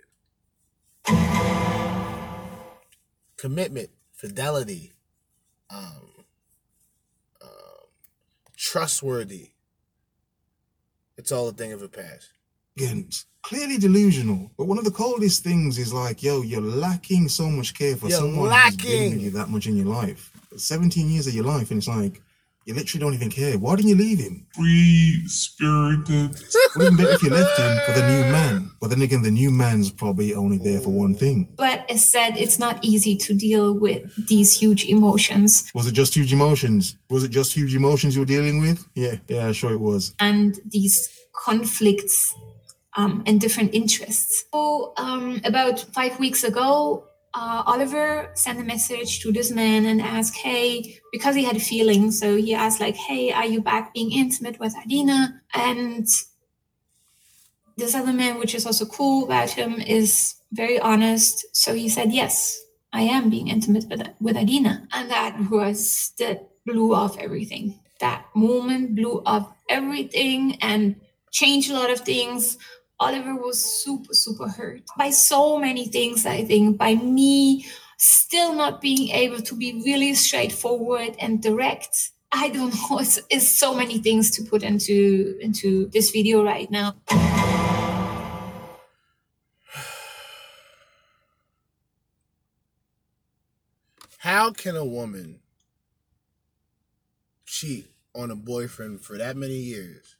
Commitment, 3.36 3.88
fidelity, 4.14 4.92
um, 5.70 6.24
um, 7.42 7.86
trustworthy. 8.56 9.50
It's 11.16 11.32
all 11.32 11.48
a 11.48 11.52
thing 11.52 11.72
of 11.72 11.80
the 11.80 11.88
past. 11.88 12.28
clearly 13.42 13.78
delusional 13.78 14.50
but 14.58 14.66
one 14.66 14.76
of 14.78 14.84
the 14.84 14.90
coldest 14.90 15.42
things 15.42 15.78
is 15.78 15.92
like 15.94 16.22
yo 16.22 16.42
you're 16.42 16.60
lacking 16.60 17.26
so 17.28 17.48
much 17.48 17.72
care 17.74 17.96
for 17.96 18.08
You're 18.08 18.18
someone 18.18 18.34
who's 18.44 18.50
lacking. 18.50 19.12
with 19.12 19.22
you 19.22 19.30
that 19.30 19.48
much 19.48 19.66
in 19.66 19.76
your 19.76 19.86
life 19.86 20.30
17 20.56 21.08
years 21.08 21.26
of 21.26 21.34
your 21.34 21.44
life 21.44 21.70
and 21.70 21.78
it's 21.78 21.88
like 21.88 22.20
you 22.66 22.74
literally 22.74 23.00
don't 23.00 23.14
even 23.14 23.30
care 23.30 23.56
why 23.58 23.74
didn't 23.74 23.88
you 23.88 23.96
leave 23.96 24.18
him 24.18 24.46
Free 24.54 25.22
spirited. 25.26 26.30
Would 26.76 26.84
have 26.84 26.96
been 26.96 26.96
better 26.96 27.12
if 27.12 27.22
you 27.22 27.30
left 27.30 27.58
him 27.58 27.78
for 27.86 27.92
the 27.98 28.06
new 28.06 28.32
man. 28.32 28.70
But 28.80 28.90
then 28.90 29.02
again, 29.02 29.22
the 29.22 29.30
new 29.30 29.50
man's 29.50 29.90
probably 29.90 30.34
only 30.34 30.58
there 30.58 30.80
for 30.80 30.90
one 30.90 31.14
thing. 31.14 31.48
But 31.56 31.88
as 31.90 32.08
said, 32.08 32.36
it's 32.36 32.58
not 32.58 32.84
easy 32.84 33.16
to 33.16 33.34
deal 33.34 33.72
with 33.72 34.02
these 34.28 34.58
huge 34.58 34.84
emotions 34.84 35.70
Was 35.74 35.86
it 35.86 35.92
just 35.92 36.14
huge 36.14 36.32
emotions? 36.32 36.96
Was 37.08 37.24
it 37.24 37.30
just 37.30 37.52
huge 37.54 37.74
emotions 37.74 38.14
you 38.14 38.22
were 38.22 38.26
dealing 38.26 38.60
with? 38.60 38.86
Yeah, 38.94 39.16
yeah, 39.28 39.52
sure 39.52 39.72
it 39.72 39.80
was. 39.80 40.14
and 40.20 40.58
these 40.66 41.08
conflicts 41.44 42.34
um, 42.96 43.22
and 43.26 43.40
different 43.40 43.74
interests. 43.74 44.44
So, 44.52 44.92
um, 44.96 45.40
about 45.44 45.80
five 45.94 46.18
weeks 46.18 46.44
ago, 46.44 47.06
uh, 47.34 47.62
Oliver 47.66 48.30
sent 48.34 48.60
a 48.60 48.64
message 48.64 49.20
to 49.20 49.32
this 49.32 49.50
man 49.50 49.86
and 49.86 50.00
asked, 50.00 50.36
"Hey," 50.36 50.98
because 51.12 51.34
he 51.34 51.44
had 51.44 51.56
a 51.56 51.60
feeling. 51.60 52.10
So 52.10 52.36
he 52.36 52.54
asked, 52.54 52.80
like, 52.80 52.96
"Hey, 52.96 53.32
are 53.32 53.46
you 53.46 53.60
back 53.62 53.94
being 53.94 54.10
intimate 54.12 54.58
with 54.58 54.74
Adina?" 54.76 55.40
And 55.54 56.06
this 57.76 57.94
other 57.94 58.12
man, 58.12 58.38
which 58.38 58.54
is 58.54 58.66
also 58.66 58.84
cool 58.84 59.24
about 59.24 59.50
him, 59.50 59.80
is 59.80 60.34
very 60.52 60.78
honest. 60.78 61.44
So 61.52 61.74
he 61.74 61.88
said, 61.88 62.12
"Yes, 62.12 62.60
I 62.92 63.02
am 63.02 63.30
being 63.30 63.48
intimate 63.48 63.86
with 63.88 64.02
with 64.20 64.36
Adina," 64.36 64.88
and 64.92 65.10
that 65.10 65.50
was 65.50 66.12
that 66.18 66.48
blew 66.66 66.94
off 66.94 67.16
everything. 67.18 67.78
That 68.00 68.24
moment 68.34 68.96
blew 68.96 69.22
off 69.24 69.52
everything, 69.68 70.56
and 70.60 70.96
changed 71.30 71.70
a 71.70 71.74
lot 71.74 71.90
of 71.90 72.00
things. 72.00 72.58
Oliver 73.00 73.34
was 73.34 73.64
super, 73.64 74.12
super 74.12 74.46
hurt 74.46 74.82
by 74.98 75.08
so 75.08 75.58
many 75.58 75.86
things, 75.86 76.26
I 76.26 76.44
think, 76.44 76.76
by 76.76 76.94
me 76.96 77.64
still 77.96 78.52
not 78.54 78.82
being 78.82 79.08
able 79.08 79.40
to 79.40 79.56
be 79.56 79.82
really 79.84 80.14
straightforward 80.14 81.16
and 81.18 81.42
direct. 81.42 82.10
I 82.30 82.50
don't 82.50 82.74
know. 82.74 82.98
It's, 82.98 83.18
it's 83.30 83.48
so 83.48 83.74
many 83.74 83.98
things 83.98 84.30
to 84.32 84.42
put 84.42 84.62
into 84.62 85.38
into 85.40 85.88
this 85.88 86.10
video 86.10 86.44
right 86.44 86.70
now. 86.70 86.94
How 94.18 94.52
can 94.52 94.76
a 94.76 94.84
woman 94.84 95.40
cheat 97.46 97.90
on 98.14 98.30
a 98.30 98.36
boyfriend 98.36 99.00
for 99.00 99.16
that 99.16 99.36
many 99.36 99.56
years, 99.56 100.16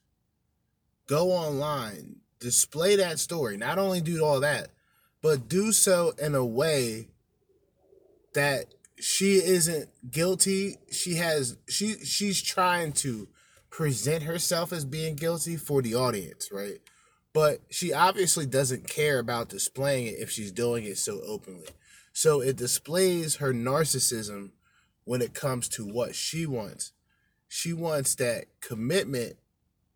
go 1.07 1.31
online, 1.31 2.17
display 2.41 2.97
that 2.97 3.19
story, 3.19 3.57
not 3.57 3.79
only 3.79 4.01
do 4.01 4.25
all 4.25 4.41
that, 4.41 4.69
but 5.23 5.49
do 5.49 5.73
so 5.73 6.13
in 6.21 6.35
a 6.35 6.45
way 6.45 7.09
that 8.35 8.67
she 8.99 9.35
isn't 9.35 9.89
guilty. 10.11 10.79
She 10.91 11.15
has 11.15 11.57
she 11.69 12.05
she's 12.05 12.43
trying 12.43 12.93
to 12.95 13.29
present 13.71 14.25
herself 14.25 14.73
as 14.73 14.85
being 14.85 15.17
guilty 15.17 15.57
for 15.57 15.83
the 15.83 15.95
audience, 15.95 16.51
right? 16.53 16.81
But 17.33 17.61
she 17.71 17.93
obviously 17.93 18.47
doesn't 18.47 18.89
care 18.89 19.19
about 19.19 19.49
displaying 19.49 20.07
it 20.07 20.19
if 20.19 20.31
she's 20.31 20.51
doing 20.51 20.85
it 20.85 20.99
so 20.99 21.21
openly. 21.25 21.69
So 22.13 22.41
it 22.41 22.57
displays 22.57 23.37
her 23.37 23.53
narcissism 23.53 24.51
when 25.05 25.23
it 25.23 25.33
comes 25.33 25.69
to 25.71 25.85
what 25.87 26.15
she 26.15 26.45
wants. 26.45 26.93
She 27.49 27.73
wants 27.73 28.15
that 28.17 28.47
commitment 28.61 29.37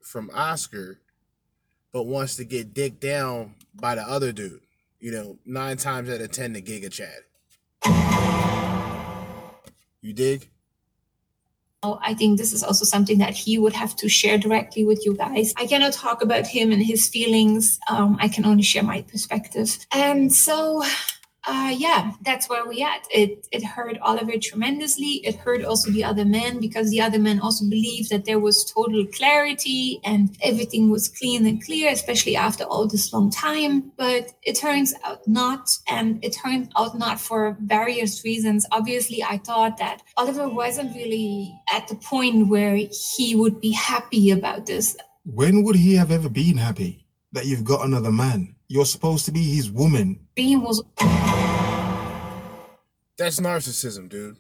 from 0.01 0.31
Oscar, 0.33 1.01
but 1.95 2.07
wants 2.07 2.35
to 2.35 2.45
get 2.45 2.75
dicked 2.75 3.01
down 3.01 3.55
by 3.73 3.95
the 3.95 4.03
other 4.03 4.33
dude. 4.33 4.61
You 4.99 5.13
know, 5.13 5.39
nine 5.47 5.77
times 5.77 6.11
out 6.11 6.21
of 6.21 6.33
ten, 6.33 6.53
the 6.53 6.61
Giga 6.61 6.91
Chad. 6.91 7.23
You 10.01 10.13
dig? 10.13 10.51
Oh, 11.85 12.01
I 12.03 12.15
think 12.15 12.39
this 12.39 12.53
is 12.53 12.65
also 12.65 12.85
something 12.85 13.19
that 13.19 13.35
he 13.35 13.59
would 13.59 13.75
have 13.75 13.95
to 13.97 14.09
share 14.09 14.39
directly 14.39 14.85
with 14.85 15.07
you 15.07 15.15
guys. 15.15 15.55
I 15.57 15.67
cannot 15.67 15.93
talk 15.93 16.21
about 16.21 16.47
him 16.47 16.73
and 16.73 16.83
his 16.83 17.07
feelings. 17.07 17.79
Um, 17.89 18.17
I 18.21 18.27
can 18.27 18.45
only 18.45 18.63
share 18.63 18.83
my 18.83 19.03
perspective. 19.03 19.79
And 19.93 20.33
so 20.33 20.83
uh, 21.47 21.75
yeah, 21.77 22.13
that's 22.23 22.49
where 22.49 22.67
we 22.67 22.83
at. 22.83 23.07
It 23.11 23.47
it 23.53 23.63
hurt 23.63 23.99
Oliver 24.01 24.39
tremendously. 24.39 25.21
It 25.25 25.37
hurt 25.37 25.65
also 25.65 25.91
the 25.91 26.05
other 26.05 26.25
men 26.25 26.59
because 26.59 26.91
the 26.91 27.03
other 27.03 27.19
men 27.19 27.39
also 27.41 27.67
believed 27.67 28.11
that 28.11 28.25
there 28.25 28.39
was 28.39 28.65
total 28.65 29.05
clarity 29.07 30.01
and 30.05 30.37
everything 30.43 30.91
was 30.91 31.09
clean 31.09 31.47
and 31.47 31.63
clear, 31.63 31.91
especially 31.91 32.35
after 32.35 32.65
all 32.65 32.87
this 32.87 33.13
long 33.13 33.31
time. 33.31 33.93
But 33.97 34.33
it 34.43 34.55
turns 34.55 34.95
out 35.05 35.29
not, 35.29 35.69
and 35.89 36.25
it 36.25 36.31
turned 36.31 36.73
out 36.77 36.99
not 36.99 37.21
for 37.21 37.59
various 37.61 38.25
reasons. 38.25 38.67
Obviously, 38.73 39.23
I 39.23 39.39
thought 39.39 39.77
that 39.79 40.03
Oliver 40.17 40.49
wasn't 40.49 40.97
really 40.97 41.55
at 41.73 41.89
the 41.89 41.97
point 41.97 42.49
where 42.49 42.77
he 43.17 43.37
would 43.37 43.61
be 43.61 43.73
happy 43.73 44.31
about 44.31 44.65
this. 44.65 44.97
When 45.25 45.63
would 45.63 45.77
he 45.77 45.95
have 45.95 46.11
ever 46.11 46.29
been 46.31 46.57
happy 46.57 47.07
that 47.33 47.47
you've 47.47 47.65
got 47.65 47.85
another 47.85 48.13
man? 48.13 48.55
You're 48.75 48.85
supposed 48.85 49.25
to 49.27 49.31
be 49.31 49.55
his 49.55 49.71
woman. 49.71 50.19
Dream 50.35 50.65
was 50.65 50.83
That's 53.17 53.39
narcissism, 53.39 54.09
dude. 54.09 54.39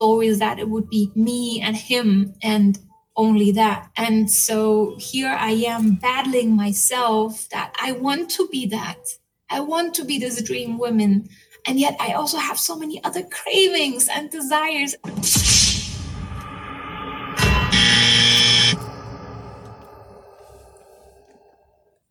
always 0.00 0.40
that 0.40 0.58
it 0.58 0.68
would 0.68 0.90
be 0.90 1.12
me 1.14 1.60
and 1.60 1.76
him 1.76 2.34
and 2.42 2.76
only 3.14 3.52
that. 3.52 3.88
And 3.96 4.28
so 4.28 4.96
here 4.98 5.28
I 5.30 5.52
am 5.52 5.94
battling 5.94 6.56
myself 6.56 7.48
that 7.50 7.72
I 7.80 7.92
want 7.92 8.30
to 8.30 8.48
be 8.48 8.66
that. 8.66 8.98
I 9.48 9.60
want 9.60 9.94
to 9.94 10.04
be 10.04 10.18
this 10.18 10.42
dream 10.42 10.76
woman. 10.76 11.28
And 11.64 11.78
yet 11.78 11.96
I 12.00 12.14
also 12.14 12.38
have 12.38 12.58
so 12.58 12.74
many 12.74 13.00
other 13.04 13.22
cravings 13.22 14.08
and 14.08 14.28
desires. 14.28 14.96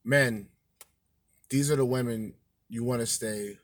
Men, 0.06 0.48
these 1.50 1.72
are 1.72 1.76
the 1.76 1.86
women 1.86 2.34
you 2.70 2.84
want 2.84 3.02
to 3.02 3.08
stay 3.08 3.60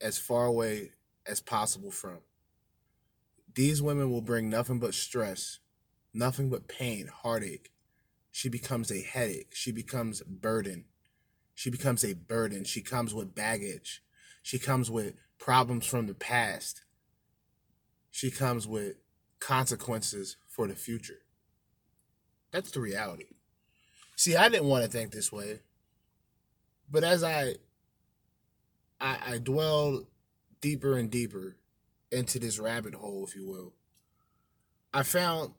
as 0.00 0.18
far 0.18 0.46
away 0.46 0.92
as 1.26 1.40
possible 1.40 1.90
from. 1.90 2.18
These 3.54 3.82
women 3.82 4.10
will 4.10 4.20
bring 4.20 4.50
nothing 4.50 4.78
but 4.78 4.94
stress, 4.94 5.58
nothing 6.12 6.50
but 6.50 6.68
pain, 6.68 7.08
heartache. 7.08 7.72
She 8.30 8.48
becomes 8.48 8.92
a 8.92 9.00
headache. 9.00 9.54
She 9.54 9.72
becomes 9.72 10.20
burden. 10.22 10.84
She 11.54 11.70
becomes 11.70 12.04
a 12.04 12.14
burden. 12.14 12.64
She 12.64 12.82
comes 12.82 13.14
with 13.14 13.34
baggage. 13.34 14.02
She 14.42 14.58
comes 14.58 14.90
with 14.90 15.14
problems 15.38 15.86
from 15.86 16.06
the 16.06 16.14
past. 16.14 16.82
She 18.10 18.30
comes 18.30 18.68
with 18.68 18.96
consequences 19.40 20.36
for 20.46 20.68
the 20.68 20.76
future. 20.76 21.20
That's 22.52 22.70
the 22.70 22.80
reality. 22.80 23.26
See, 24.16 24.36
I 24.36 24.48
didn't 24.48 24.68
want 24.68 24.84
to 24.84 24.90
think 24.90 25.12
this 25.12 25.32
way, 25.32 25.60
but 26.90 27.04
as 27.04 27.22
I 27.22 27.54
I, 29.00 29.18
I 29.26 29.38
dwelled 29.38 30.06
deeper 30.60 30.96
and 30.96 31.10
deeper 31.10 31.56
into 32.10 32.38
this 32.38 32.58
rabbit 32.58 32.94
hole, 32.94 33.26
if 33.26 33.36
you 33.36 33.46
will, 33.46 33.74
I 34.92 35.02
found 35.02 35.52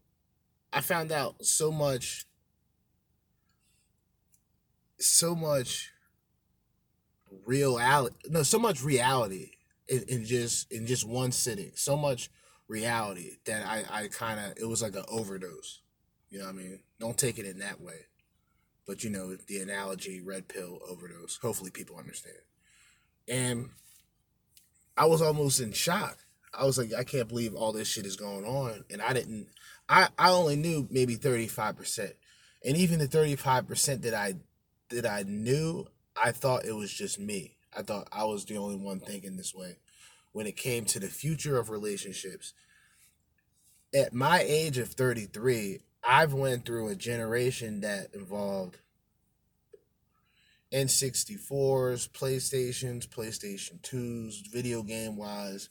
I 0.74 0.82
found 0.82 1.12
out 1.12 1.46
so 1.46 1.72
much 1.72 2.26
so 5.00 5.36
much 5.36 5.92
reality 7.46 8.16
no 8.30 8.42
so 8.42 8.58
much 8.58 8.82
reality 8.84 9.52
in, 9.88 10.04
in 10.08 10.26
just 10.26 10.72
in 10.72 10.88
just 10.88 11.08
one 11.08 11.32
sitting 11.32 11.72
so 11.76 11.96
much 11.96 12.32
reality 12.68 13.38
that 13.46 13.66
i 13.68 13.84
i 13.92 14.08
kind 14.08 14.40
of 14.40 14.58
it 14.58 14.68
was 14.68 14.82
like 14.82 14.96
an 14.96 15.04
overdose 15.08 15.82
you 16.30 16.40
know 16.40 16.46
what 16.46 16.56
i 16.56 16.58
mean? 16.58 16.80
Don't 17.00 17.18
take 17.18 17.38
it 17.38 17.46
in 17.46 17.60
that 17.60 17.80
way 17.80 18.08
but 18.88 19.04
you 19.04 19.10
know 19.10 19.36
the 19.36 19.60
analogy 19.60 20.22
red 20.22 20.48
pill 20.48 20.80
overdose 20.90 21.38
hopefully 21.42 21.70
people 21.70 21.98
understand. 21.98 22.38
And 23.28 23.70
i 24.98 25.06
was 25.06 25.22
almost 25.22 25.60
in 25.60 25.74
shock. 25.74 26.18
I 26.54 26.66
was 26.66 26.78
like 26.78 26.94
i 26.94 27.04
can't 27.04 27.28
believe 27.28 27.54
all 27.54 27.74
this 27.74 27.88
shit 27.88 28.06
is 28.06 28.16
going 28.16 28.46
on. 28.46 28.86
And 28.90 29.02
i 29.02 29.14
didn't 29.14 29.48
i 29.90 30.08
i 30.18 30.30
only 30.32 30.56
knew 30.56 30.88
maybe 30.90 31.18
35% 31.18 32.14
and 32.66 32.78
even 32.78 33.00
the 33.00 33.08
35% 33.08 34.02
that 34.02 34.14
i 34.14 34.36
that 34.90 35.06
i 35.06 35.24
knew 35.24 35.86
i 36.22 36.32
thought 36.32 36.66
it 36.66 36.76
was 36.76 36.92
just 36.92 37.20
me. 37.20 37.58
I 37.78 37.84
thought 37.84 38.08
i 38.12 38.24
was 38.24 38.46
the 38.46 38.58
only 38.58 38.78
one 38.78 39.00
thinking 39.00 39.36
this 39.36 39.54
way. 39.54 39.78
When 40.32 40.48
it 40.48 40.56
came 40.56 40.86
to 40.86 41.00
the 41.00 41.08
future 41.08 41.58
of 41.58 41.70
relationships 41.70 42.54
at 43.94 44.14
my 44.14 44.42
age 44.42 44.78
of 44.78 44.90
33 44.90 45.80
i've 46.08 46.34
went 46.34 46.66
through 46.66 46.88
a 46.88 46.96
generation 46.96 47.82
that 47.82 48.08
involved 48.14 48.78
n64s 50.74 52.10
playstations 52.10 53.08
playstation 53.08 53.80
2s 53.82 54.52
video 54.52 54.84
game 54.84 55.16
wise 55.16 55.70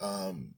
um 0.00 0.54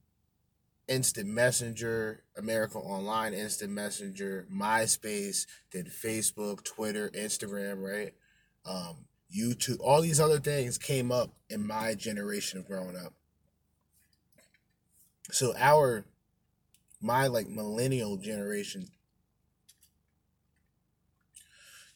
instant 0.89 1.29
messenger 1.29 2.23
america 2.37 2.79
online 2.79 3.33
instant 3.33 3.73
messenger 3.73 4.47
myspace 4.53 5.47
then 5.73 5.85
facebook 5.85 6.63
twitter 6.65 7.11
instagram 7.11 7.83
right? 7.83 8.13
Um 8.67 9.07
youtube 9.35 9.79
all 9.81 10.01
these 10.01 10.21
other 10.21 10.39
things 10.39 10.79
came 10.79 11.11
up 11.11 11.31
in 11.49 11.67
my 11.67 11.95
generation 11.95 12.59
of 12.59 12.67
growing 12.67 12.97
up. 12.97 13.15
So 15.31 15.55
our 15.57 16.05
my 17.01 17.27
like 17.27 17.49
millennial 17.49 18.17
generation 18.17 18.89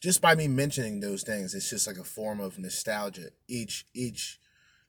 just 0.00 0.20
by 0.20 0.34
me 0.34 0.48
mentioning 0.48 1.00
those 1.00 1.22
things 1.22 1.54
it's 1.54 1.70
just 1.70 1.86
like 1.86 1.98
a 1.98 2.04
form 2.04 2.40
of 2.40 2.58
nostalgia. 2.58 3.30
Each 3.46 3.86
each 3.94 4.40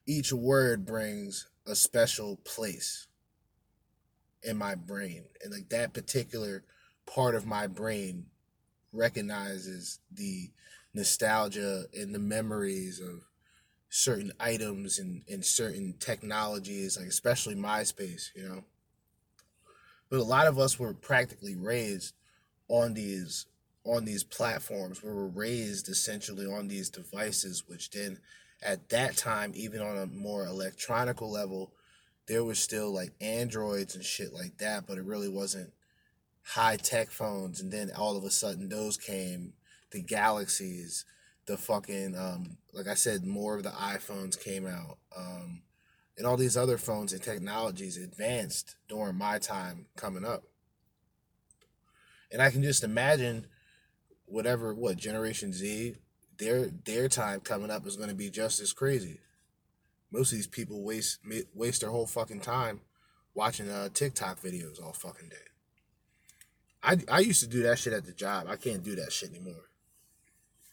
each 0.05 0.31
word 0.33 0.85
brings 0.85 1.47
a 1.65 1.75
special 1.75 2.37
place 2.37 3.07
in 4.41 4.57
my 4.57 4.75
brain 4.75 5.25
and 5.43 5.51
like 5.51 5.69
that 5.69 5.93
particular 5.93 6.63
part 7.05 7.35
of 7.35 7.45
my 7.45 7.67
brain 7.67 8.27
recognizes 8.93 9.99
the 10.11 10.49
nostalgia 10.93 11.83
and 11.93 12.15
the 12.15 12.19
memories 12.19 12.99
of 12.99 13.23
certain 13.89 14.31
items 14.39 14.99
and, 14.99 15.23
and 15.29 15.43
certain 15.43 15.93
technologies 15.99 16.97
like 16.97 17.07
especially 17.07 17.55
myspace 17.55 18.29
you 18.35 18.47
know? 18.47 18.63
But 20.09 20.19
a 20.19 20.23
lot 20.23 20.47
of 20.47 20.57
us 20.57 20.79
were 20.79 20.93
practically 20.93 21.55
raised 21.55 22.15
on 22.67 22.93
these 22.93 23.45
on 23.95 24.05
these 24.05 24.23
platforms 24.23 25.03
we 25.03 25.11
were 25.11 25.27
raised 25.27 25.89
essentially 25.89 26.45
on 26.45 26.67
these 26.67 26.89
devices 26.89 27.63
which 27.67 27.91
then 27.91 28.19
at 28.61 28.89
that 28.89 29.15
time 29.15 29.51
even 29.55 29.81
on 29.81 29.97
a 29.97 30.05
more 30.07 30.45
electronical 30.45 31.31
level 31.31 31.71
there 32.27 32.43
was 32.43 32.59
still 32.59 32.91
like 32.91 33.11
androids 33.21 33.95
and 33.95 34.03
shit 34.03 34.33
like 34.33 34.57
that 34.57 34.85
but 34.85 34.97
it 34.97 35.05
really 35.05 35.29
wasn't 35.29 35.71
high 36.43 36.75
tech 36.75 37.09
phones 37.09 37.61
and 37.61 37.71
then 37.71 37.91
all 37.97 38.17
of 38.17 38.23
a 38.23 38.29
sudden 38.29 38.69
those 38.69 38.97
came 38.97 39.53
the 39.91 40.01
galaxies, 40.01 41.05
the 41.45 41.57
fucking 41.57 42.15
um, 42.15 42.57
like 42.73 42.87
I 42.87 42.93
said, 42.93 43.25
more 43.25 43.55
of 43.55 43.63
the 43.63 43.69
iPhones 43.69 44.39
came 44.39 44.67
out, 44.67 44.97
um, 45.15 45.61
and 46.17 46.27
all 46.27 46.37
these 46.37 46.57
other 46.57 46.77
phones 46.77 47.13
and 47.13 47.21
technologies 47.21 47.97
advanced 47.97 48.75
during 48.87 49.15
my 49.15 49.39
time 49.39 49.87
coming 49.95 50.25
up. 50.25 50.43
And 52.31 52.41
I 52.41 52.51
can 52.51 52.61
just 52.61 52.83
imagine 52.83 53.47
whatever 54.29 54.73
what 54.73 54.97
Generation 54.97 55.51
Z, 55.53 55.95
their 56.37 56.67
their 56.67 57.07
time 57.09 57.41
coming 57.41 57.71
up 57.71 57.85
is 57.85 57.95
going 57.97 58.09
to 58.09 58.15
be 58.15 58.29
just 58.29 58.59
as 58.59 58.73
crazy. 58.73 59.19
Most 60.11 60.31
of 60.31 60.37
these 60.37 60.47
people 60.47 60.83
waste 60.83 61.19
waste 61.53 61.81
their 61.81 61.89
whole 61.89 62.07
fucking 62.07 62.41
time 62.41 62.81
watching 63.33 63.69
uh, 63.69 63.89
TikTok 63.93 64.41
videos 64.41 64.83
all 64.83 64.93
fucking 64.93 65.29
day. 65.29 65.35
I 66.81 66.97
I 67.11 67.19
used 67.19 67.41
to 67.41 67.49
do 67.49 67.63
that 67.63 67.79
shit 67.79 67.93
at 67.93 68.05
the 68.05 68.13
job. 68.13 68.47
I 68.47 68.55
can't 68.55 68.83
do 68.83 68.95
that 68.95 69.11
shit 69.11 69.29
anymore. 69.29 69.69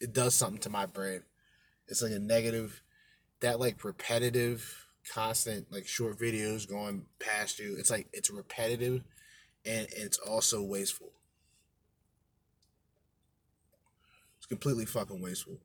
It 0.00 0.12
does 0.12 0.34
something 0.34 0.60
to 0.60 0.70
my 0.70 0.86
brain. 0.86 1.22
It's 1.88 2.02
like 2.02 2.12
a 2.12 2.18
negative, 2.18 2.82
that 3.40 3.60
like 3.60 3.84
repetitive, 3.84 4.86
constant 5.12 5.72
like 5.72 5.86
short 5.86 6.18
videos 6.18 6.68
going 6.68 7.06
past 7.18 7.58
you. 7.58 7.76
It's 7.78 7.90
like 7.90 8.08
it's 8.12 8.30
repetitive, 8.30 9.02
and 9.64 9.86
it's 9.90 10.18
also 10.18 10.62
wasteful. 10.62 11.12
It's 14.46 14.48
completely 14.48 14.86
fucking 14.86 15.20
wasteful. 15.20 15.58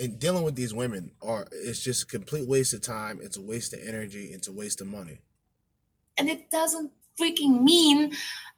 And 0.00 0.18
dealing 0.18 0.42
with 0.42 0.54
these 0.54 0.72
women 0.72 1.12
are 1.20 1.46
it's 1.52 1.84
just 1.84 2.04
a 2.04 2.06
complete 2.06 2.48
waste 2.48 2.72
of 2.72 2.80
time. 2.80 3.20
It's 3.22 3.36
a 3.36 3.42
waste 3.42 3.74
of 3.74 3.80
energy. 3.86 4.30
It's 4.32 4.48
a 4.48 4.52
waste 4.52 4.80
of 4.80 4.86
money. 4.86 5.20
And 6.16 6.30
it 6.30 6.50
doesn't 6.50 6.92
freaking 7.20 7.62
mean 7.62 8.12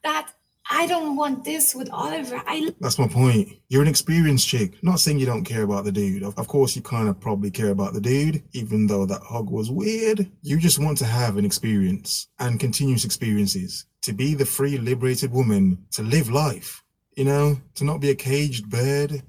that 0.05 0.31
I 0.71 0.87
don't 0.87 1.17
want 1.17 1.45
this 1.45 1.75
with 1.75 1.91
Oliver. 1.91 2.41
I 2.47 2.73
That's 2.81 3.01
my 3.01 3.09
point. 3.09 3.49
You're 3.69 3.83
an 3.83 3.89
experienced 3.89 4.47
chick. 4.47 4.83
Not 4.83 5.01
saying 5.01 5.19
you 5.19 5.27
don't 5.27 5.45
care 5.45 5.63
about 5.63 5.85
the 5.85 5.93
dude. 5.93 6.23
Of 6.23 6.39
of 6.39 6.47
course, 6.47 6.77
you 6.77 6.83
kind 6.83 7.09
of 7.09 7.19
probably 7.19 7.51
care 7.51 7.71
about 7.71 7.95
the 7.95 8.01
dude, 8.01 8.45
even 8.53 8.87
though 8.87 9.07
that 9.07 9.23
hug 9.23 9.51
was 9.51 9.73
weird. 9.73 10.31
You 10.43 10.59
just 10.59 10.79
want 10.79 10.99
to 10.99 11.05
have 11.05 11.37
an 11.37 11.45
experience 11.45 12.29
and 12.39 12.61
continuous 12.61 13.05
experiences. 13.05 13.87
To 14.03 14.13
be 14.13 14.35
the 14.35 14.47
free, 14.47 14.79
liberated 14.79 15.33
woman, 15.33 15.85
to 15.93 16.03
live 16.03 16.31
life. 16.31 16.84
You 17.17 17.25
know, 17.25 17.61
to 17.77 17.85
not 17.85 18.01
be 18.01 18.11
a 18.11 18.15
caged 18.17 18.69
bird. 18.69 19.23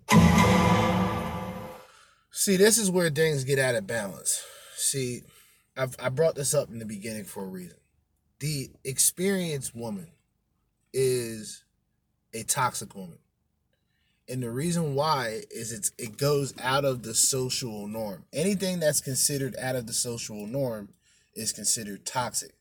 See, 2.31 2.57
this 2.57 2.79
is 2.79 2.89
where 2.89 3.11
things 3.11 3.43
get 3.43 3.59
out 3.59 3.75
of 3.75 3.85
balance. 3.85 4.43
See, 4.75 5.21
I've, 5.77 5.95
I 5.99 6.09
brought 6.09 6.35
this 6.35 6.53
up 6.53 6.69
in 6.69 6.79
the 6.79 6.85
beginning 6.85 7.25
for 7.25 7.43
a 7.43 7.47
reason. 7.47 7.77
The 8.39 8.71
experienced 8.83 9.75
woman 9.75 10.07
is 10.93 11.63
a 12.33 12.43
toxic 12.43 12.95
woman. 12.95 13.19
And 14.27 14.41
the 14.41 14.49
reason 14.49 14.95
why 14.95 15.41
is 15.51 15.71
it's 15.71 15.91
it 15.99 16.17
goes 16.17 16.55
out 16.59 16.85
of 16.85 17.03
the 17.03 17.13
social 17.13 17.87
norm. 17.87 18.25
Anything 18.33 18.79
that's 18.79 18.99
considered 18.99 19.55
out 19.61 19.75
of 19.75 19.85
the 19.85 19.93
social 19.93 20.47
norm 20.47 20.89
is 21.35 21.51
considered 21.51 22.05
toxic. 22.05 22.55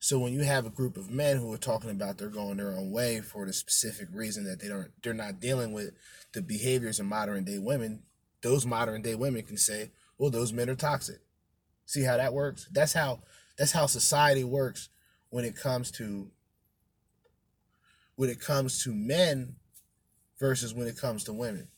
So 0.00 0.18
when 0.18 0.32
you 0.32 0.42
have 0.42 0.64
a 0.64 0.70
group 0.70 0.96
of 0.96 1.10
men 1.10 1.38
who 1.38 1.52
are 1.52 1.58
talking 1.58 1.90
about 1.90 2.18
they're 2.18 2.28
going 2.28 2.56
their 2.56 2.72
own 2.72 2.92
way 2.92 3.20
for 3.20 3.46
the 3.46 3.52
specific 3.52 4.08
reason 4.12 4.44
that 4.44 4.60
they 4.60 4.68
don't 4.68 4.90
they're 5.02 5.12
not 5.12 5.40
dealing 5.40 5.72
with 5.72 5.94
the 6.32 6.42
behaviors 6.42 7.00
of 7.00 7.06
modern 7.06 7.44
day 7.44 7.58
women, 7.58 8.02
those 8.42 8.64
modern 8.64 9.02
day 9.02 9.14
women 9.14 9.42
can 9.42 9.56
say, 9.56 9.90
"Well, 10.16 10.30
those 10.30 10.52
men 10.52 10.70
are 10.70 10.76
toxic." 10.76 11.20
See 11.86 12.02
how 12.02 12.16
that 12.16 12.32
works? 12.32 12.68
That's 12.70 12.92
how 12.92 13.22
that's 13.56 13.72
how 13.72 13.86
society 13.86 14.44
works 14.44 14.88
when 15.30 15.44
it 15.44 15.56
comes 15.56 15.90
to 15.92 16.30
when 18.14 18.30
it 18.30 18.40
comes 18.40 18.82
to 18.84 18.94
men 18.94 19.56
versus 20.38 20.74
when 20.74 20.86
it 20.86 20.98
comes 20.98 21.24
to 21.24 21.32
women. 21.32 21.68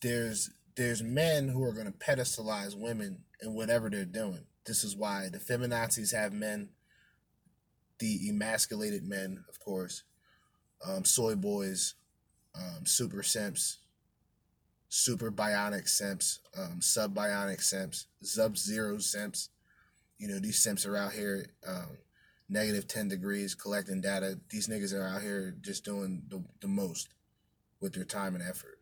There's 0.00 0.50
there's 0.76 1.02
men 1.02 1.48
who 1.48 1.62
are 1.64 1.72
going 1.72 1.86
to 1.86 1.92
pedestalize 1.92 2.74
women 2.74 3.24
in 3.42 3.54
whatever 3.54 3.90
they're 3.90 4.04
doing. 4.04 4.46
This 4.64 4.84
is 4.84 4.96
why 4.96 5.28
the 5.30 5.38
feminazis 5.38 6.14
have 6.14 6.32
men, 6.32 6.70
the 8.02 8.28
emasculated 8.28 9.06
men, 9.06 9.44
of 9.48 9.60
course, 9.60 10.02
um, 10.84 11.04
soy 11.04 11.36
boys, 11.36 11.94
um, 12.56 12.84
super 12.84 13.22
simps, 13.22 13.78
super 14.88 15.30
bionic 15.30 15.88
simps, 15.88 16.40
um, 16.58 16.82
sub 16.82 17.14
bionic 17.14 17.62
simps, 17.62 18.08
sub 18.20 18.58
zero 18.58 18.98
simps. 18.98 19.50
You 20.18 20.26
know, 20.26 20.40
these 20.40 20.58
simps 20.58 20.84
are 20.84 20.96
out 20.96 21.12
here 21.12 21.46
um, 21.64 21.96
negative 22.48 22.88
10 22.88 23.06
degrees 23.06 23.54
collecting 23.54 24.00
data. 24.00 24.40
These 24.50 24.66
niggas 24.66 24.92
are 24.92 25.06
out 25.06 25.22
here 25.22 25.54
just 25.60 25.84
doing 25.84 26.24
the, 26.28 26.42
the 26.60 26.66
most 26.66 27.08
with 27.80 27.92
their 27.92 28.04
time 28.04 28.34
and 28.34 28.42
effort. 28.42 28.78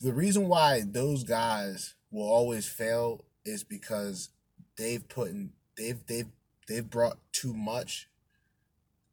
The 0.00 0.14
reason 0.14 0.48
why 0.48 0.84
those 0.86 1.22
guys 1.22 1.96
will 2.10 2.26
always 2.26 2.66
fail 2.66 3.26
is 3.44 3.62
because 3.62 4.30
they've 4.78 5.06
put 5.06 5.28
in 5.28 5.52
they've 5.76 6.00
they've 6.06 6.30
they've 6.68 6.88
brought 6.88 7.18
too 7.32 7.54
much 7.54 8.08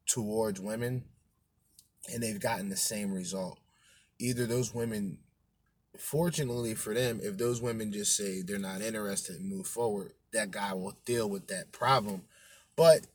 towards 0.05 0.59
women 0.59 1.03
and 2.11 2.21
they've 2.21 2.39
gotten 2.39 2.69
the 2.69 2.77
same 2.77 3.11
result. 3.11 3.59
Either 4.19 4.45
those 4.45 4.73
women 4.73 5.17
fortunately 5.97 6.75
for 6.75 6.93
them, 6.93 7.19
if 7.21 7.37
those 7.37 7.61
women 7.61 7.91
just 7.91 8.15
say 8.15 8.41
they're 8.41 8.57
not 8.57 8.81
interested 8.81 9.35
and 9.35 9.49
move 9.49 9.67
forward, 9.67 10.13
that 10.31 10.51
guy 10.51 10.73
will 10.73 10.97
deal 11.05 11.29
with 11.29 11.47
that 11.47 11.71
problem. 11.71 12.23
But 12.75 13.07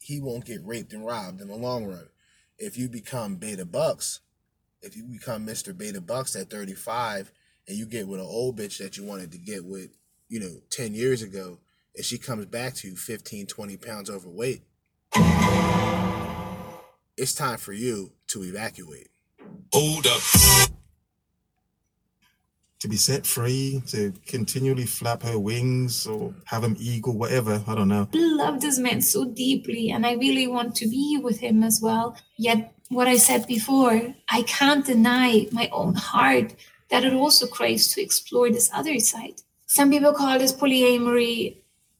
he 0.00 0.20
won't 0.20 0.44
get 0.44 0.64
raped 0.64 0.92
and 0.92 1.06
robbed 1.06 1.40
in 1.40 1.48
the 1.48 1.56
long 1.56 1.86
run. 1.86 2.08
If 2.58 2.76
you 2.76 2.88
become 2.88 3.36
beta 3.36 3.64
bucks, 3.64 4.20
if 4.82 4.96
you 4.96 5.04
become 5.04 5.46
Mr. 5.46 5.76
Beta 5.76 6.00
Bucks 6.00 6.36
at 6.36 6.50
35 6.50 7.32
and 7.66 7.76
you 7.76 7.86
get 7.86 8.08
with 8.08 8.20
an 8.20 8.26
old 8.26 8.56
bitch 8.58 8.78
that 8.78 8.96
you 8.96 9.04
wanted 9.04 9.32
to 9.32 9.38
get 9.38 9.64
with, 9.64 9.90
you 10.28 10.40
know, 10.40 10.60
10 10.70 10.94
years 10.94 11.22
ago, 11.22 11.58
and 11.98 12.04
she 12.04 12.16
comes 12.16 12.46
back 12.46 12.74
to 12.74 12.88
you 12.88 12.96
15, 12.96 13.46
20 13.46 13.76
pounds 13.76 14.08
overweight, 14.08 14.62
it's 17.16 17.34
time 17.34 17.58
for 17.58 17.72
you 17.72 18.12
to 18.28 18.44
evacuate. 18.44 19.08
Hold 19.72 20.06
up. 20.06 20.20
To 22.78 22.88
be 22.88 22.96
set 22.96 23.26
free, 23.26 23.82
to 23.88 24.12
continually 24.26 24.86
flap 24.86 25.24
her 25.24 25.40
wings 25.40 26.06
or 26.06 26.32
have 26.44 26.62
him 26.62 26.76
eagle, 26.78 27.18
whatever. 27.18 27.64
I 27.66 27.74
don't 27.74 27.88
know. 27.88 28.08
love 28.14 28.60
this 28.60 28.78
man 28.78 29.02
so 29.02 29.24
deeply 29.24 29.90
and 29.90 30.06
I 30.06 30.12
really 30.12 30.46
want 30.46 30.76
to 30.76 30.88
be 30.88 31.18
with 31.20 31.40
him 31.40 31.64
as 31.64 31.80
well. 31.82 32.16
Yet, 32.36 32.72
what 32.90 33.08
I 33.08 33.16
said 33.16 33.48
before, 33.48 34.14
I 34.30 34.42
can't 34.42 34.86
deny 34.86 35.48
my 35.50 35.68
own 35.72 35.94
heart 35.94 36.54
that 36.90 37.02
it 37.02 37.12
also 37.12 37.48
craves 37.48 37.92
to 37.94 38.00
explore 38.00 38.50
this 38.50 38.70
other 38.72 39.00
side. 39.00 39.42
Some 39.66 39.90
people 39.90 40.12
call 40.12 40.38
this 40.38 40.52
polyamory, 40.52 41.56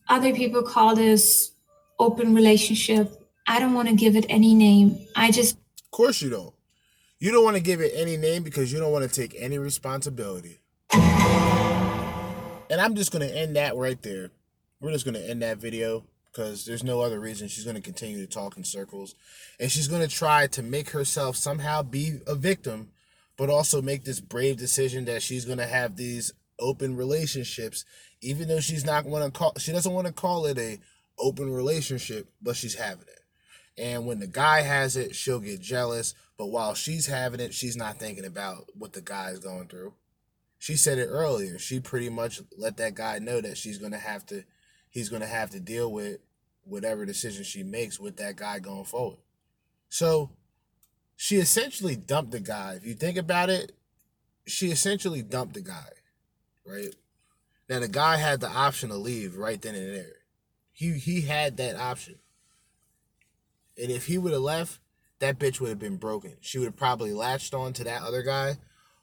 other 0.08 0.34
people 0.34 0.62
call 0.62 0.94
this 0.94 1.52
open 1.98 2.34
relationship. 2.34 3.12
I 3.46 3.60
don't 3.60 3.74
want 3.74 3.88
to 3.88 3.94
give 3.94 4.16
it 4.16 4.26
any 4.28 4.54
name. 4.54 4.98
I 5.16 5.30
just 5.30 5.56
Of 5.56 5.90
course 5.90 6.22
you 6.22 6.30
don't. 6.30 6.54
You 7.18 7.32
don't 7.32 7.44
want 7.44 7.56
to 7.56 7.62
give 7.62 7.80
it 7.80 7.92
any 7.94 8.16
name 8.16 8.42
because 8.42 8.72
you 8.72 8.78
don't 8.78 8.92
want 8.92 9.10
to 9.10 9.14
take 9.14 9.34
any 9.38 9.58
responsibility. 9.58 10.58
And 12.70 12.80
I'm 12.80 12.94
just 12.94 13.10
going 13.12 13.26
to 13.26 13.34
end 13.34 13.56
that 13.56 13.76
right 13.76 14.00
there. 14.02 14.30
We're 14.80 14.92
just 14.92 15.04
going 15.04 15.14
to 15.14 15.28
end 15.28 15.42
that 15.42 15.58
video 15.58 16.04
because 16.30 16.64
there's 16.64 16.84
no 16.84 17.00
other 17.00 17.18
reason 17.18 17.48
she's 17.48 17.64
going 17.64 17.76
to 17.76 17.82
continue 17.82 18.24
to 18.24 18.32
talk 18.32 18.56
in 18.56 18.62
circles. 18.62 19.14
And 19.58 19.70
she's 19.70 19.88
going 19.88 20.02
to 20.02 20.14
try 20.14 20.46
to 20.48 20.62
make 20.62 20.90
herself 20.90 21.34
somehow 21.36 21.82
be 21.82 22.20
a 22.26 22.36
victim, 22.36 22.90
but 23.36 23.50
also 23.50 23.82
make 23.82 24.04
this 24.04 24.20
brave 24.20 24.58
decision 24.58 25.06
that 25.06 25.22
she's 25.22 25.44
going 25.44 25.58
to 25.58 25.66
have 25.66 25.96
these 25.96 26.32
open 26.60 26.96
relationships, 26.96 27.84
even 28.20 28.48
though 28.48 28.60
she's 28.60 28.84
not 28.84 29.04
want 29.04 29.24
to 29.24 29.38
call, 29.38 29.52
she 29.58 29.72
doesn't 29.72 29.92
want 29.92 30.06
to 30.06 30.12
call 30.12 30.46
it 30.46 30.58
a 30.58 30.78
open 31.18 31.52
relationship, 31.52 32.28
but 32.42 32.56
she's 32.56 32.74
having 32.74 33.06
it. 33.08 33.20
And 33.76 34.06
when 34.06 34.18
the 34.18 34.26
guy 34.26 34.62
has 34.62 34.96
it, 34.96 35.14
she'll 35.14 35.38
get 35.38 35.60
jealous. 35.60 36.14
But 36.36 36.46
while 36.46 36.74
she's 36.74 37.06
having 37.06 37.40
it, 37.40 37.54
she's 37.54 37.76
not 37.76 37.98
thinking 37.98 38.24
about 38.24 38.66
what 38.74 38.92
the 38.92 39.00
guy's 39.00 39.38
going 39.38 39.68
through. 39.68 39.94
She 40.58 40.76
said 40.76 40.98
it 40.98 41.06
earlier. 41.06 41.58
She 41.58 41.78
pretty 41.78 42.08
much 42.08 42.40
let 42.56 42.76
that 42.78 42.94
guy 42.94 43.20
know 43.20 43.40
that 43.40 43.56
she's 43.56 43.78
gonna 43.78 43.98
have 43.98 44.26
to, 44.26 44.44
he's 44.90 45.08
gonna 45.08 45.26
have 45.26 45.50
to 45.50 45.60
deal 45.60 45.92
with 45.92 46.18
whatever 46.64 47.06
decision 47.06 47.44
she 47.44 47.62
makes 47.62 48.00
with 48.00 48.16
that 48.16 48.36
guy 48.36 48.58
going 48.58 48.84
forward. 48.84 49.18
So 49.88 50.30
she 51.16 51.36
essentially 51.36 51.96
dumped 51.96 52.32
the 52.32 52.40
guy. 52.40 52.74
If 52.74 52.84
you 52.84 52.94
think 52.94 53.16
about 53.16 53.50
it, 53.50 53.72
she 54.46 54.70
essentially 54.70 55.22
dumped 55.22 55.54
the 55.54 55.60
guy, 55.60 55.90
right? 56.66 56.94
Now 57.68 57.80
the 57.80 57.88
guy 57.88 58.16
had 58.16 58.40
the 58.40 58.48
option 58.48 58.88
to 58.88 58.96
leave 58.96 59.36
right 59.36 59.60
then 59.60 59.74
and 59.74 59.94
there. 59.94 60.12
He 60.72 60.92
he 60.92 61.22
had 61.22 61.56
that 61.56 61.76
option. 61.76 62.16
And 63.80 63.90
if 63.90 64.06
he 64.06 64.18
would 64.18 64.32
have 64.32 64.42
left, 64.42 64.80
that 65.18 65.38
bitch 65.38 65.60
would 65.60 65.68
have 65.70 65.78
been 65.78 65.96
broken. 65.96 66.36
She 66.40 66.58
would 66.58 66.66
have 66.66 66.76
probably 66.76 67.12
latched 67.12 67.54
on 67.54 67.72
to 67.74 67.84
that 67.84 68.02
other 68.02 68.22
guy, 68.22 68.56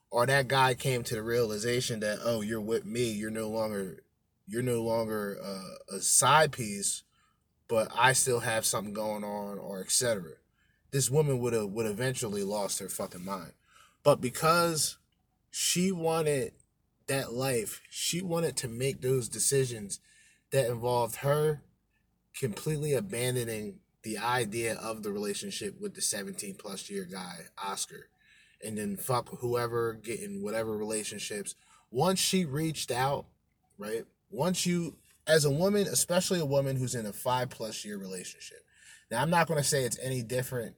or 0.09 0.25
that 0.25 0.47
guy 0.47 0.73
came 0.73 1.03
to 1.03 1.15
the 1.15 1.21
realization 1.21 1.99
that 2.01 2.19
oh, 2.23 2.41
you're 2.41 2.61
with 2.61 2.85
me. 2.85 3.11
You're 3.11 3.31
no 3.31 3.49
longer 3.49 4.03
you're 4.47 4.63
no 4.63 4.81
longer 4.81 5.37
uh, 5.43 5.95
a 5.95 5.99
side 5.99 6.51
piece, 6.51 7.03
but 7.67 7.89
I 7.95 8.13
still 8.13 8.39
have 8.41 8.65
something 8.65 8.93
going 8.93 9.23
on, 9.23 9.59
or 9.59 9.81
etc. 9.81 10.23
This 10.91 11.09
woman 11.09 11.39
would 11.39 11.53
have 11.53 11.69
would 11.69 11.85
eventually 11.85 12.43
lost 12.43 12.79
her 12.79 12.89
fucking 12.89 13.25
mind, 13.25 13.53
but 14.03 14.21
because 14.21 14.97
She 15.57 15.89
wanted 15.89 16.51
that 17.07 17.33
life. 17.33 17.81
She 17.89 18.21
wanted 18.21 18.55
to 18.57 18.67
make 18.67 19.01
those 19.01 19.29
decisions 19.29 19.99
that 20.51 20.69
involved 20.69 21.17
her 21.17 21.61
completely 22.39 22.93
abandoning 22.93 23.79
the 24.03 24.17
idea 24.17 24.75
of 24.75 25.03
the 25.03 25.11
relationship 25.11 25.79
with 25.81 25.95
the 25.95 26.01
17 26.01 26.55
plus 26.55 26.89
year 26.89 27.07
guy, 27.11 27.45
Oscar, 27.63 28.07
and 28.63 28.77
then 28.77 28.97
fuck 28.97 29.29
whoever, 29.39 29.93
getting 29.93 30.43
whatever 30.43 30.77
relationships. 30.77 31.55
Once 31.91 32.19
she 32.19 32.45
reached 32.45 32.91
out, 32.91 33.25
right? 33.77 34.05
Once 34.29 34.65
you, 34.65 34.97
as 35.27 35.45
a 35.45 35.51
woman, 35.51 35.87
especially 35.87 36.39
a 36.39 36.45
woman 36.45 36.75
who's 36.75 36.95
in 36.95 37.05
a 37.05 37.13
five 37.13 37.49
plus 37.49 37.83
year 37.83 37.97
relationship. 37.97 38.59
Now, 39.09 39.21
I'm 39.21 39.29
not 39.29 39.47
going 39.47 39.59
to 39.59 39.67
say 39.67 39.83
it's 39.83 39.99
any 40.01 40.21
different 40.21 40.75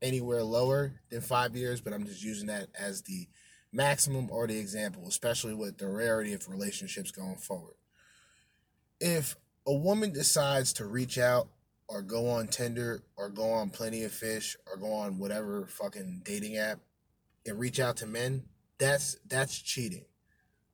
anywhere 0.00 0.42
lower 0.42 1.00
than 1.10 1.20
five 1.20 1.56
years, 1.56 1.80
but 1.80 1.92
I'm 1.92 2.06
just 2.06 2.22
using 2.22 2.48
that 2.48 2.68
as 2.78 3.02
the 3.02 3.28
maximum 3.72 4.30
or 4.30 4.46
the 4.46 4.58
example, 4.58 5.06
especially 5.06 5.54
with 5.54 5.78
the 5.78 5.88
rarity 5.88 6.32
of 6.32 6.48
relationships 6.48 7.10
going 7.10 7.36
forward. 7.36 7.74
If 9.00 9.36
a 9.66 9.74
woman 9.74 10.12
decides 10.12 10.72
to 10.74 10.86
reach 10.86 11.18
out 11.18 11.48
or 11.88 12.02
go 12.02 12.28
on 12.28 12.48
Tinder 12.48 13.02
or 13.16 13.28
go 13.28 13.50
on 13.50 13.70
Plenty 13.70 14.04
of 14.04 14.12
Fish 14.12 14.56
or 14.66 14.76
go 14.76 14.92
on 14.92 15.18
whatever 15.18 15.66
fucking 15.66 16.22
dating 16.24 16.56
app 16.56 16.80
and 17.46 17.58
reach 17.58 17.80
out 17.80 17.96
to 17.98 18.06
men, 18.06 18.44
that's 18.78 19.18
that's 19.26 19.58
cheating. 19.60 20.04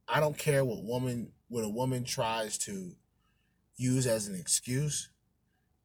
I 0.06 0.20
don't 0.20 0.36
care 0.36 0.64
what 0.64 0.84
woman 0.84 1.32
what 1.48 1.64
a 1.64 1.68
woman 1.68 2.04
tries 2.04 2.58
to 2.58 2.92
use 3.76 4.06
as 4.06 4.28
an 4.28 4.34
excuse. 4.34 5.10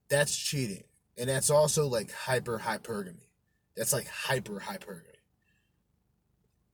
That's 0.10 0.36
cheating. 0.36 0.84
And 1.18 1.30
that's 1.30 1.50
also 1.50 1.88
like 1.88 2.12
hyper 2.12 2.60
hypergamy. 2.60 3.28
That's 3.76 3.94
like 3.94 4.08
hyper 4.08 4.64
hypergamy. 4.66 5.09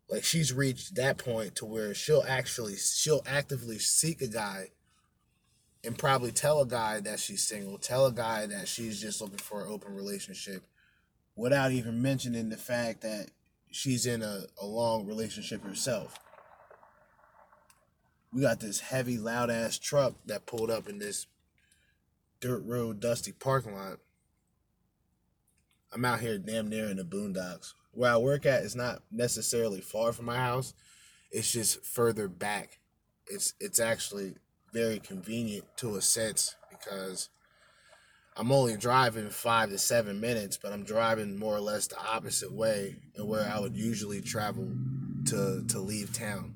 Like 0.10 0.24
she's 0.24 0.54
reached 0.54 0.96
that 0.96 1.18
point 1.18 1.56
to 1.56 1.66
where 1.66 1.94
she'll 1.94 2.24
actually 2.28 2.76
she'll 2.76 3.24
actively 3.26 3.80
seek 3.80 4.22
a 4.22 4.28
guy 4.28 4.70
and 5.84 5.98
probably 5.98 6.32
tell 6.32 6.62
a 6.62 6.68
guy 6.68 7.00
that 7.00 7.20
she's 7.20 7.48
single, 7.48 7.78
tell 7.78 8.06
a 8.06 8.12
guy 8.12 8.46
that 8.48 8.68
she's 8.68 9.02
just 9.02 9.22
looking 9.22 9.38
for 9.38 9.64
an 9.64 9.72
open 9.72 9.96
relationship 9.96 10.64
without 11.36 11.72
even 11.72 12.02
mentioning 12.02 12.50
the 12.50 12.58
fact 12.58 13.02
that 13.02 13.30
she's 13.72 14.06
in 14.06 14.22
a, 14.22 14.44
a 14.62 14.66
long 14.66 15.06
relationship 15.06 15.64
herself. 15.64 16.18
We 18.32 18.42
got 18.42 18.60
this 18.60 18.80
heavy, 18.80 19.18
loud 19.18 19.50
ass 19.50 19.78
truck 19.78 20.16
that 20.26 20.46
pulled 20.46 20.72
up 20.72 20.90
in 20.90 21.00
this 21.00 21.28
dirt 22.42 22.64
road, 22.66 23.00
dusty 23.00 23.32
parking 23.32 23.76
lot. 23.76 23.98
I'm 25.94 26.04
out 26.04 26.20
here 26.20 26.38
damn 26.38 26.70
near 26.70 26.86
in 26.86 26.98
the 26.98 27.04
boondocks. 27.04 27.74
Where 27.96 28.14
I 28.14 28.18
work 28.18 28.46
at 28.46 28.64
is 28.64 28.76
not 28.76 29.02
necessarily 29.12 29.82
far 29.82 30.12
from 30.14 30.26
my 30.26 30.38
house. 30.38 30.74
It's 31.32 31.52
just 31.52 31.86
further 31.86 32.28
back. 32.28 32.80
It's 33.28 33.54
it's 33.60 33.80
actually 33.80 34.36
very 34.74 35.00
convenient 35.00 35.66
to 35.78 35.96
a 35.96 36.02
sense 36.02 36.56
because 36.70 37.30
I'm 38.38 38.52
only 38.52 38.76
driving 38.76 39.30
five 39.30 39.70
to 39.70 39.78
seven 39.78 40.20
minutes, 40.20 40.58
but 40.62 40.74
I'm 40.74 40.84
driving 40.84 41.38
more 41.38 41.56
or 41.56 41.62
less 41.62 41.88
the 41.88 41.98
opposite 41.98 42.52
way 42.52 42.98
and 43.16 43.28
where 43.28 43.50
I 43.50 43.60
would 43.60 43.76
usually 43.76 44.22
travel 44.22 44.70
to 45.28 45.64
to 45.68 45.80
leave 45.80 46.14
town. 46.14 46.54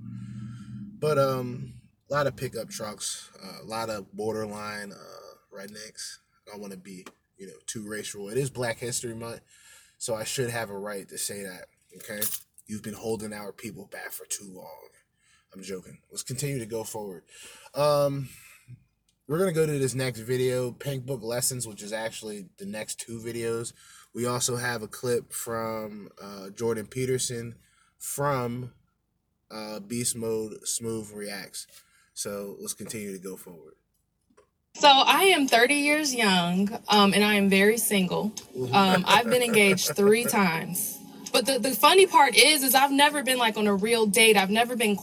But 1.00 1.18
um, 1.18 1.76
a 2.10 2.14
lot 2.14 2.28
of 2.28 2.36
pickup 2.36 2.70
trucks, 2.70 3.30
uh, 3.42 3.64
a 3.64 3.66
lot 3.66 3.90
of 3.90 4.12
borderline 4.12 4.92
uh, 4.92 5.56
rednecks. 5.58 6.18
I 6.46 6.52
don't 6.52 6.60
want 6.60 6.74
to 6.74 6.80
be 6.80 7.06
you 7.38 7.48
know 7.48 7.54
too 7.66 7.88
racial. 7.88 8.28
It 8.30 8.38
is 8.38 8.50
Black 8.50 8.80
History 8.80 9.16
Month, 9.16 9.42
so 10.00 10.16
I 10.16 10.24
should 10.24 10.50
have 10.50 10.72
a 10.72 10.78
right 10.78 11.08
to 11.10 11.18
say 11.20 11.44
that. 11.44 11.66
Okay, 11.98 12.22
you've 12.66 12.82
been 12.82 12.96
holding 12.96 13.34
our 13.34 13.52
people 13.52 13.88
back 13.92 14.12
for 14.12 14.26
too 14.26 14.50
long. 14.52 14.88
I'm 15.54 15.62
joking. 15.62 16.00
Let's 16.10 16.24
continue 16.24 16.58
to 16.60 16.66
go 16.66 16.84
forward. 16.84 17.24
Um, 17.76 18.30
we're 19.28 19.38
gonna 19.38 19.52
go 19.52 19.66
to 19.68 19.78
this 19.78 19.94
next 19.94 20.22
video, 20.22 20.72
Pink 20.72 21.06
Book 21.06 21.22
Lessons, 21.22 21.68
which 21.68 21.84
is 21.84 21.94
actually 21.94 22.48
the 22.58 22.66
next 22.66 23.00
two 23.00 23.20
videos. 23.20 23.74
We 24.16 24.26
also 24.26 24.56
have 24.56 24.82
a 24.82 24.88
clip 24.88 25.32
from 25.32 26.10
uh, 26.20 26.50
Jordan 26.50 26.88
Peterson 26.88 27.56
from 28.00 28.72
uh, 29.52 29.80
Beast 29.82 30.16
Mode 30.16 30.66
Smooth 30.68 31.12
Reacts. 31.14 31.68
So 32.14 32.56
let's 32.60 32.74
continue 32.74 33.12
to 33.12 33.20
go 33.20 33.36
forward. 33.36 33.76
So 34.80 34.88
I 34.88 35.24
am 35.36 35.46
30 35.46 35.76
years 35.76 36.16
young, 36.16 36.70
um, 36.88 37.14
and 37.14 37.22
I 37.22 37.34
am 37.34 37.50
very 37.50 37.78
single. 37.78 38.32
Um, 38.72 39.04
I've 39.06 39.30
been 39.30 39.42
engaged 39.42 39.94
three 39.94 40.24
times. 40.24 40.98
But 41.34 41.46
the, 41.46 41.60
the 41.60 41.72
funny 41.72 42.06
part 42.06 42.34
is, 42.38 42.64
is 42.64 42.74
I've 42.74 42.92
never 42.92 43.22
been 43.22 43.38
like 43.38 43.58
on 43.58 43.68
a 43.68 43.76
real 43.76 44.06
date. 44.06 44.38
I've 44.38 44.50
never 44.50 44.78
been 44.78 44.98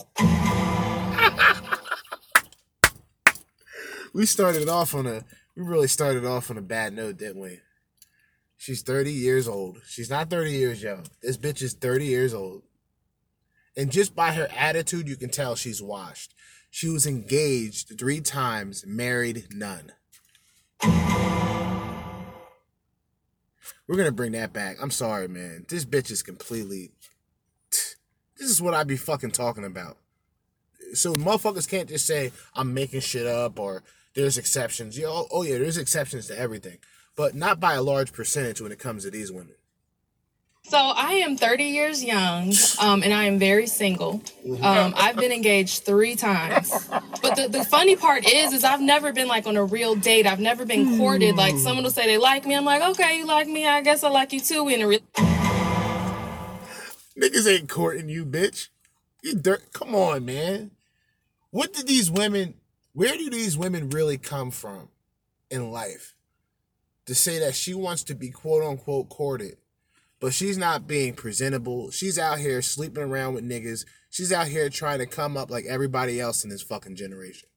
we 4.15 4.24
started 4.24 4.66
off 4.66 4.94
on 4.94 5.07
a 5.07 5.24
we 5.55 5.62
really 5.62 5.89
started 5.89 6.24
off 6.24 6.51
on 6.51 6.57
a 6.57 6.62
bad 6.62 6.94
note, 6.94 7.19
didn't 7.19 7.43
we? 7.43 7.61
She's 8.57 8.81
30 8.81 9.12
years 9.12 9.47
old. 9.47 9.82
She's 9.86 10.09
not 10.09 10.31
30 10.31 10.53
years 10.53 10.82
young. 10.82 11.05
This 11.20 11.36
bitch 11.36 11.61
is 11.61 11.74
30 11.74 12.07
years 12.07 12.32
old. 12.32 12.62
And 13.77 13.93
just 13.93 14.16
by 14.16 14.32
her 14.32 14.48
attitude, 14.57 15.07
you 15.07 15.16
can 15.16 15.28
tell 15.28 15.55
she's 15.55 15.82
washed. 15.82 16.35
She 16.77 16.90
was 16.90 17.07
engaged 17.07 17.98
three 17.98 18.20
times, 18.20 18.85
married 18.86 19.47
none. 19.51 19.93
We're 23.89 23.97
gonna 23.97 24.12
bring 24.12 24.32
that 24.32 24.53
back. 24.53 24.77
I'm 24.82 24.90
sorry, 24.90 25.27
man. 25.27 25.65
This 25.70 25.86
bitch 25.86 26.11
is 26.11 26.23
completely. 26.23 26.90
This 27.70 28.51
is 28.51 28.61
what 28.61 28.74
I 28.74 28.85
be 28.85 28.98
fucking 28.98 29.31
talking 29.31 29.65
about. 29.65 29.97
So 30.93 31.15
motherfuckers 31.15 31.66
can't 31.66 31.89
just 31.89 32.07
say 32.07 32.31
I'm 32.55 32.74
making 32.74 33.01
shit 33.01 33.27
up 33.27 33.59
or 33.59 33.82
there's 34.15 34.36
exceptions. 34.36 34.98
Yeah, 34.98 35.07
oh, 35.09 35.28
oh 35.31 35.44
yeah, 35.44 35.57
there's 35.57 35.78
exceptions 35.78 36.27
to 36.27 36.39
everything, 36.39 36.77
but 37.16 37.35
not 37.35 37.59
by 37.59 37.73
a 37.73 37.82
large 37.82 38.12
percentage 38.12 38.61
when 38.61 38.70
it 38.70 38.78
comes 38.78 39.05
to 39.05 39.11
these 39.11 39.32
women. 39.32 39.55
So 40.69 40.79
I 40.79 41.13
am 41.25 41.37
30 41.37 41.63
years 41.63 42.03
young, 42.03 42.53
um, 42.81 43.05
and 43.05 43.15
I 43.15 43.25
am 43.25 43.39
very 43.39 43.69
single. 43.69 44.21
Um, 44.63 44.95
I've 44.97 45.15
been 45.15 45.31
engaged 45.31 45.85
three 45.85 46.17
times. 46.17 46.73
But 47.23 47.37
the, 47.37 47.49
the 47.49 47.65
funny 47.65 47.95
part 47.95 48.27
is, 48.27 48.53
is 48.53 48.65
I've 48.65 48.81
never 48.81 49.13
been 49.13 49.29
like 49.29 49.47
on 49.47 49.57
a 49.57 49.65
real 49.65 49.95
date. 49.95 50.27
I've 50.27 50.41
never 50.41 50.67
been 50.67 50.99
courted. 50.99 51.37
Like 51.37 51.57
someone 51.59 51.85
will 51.85 51.93
say 51.93 52.07
they 52.07 52.19
like 52.19 52.47
me. 52.47 52.57
I'm 52.57 52.65
like, 52.65 52.83
okay, 52.83 53.17
you 53.17 53.27
like 53.27 53.47
me. 53.47 53.65
I 53.67 53.81
guess 53.81 54.03
I 54.03 54.09
like 54.09 54.33
you 54.33 54.41
too. 54.41 54.65
We 54.65 54.75
in 54.75 54.83
a 54.83 54.89
re- 54.89 55.03
Niggas 57.17 57.49
ain't 57.49 57.69
courting 57.69 58.09
you, 58.09 58.27
bitch. 58.27 58.69
You 59.23 59.37
dirt. 59.37 59.73
Come 59.73 59.95
on, 59.95 60.25
man. 60.25 60.73
What 61.51 61.75
did 61.75 61.87
these 61.87 62.11
women? 62.11 62.55
Where 62.93 63.17
do 63.17 63.31
these 63.31 63.57
women 63.57 63.91
really 63.91 64.19
come 64.19 64.51
from 64.51 64.89
in 65.49 65.71
life 65.71 66.17
to 67.07 67.15
say 67.15 67.39
that 67.39 67.55
she 67.55 67.73
wants 67.73 68.03
to 68.05 68.17
be 68.17 68.31
quote 68.31 68.65
unquote 68.65 69.09
courted? 69.09 69.59
But 70.21 70.33
she's 70.33 70.57
not 70.57 70.87
being 70.87 71.15
presentable. 71.15 71.91
She's 71.91 72.19
out 72.19 72.39
here 72.39 72.63
sleeping 72.63 73.03
around 73.03 73.35
with 73.35 73.49
niggas. 73.49 73.85
She's 74.11 74.33
out 74.33 74.49
here 74.49 74.71
trying 74.71 74.99
to 74.99 75.07
come 75.07 75.37
up 75.37 75.51
like 75.51 75.67
everybody 75.67 76.21
else 76.21 76.43
in 76.45 76.51
this 76.51 76.63
fucking 76.63 76.97
generation. 76.97 77.49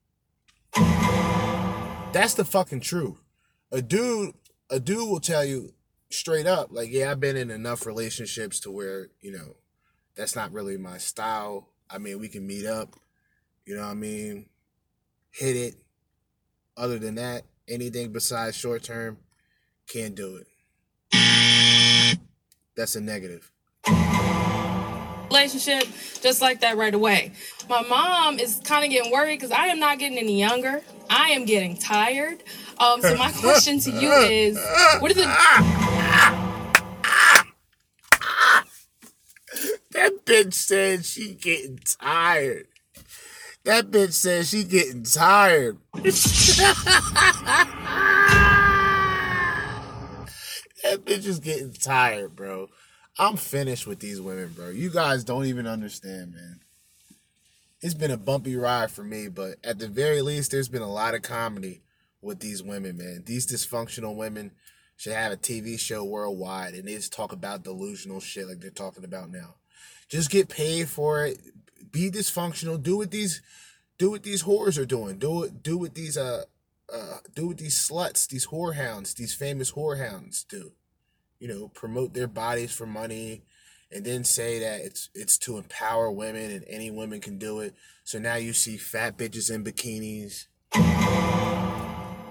That's 2.12 2.34
the 2.34 2.46
fucking 2.46 2.82
truth. 2.82 3.22
A 3.72 3.82
dude, 3.82 4.34
a 4.70 4.80
dude 4.80 5.10
will 5.10 5.20
tell 5.20 5.46
you 5.46 5.74
straight 6.10 6.48
up, 6.48 6.70
like, 6.72 6.90
yeah, 6.92 7.12
I've 7.12 7.20
been 7.20 7.38
in 7.38 7.52
enough 7.52 7.86
relationships 7.86 8.60
to 8.62 8.72
where, 8.72 9.10
you 9.22 9.32
know, 9.32 9.56
that's 10.16 10.36
not 10.36 10.52
really 10.52 10.76
my 10.76 10.98
style. 10.98 11.70
I 11.90 11.98
mean, 11.98 12.20
we 12.20 12.28
can 12.28 12.46
meet 12.46 12.66
up, 12.66 12.96
you 13.66 13.76
know 13.76 13.84
what 13.84 13.92
I 13.92 13.96
mean? 13.96 14.48
Hit 15.32 15.56
it. 15.56 15.76
Other 16.76 16.98
than 16.98 17.16
that, 17.16 17.44
anything 17.68 18.12
besides 18.12 18.58
short 18.58 18.84
term, 18.84 19.18
can't 19.88 20.16
do 20.16 20.36
it 20.38 20.48
that's 22.80 22.96
a 22.96 23.02
negative. 23.02 23.52
Relationship 25.30 25.84
just 26.22 26.42
like 26.42 26.62
that 26.62 26.78
right 26.78 26.94
away. 26.94 27.34
My 27.70 27.82
mom 27.82 28.40
is 28.40 28.62
kind 28.64 28.84
of 28.84 28.90
getting 28.90 29.12
worried 29.12 29.36
because 29.36 29.52
I 29.52 29.68
am 29.68 29.80
not 29.80 30.00
getting 30.00 30.18
any 30.18 30.40
younger. 30.40 30.82
I 31.10 31.30
am 31.32 31.46
getting 31.46 31.76
tired. 31.76 32.42
Um, 32.80 33.02
so 33.02 33.16
my 33.16 33.32
question 33.40 33.80
to 33.82 33.92
you 33.92 34.12
is, 34.12 34.58
what 35.00 35.12
is 35.12 35.18
it? 35.18 35.28
That 39.92 40.26
bitch 40.26 40.54
said 40.54 41.06
she 41.06 41.34
getting 41.34 41.80
tired. 42.00 42.68
That 43.66 43.92
bitch 43.92 44.14
said 44.14 44.46
she 44.46 44.64
getting 44.64 45.04
tired. 45.04 45.78
That 50.90 51.06
bitch 51.06 51.28
is 51.28 51.40
getting 51.40 51.72
tired, 51.72 52.36
bro. 52.36 52.68
I'm 53.20 53.38
finished 53.38 53.86
with 53.86 54.00
these 54.00 54.20
women, 54.20 54.54
bro. 54.56 54.70
You 54.70 54.90
guys 54.90 55.24
don't 55.24 55.46
even 55.46 55.68
understand, 55.68 56.34
man. 56.34 56.62
It's 57.80 57.94
been 57.94 58.10
a 58.10 58.18
bumpy 58.18 58.56
ride 58.56 58.90
for 58.90 59.04
me, 59.04 59.28
but 59.28 59.58
at 59.64 59.78
the 59.78 59.88
very 59.88 60.24
least, 60.24 60.50
there's 60.50 60.68
been 60.68 60.82
a 60.82 60.92
lot 60.92 61.14
of 61.14 61.22
comedy 61.22 61.84
with 62.24 62.40
these 62.40 62.64
women, 62.64 62.98
man. 62.98 63.24
These 63.24 63.46
dysfunctional 63.46 64.16
women 64.16 64.52
should 64.98 65.14
have 65.14 65.32
a 65.32 65.38
TV 65.38 65.80
show 65.80 66.04
worldwide 66.04 66.74
and 66.74 66.88
they 66.88 66.96
just 66.96 67.14
talk 67.14 67.34
about 67.34 67.64
delusional 67.64 68.20
shit 68.20 68.48
like 68.48 68.60
they're 68.60 68.72
talking 68.72 69.04
about 69.04 69.30
now. 69.30 69.58
Just 70.10 70.32
get 70.32 70.50
paid 70.50 70.90
for 70.90 71.24
it. 71.24 71.40
Be 71.92 72.10
dysfunctional. 72.10 72.82
Do 72.82 72.98
what 72.98 73.12
these 73.12 73.44
do 74.00 74.10
what 74.10 74.24
these 74.24 74.44
whores 74.44 74.82
are 74.82 74.86
doing. 74.86 75.20
Do 75.20 75.44
it 75.44 75.62
do 75.62 75.78
what 75.78 75.94
these 75.94 76.18
uh 76.18 76.46
uh 76.92 77.18
do 77.36 77.48
what 77.48 77.58
these 77.58 77.78
sluts, 77.78 78.28
these 78.28 78.48
whorehounds, 78.48 79.14
these 79.14 79.34
famous 79.34 79.72
whorehounds 79.72 80.44
do. 80.48 80.72
You 81.40 81.48
know, 81.48 81.68
promote 81.70 82.14
their 82.14 82.28
bodies 82.28 82.74
for 82.74 82.86
money 82.86 83.44
and 83.92 84.06
then 84.06 84.24
say 84.24 84.60
that 84.60 84.82
it's 84.82 85.10
it's 85.16 85.38
to 85.40 85.58
empower 85.58 86.12
women 86.12 86.52
and 86.52 86.64
any 86.68 86.92
women 86.92 87.22
can 87.22 87.38
do 87.38 87.60
it. 87.60 87.74
So 88.04 88.20
now 88.20 88.36
you 88.36 88.54
see 88.54 88.78
fat 88.78 89.18
bitches 89.18 89.54
in 89.54 89.64
bikinis. 89.64 90.48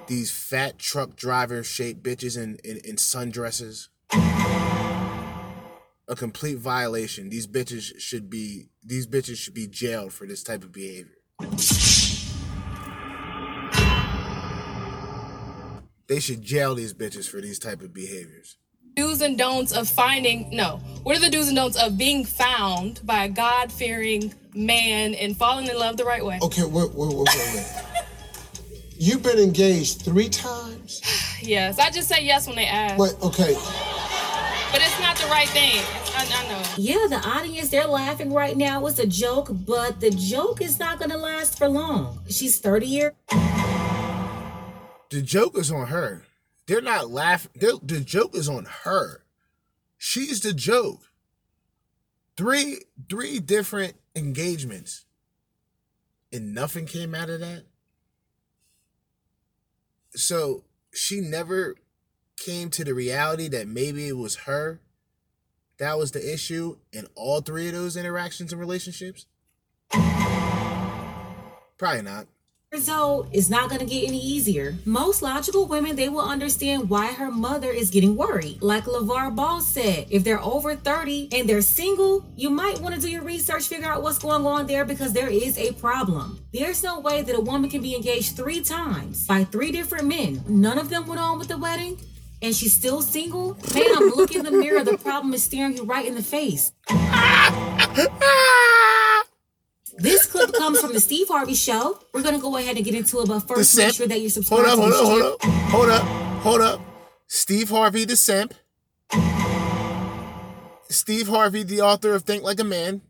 These 0.07 0.31
fat 0.31 0.79
truck 0.79 1.17
driver 1.17 1.63
shaped 1.63 2.03
bitches 2.03 2.37
in, 2.43 2.59
in, 2.65 2.79
in 2.79 2.97
sundresses. 2.97 3.89
A 6.11 6.17
complete 6.17 6.59
violation. 6.59 7.29
These 7.29 7.47
bitches 7.47 8.01
should 8.01 8.31
be 8.31 8.71
these 8.83 9.07
bitches 9.07 9.37
should 9.37 9.55
be 9.55 9.67
jailed 9.67 10.13
for 10.13 10.27
this 10.27 10.43
type 10.43 10.65
of 10.65 10.73
behavior. 10.73 11.19
They 16.07 16.21
should 16.21 16.41
jail 16.41 16.75
these 16.75 16.95
bitches 16.95 17.29
for 17.29 17.43
these 17.43 17.59
type 17.59 17.83
of 17.83 17.93
behaviors. 17.93 18.57
Do's 18.99 19.21
and 19.21 19.39
don'ts 19.39 19.73
of 19.73 19.89
finding 19.89 20.49
no 20.51 20.81
what 21.05 21.17
are 21.17 21.21
the 21.21 21.31
do's 21.31 21.47
and 21.49 21.57
don'ts 21.57 21.81
of 21.81 21.97
being 21.97 22.25
found 22.25 23.01
by 23.05 23.25
a 23.25 23.29
god-fearing 23.29 24.35
man 24.55 25.15
and 25.15 25.37
falling 25.37 25.67
in 25.69 25.79
love 25.79 25.97
the 25.97 26.05
right 26.05 26.25
way 26.25 26.39
Okay, 26.43 26.65
wait, 26.65 26.91
wait, 26.95 27.15
wait, 27.15 27.17
wait, 27.17 27.27
wait. 27.55 27.85
You've 29.01 29.23
been 29.23 29.39
engaged 29.39 30.03
three 30.03 30.29
times? 30.29 31.01
yes 31.41 31.79
i 31.79 31.89
just 31.91 32.09
say 32.09 32.25
yes 32.25 32.47
when 32.49 32.57
they 32.57 32.67
ask 32.67 32.99
Wait, 32.99 33.15
okay. 33.23 33.55
but 34.73 34.81
it's 34.83 34.99
not 35.01 35.17
the 35.17 35.27
right 35.31 35.49
thing 35.49 35.81
I, 36.17 36.27
I 36.35 36.49
know 36.49 36.63
Yeah, 36.77 37.07
the 37.09 37.21
audience, 37.29 37.69
they're 37.69 37.87
laughing 37.87 38.33
right 38.33 38.57
now. 38.57 38.85
It's 38.87 38.99
a 38.99 39.07
joke, 39.07 39.49
but 39.53 40.01
the 40.01 40.11
joke 40.11 40.61
is 40.61 40.81
not 40.81 40.99
going 40.99 41.11
to 41.13 41.17
last 41.17 41.57
for 41.57 41.69
long. 41.69 42.19
She's 42.29 42.59
30 42.59 42.87
years. 42.87 43.13
The 45.11 45.23
joke 45.23 45.57
is 45.57 45.71
on 45.71 45.87
her. 45.89 46.25
They're 46.69 46.81
not 46.81 47.11
laughing. 47.11 47.51
The 47.57 48.01
joke 48.05 48.37
is 48.37 48.49
on 48.49 48.67
her. 48.85 49.25
She's 49.97 50.41
the 50.41 50.53
joke. 50.53 51.01
Three 52.37 52.83
three 53.11 53.41
different 53.41 53.95
engagements. 54.15 55.05
And 56.33 56.55
nothing 56.55 56.87
came 56.87 57.15
out 57.15 57.31
of 57.31 57.41
that. 57.41 57.65
So 60.15 60.63
she 60.93 61.21
never 61.21 61.75
came 62.37 62.71
to 62.71 62.85
the 62.85 62.95
reality 62.95 63.49
that 63.49 63.67
maybe 63.67 64.07
it 64.07 64.17
was 64.17 64.37
her 64.37 64.81
that 65.79 65.97
was 65.97 66.11
the 66.11 66.33
issue 66.33 66.77
in 66.93 67.07
all 67.15 67.41
three 67.41 67.69
of 67.69 67.75
those 67.75 67.97
interactions 67.97 68.53
and 68.53 68.61
relationships. 68.61 69.27
Probably 71.79 72.03
not. 72.03 72.27
Old 72.89 73.29
is 73.33 73.49
not 73.49 73.69
going 73.69 73.81
to 73.81 73.87
get 73.87 74.07
any 74.07 74.21
easier. 74.21 74.77
Most 74.85 75.23
logical 75.23 75.67
women, 75.67 75.97
they 75.97 76.09
will 76.09 76.21
understand 76.21 76.91
why 76.91 77.13
her 77.13 77.31
mother 77.31 77.71
is 77.71 77.91
getting 77.91 78.17
worried. 78.17 78.61
Like 78.61 78.85
LaVar 78.85 79.35
Ball 79.35 79.61
said, 79.61 80.07
if 80.11 80.23
they're 80.23 80.43
over 80.43 80.77
30 80.77 81.29
and 81.33 81.49
they're 81.49 81.63
single, 81.63 82.25
you 82.37 82.51
might 82.51 82.81
want 82.81 82.95
to 82.95 83.01
do 83.01 83.11
your 83.11 83.23
research, 83.23 83.69
figure 83.69 83.89
out 83.89 84.03
what's 84.03 84.19
going 84.19 84.47
on 84.47 84.67
there 84.67 84.85
because 84.85 85.13
there 85.13 85.29
is 85.29 85.59
a 85.59 85.73
problem. 85.73 86.41
There's 86.53 86.83
no 86.83 87.01
way 87.01 87.23
that 87.23 87.35
a 87.35 87.41
woman 87.41 87.71
can 87.71 87.83
be 87.83 87.95
engaged 87.95 88.37
three 88.37 88.61
times 88.61 89.27
by 89.27 89.45
three 89.45 89.73
different 89.73 90.07
men. 90.07 90.43
None 90.47 90.79
of 90.79 90.91
them 90.91 91.07
went 91.07 91.21
on 91.21 91.39
with 91.39 91.49
the 91.49 91.59
wedding. 91.59 91.99
And 92.41 92.55
she's 92.55 92.73
still 92.73 93.03
single? 93.03 93.57
Ma'am, 93.75 94.13
look 94.15 94.33
in 94.33 94.45
the 94.45 94.53
mirror. 94.53 94.85
The 94.85 94.97
problem 94.97 95.35
is 95.35 95.43
staring 95.43 95.77
you 95.77 95.83
right 95.83 96.07
in 96.07 96.15
the 96.15 96.23
face. 96.23 96.71
This 99.99 100.27
clip 100.27 100.53
comes 100.53 100.81
from 100.81 100.93
the 100.93 101.01
Steve 101.01 101.27
Harvey 101.27 101.55
Show. 101.55 101.99
We're 102.15 102.23
gonna 102.23 102.39
go 102.39 102.57
ahead 102.57 102.77
and 102.77 102.85
get 102.85 102.95
into 102.95 103.21
it, 103.21 103.27
but 103.27 103.41
first, 103.41 103.77
make 103.77 103.93
sure 103.93 104.07
that 104.07 104.21
you're 104.21 104.31
Hold 104.31 104.33
subscribed 104.33 104.69
up, 104.69 104.79
hold 104.79 104.93
up, 104.93 105.05
hold 105.05 105.23
up, 105.23 105.43
hold 105.43 105.89
up, 105.91 106.03
hold 106.43 106.61
up. 106.61 106.81
Steve 107.27 107.69
Harvey, 107.69 108.05
the 108.05 108.15
simp. 108.15 108.55
Steve 110.89 111.27
Harvey, 111.27 111.65
the 111.65 111.81
author 111.81 112.15
of 112.15 112.23
Think 112.23 112.45
Like 112.45 112.61
a 112.61 112.65
Man. 112.65 113.03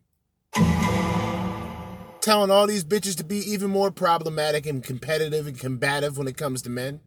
Telling 2.22 2.50
all 2.50 2.66
these 2.66 2.84
bitches 2.84 3.16
to 3.18 3.24
be 3.24 3.36
even 3.36 3.70
more 3.70 3.90
problematic 3.90 4.64
and 4.64 4.82
competitive 4.82 5.46
and 5.46 5.58
combative 5.58 6.16
when 6.16 6.26
it 6.26 6.38
comes 6.38 6.62
to 6.62 6.70
men. 6.70 7.00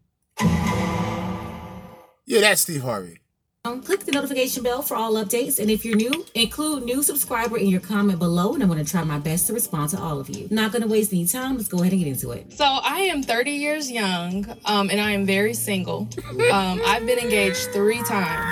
Yeah, 2.25 2.41
that's 2.41 2.61
Steve 2.61 2.83
Harvey. 2.83 3.20
Um, 3.63 3.83
click 3.83 3.99
the 4.05 4.11
notification 4.11 4.63
bell 4.63 4.81
for 4.81 4.95
all 4.95 5.13
updates, 5.13 5.59
and 5.59 5.69
if 5.69 5.85
you're 5.85 5.95
new, 5.95 6.25
include 6.33 6.81
new 6.83 7.03
subscriber 7.03 7.59
in 7.59 7.67
your 7.67 7.79
comment 7.79 8.17
below, 8.17 8.55
and 8.55 8.63
I'm 8.63 8.69
gonna 8.69 8.83
try 8.83 9.03
my 9.03 9.19
best 9.19 9.45
to 9.47 9.53
respond 9.53 9.91
to 9.91 9.99
all 9.99 10.19
of 10.19 10.29
you. 10.31 10.47
Not 10.49 10.71
gonna 10.71 10.87
waste 10.87 11.13
any 11.13 11.27
time. 11.27 11.57
Let's 11.57 11.69
go 11.69 11.79
ahead 11.81 11.93
and 11.93 12.03
get 12.03 12.07
into 12.09 12.31
it. 12.31 12.53
So 12.53 12.65
I 12.65 13.01
am 13.01 13.21
30 13.21 13.51
years 13.51 13.91
young, 13.91 14.47
um, 14.65 14.89
and 14.89 14.99
I 14.99 15.11
am 15.11 15.27
very 15.27 15.53
single. 15.53 16.09
Um, 16.51 16.81
I've 16.87 17.05
been 17.05 17.19
engaged 17.19 17.69
three 17.71 18.01
times. 18.01 18.51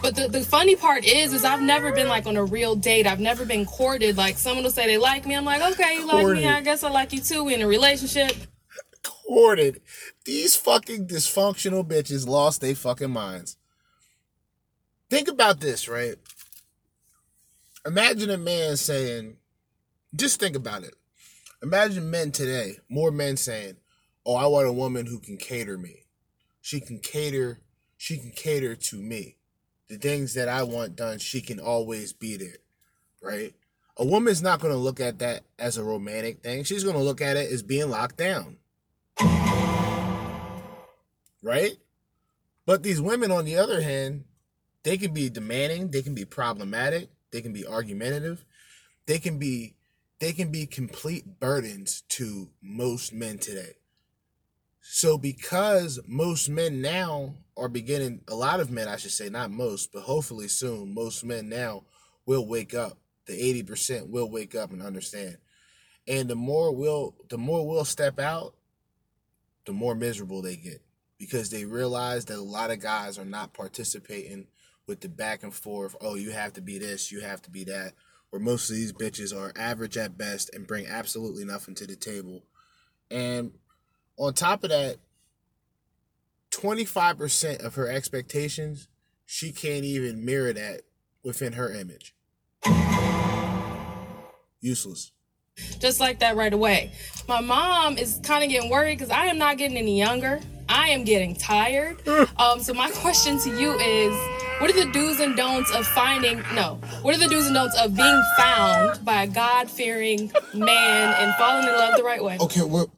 But 0.00 0.14
the, 0.14 0.28
the 0.28 0.42
funny 0.42 0.76
part 0.76 1.04
is, 1.04 1.32
is 1.32 1.44
I've 1.44 1.60
never 1.62 1.90
been 1.90 2.06
like 2.06 2.26
on 2.28 2.36
a 2.36 2.44
real 2.44 2.76
date. 2.76 3.08
I've 3.08 3.18
never 3.18 3.44
been 3.44 3.66
courted. 3.66 4.16
Like 4.16 4.38
someone 4.38 4.62
will 4.62 4.70
say 4.70 4.86
they 4.86 4.98
like 4.98 5.26
me. 5.26 5.34
I'm 5.34 5.44
like, 5.44 5.62
okay, 5.72 5.96
you 5.96 6.06
like 6.06 6.20
Courted. 6.20 6.44
me. 6.44 6.48
I 6.48 6.60
guess 6.60 6.84
I 6.84 6.90
like 6.90 7.12
you 7.12 7.20
too. 7.20 7.42
We 7.42 7.54
in 7.54 7.62
a 7.62 7.66
relationship. 7.66 8.30
Courted. 9.02 9.80
These 10.24 10.54
fucking 10.54 11.08
dysfunctional 11.08 11.84
bitches 11.84 12.28
lost 12.28 12.60
their 12.60 12.76
fucking 12.76 13.10
minds. 13.10 13.56
Think 15.10 15.28
about 15.28 15.60
this, 15.60 15.88
right? 15.88 16.16
Imagine 17.86 18.30
a 18.30 18.38
man 18.38 18.76
saying, 18.76 19.36
just 20.16 20.40
think 20.40 20.56
about 20.56 20.82
it. 20.82 20.94
Imagine 21.62 22.10
men 22.10 22.30
today, 22.30 22.78
more 22.88 23.10
men 23.10 23.36
saying, 23.36 23.76
"Oh, 24.26 24.34
I 24.34 24.46
want 24.46 24.66
a 24.66 24.72
woman 24.72 25.06
who 25.06 25.18
can 25.18 25.38
cater 25.38 25.78
me. 25.78 26.04
She 26.60 26.78
can 26.78 26.98
cater, 26.98 27.60
she 27.96 28.18
can 28.18 28.32
cater 28.32 28.76
to 28.76 28.96
me. 28.96 29.36
The 29.88 29.96
things 29.96 30.34
that 30.34 30.48
I 30.48 30.62
want 30.62 30.94
done, 30.96 31.18
she 31.18 31.40
can 31.40 31.58
always 31.58 32.12
be 32.12 32.36
there." 32.36 32.58
Right? 33.22 33.54
A 33.96 34.04
woman's 34.04 34.42
not 34.42 34.60
going 34.60 34.74
to 34.74 34.78
look 34.78 35.00
at 35.00 35.20
that 35.20 35.44
as 35.58 35.78
a 35.78 35.84
romantic 35.84 36.42
thing. 36.42 36.64
She's 36.64 36.84
going 36.84 36.96
to 36.96 37.02
look 37.02 37.20
at 37.20 37.36
it 37.36 37.50
as 37.50 37.62
being 37.62 37.88
locked 37.88 38.18
down. 38.18 38.58
Right? 41.42 41.76
But 42.66 42.82
these 42.82 43.00
women, 43.00 43.30
on 43.30 43.44
the 43.44 43.56
other 43.56 43.82
hand, 43.82 44.24
they 44.84 44.96
can 44.96 45.12
be 45.12 45.28
demanding, 45.28 45.90
they 45.90 46.02
can 46.02 46.14
be 46.14 46.24
problematic, 46.24 47.08
they 47.32 47.40
can 47.40 47.52
be 47.52 47.66
argumentative, 47.66 48.44
they 49.06 49.18
can 49.18 49.38
be 49.38 49.74
they 50.20 50.32
can 50.32 50.50
be 50.50 50.66
complete 50.66 51.40
burdens 51.40 52.02
to 52.08 52.48
most 52.62 53.12
men 53.12 53.36
today. 53.36 53.72
So 54.80 55.18
because 55.18 55.98
most 56.06 56.48
men 56.48 56.80
now 56.80 57.34
are 57.56 57.68
beginning 57.68 58.20
a 58.28 58.34
lot 58.34 58.60
of 58.60 58.70
men 58.70 58.86
I 58.86 58.96
should 58.96 59.10
say 59.10 59.28
not 59.28 59.50
most 59.50 59.92
but 59.92 60.02
hopefully 60.02 60.48
soon 60.48 60.94
most 60.94 61.24
men 61.24 61.48
now 61.48 61.84
will 62.26 62.46
wake 62.46 62.74
up 62.74 62.98
the 63.26 63.62
80% 63.62 64.10
will 64.10 64.30
wake 64.30 64.54
up 64.54 64.72
and 64.72 64.82
understand 64.82 65.38
and 66.06 66.28
the 66.28 66.36
more 66.36 66.74
we'll 66.74 67.14
the 67.28 67.38
more 67.38 67.66
we'll 67.66 67.84
step 67.84 68.18
out 68.18 68.54
the 69.64 69.72
more 69.72 69.94
miserable 69.94 70.42
they 70.42 70.56
get 70.56 70.82
because 71.18 71.50
they 71.50 71.64
realize 71.64 72.26
that 72.26 72.38
a 72.38 72.42
lot 72.42 72.70
of 72.70 72.80
guys 72.80 73.18
are 73.18 73.24
not 73.24 73.54
participating 73.54 74.46
with 74.86 75.00
the 75.00 75.08
back 75.08 75.42
and 75.42 75.54
forth 75.54 75.96
oh 76.00 76.14
you 76.14 76.30
have 76.30 76.52
to 76.52 76.60
be 76.60 76.78
this 76.78 77.10
you 77.10 77.20
have 77.20 77.40
to 77.42 77.50
be 77.50 77.64
that 77.64 77.92
where 78.30 78.40
most 78.40 78.68
of 78.68 78.76
these 78.76 78.92
bitches 78.92 79.36
are 79.36 79.52
average 79.56 79.96
at 79.96 80.18
best 80.18 80.54
and 80.54 80.66
bring 80.66 80.86
absolutely 80.86 81.44
nothing 81.44 81.74
to 81.74 81.86
the 81.86 81.96
table 81.96 82.42
and 83.10 83.52
on 84.16 84.32
top 84.32 84.64
of 84.64 84.70
that 84.70 84.96
25% 86.50 87.64
of 87.64 87.74
her 87.74 87.88
expectations 87.88 88.88
she 89.26 89.52
can't 89.52 89.84
even 89.84 90.24
mirror 90.24 90.52
that 90.52 90.82
within 91.22 91.54
her 91.54 91.72
image 91.72 92.14
useless 94.60 95.12
just 95.78 96.00
like 96.00 96.18
that 96.20 96.36
right 96.36 96.52
away. 96.52 96.92
My 97.28 97.40
mom 97.40 97.98
is 97.98 98.20
kind 98.22 98.42
of 98.42 98.50
getting 98.50 98.70
worried 98.70 98.98
because 98.98 99.10
I 99.10 99.26
am 99.26 99.38
not 99.38 99.56
getting 99.58 99.76
any 99.76 99.98
younger. 99.98 100.40
I 100.68 100.88
am 100.88 101.04
getting 101.04 101.34
tired. 101.34 102.02
Um, 102.36 102.60
so 102.60 102.74
my 102.74 102.90
question 102.94 103.38
to 103.40 103.50
you 103.50 103.72
is, 103.78 104.43
what 104.58 104.70
are 104.70 104.84
the 104.84 104.90
do's 104.92 105.20
and 105.20 105.36
don'ts 105.36 105.70
of 105.74 105.86
finding? 105.88 106.42
No, 106.54 106.78
what 107.02 107.14
are 107.14 107.18
the 107.18 107.28
do's 107.28 107.46
and 107.46 107.54
don'ts 107.54 107.78
of 107.80 107.94
being 107.96 108.22
found 108.38 109.04
by 109.04 109.24
a 109.24 109.26
God-fearing 109.26 110.32
man 110.54 111.14
and 111.18 111.34
falling 111.36 111.66
in 111.66 111.72
love 111.72 111.96
the 111.96 112.04
right 112.04 112.22
way? 112.22 112.38
Okay, 112.40 112.62
well, 112.62 112.90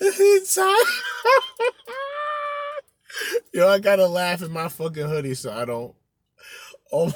Inside. 0.00 0.84
Yo, 3.52 3.68
I 3.68 3.78
gotta 3.78 4.06
laugh 4.06 4.42
in 4.42 4.52
my 4.52 4.68
fucking 4.68 5.08
hoodie 5.08 5.34
so 5.34 5.52
I 5.52 5.64
don't. 5.64 5.94
Oh. 6.92 7.12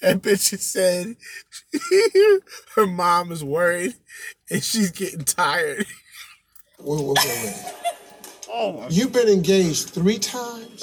That 0.00 0.22
bitch 0.22 0.58
said 0.58 1.16
her 2.76 2.86
mom 2.86 3.32
is 3.32 3.42
worried 3.42 3.94
and 4.50 4.62
she's 4.62 4.90
getting 4.90 5.24
tired. 5.24 5.86
Wait, 6.86 7.04
wait, 7.04 7.18
wait, 7.24 7.54
wait. 8.48 8.90
You've 8.90 9.12
been 9.12 9.28
engaged 9.28 9.90
three 9.90 10.18
times? 10.18 10.82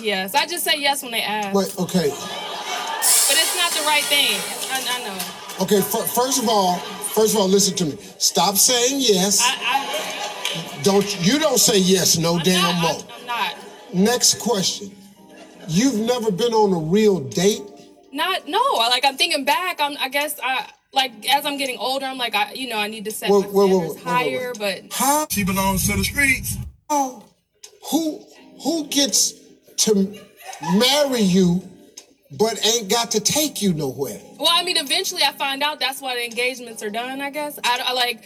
Yes, 0.00 0.34
I 0.34 0.46
just 0.46 0.64
say 0.64 0.74
yes 0.78 1.02
when 1.02 1.12
they 1.12 1.22
ask, 1.22 1.54
Wait, 1.54 1.68
okay. 1.78 2.08
but 2.08 3.36
it's 3.38 3.56
not 3.56 3.70
the 3.72 3.82
right 3.86 4.02
thing. 4.04 4.40
I, 4.70 4.82
I 4.88 5.04
know. 5.06 5.64
Okay, 5.64 5.80
fir- 5.80 6.06
first 6.06 6.42
of 6.42 6.48
all, 6.48 6.78
first 6.78 7.34
of 7.34 7.40
all, 7.40 7.48
listen 7.48 7.76
to 7.76 7.84
me. 7.84 7.96
Stop 8.18 8.56
saying 8.56 8.96
yes. 9.00 9.40
I, 9.42 10.80
Don't 10.82 11.24
you 11.24 11.38
don't 11.38 11.58
say 11.58 11.78
yes 11.78 12.18
no 12.18 12.34
I, 12.34 12.38
I'm 12.38 12.42
damn 12.42 12.62
not, 12.62 12.82
more. 12.82 12.90
I, 12.90 13.20
I'm 13.20 13.26
not. 13.26 13.94
Next 13.94 14.38
question. 14.40 14.90
You've 15.68 15.94
never 16.00 16.32
been 16.32 16.52
on 16.54 16.72
a 16.72 16.78
real 16.90 17.20
date? 17.20 17.62
Not 18.12 18.48
no. 18.48 18.60
Like 18.78 19.04
I'm 19.04 19.16
thinking 19.16 19.44
back. 19.44 19.76
I'm. 19.80 19.96
I 20.00 20.08
guess 20.08 20.40
I 20.42 20.68
like 20.92 21.12
as 21.30 21.46
I'm 21.46 21.56
getting 21.56 21.78
older. 21.78 22.06
I'm 22.06 22.18
like 22.18 22.34
I. 22.34 22.52
You 22.52 22.68
know 22.68 22.78
I 22.78 22.88
need 22.88 23.04
to 23.04 23.10
set 23.10 23.30
Wait, 23.30 23.40
my 23.40 23.46
wait, 23.46 23.54
wait, 23.54 23.68
standards 23.68 23.94
wait, 23.94 24.04
wait, 24.04 24.04
higher. 24.04 24.52
But 24.58 24.92
How 24.92 25.26
She 25.30 25.44
belongs 25.44 25.86
to 25.88 25.96
the 25.96 26.04
streets. 26.04 26.56
Oh, 26.90 27.24
who 27.90 28.24
who 28.62 28.86
gets 28.88 29.34
to 29.78 30.14
marry 30.76 31.20
you 31.20 31.62
but 32.38 32.64
ain't 32.64 32.88
got 32.88 33.10
to 33.10 33.20
take 33.20 33.60
you 33.60 33.74
nowhere? 33.74 34.20
well, 34.38 34.50
I 34.50 34.64
mean, 34.64 34.76
eventually 34.78 35.22
I 35.22 35.32
find 35.32 35.62
out 35.62 35.80
that's 35.80 36.00
why 36.00 36.14
the 36.14 36.24
engagements 36.24 36.82
are 36.82 36.90
done. 36.90 37.20
I 37.20 37.30
guess 37.30 37.58
I, 37.62 37.82
I 37.84 37.92
like. 37.92 38.24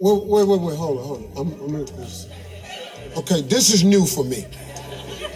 Wait, 0.00 0.24
wait, 0.24 0.48
wait, 0.48 0.60
wait, 0.60 0.76
hold 0.76 0.98
on, 0.98 1.04
hold 1.04 1.36
on. 1.36 1.46
I'm, 1.46 1.60
I'm 1.60 1.84
gonna, 1.84 2.08
okay, 3.18 3.42
this 3.42 3.72
is 3.72 3.84
new 3.84 4.06
for 4.06 4.24
me. 4.24 4.44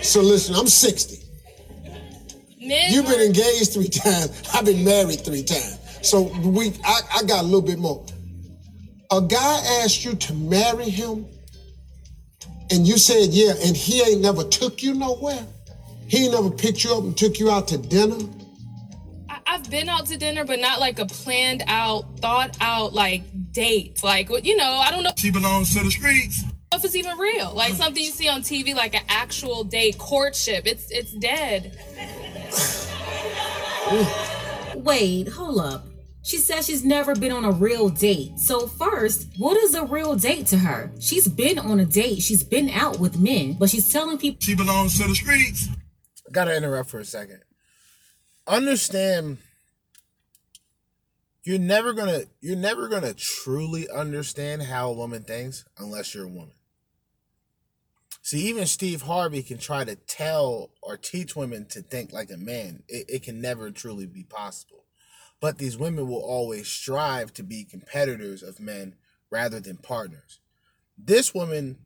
So 0.03 0.21
listen, 0.21 0.57
I'm 0.57 0.67
60. 0.67 1.25
Men 2.61 2.93
You've 2.93 3.07
been 3.07 3.21
engaged 3.21 3.73
three 3.73 3.89
times. 3.89 4.43
I've 4.53 4.65
been 4.65 4.85
married 4.85 5.21
three 5.25 5.45
times. 5.45 5.78
So 6.03 6.23
we, 6.41 6.73
I, 6.85 7.01
I 7.17 7.23
got 7.25 7.43
a 7.43 7.47
little 7.47 7.63
bit 7.63 7.79
more. 7.79 8.05
A 9.11 9.21
guy 9.21 9.61
asked 9.83 10.05
you 10.05 10.15
to 10.15 10.35
marry 10.35 10.89
him, 10.91 11.27
and 12.71 12.87
you 12.87 12.99
said 12.99 13.31
yeah, 13.31 13.55
and 13.65 13.77
he 13.77 14.03
ain't 14.03 14.21
never 14.21 14.45
took 14.45 14.83
you 14.83 14.95
nowhere. 14.95 15.45
He 16.07 16.25
ain't 16.25 16.35
never 16.35 16.51
picked 16.51 16.85
you 16.85 16.95
up 16.95 17.05
and 17.05 17.17
took 17.17 17.39
you 17.39 17.51
out 17.51 17.69
to 17.69 17.79
dinner. 17.79 18.19
I, 19.29 19.39
I've 19.47 19.71
been 19.71 19.89
out 19.89 20.07
to 20.07 20.17
dinner, 20.19 20.45
but 20.45 20.59
not 20.59 20.79
like 20.81 20.99
a 20.99 21.07
planned 21.07 21.63
out, 21.67 22.05
thought 22.21 22.57
out 22.61 22.93
like 22.93 23.23
date. 23.53 24.03
Like 24.05 24.29
what 24.29 24.45
you 24.45 24.57
know, 24.57 24.75
I 24.75 24.91
don't 24.91 25.03
know 25.03 25.13
She 25.17 25.31
belongs 25.31 25.75
to 25.75 25.83
the 25.83 25.91
streets. 25.91 26.45
if 26.73 26.85
it's 26.85 26.95
even 26.95 27.17
real. 27.19 27.53
Like 27.55 27.73
something 27.73 28.03
you 28.03 28.11
see 28.11 28.29
on 28.29 28.43
TV, 28.43 28.75
like 28.75 28.95
an 28.95 29.05
actual 29.09 29.65
date, 29.65 29.97
courtship. 29.99 30.67
It's 30.67 30.91
it's 30.91 31.13
dead. 31.13 31.79
Wait, 34.85 35.29
hold 35.29 35.59
up. 35.61 35.87
She 36.23 36.37
says 36.37 36.67
she's 36.67 36.85
never 36.85 37.15
been 37.15 37.33
on 37.33 37.45
a 37.45 37.51
real 37.51 37.89
date. 37.89 38.39
So, 38.39 38.67
first, 38.67 39.29
what 39.39 39.57
is 39.57 39.75
a 39.75 39.85
real 39.85 40.15
date 40.15 40.47
to 40.49 40.59
her? 40.59 40.93
She's 41.01 41.27
been 41.27 41.59
on 41.59 41.81
a 41.81 41.85
date, 41.85 42.21
she's 42.23 42.43
been 42.43 42.69
out 42.71 42.99
with 42.99 43.19
men, 43.19 43.55
but 43.55 43.71
she's 43.71 43.91
telling 43.91 44.19
people 44.19 44.39
She 44.43 44.55
belongs 44.55 44.99
to 44.99 45.09
the 45.09 45.15
streets. 45.15 45.69
I 46.27 46.31
gotta 46.31 46.57
interrupt 46.57 46.91
for 46.91 47.01
a 47.01 47.05
second. 47.05 47.41
Understand 48.47 49.39
you're 51.45 51.59
never 51.59 51.95
gonna 51.95 52.25
you're 52.43 52.57
never 52.57 52.89
gonna 52.89 53.15
truly 53.15 53.89
understand 53.89 54.63
how 54.63 54.91
a 54.91 54.93
woman 54.93 55.23
thinks 55.23 55.65
unless 55.79 56.15
you're 56.15 56.27
a 56.27 56.29
woman. 56.29 56.53
See, 58.29 58.41
even 58.49 58.67
Steve 58.67 59.01
Harvey 59.01 59.43
can 59.43 59.57
try 59.57 59.85
to 59.85 59.97
tell 59.97 60.69
or 60.83 60.99
teach 60.99 61.35
women 61.35 61.65
to 61.71 61.81
think 61.81 62.13
like 62.13 62.31
a 62.31 62.37
man. 62.37 62.83
It, 62.87 63.07
it 63.09 63.23
can 63.23 63.41
never 63.41 63.71
truly 63.71 64.05
be 64.05 64.23
possible. 64.23 64.85
But 65.41 65.57
these 65.57 65.79
women 65.79 66.07
will 66.07 66.21
always 66.21 66.69
strive 66.69 67.33
to 67.33 67.43
be 67.43 67.65
competitors 67.65 68.43
of 68.43 68.61
men 68.61 68.97
rather 69.31 69.61
than 69.61 69.79
partners. 69.79 70.41
This 70.99 71.33
woman 71.33 71.79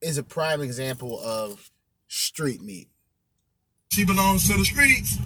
is 0.00 0.16
a 0.16 0.22
prime 0.22 0.62
example 0.62 1.20
of 1.20 1.70
street 2.08 2.62
meat. 2.62 2.88
She 3.92 4.06
belongs 4.06 4.48
to 4.48 4.56
the 4.56 4.64
streets. 4.64 5.18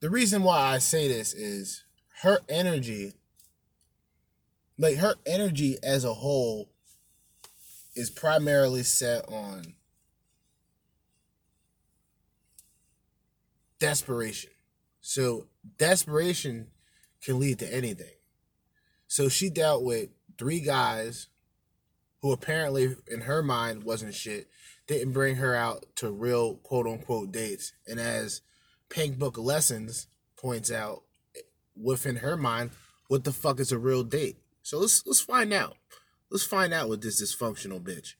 The 0.00 0.10
reason 0.10 0.42
why 0.42 0.58
I 0.58 0.76
say 0.76 1.08
this 1.08 1.32
is 1.32 1.84
her 2.20 2.40
energy, 2.50 3.14
like 4.76 4.98
her 4.98 5.14
energy 5.24 5.78
as 5.82 6.04
a 6.04 6.12
whole, 6.12 6.68
is 7.94 8.10
primarily 8.10 8.82
set 8.82 9.28
on 9.28 9.74
desperation. 13.78 14.50
So 15.00 15.46
desperation 15.78 16.68
can 17.22 17.38
lead 17.38 17.58
to 17.60 17.74
anything. 17.74 18.14
So 19.06 19.28
she 19.28 19.50
dealt 19.50 19.84
with 19.84 20.08
three 20.38 20.60
guys 20.60 21.28
who 22.20 22.32
apparently 22.32 22.96
in 23.06 23.22
her 23.22 23.42
mind 23.42 23.84
wasn't 23.84 24.14
shit, 24.14 24.48
didn't 24.86 25.12
bring 25.12 25.36
her 25.36 25.54
out 25.54 25.84
to 25.96 26.10
real 26.10 26.56
quote 26.56 26.86
unquote 26.86 27.32
dates. 27.32 27.72
And 27.86 28.00
as 28.00 28.40
Pink 28.88 29.18
Book 29.18 29.36
Lessons 29.36 30.06
points 30.36 30.72
out, 30.72 31.02
within 31.76 32.16
her 32.16 32.36
mind, 32.36 32.70
what 33.08 33.24
the 33.24 33.32
fuck 33.32 33.60
is 33.60 33.72
a 33.72 33.78
real 33.78 34.02
date? 34.02 34.38
So 34.62 34.78
let's 34.78 35.06
let's 35.06 35.20
find 35.20 35.52
out. 35.52 35.76
Let's 36.34 36.44
find 36.44 36.74
out 36.74 36.88
what 36.88 37.00
this 37.00 37.22
dysfunctional 37.22 37.80
bitch. 37.80 38.14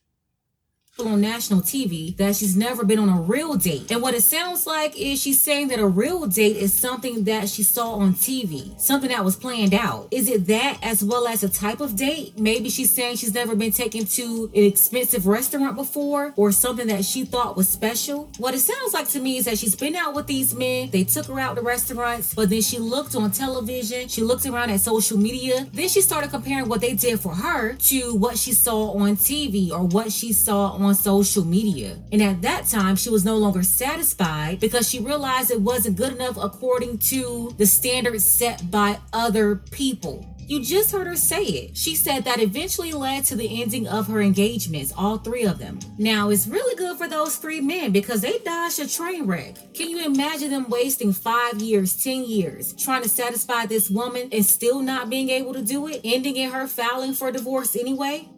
On 1.01 1.21
national 1.21 1.61
TV 1.61 2.17
that 2.19 2.37
she's 2.37 2.57
never 2.57 2.85
been 2.85 3.01
on 3.01 3.09
a 3.09 3.21
real 3.21 3.55
date. 3.55 3.91
And 3.91 4.01
what 4.01 4.15
it 4.15 4.23
sounds 4.23 4.65
like 4.65 4.97
is 4.97 5.21
she's 5.21 5.41
saying 5.41 5.69
that 5.69 5.81
a 5.81 5.87
real 5.87 6.27
date 6.27 6.57
is 6.57 6.73
something 6.73 7.25
that 7.25 7.49
she 7.49 7.65
saw 7.65 7.95
on 7.95 8.15
TV, 8.15 8.79
something 8.81 9.11
that 9.11 9.25
was 9.25 9.35
planned 9.35 9.75
out. 9.75 10.07
Is 10.13 10.29
it 10.29 10.47
that 10.47 10.79
as 10.83 11.03
well 11.03 11.27
as 11.27 11.43
a 11.43 11.49
type 11.49 11.81
of 11.81 11.97
date? 11.97 12.39
Maybe 12.39 12.71
she's 12.71 12.95
saying 12.95 13.17
she's 13.17 13.35
never 13.35 13.57
been 13.57 13.73
taken 13.73 14.05
to 14.07 14.51
an 14.55 14.63
expensive 14.63 15.27
restaurant 15.27 15.75
before 15.75 16.33
or 16.37 16.53
something 16.53 16.87
that 16.87 17.05
she 17.05 17.25
thought 17.25 17.57
was 17.57 17.69
special. 17.69 18.31
What 18.39 18.55
it 18.55 18.61
sounds 18.61 18.95
like 18.95 19.09
to 19.09 19.21
me 19.21 19.39
is 19.39 19.47
that 19.47 19.59
she's 19.59 19.75
been 19.75 19.97
out 19.97 20.15
with 20.15 20.29
these 20.29 20.55
men, 20.55 20.91
they 20.91 21.03
took 21.03 21.27
her 21.27 21.41
out 21.41 21.57
to 21.57 21.63
restaurants, 21.63 22.35
but 22.35 22.51
then 22.51 22.63
she 22.63 22.79
looked 22.79 23.17
on 23.17 23.33
television, 23.33 24.07
she 24.07 24.23
looked 24.23 24.47
around 24.47 24.71
at 24.71 24.81
social 24.81 25.19
media, 25.19 25.67
then 25.73 25.89
she 25.89 26.01
started 26.01 26.31
comparing 26.31 26.69
what 26.69 26.81
they 26.81 26.95
did 26.95 27.19
for 27.19 27.35
her 27.35 27.75
to 27.75 28.15
what 28.15 28.39
she 28.39 28.53
saw 28.53 28.93
on 28.93 29.17
TV 29.17 29.73
or 29.73 29.83
what 29.83 30.13
she 30.13 30.33
saw 30.33 30.71
on 30.73 30.84
social 30.93 31.45
media. 31.45 31.99
And 32.13 32.23
at 32.23 32.43
that 32.43 32.67
time, 32.67 32.97
she 32.97 33.11
was 33.11 33.25
no 33.25 33.37
longer 33.37 33.63
satisfied 33.63 34.61
because 34.61 34.89
she 34.89 35.01
realized 35.01 35.51
it 35.51 35.61
wasn't 35.61 35.97
good 35.97 36.13
enough 36.13 36.37
according 36.37 36.99
to 36.99 37.55
the 37.57 37.67
standards 37.67 38.25
set 38.25 38.71
by 38.71 38.99
other 39.13 39.57
people. 39.57 40.35
You 40.47 40.63
just 40.63 40.91
heard 40.93 41.07
her 41.07 41.17
say 41.17 41.43
it. 41.43 41.77
She 41.77 41.95
said 41.95 42.25
that 42.25 42.41
eventually 42.41 42.93
led 42.93 43.25
to 43.27 43.37
the 43.37 43.63
ending 43.63 43.89
of 43.89 44.09
her 44.09 44.21
engagements, 44.21 44.93
all 44.97 45.17
three 45.17 45.45
of 45.45 45.59
them. 45.59 45.79
Now, 45.97 46.29
it's 46.29 46.47
really 46.47 46.77
good 46.77 46.99
for 46.99 47.09
those 47.09 47.37
three 47.37 47.63
men 47.63 47.93
because 47.93 48.21
they 48.21 48.39
dodged 48.39 48.79
a 48.79 48.87
train 48.87 49.27
wreck. 49.27 49.57
Can 49.73 49.89
you 49.89 50.05
imagine 50.05 50.51
them 50.51 50.69
wasting 50.69 51.15
five 51.15 51.63
years, 51.63 52.03
10 52.03 52.25
years 52.25 52.75
trying 52.75 53.03
to 53.03 53.09
satisfy 53.09 53.65
this 53.65 53.89
woman 53.89 54.29
and 54.33 54.45
still 54.45 54.81
not 54.81 55.09
being 55.09 55.31
able 55.31 55.55
to 55.55 55.63
do 55.63 55.89
it, 55.89 56.03
ending 56.05 56.37
in 56.37 56.51
her 56.51 56.67
filing 56.67 57.15
for 57.15 57.33
divorce 57.33 57.75
anyway? 57.75 58.29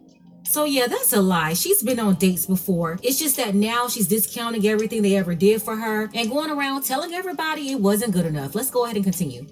So 0.47 0.63
yeah, 0.63 0.87
that's 0.87 1.13
a 1.13 1.21
lie. 1.21 1.53
She's 1.53 1.83
been 1.83 1.99
on 1.99 2.15
dates 2.15 2.45
before. 2.45 2.99
It's 3.03 3.19
just 3.19 3.37
that 3.37 3.53
now 3.53 3.87
she's 3.89 4.07
discounting 4.07 4.65
everything 4.65 5.01
they 5.01 5.15
ever 5.17 5.35
did 5.35 5.61
for 5.61 5.75
her 5.75 6.09
and 6.13 6.29
going 6.29 6.49
around 6.49 6.83
telling 6.83 7.13
everybody 7.13 7.71
it 7.71 7.79
wasn't 7.79 8.13
good 8.13 8.25
enough. 8.25 8.55
Let's 8.55 8.71
go 8.71 8.85
ahead 8.85 8.95
and 8.95 9.05
continue. 9.05 9.45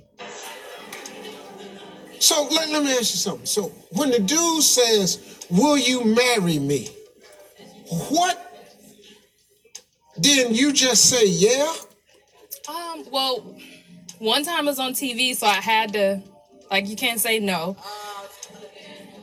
So 2.20 2.48
let, 2.50 2.70
let 2.70 2.84
me 2.84 2.92
ask 2.92 3.14
you 3.14 3.20
something. 3.20 3.46
So 3.46 3.74
when 3.92 4.10
the 4.10 4.20
dude 4.20 4.64
says, 4.64 5.36
Will 5.50 5.78
you 5.78 6.04
marry 6.04 6.60
me? 6.60 6.90
What? 8.10 8.42
Then 10.18 10.56
you 10.56 10.74
just 10.74 11.10
say 11.10 11.28
yeah? 11.28 11.72
Um, 12.68 13.06
well, 13.12 13.56
one 14.20 14.44
time 14.44 14.66
it 14.66 14.72
was 14.72 14.80
on 14.80 14.94
TV, 14.94 15.36
so 15.36 15.46
I 15.46 15.56
had 15.56 15.94
to, 15.94 16.24
like, 16.72 16.88
you 16.88 16.96
can't 16.96 17.20
say 17.20 17.38
no. 17.38 17.78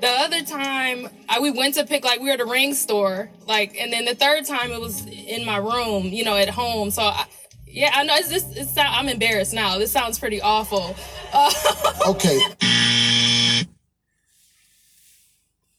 The 0.02 0.08
other 0.08 0.42
time, 0.42 1.08
I, 1.28 1.38
we 1.38 1.52
went 1.52 1.74
to 1.74 1.86
pick, 1.86 2.04
like, 2.04 2.18
we 2.18 2.26
were 2.26 2.32
at 2.32 2.40
a 2.40 2.44
ring 2.44 2.74
store, 2.74 3.30
like, 3.46 3.76
and 3.78 3.92
then 3.92 4.04
the 4.04 4.16
third 4.16 4.44
time 4.44 4.72
it 4.72 4.80
was 4.80 5.06
in 5.06 5.46
my 5.46 5.58
room, 5.58 6.06
you 6.06 6.24
know, 6.24 6.36
at 6.36 6.48
home. 6.48 6.90
So, 6.90 7.02
I, 7.02 7.26
yeah, 7.68 7.92
I 7.94 8.02
know 8.02 8.16
it's 8.16 8.28
just, 8.28 8.56
it's, 8.56 8.76
I'm 8.76 9.08
embarrassed 9.08 9.54
now. 9.54 9.78
This 9.78 9.92
sounds 9.92 10.18
pretty 10.18 10.42
awful. 10.42 10.96
Uh, 11.32 11.52
Okay. 12.08 12.40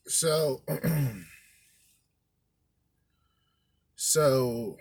So, 0.05 0.61
so 3.95 4.77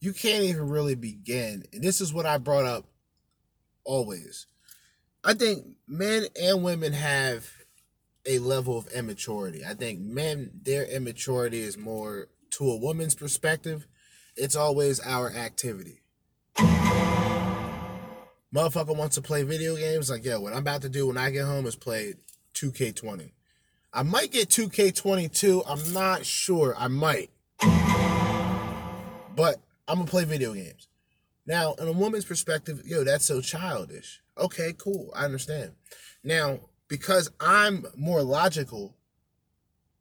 you 0.00 0.12
can't 0.12 0.44
even 0.44 0.68
really 0.68 0.94
begin. 0.94 1.64
And 1.72 1.82
this 1.82 2.00
is 2.00 2.14
what 2.14 2.26
I 2.26 2.38
brought 2.38 2.64
up 2.64 2.86
always. 3.84 4.46
I 5.24 5.34
think 5.34 5.66
men 5.86 6.26
and 6.40 6.62
women 6.62 6.92
have 6.92 7.50
a 8.26 8.38
level 8.38 8.78
of 8.78 8.86
immaturity. 8.88 9.64
I 9.64 9.74
think 9.74 10.00
men, 10.00 10.50
their 10.62 10.84
immaturity 10.84 11.60
is 11.60 11.76
more 11.76 12.28
to 12.50 12.70
a 12.70 12.76
woman's 12.76 13.14
perspective. 13.14 13.86
It's 14.36 14.56
always 14.56 15.00
our 15.00 15.30
activity. 15.30 16.00
Motherfucker 18.54 18.96
wants 18.96 19.16
to 19.16 19.22
play 19.22 19.42
video 19.42 19.76
games. 19.76 20.10
Like, 20.10 20.24
yo, 20.24 20.40
what 20.40 20.52
I'm 20.52 20.60
about 20.60 20.82
to 20.82 20.88
do 20.88 21.08
when 21.08 21.18
I 21.18 21.30
get 21.30 21.44
home 21.44 21.66
is 21.66 21.76
play 21.76 22.14
2K20. 22.54 23.32
I 23.92 24.02
might 24.02 24.32
get 24.32 24.48
2K22. 24.48 25.64
I'm 25.68 25.92
not 25.92 26.24
sure. 26.24 26.74
I 26.78 26.88
might. 26.88 27.30
But 29.36 29.60
I'm 29.88 29.98
gonna 29.98 30.06
play 30.06 30.24
video 30.24 30.54
games. 30.54 30.88
Now, 31.46 31.74
in 31.74 31.88
a 31.88 31.92
woman's 31.92 32.24
perspective, 32.24 32.82
yo, 32.86 33.04
that's 33.04 33.24
so 33.24 33.40
childish. 33.40 34.22
Okay, 34.38 34.74
cool. 34.76 35.10
I 35.14 35.24
understand. 35.24 35.72
Now, 36.22 36.60
because 36.88 37.30
I'm 37.40 37.86
more 37.96 38.22
logical 38.22 38.96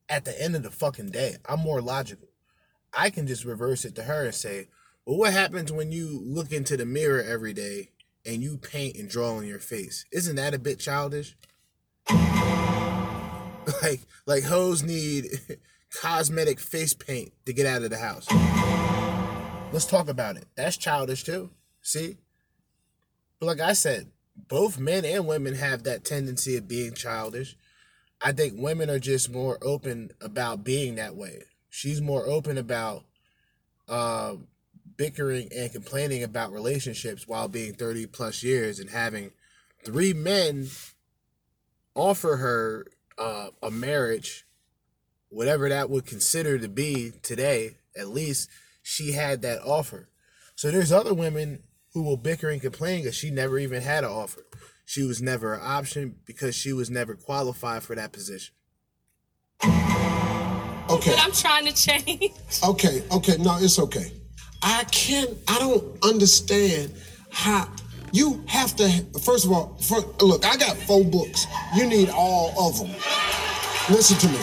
at 0.09 0.25
the 0.25 0.41
end 0.41 0.55
of 0.55 0.63
the 0.63 0.71
fucking 0.71 1.11
day, 1.11 1.37
I'm 1.47 1.59
more 1.59 1.81
logical. 1.81 2.27
I 2.93 3.09
can 3.09 3.27
just 3.27 3.45
reverse 3.45 3.85
it 3.85 3.95
to 3.95 4.03
her 4.03 4.25
and 4.25 4.35
say, 4.35 4.67
well, 5.05 5.17
what 5.17 5.33
happens 5.33 5.71
when 5.71 5.91
you 5.91 6.21
look 6.23 6.51
into 6.51 6.77
the 6.77 6.85
mirror 6.85 7.21
every 7.21 7.53
day 7.53 7.89
and 8.25 8.41
you 8.41 8.57
paint 8.57 8.95
and 8.95 9.09
draw 9.09 9.35
on 9.35 9.45
your 9.45 9.59
face? 9.59 10.05
Isn't 10.11 10.35
that 10.37 10.53
a 10.53 10.59
bit 10.59 10.79
childish? 10.79 11.35
like, 12.09 14.01
like 14.25 14.43
hoes 14.43 14.83
need 14.83 15.27
cosmetic 16.01 16.59
face 16.59 16.93
paint 16.93 17.33
to 17.45 17.53
get 17.53 17.65
out 17.65 17.83
of 17.83 17.89
the 17.89 17.97
house. 17.97 18.27
Let's 19.73 19.85
talk 19.85 20.07
about 20.07 20.37
it. 20.37 20.45
That's 20.55 20.77
childish 20.77 21.23
too. 21.23 21.49
See? 21.81 22.17
But 23.39 23.47
like 23.47 23.59
I 23.59 23.73
said, 23.73 24.07
both 24.35 24.79
men 24.79 25.05
and 25.05 25.27
women 25.27 25.55
have 25.55 25.83
that 25.83 26.03
tendency 26.03 26.57
of 26.57 26.67
being 26.67 26.93
childish. 26.93 27.55
I 28.21 28.31
think 28.31 28.53
women 28.57 28.89
are 28.89 28.99
just 28.99 29.31
more 29.31 29.57
open 29.61 30.11
about 30.21 30.63
being 30.63 30.95
that 30.95 31.15
way. 31.15 31.43
She's 31.69 32.01
more 32.01 32.25
open 32.25 32.57
about 32.57 33.03
uh, 33.87 34.35
bickering 34.97 35.49
and 35.55 35.71
complaining 35.71 36.23
about 36.23 36.51
relationships 36.51 37.27
while 37.27 37.47
being 37.47 37.73
30 37.73 38.07
plus 38.07 38.43
years 38.43 38.79
and 38.79 38.89
having 38.89 39.31
three 39.83 40.13
men 40.13 40.67
offer 41.95 42.37
her 42.37 42.85
uh, 43.17 43.47
a 43.61 43.69
marriage, 43.69 44.45
whatever 45.29 45.69
that 45.69 45.89
would 45.89 46.05
consider 46.05 46.57
to 46.57 46.69
be 46.69 47.11
today, 47.21 47.77
at 47.97 48.07
least 48.09 48.49
she 48.81 49.11
had 49.11 49.41
that 49.41 49.61
offer. 49.61 50.09
So 50.55 50.71
there's 50.71 50.91
other 50.91 51.13
women 51.13 51.63
who 51.93 52.03
will 52.03 52.17
bicker 52.17 52.49
and 52.49 52.61
complain 52.61 53.01
because 53.01 53.15
she 53.15 53.29
never 53.29 53.57
even 53.59 53.81
had 53.81 54.03
an 54.03 54.09
offer. 54.09 54.45
She 54.85 55.03
was 55.03 55.21
never 55.21 55.53
an 55.53 55.61
option 55.63 56.15
because 56.25 56.55
she 56.55 56.73
was 56.73 56.89
never 56.89 57.15
qualified 57.15 57.83
for 57.83 57.95
that 57.95 58.11
position. 58.11 58.53
Okay. 59.63 61.11
But 61.11 61.19
I'm 61.19 61.31
trying 61.31 61.65
to 61.65 61.73
change. 61.73 62.33
Okay, 62.67 63.03
okay, 63.11 63.37
no, 63.37 63.57
it's 63.59 63.79
okay. 63.79 64.11
I 64.61 64.83
can't, 64.91 65.29
I 65.47 65.59
don't 65.59 66.03
understand 66.03 66.93
how 67.31 67.69
you 68.11 68.43
have 68.47 68.75
to, 68.75 68.89
first 69.21 69.45
of 69.45 69.51
all, 69.51 69.77
for, 69.81 70.01
look, 70.23 70.45
I 70.45 70.57
got 70.57 70.75
four 70.77 71.03
books. 71.03 71.47
You 71.75 71.87
need 71.87 72.09
all 72.09 72.53
of 72.69 72.77
them. 72.77 72.91
Listen 73.89 74.17
to 74.17 74.27
me. 74.29 74.39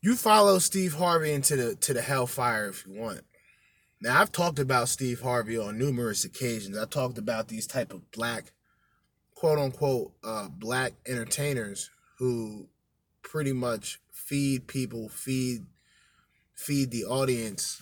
You 0.00 0.14
follow 0.14 0.58
Steve 0.58 0.94
Harvey 0.94 1.32
into 1.32 1.56
the 1.56 1.74
to 1.74 1.92
the 1.92 2.00
hellfire 2.00 2.68
if 2.68 2.86
you 2.86 2.94
want. 3.00 3.22
Now 4.00 4.20
I've 4.20 4.32
talked 4.32 4.58
about 4.58 4.88
Steve 4.88 5.20
Harvey 5.20 5.58
on 5.58 5.78
numerous 5.78 6.24
occasions. 6.24 6.78
I 6.78 6.84
talked 6.84 7.18
about 7.18 7.48
these 7.48 7.66
type 7.66 7.92
of 7.92 8.10
black, 8.12 8.52
quote 9.34 9.58
unquote, 9.58 10.12
uh, 10.22 10.48
black 10.48 10.92
entertainers 11.06 11.90
who 12.18 12.68
pretty 13.22 13.52
much 13.52 14.00
feed 14.12 14.66
people, 14.66 15.08
feed 15.08 15.66
feed 16.54 16.90
the 16.90 17.04
audience 17.04 17.80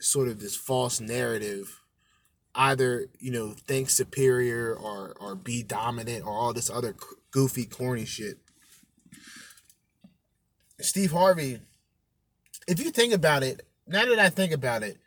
sort 0.00 0.26
of 0.28 0.40
this 0.40 0.56
false 0.56 1.00
narrative 1.00 1.80
either 2.56 3.06
you 3.20 3.30
know 3.30 3.54
think 3.66 3.88
superior 3.88 4.74
or 4.74 5.14
or 5.20 5.36
be 5.36 5.62
dominant 5.62 6.24
or 6.26 6.32
all 6.32 6.52
this 6.52 6.68
other 6.68 6.94
goofy 7.30 7.64
corny 7.64 8.04
shit 8.04 8.38
steve 10.80 11.12
harvey 11.12 11.60
if 12.66 12.80
you 12.80 12.90
think 12.90 13.12
about 13.12 13.42
it 13.44 13.62
now 13.86 14.04
that 14.04 14.18
i 14.18 14.28
think 14.28 14.52
about 14.52 14.82
it 14.82 14.98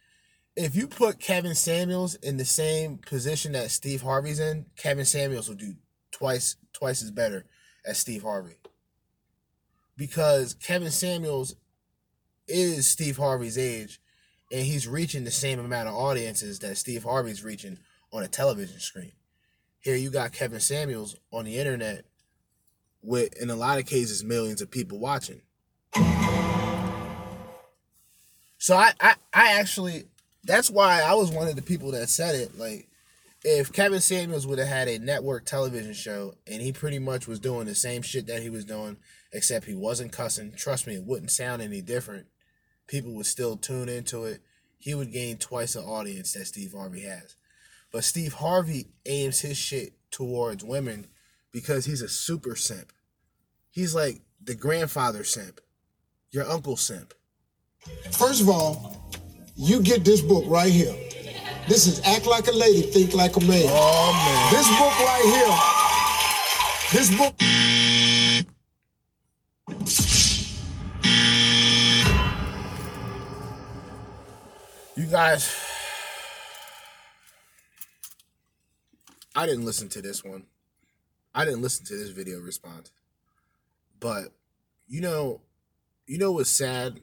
if 0.60 0.76
you 0.76 0.88
put 0.88 1.20
kevin 1.20 1.56
samuels 1.56 2.16
in 2.16 2.38
the 2.38 2.46
same 2.46 2.98
position 2.98 3.54
that 3.54 3.72
steve 3.72 4.02
harvey's 4.02 4.40
in 4.40 4.66
kevin 4.76 5.06
samuels 5.06 5.48
will 5.48 5.56
do 5.56 5.74
twice 6.12 6.58
twice 6.74 7.02
as 7.02 7.12
better 7.12 7.46
as 7.86 7.98
steve 7.98 8.24
harvey 8.24 8.58
because 9.98 10.54
kevin 10.56 10.92
samuels 10.92 11.56
is 12.48 12.88
steve 12.88 13.18
harvey's 13.18 13.58
age 13.58 14.00
and 14.52 14.66
he's 14.66 14.88
reaching 14.88 15.24
the 15.24 15.32
same 15.32 15.60
amount 15.60 15.88
of 15.88 15.96
audiences 15.96 16.60
that 16.60 16.78
Steve 16.78 17.04
Harvey's 17.04 17.44
reaching 17.44 17.78
on 18.12 18.24
a 18.24 18.28
television 18.28 18.80
screen. 18.80 19.12
Here 19.80 19.96
you 19.96 20.10
got 20.10 20.34
Kevin 20.34 20.60
Samuels 20.60 21.16
on 21.32 21.46
the 21.46 21.58
internet 21.58 22.06
with 23.02 23.40
in 23.42 23.50
a 23.50 23.56
lot 23.56 23.78
of 23.78 23.86
cases 23.86 24.24
millions 24.24 24.62
of 24.62 24.72
people 24.72 25.00
watching. 25.00 25.42
So 28.58 28.76
I 28.76 28.92
I, 29.00 29.16
I 29.34 29.60
actually 29.60 30.09
that's 30.44 30.70
why 30.70 31.02
I 31.02 31.14
was 31.14 31.32
one 31.32 31.48
of 31.48 31.56
the 31.56 31.62
people 31.62 31.92
that 31.92 32.10
said 32.10 32.36
it 32.36 32.58
like 32.58 32.90
if 33.44 33.72
Kevin 33.72 34.02
Samuels 34.02 34.46
would 34.46 34.60
have 34.60 34.68
had 34.68 34.88
a 34.88 35.00
network 35.00 35.46
television 35.46 35.94
show 35.94 36.36
and 36.46 36.62
he 36.62 36.74
pretty 36.74 37.00
much 37.00 37.28
was 37.28 37.40
doing 37.40 37.66
the 37.66 37.76
same 37.76 38.02
shit 38.02 38.28
that 38.28 38.42
he 38.42 38.50
was 38.50 38.66
doing 38.66 38.98
except 39.32 39.66
he 39.66 39.76
wasn't 39.76 40.12
cussing, 40.12 40.52
trust 40.58 40.88
me, 40.88 40.96
it 40.96 41.04
wouldn't 41.04 41.32
sound 41.32 41.62
any 41.62 41.82
different 41.82 42.28
people 42.88 43.14
would 43.14 43.26
still 43.26 43.56
tune 43.56 43.88
into 43.88 44.26
it. 44.26 44.42
He 44.78 44.94
would 44.94 45.14
gain 45.14 45.38
twice 45.38 45.74
the 45.74 45.82
audience 45.82 46.34
that 46.34 46.48
Steve 46.48 46.74
Harvey 46.74 47.02
has. 47.02 47.36
But 47.92 48.04
Steve 48.04 48.34
Harvey 48.34 48.88
aims 49.06 49.40
his 49.40 49.58
shit 49.58 49.94
towards 50.12 50.64
women 50.64 51.08
because 51.52 51.86
he's 51.86 52.02
a 52.02 52.10
super 52.10 52.56
simp. 52.56 52.92
He's 53.72 53.96
like 53.96 54.22
the 54.44 54.56
grandfather 54.56 55.24
simp, 55.24 55.62
your 56.32 56.50
uncle 56.50 56.78
simp. 56.78 57.14
First 58.12 58.42
of 58.42 58.50
all, 58.50 59.12
you 59.60 59.82
get 59.82 60.06
this 60.06 60.22
book 60.22 60.46
right 60.48 60.72
here. 60.72 60.96
This 61.68 61.86
is 61.86 62.00
Act 62.06 62.26
Like 62.26 62.48
a 62.48 62.52
Lady, 62.52 62.82
Think 62.82 63.14
Like 63.14 63.36
a 63.36 63.42
Man. 63.42 63.66
Oh 63.68 64.14
man. 64.14 64.54
This 64.54 64.70
book 64.80 65.00
right 65.02 65.26
here, 65.36 65.56
this 66.94 67.10
book. 67.18 67.36
You 74.96 75.06
guys, 75.06 75.54
I 79.36 79.46
didn't 79.46 79.66
listen 79.66 79.90
to 79.90 80.02
this 80.02 80.24
one. 80.24 80.46
I 81.36 81.44
didn't 81.44 81.62
listen 81.62 81.86
to 81.88 81.98
this 81.98 82.12
video 82.12 82.40
response. 82.40 82.92
But 84.00 84.30
you 84.88 85.02
know, 85.02 85.42
you 86.08 86.18
know 86.18 86.32
what's 86.32 86.50
sad? 86.50 87.02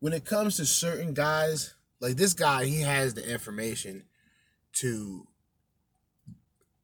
When 0.00 0.12
it 0.12 0.24
comes 0.24 0.56
to 0.56 0.66
certain 0.66 1.14
guys, 1.14 1.74
like 2.00 2.16
this 2.16 2.32
guy, 2.32 2.64
he 2.64 2.80
has 2.80 3.14
the 3.14 3.30
information 3.30 4.04
to 4.74 5.26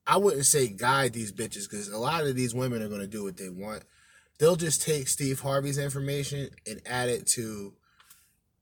I 0.06 0.18
wouldn't 0.18 0.46
say 0.46 0.68
guide 0.68 1.12
these 1.12 1.32
bitches 1.32 1.68
because 1.68 1.88
a 1.88 1.98
lot 1.98 2.24
of 2.24 2.36
these 2.36 2.54
women 2.54 2.82
are 2.82 2.88
gonna 2.88 3.06
do 3.06 3.24
what 3.24 3.36
they 3.36 3.48
want. 3.48 3.82
They'll 4.38 4.56
just 4.56 4.82
take 4.82 5.08
Steve 5.08 5.40
Harvey's 5.40 5.78
information 5.78 6.50
and 6.66 6.80
add 6.86 7.08
it 7.08 7.26
to 7.28 7.72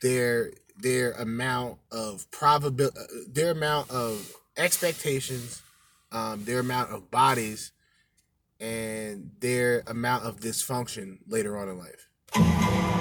their 0.00 0.52
their 0.76 1.12
amount 1.12 1.78
of 1.92 2.30
probability, 2.30 2.98
their 3.28 3.50
amount 3.50 3.90
of 3.90 4.32
expectations, 4.56 5.62
um, 6.12 6.44
their 6.44 6.60
amount 6.60 6.92
of 6.92 7.10
bodies, 7.10 7.72
and 8.58 9.30
their 9.40 9.82
amount 9.86 10.24
of 10.24 10.40
dysfunction 10.40 11.18
later 11.26 11.56
on 11.56 11.68
in 11.68 11.78
life. 11.78 12.93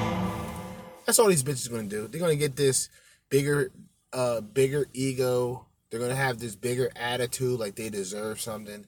That's 1.06 1.20
all 1.20 1.28
these 1.28 1.44
bitches 1.44 1.70
gonna 1.70 1.84
do. 1.84 2.08
They're 2.08 2.22
gonna 2.22 2.36
get 2.36 2.56
this 2.56 2.90
bigger, 3.30 3.72
uh, 4.12 4.42
bigger 4.42 4.88
ego. 4.94 5.66
They're 5.90 6.00
gonna 6.00 6.16
have 6.16 6.40
this 6.40 6.56
bigger 6.56 6.90
attitude, 6.96 7.60
like 7.60 7.76
they 7.76 7.90
deserve 7.90 8.40
something. 8.42 8.86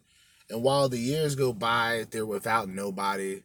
And 0.50 0.64
while 0.64 0.90
the 0.90 1.00
years 1.00 1.36
go 1.36 1.54
by, 1.54 2.06
they're 2.12 2.26
without 2.26 2.70
nobody 2.70 3.42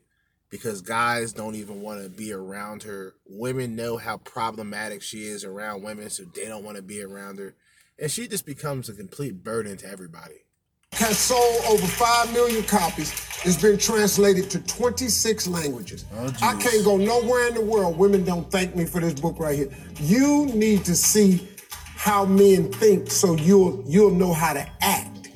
because 0.51 0.83
guys 0.83 1.33
don't 1.33 1.55
even 1.55 1.81
want 1.81 2.03
to 2.03 2.11
be 2.11 2.33
around 2.33 2.83
her. 2.83 3.15
Women 3.27 3.77
know 3.77 3.97
how 3.97 4.19
problematic 4.19 5.01
she 5.01 5.23
is 5.23 5.45
around 5.45 5.83
women, 5.83 6.11
so 6.11 6.25
they 6.25 6.47
don't 6.47 6.65
want 6.65 6.77
to 6.77 6.83
be 6.83 7.03
around 7.03 7.39
her. 7.39 7.55
And 7.99 8.11
she 8.11 8.29
just 8.29 8.45
becomes 8.45 8.89
a 8.89 8.95
complete 8.95 9.43
burden 9.43 9.77
to 9.79 9.89
everybody. 9.89 10.45
Has 10.93 11.19
sold 11.19 11.65
over 11.69 11.87
5 11.87 12.33
million 12.33 12.63
copies. 12.65 13.13
It's 13.45 13.61
been 13.61 13.79
translated 13.79 14.51
to 14.51 14.61
26 14.61 15.47
languages. 15.49 16.05
Oh, 16.15 16.27
I 16.43 16.55
can't 16.61 16.85
go 16.85 16.97
nowhere 16.99 17.49
in 17.49 17.55
the 17.55 17.61
world. 17.63 17.97
Women 17.97 18.25
don't 18.25 18.51
thank 18.51 18.77
me 18.77 18.85
for 18.85 19.01
this 19.01 19.15
book 19.19 19.39
right 19.39 19.57
here. 19.57 19.71
You 19.99 20.47
need 20.47 20.85
to 20.85 20.95
see 20.95 21.49
how 21.97 22.25
men 22.27 22.71
think 22.73 23.11
so 23.11 23.35
you'll 23.37 23.83
you'll 23.87 24.11
know 24.11 24.33
how 24.33 24.53
to 24.53 24.67
act. 24.83 25.31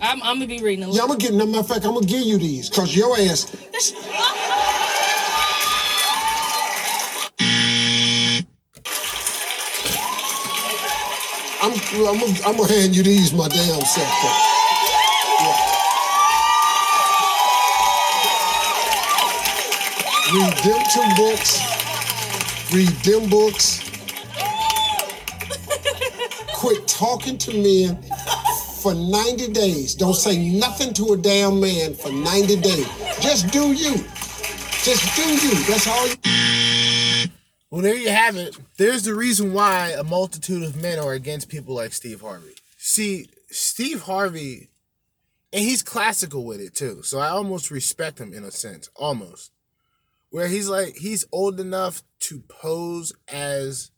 I'm, 0.00 0.22
I'm 0.22 0.36
gonna 0.36 0.46
be 0.46 0.60
reading 0.62 0.84
a 0.84 0.90
Yeah, 0.90 1.02
I'm 1.02 1.08
gonna 1.08 1.18
get 1.18 1.34
matter 1.34 1.58
of 1.58 1.66
fact, 1.66 1.84
I'm 1.84 1.94
gonna 1.94 2.06
give 2.06 2.22
you 2.22 2.38
these 2.38 2.70
because 2.70 2.94
your 2.96 3.16
ass 3.18 3.52
I'm, 11.60 11.72
I'm, 11.72 12.22
I'm 12.46 12.56
gonna 12.56 12.72
hand 12.72 12.94
you 12.94 13.02
these, 13.02 13.32
my 13.32 13.48
damn 13.48 13.80
self. 13.80 14.47
Two 20.28 21.14
books. 21.16 21.58
Read 22.70 22.88
them 23.02 23.30
books. 23.30 23.80
Quit 26.54 26.86
talking 26.86 27.38
to 27.38 27.52
men 27.52 28.02
for 28.82 28.94
90 28.94 29.52
days. 29.52 29.94
Don't 29.94 30.12
say 30.12 30.50
nothing 30.50 30.92
to 30.94 31.14
a 31.14 31.16
damn 31.16 31.58
man 31.60 31.94
for 31.94 32.12
90 32.12 32.56
days. 32.56 32.86
Just 33.20 33.50
do 33.52 33.72
you. 33.72 33.94
Just 34.82 35.16
do 35.16 35.22
you. 35.22 35.54
That's 35.64 35.86
all. 35.86 36.08
Well, 37.70 37.80
there 37.80 37.94
you 37.94 38.10
have 38.10 38.36
it. 38.36 38.54
There's 38.76 39.04
the 39.04 39.14
reason 39.14 39.54
why 39.54 39.94
a 39.98 40.04
multitude 40.04 40.62
of 40.62 40.76
men 40.76 40.98
are 40.98 41.14
against 41.14 41.48
people 41.48 41.74
like 41.74 41.94
Steve 41.94 42.20
Harvey. 42.20 42.54
See, 42.76 43.30
Steve 43.48 44.02
Harvey, 44.02 44.68
and 45.54 45.62
he's 45.62 45.82
classical 45.82 46.44
with 46.44 46.60
it 46.60 46.74
too. 46.74 47.02
So 47.02 47.18
I 47.18 47.28
almost 47.28 47.70
respect 47.70 48.18
him 48.20 48.34
in 48.34 48.44
a 48.44 48.50
sense, 48.50 48.90
almost. 48.94 49.52
Where 50.30 50.48
he's 50.48 50.68
like, 50.68 50.96
he's 50.96 51.24
old 51.32 51.58
enough 51.58 52.02
to 52.20 52.40
pose 52.40 53.12
as 53.28 53.90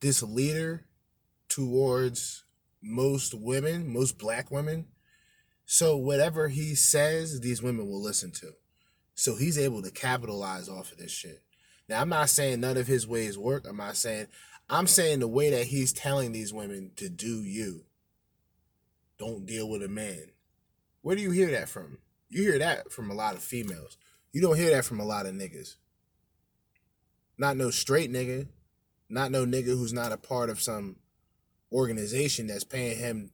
this 0.00 0.22
leader 0.22 0.86
towards 1.48 2.44
most 2.82 3.34
women, 3.34 3.92
most 3.92 4.18
black 4.18 4.50
women. 4.50 4.86
So 5.66 5.96
whatever 5.96 6.48
he 6.48 6.74
says, 6.74 7.40
these 7.40 7.62
women 7.62 7.86
will 7.88 8.02
listen 8.02 8.30
to. 8.32 8.52
So 9.14 9.36
he's 9.36 9.58
able 9.58 9.82
to 9.82 9.90
capitalize 9.90 10.68
off 10.68 10.92
of 10.92 10.98
this 10.98 11.10
shit. 11.12 11.42
Now, 11.88 12.00
I'm 12.00 12.08
not 12.08 12.28
saying 12.28 12.60
none 12.60 12.76
of 12.76 12.86
his 12.86 13.06
ways 13.06 13.38
work. 13.38 13.66
I'm 13.68 13.76
not 13.76 13.96
saying, 13.96 14.26
I'm 14.68 14.86
saying 14.86 15.20
the 15.20 15.28
way 15.28 15.50
that 15.50 15.66
he's 15.66 15.92
telling 15.92 16.32
these 16.32 16.52
women 16.52 16.92
to 16.96 17.08
do 17.08 17.42
you. 17.42 17.84
Don't 19.18 19.46
deal 19.46 19.68
with 19.68 19.82
a 19.82 19.88
man. 19.88 20.26
Where 21.02 21.16
do 21.16 21.22
you 21.22 21.30
hear 21.30 21.50
that 21.52 21.68
from? 21.68 21.98
You 22.28 22.42
hear 22.42 22.58
that 22.58 22.92
from 22.92 23.10
a 23.10 23.14
lot 23.14 23.34
of 23.34 23.42
females. 23.42 23.96
You 24.36 24.42
don't 24.42 24.58
hear 24.58 24.68
that 24.72 24.84
from 24.84 25.00
a 25.00 25.04
lot 25.06 25.24
of 25.24 25.32
niggas. 25.32 25.76
Not 27.38 27.56
no 27.56 27.70
straight 27.70 28.12
nigga. 28.12 28.48
Not 29.08 29.30
no 29.30 29.46
nigga 29.46 29.68
who's 29.68 29.94
not 29.94 30.12
a 30.12 30.18
part 30.18 30.50
of 30.50 30.60
some 30.60 30.96
organization 31.72 32.46
that's 32.46 32.62
paying 32.62 32.98
him 32.98 33.30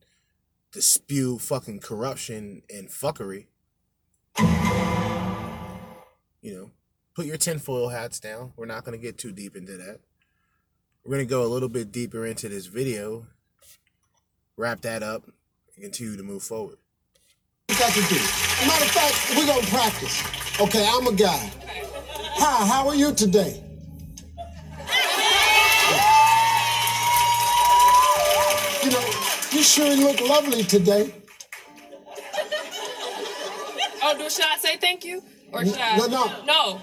to 0.70 0.80
spew 0.80 1.40
fucking 1.40 1.80
corruption 1.80 2.62
and 2.72 2.88
fuckery. 2.88 3.46
You 6.40 6.54
know, 6.54 6.70
put 7.16 7.26
your 7.26 7.36
tinfoil 7.36 7.88
hats 7.88 8.20
down. 8.20 8.52
We're 8.54 8.66
not 8.66 8.84
going 8.84 8.96
to 8.96 9.04
get 9.04 9.18
too 9.18 9.32
deep 9.32 9.56
into 9.56 9.76
that. 9.78 9.98
We're 11.04 11.16
going 11.16 11.26
to 11.26 11.28
go 11.28 11.42
a 11.42 11.50
little 11.50 11.68
bit 11.68 11.90
deeper 11.90 12.24
into 12.24 12.48
this 12.48 12.66
video, 12.66 13.26
wrap 14.56 14.82
that 14.82 15.02
up, 15.02 15.24
and 15.74 15.82
continue 15.82 16.16
to 16.16 16.22
move 16.22 16.44
forward. 16.44 16.76
You 17.72 17.78
got 17.78 17.92
to 17.94 18.02
do. 18.02 18.16
Matter 18.66 18.84
of 18.84 18.90
fact, 18.90 19.34
we're 19.34 19.46
going 19.46 19.64
to 19.64 19.70
practice. 19.70 20.60
Okay, 20.60 20.86
I'm 20.86 21.06
a 21.06 21.12
guy. 21.14 21.50
Hi, 22.34 22.66
how 22.66 22.86
are 22.86 22.94
you 22.94 23.14
today? 23.14 23.64
You 28.84 28.90
know, 28.90 29.10
you 29.52 29.62
sure 29.62 29.96
look 29.96 30.20
lovely 30.20 30.64
today. 30.64 31.14
Oh, 34.02 34.18
do 34.18 34.28
should 34.28 34.44
I 34.44 34.58
say 34.58 34.76
thank 34.76 35.02
you 35.06 35.22
or 35.50 35.64
should 35.64 35.78
I? 35.78 35.96
No, 35.96 36.06
no. 36.08 36.44
No. 36.44 36.80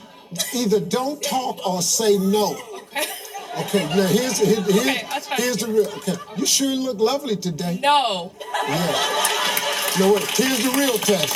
Either 0.56 0.80
don't 0.80 1.22
talk 1.22 1.68
or 1.68 1.84
say 1.84 2.18
no. 2.18 2.58
Okay, 3.60 3.86
now 3.90 4.08
here's 4.08 4.40
here, 4.40 4.60
here- 4.62 4.82
Okay, 4.82 5.36
here's 5.36 5.58
the 5.58 5.68
real. 5.68 5.86
Okay, 5.98 6.16
you 6.38 6.48
sure 6.48 6.68
look 6.68 6.98
lovely 7.00 7.36
today. 7.36 7.80
No. 7.84 8.34
Yeah. 8.68 9.69
No, 9.98 10.14
wait, 10.14 10.24
here's 10.32 10.64
the 10.64 10.72
real 10.78 10.98
test. 11.00 11.36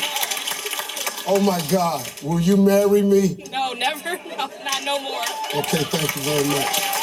Oh 1.26 1.40
my 1.42 1.60
God, 1.72 2.08
will 2.22 2.40
you 2.40 2.56
marry 2.58 3.02
me? 3.02 3.44
No, 3.52 3.74
never. 3.74 4.20
No, 4.34 4.48
not 4.48 4.84
no 4.84 5.00
more. 5.00 5.22
Okay, 5.56 5.84
thank 5.84 6.16
you 6.16 6.22
very 6.22 6.48
much. 6.48 6.94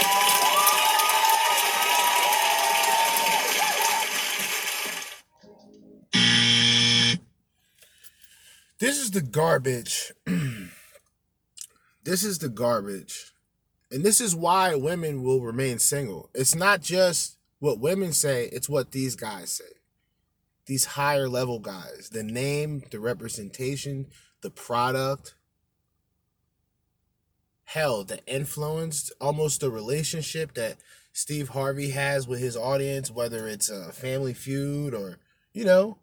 This 8.78 8.98
is 8.98 9.10
the 9.10 9.20
garbage. 9.20 10.12
this 12.04 12.22
is 12.24 12.38
the 12.38 12.48
garbage. 12.48 13.32
And 13.90 14.04
this 14.04 14.20
is 14.20 14.36
why 14.36 14.74
women 14.74 15.22
will 15.22 15.40
remain 15.40 15.78
single. 15.78 16.30
It's 16.34 16.54
not 16.54 16.80
just 16.80 17.36
what 17.58 17.78
women 17.78 18.12
say, 18.12 18.46
it's 18.52 18.68
what 18.68 18.92
these 18.92 19.16
guys 19.16 19.50
say. 19.50 19.79
These 20.70 20.84
higher 20.84 21.28
level 21.28 21.58
guys. 21.58 22.10
The 22.12 22.22
name, 22.22 22.84
the 22.92 23.00
representation, 23.00 24.06
the 24.40 24.50
product. 24.50 25.34
Hell, 27.64 28.04
the 28.04 28.24
influence, 28.24 29.10
almost 29.20 29.62
the 29.62 29.68
relationship 29.68 30.54
that 30.54 30.76
Steve 31.12 31.48
Harvey 31.48 31.90
has 31.90 32.28
with 32.28 32.38
his 32.38 32.56
audience, 32.56 33.10
whether 33.10 33.48
it's 33.48 33.68
a 33.68 33.90
family 33.90 34.32
feud 34.32 34.94
or, 34.94 35.18
you 35.52 35.64
know, 35.64 35.98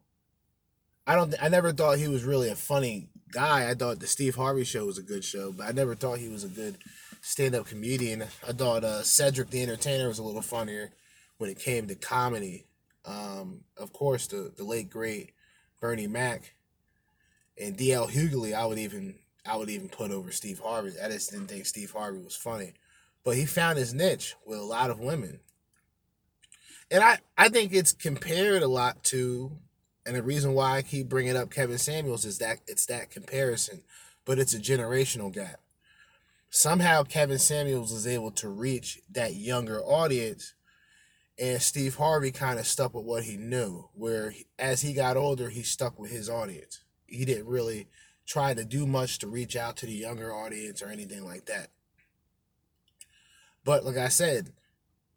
I 1.08 1.16
don't. 1.16 1.34
I 1.42 1.48
never 1.48 1.72
thought 1.72 2.00
he 2.00 2.10
was 2.10 2.26
really 2.26 2.50
a 2.50 2.56
funny 2.56 3.08
guy. 3.32 3.70
I 3.70 3.74
thought 3.74 4.02
the 4.02 4.06
Steve 4.06 4.36
Harvey 4.36 4.66
show 4.66 4.86
was 4.86 4.98
a 4.98 5.02
good 5.02 5.24
show, 5.24 5.54
but 5.54 5.66
I 5.66 5.72
never 5.72 5.96
thought 5.96 6.20
he 6.20 6.28
was 6.28 6.44
a 6.44 6.50
good 6.50 6.78
stand-up 7.22 7.68
comedian. 7.68 8.24
I 8.46 8.52
thought 8.52 8.84
uh, 8.84 9.02
Cedric 9.04 9.50
the 9.50 9.64
Entertainer 9.64 10.10
was 10.10 10.20
a 10.20 10.24
little 10.24 10.42
funnier 10.42 10.92
when 11.38 11.50
it 11.50 11.58
came 11.58 11.88
to 11.88 11.96
comedy. 11.96 12.66
Um, 13.08 13.62
of 13.78 13.94
course, 13.94 14.28
the 14.28 14.52
the 14.56 14.64
late 14.64 14.90
great 14.90 15.32
Bernie 15.80 16.08
Mac 16.08 16.54
and 17.60 17.78
DL 17.78 18.10
Hughley. 18.10 18.54
I 18.54 18.66
would 18.66 18.78
even 18.78 19.16
I 19.46 19.56
would 19.56 19.70
even 19.70 19.90
put 19.90 20.12
over 20.12 20.32
Steve 20.32 20.60
Harvey. 20.60 20.92
I 21.04 21.10
just 21.10 21.32
didn't 21.32 21.48
think 21.48 21.66
Steve 21.66 21.92
Harvey 21.92 22.20
was 22.20 22.36
funny, 22.36 22.74
but 23.24 23.36
he 23.36 23.46
found 23.46 23.80
his 23.80 23.94
niche 23.94 24.36
with 24.46 24.60
a 24.60 24.64
lot 24.64 24.92
of 24.92 25.00
women, 25.00 25.40
and 26.92 27.04
I 27.04 27.20
I 27.38 27.50
think 27.50 27.74
it's 27.74 27.94
compared 27.94 28.62
a 28.62 28.68
lot 28.68 29.04
to 29.06 29.58
and 30.08 30.16
the 30.16 30.24
reason 30.24 30.54
why 30.54 30.78
I 30.78 30.82
keep 30.84 31.10
bringing 31.10 31.36
up 31.36 31.52
Kevin 31.52 31.78
Samuels 31.78 32.24
is 32.24 32.38
that 32.38 32.60
it's 32.66 32.86
that 32.86 33.12
comparison, 33.12 33.84
but 34.24 34.40
it's 34.40 34.54
a 34.54 34.60
generational 34.60 35.34
gap. 35.34 35.60
Somehow 36.50 37.04
Kevin 37.04 37.40
Samuels 37.40 37.92
was 37.92 38.08
able 38.08 38.32
to 38.32 38.48
reach 38.48 39.02
that 39.12 39.36
younger 39.36 39.82
audience, 39.82 40.54
and 41.40 41.62
Steve 41.62 41.96
Harvey 41.96 42.32
kind 42.32 42.60
of 42.60 42.68
stuck 42.68 42.94
with 42.94 43.06
what 43.06 43.24
he 43.24 43.38
knew. 43.38 43.90
Where 43.94 44.32
he- 44.32 44.48
as 44.58 44.82
he 44.82 44.94
got 44.94 45.18
older, 45.18 45.50
he 45.50 45.64
stuck 45.64 46.00
with 46.00 46.12
his 46.12 46.30
audience. 46.30 46.84
He 47.06 47.26
didn't 47.26 47.48
really 47.48 47.88
try 48.26 48.54
to 48.54 48.66
do 48.66 48.86
much 48.86 49.20
to 49.20 49.28
reach 49.28 49.56
out 49.56 49.78
to 49.78 49.86
the 49.86 49.94
younger 49.94 50.34
audience 50.34 50.82
or 50.82 50.90
anything 50.90 51.24
like 51.24 51.46
that. 51.46 51.70
But 53.64 53.86
like 53.86 53.98
I 53.98 54.10
said, 54.10 54.54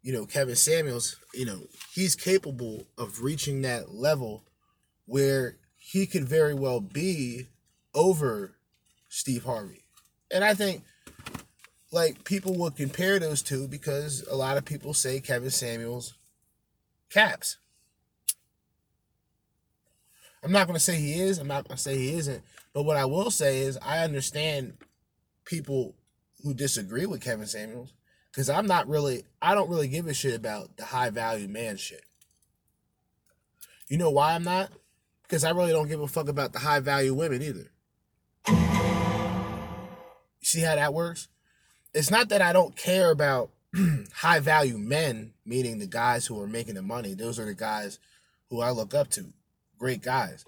you 0.01 0.13
know, 0.13 0.25
Kevin 0.25 0.55
Samuels, 0.55 1.17
you 1.33 1.45
know, 1.45 1.67
he's 1.93 2.15
capable 2.15 2.87
of 2.97 3.21
reaching 3.21 3.61
that 3.61 3.93
level 3.93 4.43
where 5.05 5.57
he 5.77 6.05
could 6.07 6.27
very 6.27 6.53
well 6.53 6.79
be 6.79 7.47
over 7.93 8.55
Steve 9.09 9.43
Harvey. 9.43 9.83
And 10.31 10.43
I 10.43 10.53
think 10.53 10.83
like 11.91 12.23
people 12.23 12.57
will 12.57 12.71
compare 12.71 13.19
those 13.19 13.41
two 13.41 13.67
because 13.67 14.25
a 14.29 14.35
lot 14.35 14.57
of 14.57 14.65
people 14.65 14.93
say 14.93 15.19
Kevin 15.19 15.49
Samuels 15.49 16.13
caps. 17.09 17.57
I'm 20.43 20.51
not 20.51 20.67
to 20.67 20.79
say 20.79 20.95
he 20.95 21.19
is, 21.19 21.37
I'm 21.37 21.47
not 21.47 21.69
to 21.69 21.77
say 21.77 21.97
he 21.97 22.13
isn't, 22.13 22.43
but 22.73 22.83
what 22.83 22.97
I 22.97 23.05
will 23.05 23.29
say 23.29 23.59
is 23.59 23.77
I 23.81 23.99
understand 23.99 24.77
people 25.45 25.95
who 26.43 26.53
disagree 26.53 27.05
with 27.05 27.21
Kevin 27.21 27.45
Samuels 27.45 27.93
cuz 28.31 28.49
I'm 28.49 28.65
not 28.65 28.87
really 28.87 29.25
I 29.41 29.53
don't 29.53 29.69
really 29.69 29.89
give 29.89 30.07
a 30.07 30.13
shit 30.13 30.35
about 30.35 30.77
the 30.77 30.85
high 30.85 31.09
value 31.09 31.47
man 31.47 31.77
shit. 31.77 32.05
You 33.87 33.97
know 33.97 34.09
why 34.09 34.33
I'm 34.33 34.43
not? 34.43 34.71
Because 35.23 35.43
I 35.43 35.51
really 35.51 35.73
don't 35.73 35.89
give 35.89 36.01
a 36.01 36.07
fuck 36.07 36.29
about 36.29 36.53
the 36.53 36.59
high 36.59 36.79
value 36.79 37.13
women 37.13 37.41
either. 37.41 37.71
See 40.41 40.61
how 40.61 40.75
that 40.75 40.93
works? 40.93 41.27
It's 41.93 42.11
not 42.11 42.29
that 42.29 42.41
I 42.41 42.53
don't 42.53 42.75
care 42.75 43.11
about 43.11 43.51
high 44.13 44.39
value 44.39 44.77
men, 44.77 45.33
meaning 45.45 45.79
the 45.79 45.87
guys 45.87 46.25
who 46.25 46.39
are 46.41 46.47
making 46.47 46.75
the 46.75 46.81
money. 46.81 47.13
Those 47.13 47.39
are 47.39 47.45
the 47.45 47.53
guys 47.53 47.99
who 48.49 48.61
I 48.61 48.71
look 48.71 48.93
up 48.93 49.09
to. 49.11 49.33
Great 49.77 50.01
guys. 50.01 50.45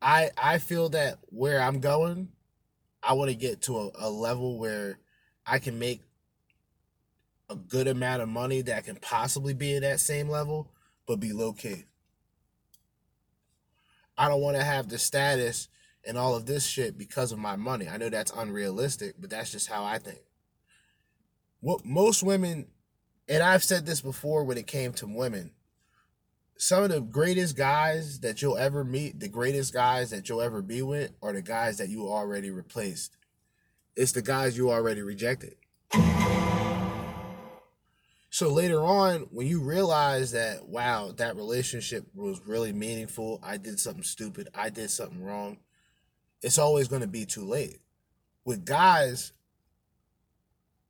I 0.00 0.30
I 0.36 0.58
feel 0.58 0.90
that 0.90 1.18
where 1.30 1.60
I'm 1.60 1.80
going, 1.80 2.28
I 3.02 3.14
want 3.14 3.30
to 3.30 3.36
get 3.36 3.62
to 3.62 3.78
a, 3.78 3.90
a 3.98 4.10
level 4.10 4.58
where 4.58 4.98
I 5.46 5.58
can 5.58 5.78
make 5.78 6.02
a 7.48 7.56
good 7.56 7.86
amount 7.86 8.22
of 8.22 8.28
money 8.28 8.62
that 8.62 8.84
can 8.84 8.96
possibly 8.96 9.54
be 9.54 9.76
at 9.76 9.82
that 9.82 10.00
same 10.00 10.28
level, 10.28 10.70
but 11.06 11.20
be 11.20 11.32
low 11.32 11.52
key. 11.52 11.84
I 14.18 14.28
don't 14.28 14.40
want 14.40 14.56
to 14.56 14.64
have 14.64 14.88
the 14.88 14.98
status 14.98 15.68
and 16.04 16.16
all 16.16 16.34
of 16.34 16.46
this 16.46 16.66
shit 16.66 16.96
because 16.96 17.32
of 17.32 17.38
my 17.38 17.56
money. 17.56 17.88
I 17.88 17.96
know 17.96 18.08
that's 18.08 18.32
unrealistic, 18.32 19.14
but 19.18 19.30
that's 19.30 19.52
just 19.52 19.68
how 19.68 19.84
I 19.84 19.98
think. 19.98 20.18
What 21.66 21.84
most 21.84 22.22
women, 22.22 22.68
and 23.26 23.42
I've 23.42 23.64
said 23.64 23.86
this 23.86 24.00
before 24.00 24.44
when 24.44 24.56
it 24.56 24.68
came 24.68 24.92
to 24.92 25.06
women, 25.08 25.50
some 26.56 26.84
of 26.84 26.90
the 26.90 27.00
greatest 27.00 27.56
guys 27.56 28.20
that 28.20 28.40
you'll 28.40 28.56
ever 28.56 28.84
meet, 28.84 29.18
the 29.18 29.26
greatest 29.26 29.74
guys 29.74 30.10
that 30.10 30.28
you'll 30.28 30.42
ever 30.42 30.62
be 30.62 30.82
with, 30.82 31.10
are 31.20 31.32
the 31.32 31.42
guys 31.42 31.78
that 31.78 31.88
you 31.88 32.06
already 32.06 32.52
replaced. 32.52 33.16
It's 33.96 34.12
the 34.12 34.22
guys 34.22 34.56
you 34.56 34.70
already 34.70 35.02
rejected. 35.02 35.56
So 38.30 38.52
later 38.52 38.84
on, 38.84 39.22
when 39.32 39.48
you 39.48 39.60
realize 39.60 40.30
that, 40.30 40.68
wow, 40.68 41.14
that 41.16 41.34
relationship 41.34 42.06
was 42.14 42.40
really 42.46 42.72
meaningful, 42.72 43.40
I 43.42 43.56
did 43.56 43.80
something 43.80 44.04
stupid, 44.04 44.50
I 44.54 44.70
did 44.70 44.92
something 44.92 45.24
wrong, 45.24 45.58
it's 46.42 46.58
always 46.58 46.86
going 46.86 47.02
to 47.02 47.08
be 47.08 47.26
too 47.26 47.44
late. 47.44 47.80
With 48.44 48.64
guys, 48.64 49.32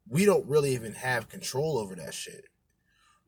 we 0.09 0.25
don't 0.25 0.47
really 0.47 0.73
even 0.75 0.95
have 0.95 1.29
control 1.29 1.79
over 1.79 1.95
that 1.97 2.15
shit. 2.15 2.47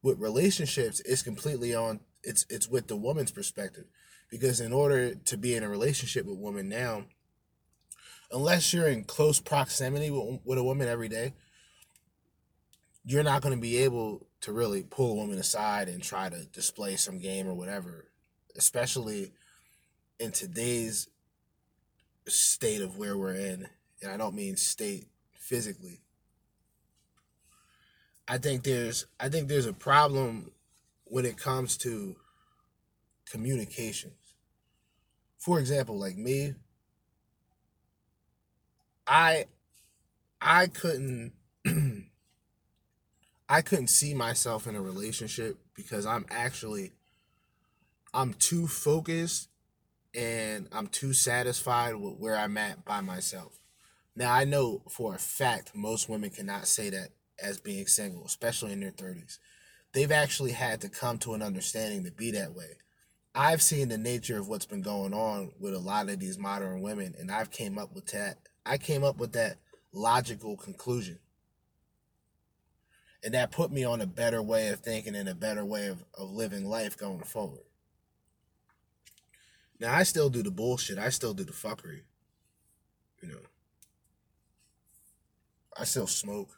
With 0.03 0.21
relationships, 0.21 1.01
it's 1.05 1.23
completely 1.23 1.75
on 1.75 2.01
it's 2.23 2.47
it's 2.49 2.69
with 2.69 2.89
the 2.89 2.97
woman's 2.97 3.31
perspective. 3.31 3.85
Because 4.31 4.61
in 4.61 4.73
order 4.73 5.15
to 5.15 5.37
be 5.37 5.55
in 5.55 5.63
a 5.63 5.69
relationship 5.69 6.27
with 6.27 6.39
women 6.39 6.69
now, 6.69 7.05
unless 8.31 8.73
you're 8.75 8.89
in 8.89 9.05
close 9.05 9.41
proximity 9.41 10.11
with, 10.11 10.41
with 10.45 10.59
a 10.59 10.63
woman 10.63 10.87
every 10.87 11.09
day, 11.09 11.33
you're 13.05 13.23
not 13.23 13.41
going 13.41 13.55
to 13.55 13.61
be 13.61 13.79
able 13.79 14.27
to 14.43 14.53
really 14.53 14.83
pull 14.83 15.13
a 15.13 15.15
woman 15.15 15.39
aside 15.39 15.89
and 15.89 16.03
try 16.03 16.29
to 16.29 16.45
display 16.47 16.97
some 16.97 17.19
game 17.19 17.49
or 17.49 17.55
whatever, 17.55 18.09
especially 18.57 19.33
in 20.21 20.31
today's 20.31 21.09
state 22.27 22.83
of 22.83 22.99
where 22.99 23.17
we're 23.17 23.35
in. 23.35 23.67
And 24.03 24.13
I 24.13 24.17
don't 24.19 24.35
mean 24.35 24.57
state 24.57 25.09
physically. 25.33 26.03
I 28.29 28.37
think 28.37 28.63
there's 28.63 29.07
I 29.19 29.31
think 29.31 29.49
there's 29.49 29.67
a 29.67 29.73
problem 29.73 30.53
when 31.05 31.25
it 31.25 31.39
comes 31.39 31.79
to 31.79 32.17
communications. 33.31 34.13
For 35.39 35.59
example, 35.59 35.99
like 35.99 36.19
me, 36.19 36.55
I 39.07 39.47
I 40.43 40.67
couldn't 40.67 41.33
I 43.49 43.63
couldn't 43.63 43.89
see 43.89 44.13
myself 44.13 44.67
in 44.67 44.77
a 44.77 44.83
relationship 44.83 45.57
because 45.75 46.05
I'm 46.05 46.27
actually 46.29 46.93
I'm 48.13 48.35
too 48.35 48.67
focused 48.67 49.49
and 50.15 50.69
I'm 50.73 50.89
too 50.89 51.15
satisfied 51.15 51.95
with 51.95 52.19
where 52.19 52.37
I'm 52.37 52.59
at 52.59 52.85
by 52.85 53.01
myself. 53.01 53.59
Now 54.15 54.35
I 54.35 54.45
know 54.45 54.83
for 54.91 55.15
a 55.15 55.19
fact 55.19 55.75
most 55.75 56.11
women 56.11 56.29
cannot 56.29 56.67
say 56.67 56.91
that 56.91 57.09
as 57.43 57.61
being 57.61 57.87
single, 57.87 58.25
especially 58.27 58.73
in 58.73 58.81
their 58.81 58.91
30s. 58.91 59.39
They've 59.93 60.13
actually 60.13 60.53
had 60.53 60.81
to 60.83 60.89
come 60.89 61.19
to 61.19 61.35
an 61.35 61.43
understanding 61.43 62.05
to 62.05 62.11
be 62.11 62.31
that 62.33 62.55
way. 62.55 62.79
I've 63.35 63.63
seen 63.63 63.89
the 63.89 63.99
nature 63.99 64.39
of 64.39 64.49
what's 64.49 64.67
been 64.67 64.83
going 64.83 65.15
on 65.15 65.53
with 65.61 65.75
a 65.75 65.79
lot 65.79 66.09
of 66.09 66.19
these 66.19 66.39
modern 66.39 66.83
women 66.83 67.15
and 67.19 67.31
I've 67.31 67.51
came 67.51 67.79
up 67.79 67.95
with 67.95 68.07
that 68.07 68.39
I 68.69 68.77
came 68.77 69.03
up 69.03 69.17
with 69.17 69.33
that 69.33 69.57
logical 69.93 70.57
conclusion. 70.57 71.19
And 73.25 73.35
that 73.35 73.51
put 73.51 73.73
me 73.73 73.83
on 73.83 74.01
a 74.01 74.07
better 74.07 74.43
way 74.43 74.69
of 74.69 74.81
thinking 74.81 75.17
and 75.17 75.29
a 75.29 75.35
better 75.35 75.65
way 75.65 75.87
of, 75.87 76.05
of 76.15 76.31
living 76.31 76.67
life 76.67 76.97
going 76.97 77.23
forward. 77.23 77.65
Now 79.81 79.95
I 79.95 80.03
still 80.03 80.29
do 80.29 80.43
the 80.43 80.51
bullshit. 80.51 80.99
I 80.99 81.09
still 81.09 81.33
do 81.33 81.45
the 81.45 81.53
fuckery. 81.53 82.03
You 83.23 83.29
know. 83.29 83.41
I 85.77 85.85
still 85.85 86.07
smoke. 86.07 86.58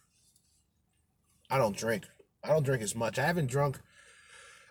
I 1.50 1.58
don't 1.58 1.76
drink. 1.76 2.06
I 2.44 2.48
don't 2.48 2.62
drink 2.62 2.82
as 2.82 2.94
much. 2.94 3.18
I 3.18 3.26
haven't 3.26 3.50
drunk 3.50 3.80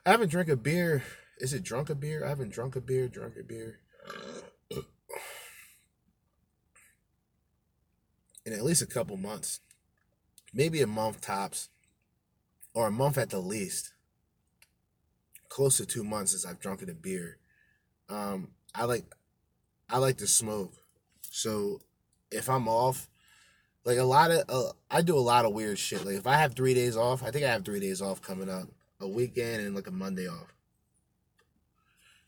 I 0.06 0.12
haven't 0.12 0.30
drank 0.30 0.50
a 0.50 0.56
beer. 0.56 1.04
Is 1.38 1.54
it 1.54 1.64
drunk 1.64 1.90
a 1.90 1.96
beer? 1.96 2.26
I 2.26 2.30
haven't 2.30 2.52
drunk 2.52 2.76
a 2.76 2.82
beer, 2.82 3.08
drunk 3.08 3.36
a 3.40 3.44
beer. 3.44 3.80
In 8.46 8.54
at 8.54 8.64
least 8.64 8.82
a 8.82 8.88
couple 8.88 9.18
months. 9.18 9.60
Maybe 10.54 10.82
a 10.82 10.88
month 10.88 11.22
tops. 11.22 11.70
Or 12.74 12.88
a 12.88 12.92
month 12.92 13.18
at 13.18 13.30
the 13.30 13.40
least. 13.40 13.94
Close 15.50 15.78
to 15.78 15.86
two 15.86 16.04
months 16.04 16.32
since 16.32 16.46
I've 16.46 16.60
drunken 16.60 16.90
a 16.90 16.94
beer. 16.94 17.38
Um, 18.10 18.50
I 18.74 18.86
like 18.86 19.14
I 19.90 19.98
like 19.98 20.18
to 20.18 20.28
smoke. 20.28 20.74
So 21.30 21.82
if 22.32 22.50
I'm 22.50 22.68
off, 22.68 23.08
like 23.86 23.98
a 23.98 24.04
lot 24.04 24.32
of 24.32 24.44
uh, 24.50 24.72
I 24.90 25.02
do 25.02 25.18
a 25.18 25.20
lot 25.20 25.46
of 25.46 25.54
weird 25.54 25.80
shit. 25.80 26.06
Like 26.06 26.16
if 26.16 26.28
I 26.28 26.36
have 26.36 26.54
three 26.54 26.74
days 26.74 26.98
off, 26.98 27.24
I 27.24 27.32
think 27.32 27.46
I 27.46 27.50
have 27.50 27.66
three 27.66 27.80
days 27.80 28.02
off 28.02 28.22
coming 28.22 28.50
up, 28.50 28.68
a 29.00 29.08
weekend 29.08 29.66
and 29.66 29.76
like 29.76 29.88
a 29.88 29.92
Monday 29.92 30.28
off. 30.28 30.54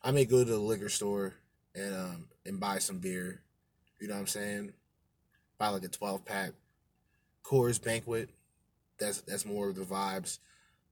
I 0.04 0.12
may 0.12 0.26
go 0.26 0.44
to 0.44 0.50
the 0.50 0.58
liquor 0.58 0.90
store 0.90 1.36
and 1.76 1.94
um 1.94 2.28
and 2.46 2.60
buy 2.60 2.80
some 2.80 3.00
beer. 3.00 3.42
You 4.00 4.08
know 4.08 4.16
what 4.16 4.22
I'm 4.22 4.28
saying? 4.28 4.74
Buy 5.58 5.70
like 5.70 5.84
a 5.84 5.90
12 5.90 6.26
pack. 6.26 6.52
Coors 7.44 7.84
Banquet. 7.84 8.30
That's 9.00 9.22
that's 9.22 9.46
more 9.46 9.70
of 9.70 9.76
the 9.76 9.84
vibes. 9.84 10.40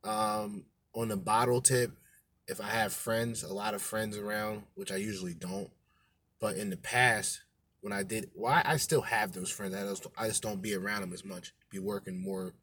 Um, 0.03 0.65
on 0.94 1.07
the 1.07 1.18
bottle 1.18 1.61
tip, 1.61 1.91
if 2.48 2.61
I 2.61 2.69
have 2.69 2.94
friends, 2.94 3.44
a 3.44 3.53
lot 3.53 3.73
of 3.73 3.81
friends 3.81 4.18
around, 4.18 4.64
which 4.76 4.91
I 4.91 4.95
usually 4.95 5.34
don't, 5.34 5.69
but 6.40 6.56
in 6.56 6.69
the 6.69 6.77
past 6.77 7.41
when 7.81 7.93
I 7.93 8.03
did, 8.03 8.30
well, 8.35 8.53
I, 8.53 8.64
I 8.65 8.77
still 8.77 9.01
have 9.01 9.31
those 9.31 9.49
friends. 9.49 9.76
I 9.76 9.84
just 9.84 10.07
I 10.18 10.27
just 10.27 10.43
don't 10.43 10.61
be 10.61 10.76
around 10.76 11.01
them 11.01 11.14
as 11.14 11.23
much. 11.23 11.53
Be 11.69 11.80
working 11.80 12.22
more, 12.22 12.53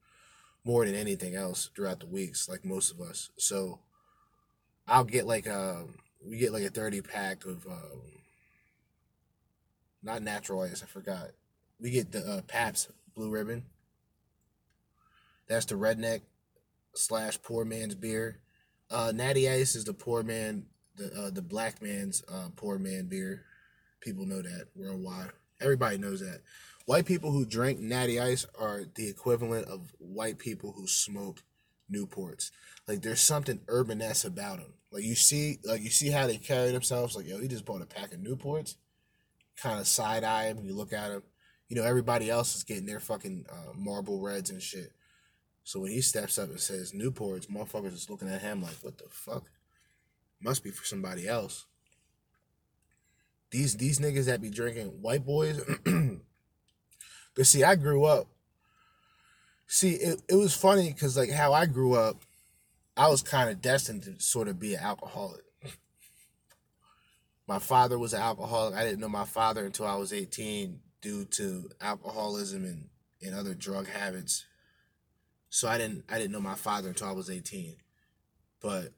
more 0.65 0.85
than 0.85 0.95
anything 0.95 1.35
else 1.35 1.71
throughout 1.75 2.01
the 2.01 2.07
weeks, 2.07 2.49
like 2.49 2.65
most 2.65 2.93
of 2.93 3.01
us. 3.01 3.31
So 3.39 3.81
I'll 4.87 5.05
get 5.05 5.27
like 5.27 5.47
a 5.47 5.85
we 6.25 6.39
get 6.39 6.53
like 6.53 6.65
a 6.65 6.71
thirty 6.71 7.01
pack 7.01 7.45
of 7.45 7.67
um, 7.67 8.01
not 10.03 10.23
natural 10.23 10.63
ice. 10.63 10.83
I 10.83 10.87
forgot. 10.87 11.29
We 11.81 11.91
get 11.91 12.13
the 12.13 12.21
uh, 12.21 12.41
Pabst 12.43 12.91
Blue 13.15 13.31
Ribbon. 13.31 13.65
That's 15.49 15.67
the 15.67 15.75
redneck 15.77 16.23
slash 16.95 17.41
poor 17.43 17.65
man's 17.65 17.95
beer. 17.95 18.41
Uh, 18.91 19.13
Natty 19.15 19.49
Ice 19.49 19.75
is 19.75 19.85
the 19.85 19.95
poor 19.95 20.23
man, 20.23 20.67
the 20.97 21.13
uh, 21.13 21.31
the 21.31 21.43
black 21.43 21.83
man's 21.83 22.23
uh, 22.33 22.49
poor 22.57 22.79
man 22.79 23.07
beer. 23.07 23.45
People 24.01 24.27
know 24.27 24.43
that 24.43 24.67
worldwide. 24.75 25.31
Everybody 25.61 25.99
knows 25.99 26.21
that. 26.21 26.43
White 26.87 27.07
people 27.07 27.33
who 27.33 27.45
drink 27.45 27.81
Natty 27.81 28.21
Ice 28.21 28.47
are 28.59 28.83
the 28.95 29.09
equivalent 29.09 29.67
of 29.67 29.93
white 29.99 30.39
people 30.39 30.73
who 30.73 30.87
smoke 30.87 31.43
Newports. 31.93 32.51
Like 32.87 33.03
there's 33.03 33.21
something 33.21 33.61
urbaness 33.67 34.25
about 34.25 34.59
them. 34.59 34.75
Like 34.93 35.03
you 35.03 35.15
see, 35.15 35.59
like 35.65 35.83
you 35.83 35.91
see 35.91 36.11
how 36.11 36.27
they 36.27 36.37
carry 36.37 36.71
themselves. 36.71 37.17
Like 37.17 37.27
yo, 37.27 37.41
he 37.41 37.49
just 37.49 37.65
bought 37.65 37.83
a 37.83 37.87
pack 37.87 38.13
of 38.13 38.21
Newports. 38.21 38.77
Kind 39.57 39.81
of 39.81 39.87
side 39.87 40.23
eye 40.23 40.47
him. 40.47 40.65
You 40.65 40.75
look 40.75 40.93
at 40.93 41.11
him. 41.11 41.23
You 41.69 41.77
know 41.77 41.85
everybody 41.85 42.31
else 42.31 42.55
is 42.55 42.63
getting 42.63 42.87
their 42.87 43.01
fucking 43.01 43.47
uh, 43.51 43.73
Marlboro 43.75 44.19
Reds 44.19 44.51
and 44.51 44.63
shit. 44.63 44.93
So 45.65 45.81
when 45.81 45.91
he 45.91 46.01
steps 46.01 46.39
up 46.39 46.49
and 46.49 46.61
says 46.61 46.93
Newports, 46.93 47.49
motherfuckers 47.49 47.95
is 47.95 48.09
looking 48.09 48.29
at 48.29 48.41
him 48.41 48.63
like, 48.63 48.77
what 48.83 48.99
the 48.99 49.05
fuck? 49.11 49.51
Must 50.41 50.63
be 50.63 50.71
for 50.71 50.85
somebody 50.85 51.27
else. 51.27 51.67
These 53.51 53.77
these 53.77 53.99
niggas 53.99 54.27
that 54.27 54.41
be 54.41 54.51
drinking 54.51 54.87
white 55.01 55.25
boys. 55.25 55.61
Cause 57.37 57.49
see, 57.49 57.65
I 57.65 57.77
grew 57.77 58.05
up. 58.05 58.27
See, 59.67 59.93
it, 59.93 60.23
it 60.29 60.37
was 60.37 60.55
funny 60.55 60.93
because 60.93 61.17
like 61.17 61.31
how 61.31 61.53
I 61.53 61.67
grew 61.67 61.95
up, 61.95 62.23
I 62.97 63.09
was 63.09 63.23
kind 63.23 63.51
of 63.51 63.61
destined 63.61 64.05
to 64.05 64.19
sort 64.19 64.49
of 64.49 64.59
be 64.59 64.75
an 64.75 64.81
alcoholic. 64.81 65.43
My 67.47 67.59
father 67.59 67.99
was 67.99 68.13
an 68.13 68.23
alcoholic. 68.23 68.75
I 68.75 68.85
didn't 68.85 69.01
know 69.01 69.09
my 69.09 69.25
father 69.25 69.65
until 69.65 69.87
I 69.87 69.97
was 69.97 70.13
18 70.13 70.81
due 71.01 71.25
to 71.27 71.71
alcoholism 71.81 72.65
and, 72.65 72.89
and 73.23 73.35
other 73.35 73.55
drug 73.55 73.87
habits. 73.87 74.45
So 75.49 75.69
I 75.69 75.79
didn't 75.79 76.05
I 76.09 76.19
didn't 76.19 76.33
know 76.33 76.41
my 76.41 76.55
father 76.55 76.89
until 76.89 77.09
I 77.09 77.13
was 77.13 77.31
18. 77.31 77.77
But 78.61 78.93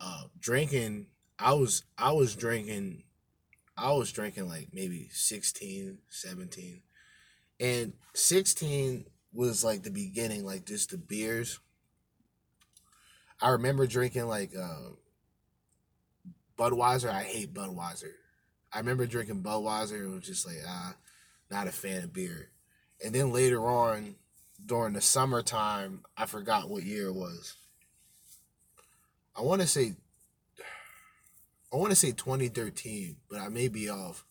uh 0.00 0.24
drinking, 0.38 1.06
I 1.38 1.52
was 1.54 1.82
I 1.98 2.12
was 2.12 2.34
drinking 2.34 3.04
I 3.80 3.92
was 3.92 4.12
drinking 4.12 4.48
like 4.48 4.68
maybe 4.72 5.08
16, 5.10 5.98
17. 6.08 6.82
And 7.58 7.92
16 8.14 9.06
was 9.32 9.64
like 9.64 9.82
the 9.82 9.90
beginning, 9.90 10.44
like 10.44 10.66
just 10.66 10.90
the 10.90 10.98
beers. 10.98 11.58
I 13.40 13.50
remember 13.50 13.86
drinking 13.86 14.28
like 14.28 14.52
uh, 14.54 14.90
Budweiser. 16.58 17.10
I 17.10 17.22
hate 17.22 17.54
Budweiser. 17.54 18.12
I 18.72 18.78
remember 18.78 19.06
drinking 19.06 19.42
Budweiser 19.42 20.00
and 20.00 20.14
was 20.14 20.26
just 20.26 20.46
like, 20.46 20.58
ah, 20.66 20.94
not 21.50 21.66
a 21.66 21.72
fan 21.72 22.04
of 22.04 22.12
beer. 22.12 22.50
And 23.02 23.14
then 23.14 23.32
later 23.32 23.66
on, 23.66 24.16
during 24.66 24.92
the 24.92 25.00
summertime, 25.00 26.02
I 26.16 26.26
forgot 26.26 26.68
what 26.68 26.82
year 26.82 27.06
it 27.06 27.14
was. 27.14 27.56
I 29.34 29.40
want 29.40 29.62
to 29.62 29.66
say, 29.66 29.94
I 31.72 31.76
want 31.76 31.90
to 31.90 31.96
say 31.96 32.10
2013, 32.10 33.16
but 33.28 33.40
I 33.40 33.48
may 33.48 33.68
be 33.68 33.88
off. 33.88 34.24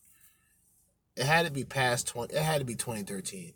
It 1.16 1.24
had 1.24 1.46
to 1.46 1.52
be 1.52 1.64
past 1.64 2.06
20. 2.08 2.34
It 2.34 2.42
had 2.42 2.58
to 2.58 2.64
be 2.64 2.74
2013. 2.74 3.54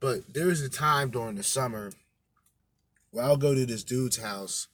But 0.00 0.34
there 0.34 0.46
was 0.46 0.60
a 0.60 0.68
time 0.68 1.10
during 1.10 1.36
the 1.36 1.44
summer 1.44 1.92
where 3.10 3.24
I'll 3.24 3.36
go 3.36 3.54
to 3.54 3.64
this 3.64 3.84
dude's 3.84 4.16
house, 4.16 4.66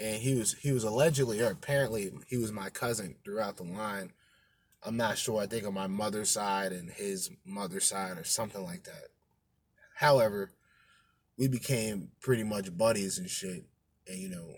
and 0.00 0.16
he 0.22 0.34
was 0.34 0.54
he 0.54 0.72
was 0.72 0.84
allegedly 0.84 1.40
or 1.40 1.50
apparently 1.50 2.10
he 2.26 2.36
was 2.36 2.50
my 2.50 2.70
cousin 2.70 3.16
throughout 3.24 3.56
the 3.56 3.62
line. 3.62 4.12
I'm 4.84 4.96
not 4.96 5.18
sure. 5.18 5.40
I 5.40 5.46
think 5.46 5.66
on 5.66 5.74
my 5.74 5.86
mother's 5.86 6.30
side 6.30 6.72
and 6.72 6.90
his 6.90 7.30
mother's 7.44 7.84
side 7.84 8.18
or 8.18 8.24
something 8.24 8.64
like 8.64 8.82
that. 8.84 9.08
However, 9.94 10.50
we 11.38 11.46
became 11.46 12.10
pretty 12.20 12.42
much 12.42 12.76
buddies 12.76 13.18
and 13.18 13.30
shit. 13.30 13.64
And 14.08 14.18
you 14.18 14.28
know, 14.28 14.56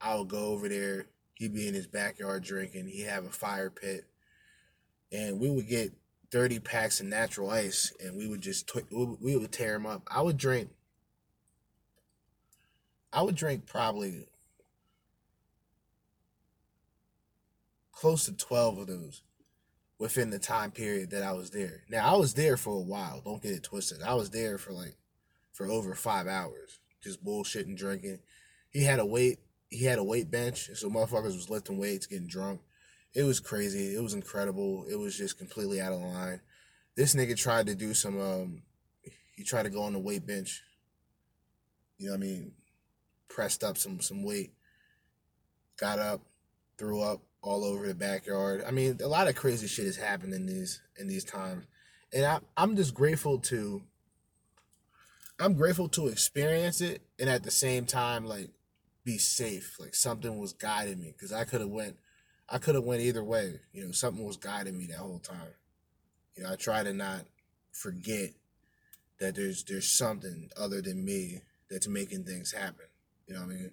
I 0.00 0.16
would 0.16 0.28
go 0.28 0.46
over 0.46 0.68
there. 0.68 1.06
He'd 1.44 1.52
be 1.52 1.68
in 1.68 1.74
his 1.74 1.86
backyard 1.86 2.42
drinking. 2.42 2.88
He'd 2.88 3.02
have 3.02 3.26
a 3.26 3.30
fire 3.30 3.68
pit, 3.68 4.06
and 5.12 5.38
we 5.38 5.50
would 5.50 5.68
get 5.68 5.92
thirty 6.30 6.58
packs 6.58 7.00
of 7.00 7.06
natural 7.06 7.50
ice, 7.50 7.92
and 8.02 8.16
we 8.16 8.26
would 8.26 8.40
just 8.40 8.74
we 9.20 9.36
would- 9.36 9.52
tear 9.52 9.74
them 9.74 9.84
up. 9.84 10.08
I 10.10 10.22
would 10.22 10.38
drink. 10.38 10.70
I 13.12 13.20
would 13.20 13.34
drink 13.34 13.66
probably 13.66 14.26
close 17.92 18.24
to 18.24 18.32
twelve 18.32 18.78
of 18.78 18.86
those 18.86 19.20
within 19.98 20.30
the 20.30 20.38
time 20.38 20.70
period 20.70 21.10
that 21.10 21.22
I 21.22 21.32
was 21.32 21.50
there. 21.50 21.82
Now 21.90 22.14
I 22.14 22.16
was 22.16 22.32
there 22.32 22.56
for 22.56 22.74
a 22.74 22.80
while. 22.80 23.20
Don't 23.22 23.42
get 23.42 23.52
it 23.52 23.62
twisted. 23.62 24.00
I 24.00 24.14
was 24.14 24.30
there 24.30 24.56
for 24.56 24.72
like 24.72 24.96
for 25.52 25.66
over 25.66 25.94
five 25.94 26.26
hours, 26.26 26.78
just 27.02 27.22
bullshitting, 27.22 27.76
drinking. 27.76 28.20
He 28.70 28.84
had 28.84 28.98
a 28.98 29.04
weight. 29.04 29.40
He 29.74 29.84
had 29.84 29.98
a 29.98 30.04
weight 30.04 30.30
bench, 30.30 30.70
so 30.74 30.88
motherfuckers 30.88 31.34
was 31.34 31.50
lifting 31.50 31.78
weights, 31.78 32.06
getting 32.06 32.28
drunk. 32.28 32.60
It 33.12 33.24
was 33.24 33.40
crazy. 33.40 33.94
It 33.94 34.02
was 34.02 34.14
incredible. 34.14 34.86
It 34.88 34.96
was 34.96 35.16
just 35.16 35.36
completely 35.36 35.80
out 35.80 35.92
of 35.92 36.00
line. 36.00 36.40
This 36.96 37.14
nigga 37.14 37.36
tried 37.36 37.66
to 37.66 37.74
do 37.74 37.92
some. 37.92 38.20
um 38.20 38.62
He 39.36 39.42
tried 39.42 39.64
to 39.64 39.70
go 39.70 39.82
on 39.82 39.92
the 39.92 39.98
weight 39.98 40.26
bench. 40.26 40.62
You 41.98 42.06
know 42.06 42.12
what 42.12 42.18
I 42.18 42.26
mean? 42.26 42.52
Pressed 43.28 43.64
up 43.64 43.76
some 43.76 44.00
some 44.00 44.22
weight. 44.22 44.52
Got 45.76 45.98
up, 45.98 46.20
threw 46.78 47.00
up 47.00 47.20
all 47.42 47.64
over 47.64 47.86
the 47.86 47.94
backyard. 47.94 48.64
I 48.66 48.70
mean, 48.70 48.98
a 49.02 49.08
lot 49.08 49.28
of 49.28 49.34
crazy 49.34 49.66
shit 49.66 49.86
has 49.86 49.96
happened 49.96 50.34
in 50.34 50.46
these 50.46 50.80
in 50.96 51.08
these 51.08 51.24
times, 51.24 51.66
and 52.12 52.24
I 52.24 52.38
I'm 52.56 52.76
just 52.76 52.94
grateful 52.94 53.38
to. 53.40 53.82
I'm 55.40 55.54
grateful 55.54 55.88
to 55.90 56.06
experience 56.06 56.80
it, 56.80 57.02
and 57.18 57.28
at 57.28 57.42
the 57.42 57.50
same 57.50 57.86
time, 57.86 58.24
like, 58.24 58.50
be 59.04 59.18
safe. 59.18 59.76
Like 59.78 59.94
something 59.94 60.38
was 60.38 60.52
guiding 60.52 61.00
me, 61.00 61.12
because 61.12 61.32
I 61.32 61.44
could 61.44 61.60
have 61.60 61.70
went, 61.70 61.96
I 62.48 62.58
could 62.58 62.74
have 62.74 62.84
went 62.84 63.02
either 63.02 63.24
way. 63.24 63.60
You 63.72 63.86
know, 63.86 63.92
something 63.92 64.24
was 64.24 64.36
guiding 64.36 64.76
me 64.76 64.86
that 64.86 64.98
whole 64.98 65.18
time. 65.18 65.54
You 66.36 66.42
know, 66.42 66.52
I 66.52 66.56
try 66.56 66.82
to 66.82 66.92
not 66.92 67.22
forget 67.72 68.30
that 69.20 69.34
there's 69.34 69.64
there's 69.64 69.90
something 69.90 70.50
other 70.56 70.82
than 70.82 71.04
me 71.04 71.42
that's 71.70 71.88
making 71.88 72.24
things 72.24 72.52
happen. 72.52 72.86
You 73.26 73.34
know 73.34 73.40
what 73.40 73.50
I 73.50 73.54
mean? 73.54 73.70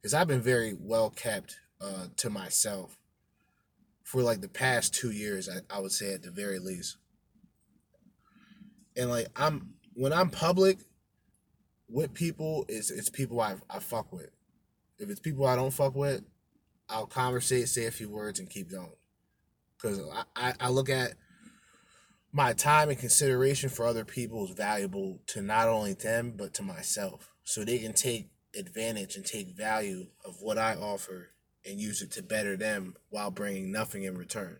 Because 0.00 0.14
I've 0.14 0.28
been 0.28 0.42
very 0.42 0.74
well 0.78 1.10
kept 1.10 1.56
uh, 1.80 2.06
to 2.16 2.30
myself 2.30 2.98
for 4.02 4.22
like 4.22 4.40
the 4.40 4.48
past 4.48 4.94
two 4.94 5.10
years. 5.10 5.48
I, 5.48 5.74
I 5.74 5.80
would 5.80 5.92
say 5.92 6.14
at 6.14 6.22
the 6.22 6.30
very 6.30 6.58
least. 6.58 6.96
And 8.96 9.08
like 9.08 9.28
I'm 9.36 9.74
when 9.94 10.12
I'm 10.12 10.30
public 10.30 10.78
with 11.88 12.12
people, 12.14 12.64
it's 12.68 12.90
it's 12.90 13.08
people 13.08 13.40
I 13.40 13.56
I 13.68 13.78
fuck 13.78 14.12
with. 14.12 14.30
If 15.00 15.08
it's 15.08 15.18
people 15.18 15.46
I 15.46 15.56
don't 15.56 15.72
fuck 15.72 15.94
with, 15.96 16.22
I'll 16.88 17.06
conversate, 17.06 17.68
say 17.68 17.86
a 17.86 17.90
few 17.90 18.10
words, 18.10 18.38
and 18.38 18.50
keep 18.50 18.70
going. 18.70 18.92
Because 19.76 20.00
I, 20.12 20.24
I, 20.36 20.54
I 20.60 20.68
look 20.68 20.90
at 20.90 21.14
my 22.32 22.52
time 22.52 22.90
and 22.90 22.98
consideration 22.98 23.70
for 23.70 23.86
other 23.86 24.04
people 24.04 24.44
is 24.44 24.50
valuable 24.50 25.20
to 25.28 25.40
not 25.40 25.68
only 25.68 25.94
them 25.94 26.34
but 26.36 26.52
to 26.54 26.62
myself. 26.62 27.32
So 27.44 27.64
they 27.64 27.78
can 27.78 27.94
take 27.94 28.30
advantage 28.56 29.16
and 29.16 29.24
take 29.24 29.56
value 29.56 30.08
of 30.24 30.42
what 30.42 30.58
i 30.58 30.74
offer 30.74 31.30
and 31.64 31.80
use 31.80 32.02
it 32.02 32.10
to 32.10 32.22
better 32.22 32.56
them 32.56 32.94
while 33.08 33.30
bringing 33.30 33.72
nothing 33.72 34.02
in 34.02 34.18
return. 34.18 34.58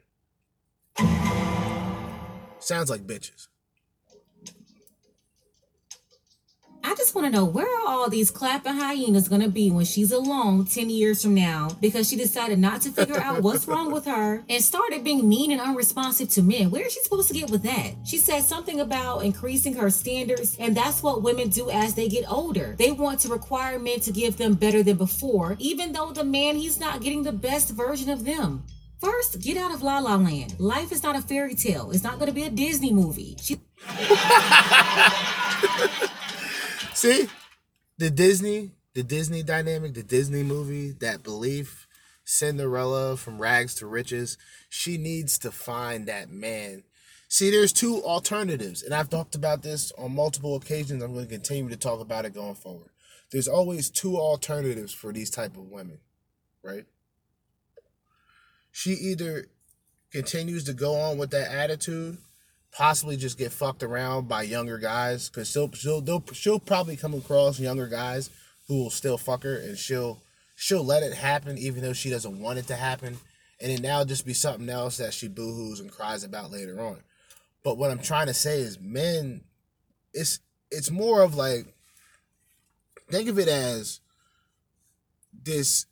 Sounds 2.60 2.88
like 2.88 3.06
bitches 3.06 3.48
I 6.82 6.94
just 6.94 7.14
want 7.14 7.26
to 7.26 7.30
know 7.30 7.44
where 7.44 7.66
are 7.66 7.88
all 7.88 8.08
these 8.08 8.30
clapping 8.30 8.74
hyenas 8.74 9.28
going 9.28 9.42
to 9.42 9.48
be 9.48 9.70
when 9.70 9.84
she's 9.84 10.12
alone 10.12 10.64
10 10.64 10.88
years 10.88 11.22
from 11.22 11.34
now 11.34 11.68
because 11.80 12.08
she 12.08 12.16
decided 12.16 12.58
not 12.58 12.80
to 12.82 12.90
figure 12.90 13.20
out 13.20 13.42
what's 13.42 13.68
wrong 13.68 13.92
with 13.92 14.06
her 14.06 14.42
and 14.48 14.64
started 14.64 15.04
being 15.04 15.28
mean 15.28 15.52
and 15.52 15.60
unresponsive 15.60 16.30
to 16.30 16.42
men. 16.42 16.70
Where 16.70 16.86
is 16.86 16.92
she 16.92 17.02
supposed 17.02 17.28
to 17.28 17.34
get 17.34 17.50
with 17.50 17.62
that? 17.64 17.92
She 18.04 18.16
said 18.16 18.42
something 18.44 18.80
about 18.80 19.24
increasing 19.24 19.74
her 19.74 19.90
standards, 19.90 20.56
and 20.58 20.76
that's 20.76 21.02
what 21.02 21.22
women 21.22 21.50
do 21.50 21.70
as 21.70 21.94
they 21.94 22.08
get 22.08 22.30
older. 22.30 22.74
They 22.78 22.92
want 22.92 23.20
to 23.20 23.28
require 23.28 23.78
men 23.78 24.00
to 24.00 24.12
give 24.12 24.38
them 24.38 24.54
better 24.54 24.82
than 24.82 24.96
before, 24.96 25.56
even 25.58 25.92
though 25.92 26.12
the 26.12 26.24
man 26.24 26.56
he's 26.56 26.80
not 26.80 27.02
getting 27.02 27.22
the 27.22 27.32
best 27.32 27.70
version 27.70 28.08
of 28.08 28.24
them. 28.24 28.64
First, 29.00 29.40
get 29.40 29.56
out 29.56 29.72
of 29.72 29.82
La 29.82 29.98
La 29.98 30.16
Land. 30.16 30.58
Life 30.58 30.92
is 30.92 31.02
not 31.02 31.16
a 31.16 31.22
fairy 31.22 31.54
tale. 31.54 31.90
It's 31.90 32.04
not 32.04 32.18
going 32.18 32.28
to 32.28 32.34
be 32.34 32.44
a 32.44 32.50
Disney 32.50 32.92
movie. 32.92 33.36
She 33.40 33.58
See, 37.00 37.30
the 37.96 38.10
Disney, 38.10 38.72
the 38.92 39.02
Disney 39.02 39.42
dynamic, 39.42 39.94
the 39.94 40.02
Disney 40.02 40.42
movie, 40.42 40.90
that 41.00 41.22
belief, 41.22 41.88
Cinderella 42.24 43.16
from 43.16 43.40
rags 43.40 43.74
to 43.76 43.86
riches. 43.86 44.36
She 44.68 44.98
needs 44.98 45.38
to 45.38 45.50
find 45.50 46.06
that 46.08 46.30
man. 46.30 46.82
See, 47.26 47.50
there's 47.50 47.72
two 47.72 48.02
alternatives, 48.04 48.82
and 48.82 48.92
I've 48.92 49.08
talked 49.08 49.34
about 49.34 49.62
this 49.62 49.92
on 49.96 50.14
multiple 50.14 50.56
occasions. 50.56 51.02
I'm 51.02 51.14
going 51.14 51.24
to 51.24 51.32
continue 51.32 51.70
to 51.70 51.76
talk 51.78 52.00
about 52.00 52.26
it 52.26 52.34
going 52.34 52.54
forward. 52.54 52.90
There's 53.32 53.48
always 53.48 53.88
two 53.88 54.18
alternatives 54.18 54.92
for 54.92 55.10
these 55.10 55.30
type 55.30 55.56
of 55.56 55.70
women, 55.70 56.00
right? 56.62 56.84
She 58.72 58.90
either 58.90 59.46
continues 60.12 60.64
to 60.64 60.74
go 60.74 60.96
on 60.96 61.16
with 61.16 61.30
that 61.30 61.50
attitude 61.50 62.18
possibly 62.72 63.16
just 63.16 63.38
get 63.38 63.52
fucked 63.52 63.82
around 63.82 64.28
by 64.28 64.42
younger 64.42 64.78
guys 64.78 65.28
because 65.28 65.50
she'll 65.50 65.70
she'll 65.72 66.24
she'll 66.32 66.60
probably 66.60 66.96
come 66.96 67.14
across 67.14 67.58
younger 67.58 67.88
guys 67.88 68.30
who 68.68 68.82
will 68.82 68.90
still 68.90 69.18
fuck 69.18 69.42
her 69.42 69.56
and 69.56 69.76
she'll 69.76 70.22
she'll 70.54 70.84
let 70.84 71.02
it 71.02 71.14
happen 71.14 71.58
even 71.58 71.82
though 71.82 71.92
she 71.92 72.10
doesn't 72.10 72.40
want 72.40 72.58
it 72.58 72.66
to 72.66 72.76
happen 72.76 73.18
and 73.60 73.72
then 73.72 73.82
now 73.82 74.04
just 74.04 74.24
be 74.24 74.32
something 74.32 74.68
else 74.68 74.96
that 74.96 75.12
she 75.12 75.28
boohoo's 75.28 75.80
and 75.80 75.90
cries 75.90 76.24
about 76.24 76.50
later 76.50 76.80
on. 76.80 76.98
But 77.62 77.76
what 77.76 77.90
I'm 77.90 77.98
trying 77.98 78.26
to 78.28 78.34
say 78.34 78.60
is 78.60 78.80
men 78.80 79.42
it's 80.14 80.40
it's 80.70 80.90
more 80.90 81.22
of 81.22 81.34
like 81.34 81.74
think 83.10 83.28
of 83.28 83.38
it 83.38 83.48
as 83.48 84.00
this 85.32 85.86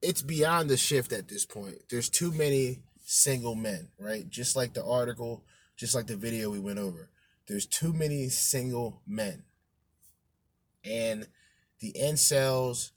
it's 0.00 0.22
beyond 0.22 0.70
the 0.70 0.76
shift 0.76 1.12
at 1.12 1.28
this 1.28 1.44
point. 1.44 1.76
There's 1.90 2.08
too 2.08 2.30
many 2.30 2.78
single 3.10 3.54
men, 3.54 3.88
right? 3.98 4.28
Just 4.28 4.54
like 4.54 4.74
the 4.74 4.84
article, 4.84 5.42
just 5.76 5.94
like 5.94 6.06
the 6.06 6.16
video 6.16 6.50
we 6.50 6.60
went 6.60 6.78
over. 6.78 7.08
There's 7.46 7.64
too 7.64 7.94
many 7.94 8.28
single 8.28 9.00
men. 9.06 9.44
And 10.84 11.26
the 11.80 11.94
incels, 11.98 12.90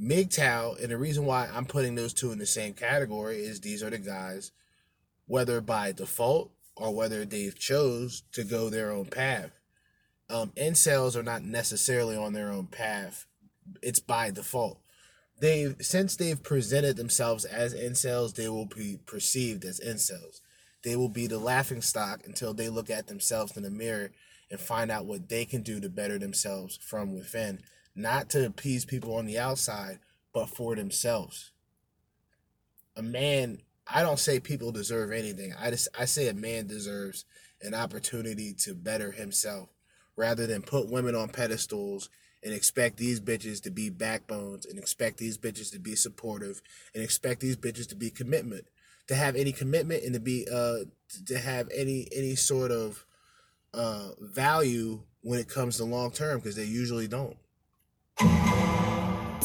MGTOW, 0.00 0.82
and 0.82 0.90
the 0.90 0.98
reason 0.98 1.24
why 1.24 1.48
I'm 1.54 1.66
putting 1.66 1.94
those 1.94 2.12
two 2.12 2.32
in 2.32 2.38
the 2.38 2.46
same 2.46 2.74
category 2.74 3.36
is 3.36 3.60
these 3.60 3.80
are 3.84 3.90
the 3.90 3.98
guys, 3.98 4.50
whether 5.26 5.60
by 5.60 5.92
default 5.92 6.50
or 6.74 6.92
whether 6.92 7.24
they've 7.24 7.56
chose 7.56 8.24
to 8.32 8.42
go 8.42 8.68
their 8.68 8.90
own 8.90 9.06
path. 9.06 9.52
Um, 10.28 10.50
incels 10.56 11.14
are 11.14 11.22
not 11.22 11.44
necessarily 11.44 12.16
on 12.16 12.32
their 12.32 12.50
own 12.50 12.66
path. 12.66 13.26
It's 13.82 14.00
by 14.00 14.32
default 14.32 14.80
they've 15.40 15.76
since 15.80 16.16
they've 16.16 16.42
presented 16.42 16.96
themselves 16.96 17.44
as 17.44 17.74
incels, 17.74 18.34
they 18.34 18.48
will 18.48 18.66
be 18.66 18.98
perceived 19.06 19.64
as 19.64 19.80
incels. 19.80 20.40
They 20.82 20.96
will 20.96 21.08
be 21.08 21.26
the 21.26 21.38
laughing 21.38 21.82
stock 21.82 22.20
until 22.26 22.52
they 22.52 22.68
look 22.68 22.90
at 22.90 23.06
themselves 23.06 23.56
in 23.56 23.62
the 23.62 23.70
mirror 23.70 24.10
and 24.50 24.60
find 24.60 24.90
out 24.90 25.06
what 25.06 25.28
they 25.28 25.44
can 25.44 25.62
do 25.62 25.80
to 25.80 25.88
better 25.88 26.18
themselves 26.18 26.78
from 26.82 27.14
within, 27.14 27.60
not 27.94 28.28
to 28.30 28.46
appease 28.46 28.84
people 28.84 29.16
on 29.16 29.24
the 29.24 29.38
outside, 29.38 29.98
but 30.32 30.50
for 30.50 30.76
themselves. 30.76 31.52
A 32.96 33.02
man, 33.02 33.58
I 33.86 34.02
don't 34.02 34.18
say 34.18 34.40
people 34.40 34.72
deserve 34.72 35.10
anything. 35.10 35.54
I 35.58 35.70
just 35.70 35.88
I 35.98 36.04
say 36.04 36.28
a 36.28 36.34
man 36.34 36.66
deserves 36.66 37.24
an 37.62 37.74
opportunity 37.74 38.52
to 38.60 38.74
better 38.74 39.12
himself 39.12 39.70
rather 40.16 40.46
than 40.46 40.62
put 40.62 40.90
women 40.90 41.14
on 41.14 41.28
pedestals 41.28 42.08
and 42.44 42.52
expect 42.52 42.98
these 42.98 43.20
bitches 43.20 43.62
to 43.62 43.70
be 43.70 43.88
backbones 43.88 44.66
and 44.66 44.78
expect 44.78 45.16
these 45.16 45.38
bitches 45.38 45.72
to 45.72 45.78
be 45.78 45.96
supportive 45.96 46.60
and 46.94 47.02
expect 47.02 47.40
these 47.40 47.56
bitches 47.56 47.88
to 47.88 47.96
be 47.96 48.10
commitment 48.10 48.66
to 49.08 49.14
have 49.14 49.34
any 49.36 49.52
commitment 49.52 50.04
and 50.04 50.14
to 50.14 50.20
be 50.20 50.46
uh 50.52 50.78
to 51.26 51.38
have 51.38 51.68
any 51.74 52.08
any 52.14 52.34
sort 52.34 52.70
of 52.70 53.04
uh 53.72 54.10
value 54.20 55.00
when 55.22 55.40
it 55.40 55.48
comes 55.48 55.78
to 55.78 55.84
long 55.84 56.10
term 56.10 56.38
because 56.38 56.56
they 56.56 56.64
usually 56.64 57.08
don't 57.08 57.36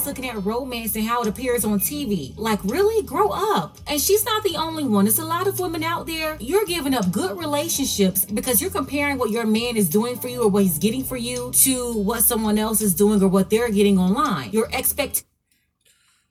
looking 0.05 0.27
at 0.27 0.43
romance 0.45 0.95
and 0.95 1.05
how 1.05 1.21
it 1.21 1.27
appears 1.27 1.65
on 1.65 1.79
TV. 1.79 2.37
Like, 2.37 2.63
really? 2.63 3.05
Grow 3.05 3.29
up. 3.29 3.77
And 3.87 3.99
she's 3.99 4.25
not 4.25 4.43
the 4.43 4.55
only 4.55 4.83
one. 4.83 5.05
There's 5.05 5.19
a 5.19 5.25
lot 5.25 5.47
of 5.47 5.59
women 5.59 5.83
out 5.83 6.07
there. 6.07 6.37
You're 6.39 6.65
giving 6.65 6.93
up 6.93 7.11
good 7.11 7.37
relationships 7.37 8.25
because 8.25 8.61
you're 8.61 8.71
comparing 8.71 9.17
what 9.17 9.29
your 9.29 9.45
man 9.45 9.77
is 9.77 9.89
doing 9.89 10.17
for 10.17 10.27
you 10.27 10.43
or 10.43 10.49
what 10.49 10.63
he's 10.63 10.77
getting 10.77 11.03
for 11.03 11.17
you 11.17 11.51
to 11.53 11.93
what 11.93 12.23
someone 12.23 12.57
else 12.57 12.81
is 12.81 12.93
doing 12.93 13.21
or 13.21 13.27
what 13.27 13.49
they're 13.49 13.71
getting 13.71 13.97
online. 13.97 14.51
Your 14.51 14.67
expect 14.71 15.23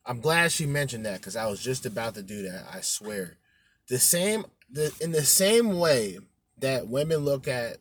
I'm 0.09 0.21
glad 0.21 0.51
she 0.53 0.65
mentioned 0.65 1.05
that 1.05 1.21
because 1.21 1.37
I 1.37 1.47
was 1.49 1.63
just 1.63 1.85
about 1.85 2.15
to 2.15 2.23
do 2.23 2.41
that. 2.43 2.65
I 2.73 2.81
swear. 2.81 3.37
The 3.89 3.99
same, 3.99 4.47
the 4.73 4.91
in 5.03 5.13
the 5.13 5.23
same 5.23 5.79
way 5.79 6.19
that 6.61 6.89
women 6.89 7.19
look 7.19 7.47
at 7.47 7.77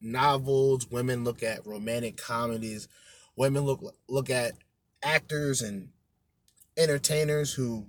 novels, 0.00 0.90
women 0.90 1.24
look 1.24 1.42
at 1.42 1.66
romantic 1.66 2.16
comedies, 2.16 2.88
women 3.36 3.64
look 3.64 3.82
look 4.08 4.30
at 4.30 4.52
actors 5.02 5.62
and 5.62 5.90
entertainers 6.76 7.54
who 7.54 7.86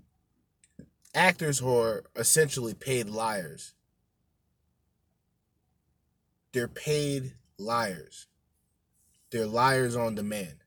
actors 1.13 1.59
who 1.59 1.75
are 1.77 2.03
essentially 2.15 2.73
paid 2.73 3.09
liars. 3.09 3.73
They're 6.53 6.67
paid 6.67 7.33
liars. 7.57 8.27
They're 9.31 9.45
liars 9.45 9.95
on 9.95 10.15
demand. 10.15 10.63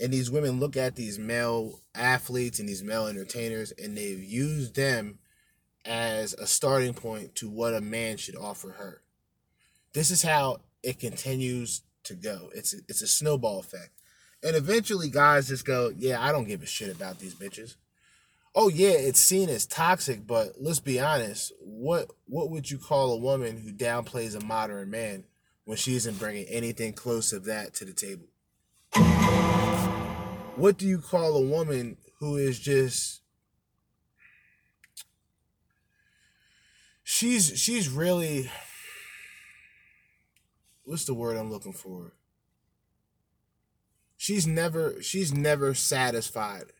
And 0.00 0.12
these 0.12 0.30
women 0.30 0.60
look 0.60 0.76
at 0.76 0.94
these 0.94 1.18
male 1.18 1.80
athletes 1.94 2.60
and 2.60 2.68
these 2.68 2.84
male 2.84 3.06
entertainers 3.06 3.72
and 3.72 3.96
they've 3.96 4.22
used 4.22 4.76
them 4.76 5.18
as 5.84 6.34
a 6.34 6.46
starting 6.46 6.94
point 6.94 7.34
to 7.36 7.48
what 7.48 7.74
a 7.74 7.80
man 7.80 8.16
should 8.16 8.36
offer 8.36 8.72
her. 8.72 9.02
This 9.94 10.10
is 10.10 10.22
how 10.22 10.60
it 10.82 11.00
continues 11.00 11.82
to 12.04 12.14
go. 12.14 12.50
It's 12.54 12.74
it's 12.88 13.02
a 13.02 13.06
snowball 13.06 13.58
effect. 13.58 13.97
And 14.42 14.54
eventually 14.54 15.10
guys 15.10 15.48
just 15.48 15.64
go, 15.64 15.92
"Yeah, 15.96 16.22
I 16.22 16.32
don't 16.32 16.46
give 16.46 16.62
a 16.62 16.66
shit 16.66 16.94
about 16.94 17.18
these 17.18 17.34
bitches." 17.34 17.74
Oh 18.54 18.68
yeah, 18.68 18.90
it's 18.90 19.20
seen 19.20 19.48
as 19.48 19.66
toxic, 19.66 20.26
but 20.26 20.54
let's 20.60 20.80
be 20.80 20.98
honest. 20.98 21.52
What 21.60 22.10
what 22.26 22.50
would 22.50 22.70
you 22.70 22.78
call 22.78 23.12
a 23.12 23.18
woman 23.18 23.58
who 23.58 23.72
downplays 23.72 24.34
a 24.34 24.44
modern 24.44 24.90
man 24.90 25.24
when 25.64 25.76
she 25.76 25.94
isn't 25.96 26.18
bringing 26.18 26.46
anything 26.46 26.92
close 26.92 27.32
of 27.32 27.44
that 27.44 27.74
to 27.74 27.84
the 27.84 27.92
table? 27.92 28.26
What 30.56 30.76
do 30.76 30.86
you 30.86 30.98
call 30.98 31.36
a 31.36 31.46
woman 31.46 31.98
who 32.18 32.36
is 32.36 32.58
just 32.58 33.20
she's 37.04 37.56
she's 37.56 37.88
really 37.88 38.50
what's 40.84 41.04
the 41.04 41.14
word 41.14 41.36
I'm 41.36 41.50
looking 41.52 41.72
for? 41.72 42.12
She's 44.18 44.48
never 44.48 45.00
she's 45.00 45.32
never 45.32 45.74
satisfied 45.74 46.72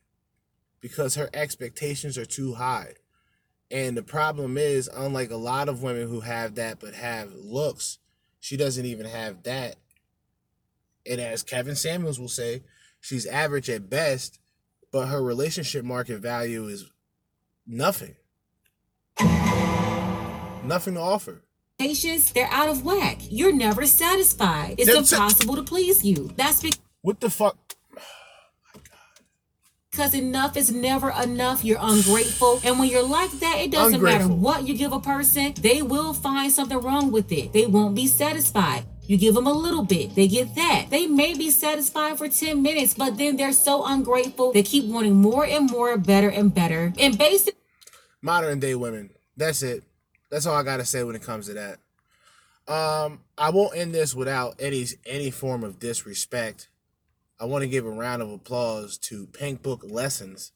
because 0.80 1.14
her 1.14 1.30
expectations 1.32 2.18
are 2.18 2.26
too 2.26 2.54
high. 2.54 2.94
And 3.70 3.96
the 3.96 4.02
problem 4.02 4.58
is, 4.58 4.90
unlike 4.92 5.30
a 5.30 5.36
lot 5.36 5.68
of 5.68 5.82
women 5.82 6.08
who 6.08 6.20
have 6.20 6.56
that 6.56 6.80
but 6.80 6.94
have 6.94 7.32
looks, 7.32 7.98
she 8.40 8.56
doesn't 8.56 8.84
even 8.84 9.06
have 9.06 9.44
that. 9.44 9.76
And 11.08 11.20
as 11.20 11.44
Kevin 11.44 11.76
Samuels 11.76 12.18
will 12.18 12.28
say, 12.28 12.64
she's 13.00 13.24
average 13.24 13.70
at 13.70 13.88
best, 13.88 14.40
but 14.90 15.06
her 15.06 15.22
relationship 15.22 15.84
market 15.84 16.18
value 16.18 16.66
is 16.66 16.90
nothing. 17.66 18.16
Nothing 19.20 20.94
to 20.94 21.00
offer. 21.00 21.44
Patience, 21.78 22.32
they're 22.32 22.50
out 22.50 22.68
of 22.68 22.84
whack. 22.84 23.18
You're 23.30 23.54
never 23.54 23.86
satisfied. 23.86 24.74
It's 24.78 24.90
it. 24.90 24.96
impossible 25.12 25.54
to 25.54 25.62
please 25.62 26.04
you. 26.04 26.32
That's 26.36 26.60
because 26.60 26.80
What 27.02 27.20
the 27.20 27.30
fuck? 27.30 27.56
Because 29.90 30.14
enough 30.14 30.56
is 30.56 30.70
never 30.70 31.10
enough. 31.10 31.64
You're 31.64 31.78
ungrateful. 31.80 32.60
And 32.62 32.78
when 32.78 32.88
you're 32.88 33.02
like 33.06 33.32
that, 33.40 33.58
it 33.58 33.72
doesn't 33.72 34.00
matter 34.00 34.28
what 34.28 34.66
you 34.66 34.76
give 34.76 34.92
a 34.92 35.00
person, 35.00 35.54
they 35.60 35.82
will 35.82 36.12
find 36.12 36.52
something 36.52 36.78
wrong 36.78 37.10
with 37.10 37.32
it. 37.32 37.52
They 37.52 37.66
won't 37.66 37.94
be 37.96 38.06
satisfied. 38.06 38.84
You 39.08 39.16
give 39.16 39.34
them 39.34 39.46
a 39.46 39.52
little 39.52 39.84
bit, 39.84 40.14
they 40.14 40.28
get 40.28 40.54
that. 40.54 40.88
They 40.90 41.06
may 41.06 41.34
be 41.34 41.50
satisfied 41.50 42.18
for 42.18 42.28
10 42.28 42.62
minutes, 42.62 42.92
but 42.92 43.16
then 43.16 43.36
they're 43.36 43.52
so 43.52 43.86
ungrateful. 43.86 44.52
They 44.52 44.62
keep 44.62 44.84
wanting 44.84 45.16
more 45.16 45.46
and 45.46 45.70
more, 45.70 45.96
better 45.96 46.28
and 46.28 46.54
better. 46.54 46.92
And 46.98 47.16
basically, 47.16 47.58
modern 48.20 48.60
day 48.60 48.74
women. 48.74 49.10
That's 49.34 49.62
it. 49.62 49.82
That's 50.30 50.44
all 50.44 50.54
I 50.54 50.62
gotta 50.62 50.84
say 50.84 51.04
when 51.04 51.16
it 51.16 51.22
comes 51.22 51.46
to 51.46 51.54
that. 51.54 51.78
Um, 52.72 53.20
I 53.38 53.48
won't 53.48 53.74
end 53.74 53.94
this 53.94 54.14
without 54.14 54.56
any 54.58 54.84
any 55.06 55.30
form 55.30 55.64
of 55.64 55.78
disrespect. 55.78 56.68
I 57.40 57.44
want 57.44 57.62
to 57.62 57.68
give 57.68 57.86
a 57.86 57.90
round 57.90 58.20
of 58.20 58.32
applause 58.32 58.98
to 58.98 59.26
Pink 59.28 59.62
Book 59.62 59.82
Lessons. 59.84 60.50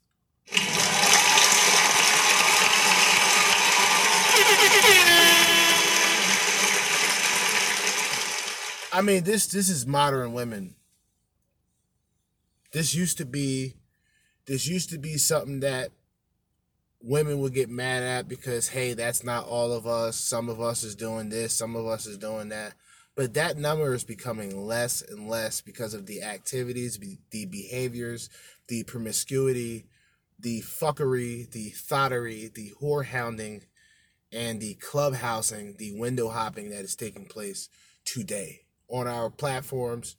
I 8.92 9.00
mean, 9.00 9.22
this 9.22 9.46
this 9.46 9.68
is 9.68 9.86
modern 9.86 10.32
women. 10.32 10.74
This 12.72 12.96
used 12.96 13.18
to 13.18 13.24
be 13.24 13.74
this 14.46 14.66
used 14.66 14.90
to 14.90 14.98
be 14.98 15.18
something 15.18 15.60
that 15.60 15.90
women 17.00 17.38
would 17.38 17.54
get 17.54 17.70
mad 17.70 18.02
at 18.02 18.28
because 18.28 18.68
hey 18.68 18.92
that's 18.94 19.22
not 19.22 19.46
all 19.46 19.72
of 19.72 19.86
us 19.86 20.16
some 20.16 20.48
of 20.48 20.60
us 20.60 20.84
is 20.84 20.94
doing 20.94 21.28
this 21.30 21.52
some 21.52 21.74
of 21.74 21.84
us 21.84 22.06
is 22.06 22.16
doing 22.16 22.48
that 22.48 22.74
but 23.14 23.34
that 23.34 23.56
number 23.56 23.92
is 23.94 24.04
becoming 24.04 24.66
less 24.66 25.02
and 25.02 25.28
less 25.28 25.60
because 25.60 25.94
of 25.94 26.06
the 26.06 26.22
activities 26.22 26.98
the 27.30 27.46
behaviors 27.46 28.30
the 28.68 28.82
promiscuity 28.84 29.86
the 30.38 30.60
fuckery 30.62 31.50
the 31.52 31.70
thottery 31.70 32.50
the 32.54 32.72
whorehounding 32.80 33.62
and 34.32 34.60
the 34.60 34.74
clubhousing 34.76 35.76
the 35.78 35.92
window 35.98 36.28
hopping 36.28 36.70
that 36.70 36.84
is 36.84 36.96
taking 36.96 37.26
place 37.26 37.68
today 38.04 38.60
on 38.88 39.06
our 39.06 39.30
platforms 39.30 40.16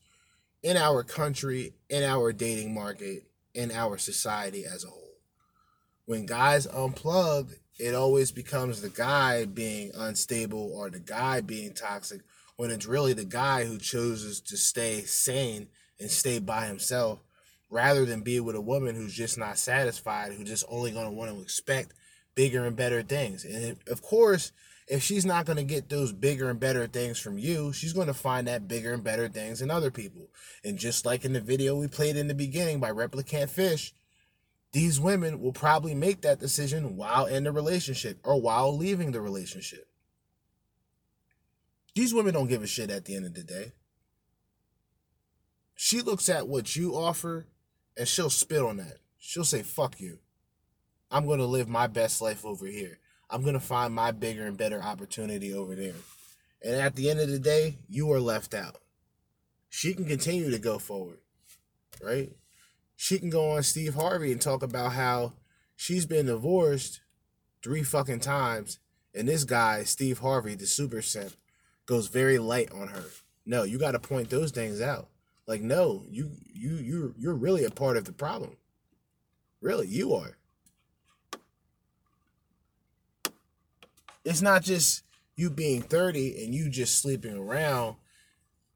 in 0.61 0.77
our 0.77 1.03
country 1.03 1.73
in 1.89 2.03
our 2.03 2.31
dating 2.31 2.73
market 2.73 3.23
in 3.53 3.71
our 3.71 3.97
society 3.97 4.65
as 4.65 4.83
a 4.83 4.87
whole. 4.87 4.99
When 6.05 6.25
guys 6.25 6.67
unplug, 6.67 7.53
it 7.79 7.95
always 7.95 8.31
becomes 8.31 8.81
the 8.81 8.89
guy 8.89 9.45
being 9.45 9.91
unstable 9.95 10.71
or 10.75 10.89
the 10.89 10.99
guy 10.99 11.41
being 11.41 11.73
toxic 11.73 12.21
when 12.55 12.69
it's 12.71 12.85
really 12.85 13.13
the 13.13 13.25
guy 13.25 13.65
who 13.65 13.77
chooses 13.77 14.41
to 14.41 14.57
stay 14.57 15.01
sane 15.01 15.67
and 15.99 16.09
stay 16.09 16.39
by 16.39 16.65
himself 16.67 17.19
rather 17.69 18.05
than 18.05 18.21
be 18.21 18.39
with 18.39 18.55
a 18.55 18.61
woman 18.61 18.95
who's 18.95 19.13
just 19.13 19.37
not 19.37 19.57
satisfied, 19.57 20.31
who's 20.31 20.47
just 20.47 20.65
only 20.69 20.91
going 20.91 21.05
to 21.05 21.11
want 21.11 21.31
to 21.31 21.41
expect 21.41 21.93
bigger 22.35 22.65
and 22.65 22.75
better 22.75 23.01
things. 23.01 23.45
And 23.45 23.77
of 23.87 24.01
course, 24.01 24.51
if 24.87 25.01
she's 25.01 25.25
not 25.25 25.45
going 25.45 25.57
to 25.57 25.63
get 25.63 25.89
those 25.89 26.11
bigger 26.11 26.49
and 26.49 26.59
better 26.59 26.87
things 26.87 27.19
from 27.19 27.37
you, 27.37 27.73
she's 27.73 27.93
going 27.93 28.07
to 28.07 28.13
find 28.13 28.47
that 28.47 28.67
bigger 28.67 28.93
and 28.93 29.03
better 29.03 29.27
things 29.29 29.61
in 29.61 29.71
other 29.71 29.91
people. 29.91 30.29
And 30.63 30.77
just 30.77 31.05
like 31.05 31.25
in 31.25 31.33
the 31.33 31.41
video 31.41 31.75
we 31.75 31.87
played 31.87 32.15
in 32.15 32.27
the 32.27 32.33
beginning 32.33 32.79
by 32.79 32.91
Replicant 32.91 33.49
Fish, 33.49 33.93
these 34.73 34.99
women 34.99 35.39
will 35.39 35.53
probably 35.53 35.95
make 35.95 36.21
that 36.21 36.39
decision 36.39 36.97
while 36.97 37.25
in 37.25 37.43
the 37.43 37.51
relationship 37.51 38.19
or 38.23 38.41
while 38.41 38.75
leaving 38.75 39.11
the 39.11 39.21
relationship. 39.21 39.87
These 41.95 42.13
women 42.13 42.33
don't 42.33 42.47
give 42.47 42.63
a 42.63 42.67
shit 42.67 42.89
at 42.89 43.05
the 43.05 43.15
end 43.15 43.25
of 43.25 43.33
the 43.33 43.43
day. 43.43 43.73
She 45.75 46.01
looks 46.01 46.29
at 46.29 46.47
what 46.47 46.75
you 46.75 46.95
offer 46.95 47.47
and 47.97 48.07
she'll 48.07 48.29
spit 48.29 48.61
on 48.61 48.77
that. 48.77 48.97
She'll 49.17 49.43
say, 49.43 49.63
fuck 49.63 49.99
you. 49.99 50.19
I'm 51.11 51.25
going 51.25 51.39
to 51.39 51.45
live 51.45 51.67
my 51.67 51.87
best 51.87 52.21
life 52.21 52.45
over 52.45 52.65
here. 52.65 52.99
I'm 53.29 53.41
going 53.41 53.53
to 53.53 53.59
find 53.59 53.93
my 53.93 54.11
bigger 54.11 54.45
and 54.45 54.57
better 54.57 54.81
opportunity 54.81 55.53
over 55.53 55.75
there. 55.75 55.93
And 56.63 56.75
at 56.75 56.95
the 56.95 57.09
end 57.09 57.19
of 57.19 57.29
the 57.29 57.39
day, 57.39 57.77
you 57.87 58.11
are 58.11 58.19
left 58.19 58.53
out. 58.53 58.77
She 59.69 59.93
can 59.93 60.05
continue 60.05 60.49
to 60.51 60.59
go 60.59 60.79
forward, 60.79 61.19
right? 62.01 62.31
she 63.03 63.19
can 63.19 63.29
go 63.29 63.51
on 63.51 63.63
Steve 63.63 63.95
Harvey 63.95 64.31
and 64.31 64.39
talk 64.39 64.63
about 64.63 64.93
how 64.93 65.33
she's 65.75 66.05
been 66.05 66.27
divorced 66.27 67.01
three 67.61 67.83
fucking 67.83 68.21
times, 68.21 68.79
and 69.13 69.27
this 69.27 69.43
guy, 69.43 69.83
Steve 69.83 70.19
Harvey, 70.19 70.55
the 70.55 70.65
super 70.65 71.01
simp, 71.01 71.33
goes 71.85 72.07
very 72.07 72.37
light 72.37 72.71
on 72.71 72.87
her. 72.89 73.03
No, 73.45 73.63
you 73.63 73.77
got 73.77 73.91
to 73.91 73.99
point 73.99 74.29
those 74.29 74.51
things 74.51 74.81
out. 74.81 75.09
Like, 75.47 75.61
no, 75.61 76.03
you 76.09 76.31
you 76.53 76.75
you 76.75 77.15
you're 77.17 77.33
really 77.33 77.65
a 77.65 77.69
part 77.69 77.97
of 77.97 78.05
the 78.05 78.13
problem. 78.13 78.55
Really, 79.61 79.87
you 79.87 80.13
are. 80.13 80.37
It's 84.23 84.41
not 84.41 84.63
just 84.63 85.03
you 85.35 85.49
being 85.49 85.81
30 85.81 86.45
and 86.45 86.55
you 86.55 86.69
just 86.69 86.99
sleeping 86.99 87.37
around 87.37 87.95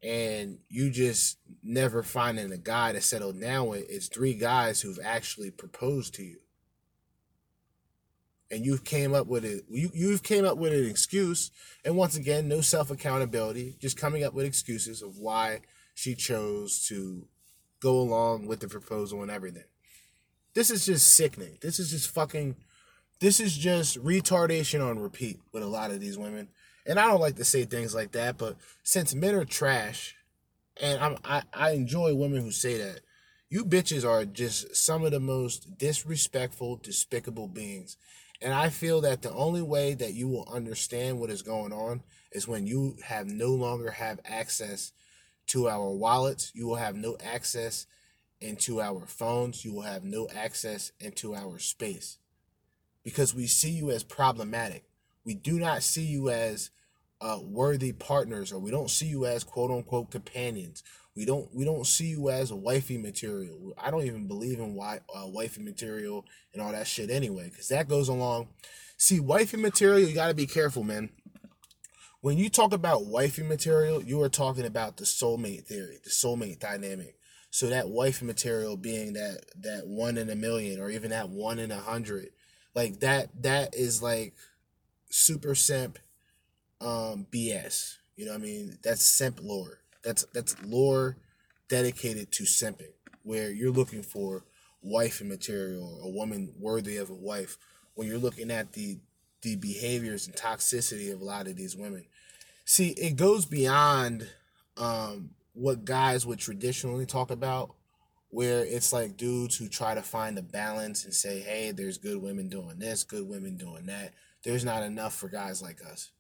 and 0.04 0.60
you 0.70 0.90
just 0.90 1.38
never 1.64 2.04
finding 2.04 2.52
a 2.52 2.58
guy 2.58 2.92
to 2.92 3.02
settle 3.02 3.34
down 3.34 3.68
with. 3.68 3.90
It's 3.90 4.08
three 4.08 4.34
guys 4.34 4.82
who've 4.82 5.00
actually 5.04 5.52
proposed 5.52 6.16
to 6.16 6.24
you. 6.24 6.38
And 8.50 8.66
you've 8.66 8.86
came 8.86 9.14
up 9.14 9.28
with 9.28 9.44
it. 9.44 9.66
You 9.70 9.90
you've 9.94 10.24
came 10.24 10.46
up 10.46 10.58
with 10.58 10.72
an 10.72 10.86
excuse, 10.86 11.52
and 11.84 11.98
once 11.98 12.16
again, 12.16 12.48
no 12.48 12.62
self 12.62 12.90
accountability. 12.90 13.76
Just 13.80 13.98
coming 13.98 14.24
up 14.24 14.34
with 14.34 14.46
excuses 14.46 15.02
of 15.02 15.18
why 15.18 15.62
she 15.94 16.16
chose 16.16 16.86
to 16.88 17.28
go 17.80 18.00
along 18.00 18.48
with 18.48 18.60
the 18.60 18.68
proposal 18.68 19.22
and 19.22 19.32
everything. 19.32 19.66
This 20.54 20.72
is 20.72 20.86
just 20.86 21.14
sickening. 21.14 21.58
This 21.62 21.80
is 21.80 21.92
just 21.92 22.10
fucking. 22.10 22.56
This 23.20 23.40
is 23.40 23.58
just 23.58 24.02
retardation 24.04 24.88
on 24.88 25.00
repeat 25.00 25.40
with 25.52 25.64
a 25.64 25.68
lot 25.68 25.92
of 25.92 26.00
these 26.00 26.18
women. 26.18 26.50
And 26.86 27.00
I 27.00 27.08
don't 27.08 27.20
like 27.20 27.36
to 27.36 27.44
say 27.44 27.66
things 27.66 27.94
like 27.94 28.14
that, 28.14 28.38
but 28.38 28.56
since 28.84 29.14
men 29.14 29.36
are 29.36 29.44
trash, 29.44 30.16
and 30.82 31.00
I'm, 31.00 31.18
I 31.26 31.44
I 31.54 31.72
enjoy 31.72 32.16
women 32.16 32.42
who 32.42 32.52
say 32.52 32.78
that. 32.78 33.02
You 33.50 33.64
bitches 33.64 34.06
are 34.08 34.26
just 34.26 34.76
some 34.76 35.06
of 35.06 35.12
the 35.12 35.22
most 35.22 35.78
disrespectful, 35.78 36.82
despicable 36.84 37.48
beings. 37.48 37.96
And 38.42 38.54
I 38.54 38.70
feel 38.70 39.02
that 39.02 39.22
the 39.22 39.32
only 39.32 39.62
way 39.62 39.94
that 39.96 40.14
you 40.14 40.28
will 40.28 40.48
understand 40.52 41.20
what 41.20 41.30
is 41.30 41.42
going 41.42 41.74
on 41.74 42.04
is 42.32 42.48
when 42.48 42.68
you 42.68 42.98
have 43.04 43.28
no 43.28 43.50
longer 43.50 43.92
have 43.92 44.20
access 44.26 44.92
to 45.48 45.68
our 45.68 45.90
wallets. 45.90 46.52
You 46.54 46.68
will 46.68 46.76
have 46.76 46.96
no 46.96 47.18
access 47.24 47.88
into 48.40 48.80
our 48.80 49.06
phones. 49.08 49.66
You 49.66 49.74
will 49.74 49.82
have 49.82 50.04
no 50.04 50.28
access 50.30 50.92
into 51.00 51.34
our 51.34 51.58
space 51.58 52.20
because 53.04 53.34
we 53.34 53.48
see 53.48 53.72
you 53.72 53.90
as 53.90 54.04
problematic. 54.04 54.84
We 55.24 55.34
do 55.34 55.60
not 55.60 55.82
see 55.82 56.04
you 56.04 56.30
as 56.30 56.70
uh, 57.20 57.40
worthy 57.42 57.92
partners, 57.92 58.52
or 58.52 58.60
we 58.60 58.70
don't 58.70 58.90
see 58.90 59.08
you 59.08 59.26
as 59.26 59.44
quote 59.44 59.72
unquote 59.72 60.12
companions. 60.12 60.84
We 61.18 61.26
don't 61.26 61.50
we 61.52 61.66
don't 61.66 61.88
see 61.88 62.10
you 62.10 62.30
as 62.30 62.52
a 62.52 62.56
wifey 62.56 63.00
material. 63.00 63.74
I 63.76 63.90
don't 63.90 64.06
even 64.06 64.28
believe 64.28 64.60
in 64.60 64.76
wi- 64.76 65.02
uh, 65.14 65.26
wifey 65.26 65.64
material 65.64 66.24
and 66.54 66.62
all 66.62 66.72
that 66.72 66.86
shit 66.86 67.10
anyway, 67.10 67.50
because 67.50 67.70
that 67.70 67.90
goes 67.90 68.08
along. 68.08 68.50
See, 68.98 69.20
wifey 69.20 69.58
material, 69.58 70.08
you 70.08 70.14
got 70.14 70.28
to 70.28 70.36
be 70.36 70.46
careful, 70.46 70.84
man. 70.84 71.10
When 72.22 72.38
you 72.38 72.50
talk 72.50 72.72
about 72.72 73.08
wifey 73.08 73.42
material, 73.42 74.04
you 74.04 74.22
are 74.22 74.30
talking 74.30 74.66
about 74.66 74.98
the 74.98 75.06
soulmate 75.06 75.66
theory, 75.66 75.98
the 76.04 76.12
soulmate 76.12 76.60
dynamic. 76.60 77.16
So 77.50 77.66
that 77.66 77.90
wifey 77.90 78.26
material 78.26 78.78
being 78.78 79.14
that 79.14 79.40
that 79.64 79.88
one 79.88 80.20
in 80.20 80.30
a 80.30 80.36
million, 80.36 80.80
or 80.80 80.92
even 80.92 81.10
that 81.10 81.30
one 81.30 81.58
in 81.58 81.72
a 81.72 81.80
hundred, 81.80 82.30
like 82.76 83.00
that 83.00 83.42
that 83.42 83.74
is 83.74 84.04
like 84.04 84.36
super 85.10 85.56
simp 85.56 85.98
um 86.80 87.26
BS. 87.32 87.96
You 88.16 88.26
know 88.26 88.34
what 88.34 88.42
I 88.42 88.44
mean? 88.44 88.78
That's 88.84 89.02
simp 89.02 89.40
lore. 89.42 89.80
That's 90.04 90.26
that's 90.34 90.56
lore 90.64 91.18
dedicated 91.70 92.32
to 92.34 92.44
simping, 92.44 92.94
where 93.24 93.52
you're 93.52 93.72
looking 93.72 94.04
for 94.04 94.46
wife 94.82 95.22
material, 95.22 96.02
a 96.04 96.10
woman 96.10 96.54
worthy 96.58 96.98
of 96.98 97.10
a 97.10 97.16
wife, 97.16 97.58
when 97.96 98.08
you're 98.08 98.18
looking 98.18 98.52
at 98.52 98.74
the 98.74 99.00
the 99.42 99.56
behaviors 99.56 100.28
and 100.28 100.36
toxicity 100.36 101.14
of 101.14 101.22
a 101.22 101.26
lot 101.26 101.48
of 101.48 101.56
these 101.56 101.76
women. 101.76 102.06
See, 102.66 102.90
it 102.90 103.16
goes 103.16 103.46
beyond 103.46 104.28
um 104.78 105.32
what 105.54 105.86
guys 105.86 106.26
would 106.26 106.40
traditionally 106.40 107.06
talk 107.06 107.32
about, 107.32 107.74
where 108.30 108.64
it's 108.64 108.94
like 108.94 109.18
dudes 109.18 109.58
who 109.58 109.68
try 109.68 109.96
to 109.96 110.04
find 110.04 110.38
a 110.38 110.44
balance 110.44 111.04
and 111.04 111.14
say, 111.14 111.40
hey, 111.40 111.72
there's 111.72 111.98
good 111.98 112.22
women 112.22 112.48
doing 112.48 112.78
this, 112.78 113.04
good 113.04 113.28
women 113.28 113.58
doing 113.58 113.88
that. 113.88 114.14
There's 114.44 114.64
not 114.64 114.84
enough 114.84 115.16
for 115.16 115.30
guys 115.30 115.62
like 115.62 115.82
us 115.84 116.12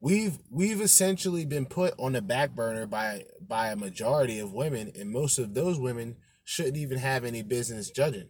we've 0.00 0.38
we've 0.50 0.80
essentially 0.80 1.44
been 1.44 1.66
put 1.66 1.94
on 1.98 2.12
the 2.12 2.22
back 2.22 2.54
burner 2.54 2.86
by 2.86 3.24
by 3.40 3.68
a 3.68 3.76
majority 3.76 4.38
of 4.38 4.52
women 4.52 4.92
and 4.98 5.10
most 5.10 5.38
of 5.38 5.54
those 5.54 5.78
women 5.78 6.16
shouldn't 6.44 6.76
even 6.76 6.98
have 6.98 7.24
any 7.24 7.42
business 7.42 7.90
judging. 7.90 8.28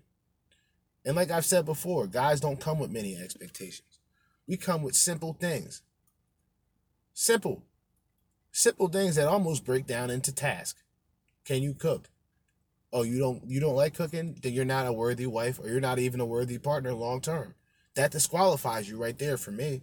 And 1.05 1.17
like 1.17 1.31
i've 1.31 1.45
said 1.45 1.65
before 1.65 2.07
guys 2.07 2.41
don't 2.41 2.61
come 2.61 2.79
with 2.79 2.91
many 2.91 3.17
expectations. 3.17 3.99
We 4.47 4.57
come 4.57 4.83
with 4.83 4.95
simple 4.95 5.35
things. 5.35 5.83
Simple 7.13 7.65
simple 8.53 8.89
things 8.89 9.17
that 9.17 9.27
almost 9.27 9.65
break 9.65 9.87
down 9.87 10.11
into 10.11 10.33
task 10.33 10.77
can 11.45 11.63
you 11.63 11.75
cook? 11.75 12.09
Oh 12.93 13.03
you 13.03 13.19
don't 13.19 13.43
you 13.47 13.61
don't 13.61 13.77
like 13.77 13.95
cooking? 13.95 14.39
Then 14.41 14.53
you're 14.53 14.65
not 14.65 14.87
a 14.87 14.93
worthy 14.93 15.27
wife 15.27 15.59
or 15.59 15.69
you're 15.69 15.81
not 15.81 15.99
even 15.99 16.21
a 16.21 16.27
worthy 16.27 16.59
partner 16.59 16.95
long 16.95 17.21
term. 17.21 17.55
That 17.97 18.13
disqualifies 18.13 18.89
you 18.89 18.97
right 18.97 19.19
there 19.19 19.37
for 19.37 19.51
me 19.51 19.83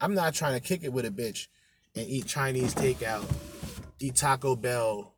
I'm 0.00 0.14
not 0.14 0.34
trying 0.34 0.54
to 0.54 0.60
kick 0.60 0.84
it 0.84 0.92
with 0.92 1.04
a 1.04 1.10
bitch 1.10 1.48
and 1.96 2.08
eat 2.08 2.26
Chinese 2.26 2.74
takeout, 2.74 3.24
eat 3.98 4.14
Taco 4.14 4.54
Bell, 4.54 5.12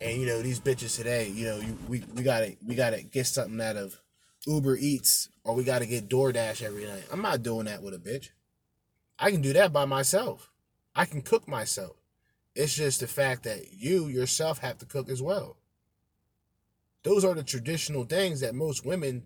and 0.00 0.20
you 0.20 0.26
know 0.26 0.42
these 0.42 0.60
bitches 0.60 0.96
today. 0.96 1.28
You 1.28 1.46
know, 1.46 1.56
you, 1.58 1.78
we 1.88 2.04
we 2.14 2.22
gotta 2.22 2.56
we 2.66 2.74
gotta 2.74 3.02
get 3.02 3.26
something 3.26 3.60
out 3.60 3.76
of 3.76 3.98
Uber 4.46 4.76
Eats 4.76 5.28
or 5.44 5.54
we 5.54 5.64
gotta 5.64 5.86
get 5.86 6.08
DoorDash 6.08 6.62
every 6.62 6.86
night. 6.86 7.04
I'm 7.12 7.22
not 7.22 7.42
doing 7.42 7.66
that 7.66 7.82
with 7.82 7.94
a 7.94 7.98
bitch. 7.98 8.30
I 9.18 9.30
can 9.30 9.42
do 9.42 9.52
that 9.54 9.72
by 9.72 9.84
myself. 9.84 10.50
I 10.94 11.04
can 11.04 11.22
cook 11.22 11.46
myself. 11.46 11.96
It's 12.54 12.74
just 12.74 13.00
the 13.00 13.06
fact 13.06 13.44
that 13.44 13.72
you 13.72 14.08
yourself 14.08 14.58
have 14.58 14.78
to 14.78 14.86
cook 14.86 15.08
as 15.08 15.22
well. 15.22 15.56
Those 17.02 17.24
are 17.24 17.34
the 17.34 17.42
traditional 17.42 18.04
things 18.04 18.40
that 18.40 18.54
most 18.54 18.84
women 18.84 19.24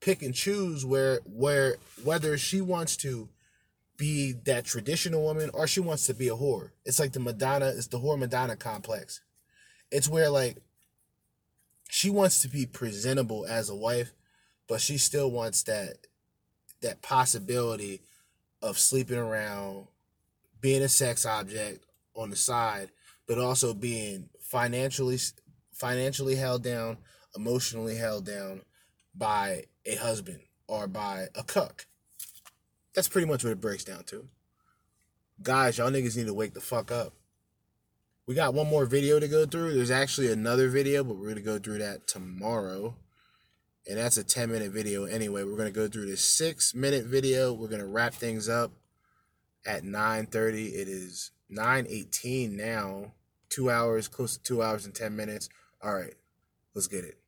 pick 0.00 0.22
and 0.22 0.34
choose 0.34 0.84
where 0.84 1.20
where 1.24 1.76
whether 2.02 2.36
she 2.36 2.60
wants 2.60 2.96
to 2.98 3.28
be 3.96 4.32
that 4.44 4.64
traditional 4.64 5.22
woman 5.22 5.50
or 5.54 5.66
she 5.66 5.80
wants 5.80 6.06
to 6.06 6.14
be 6.14 6.28
a 6.28 6.34
whore. 6.34 6.70
It's 6.84 6.98
like 6.98 7.12
the 7.12 7.20
Madonna, 7.20 7.66
it's 7.66 7.86
the 7.86 8.00
whore 8.00 8.18
Madonna 8.18 8.56
complex. 8.56 9.20
It's 9.90 10.08
where 10.08 10.30
like 10.30 10.58
she 11.90 12.10
wants 12.10 12.42
to 12.42 12.48
be 12.48 12.66
presentable 12.66 13.46
as 13.46 13.70
a 13.70 13.74
wife, 13.74 14.12
but 14.68 14.80
she 14.80 14.98
still 14.98 15.30
wants 15.30 15.62
that 15.64 15.98
that 16.82 17.02
possibility 17.02 18.02
of 18.60 18.78
sleeping 18.78 19.18
around, 19.18 19.86
being 20.60 20.82
a 20.82 20.88
sex 20.88 21.24
object 21.24 21.84
on 22.14 22.30
the 22.30 22.36
side, 22.36 22.90
but 23.26 23.38
also 23.38 23.74
being 23.74 24.28
financially 24.40 25.18
financially 25.72 26.36
held 26.36 26.62
down, 26.62 26.98
emotionally 27.36 27.96
held 27.96 28.26
down 28.26 28.62
by 29.14 29.64
a 29.86 29.96
husband 29.96 30.40
or 30.66 30.86
by 30.86 31.26
a 31.34 31.42
cuck. 31.42 31.86
That's 32.94 33.08
pretty 33.08 33.26
much 33.26 33.42
what 33.42 33.50
it 33.50 33.60
breaks 33.60 33.84
down 33.84 34.04
to. 34.04 34.28
Guys, 35.42 35.78
y'all 35.78 35.90
niggas 35.90 36.16
need 36.16 36.26
to 36.26 36.34
wake 36.34 36.54
the 36.54 36.60
fuck 36.60 36.92
up. 36.92 37.12
We 38.26 38.34
got 38.34 38.54
one 38.54 38.68
more 38.68 38.86
video 38.86 39.18
to 39.18 39.28
go 39.28 39.44
through. 39.44 39.74
There's 39.74 39.90
actually 39.90 40.32
another 40.32 40.68
video, 40.68 41.04
but 41.04 41.16
we're 41.16 41.24
going 41.24 41.34
to 41.36 41.42
go 41.42 41.58
through 41.58 41.78
that 41.78 42.06
tomorrow. 42.06 42.94
And 43.86 43.98
that's 43.98 44.16
a 44.16 44.24
10 44.24 44.50
minute 44.50 44.72
video 44.72 45.04
anyway. 45.04 45.42
We're 45.44 45.56
going 45.56 45.72
to 45.72 45.78
go 45.78 45.88
through 45.88 46.06
this 46.06 46.24
six 46.24 46.74
minute 46.74 47.04
video. 47.04 47.52
We're 47.52 47.68
going 47.68 47.82
to 47.82 47.86
wrap 47.86 48.14
things 48.14 48.48
up 48.48 48.70
at 49.66 49.82
9.30. 49.82 50.68
It 50.68 50.88
is 50.88 51.32
9.18 51.50 52.52
now. 52.52 53.12
Two 53.50 53.70
hours, 53.70 54.08
close 54.08 54.36
to 54.36 54.42
two 54.42 54.62
hours 54.62 54.86
and 54.86 54.94
10 54.94 55.14
minutes. 55.14 55.48
All 55.82 55.94
right, 55.94 56.14
let's 56.74 56.88
get 56.88 57.04
it. 57.04 57.18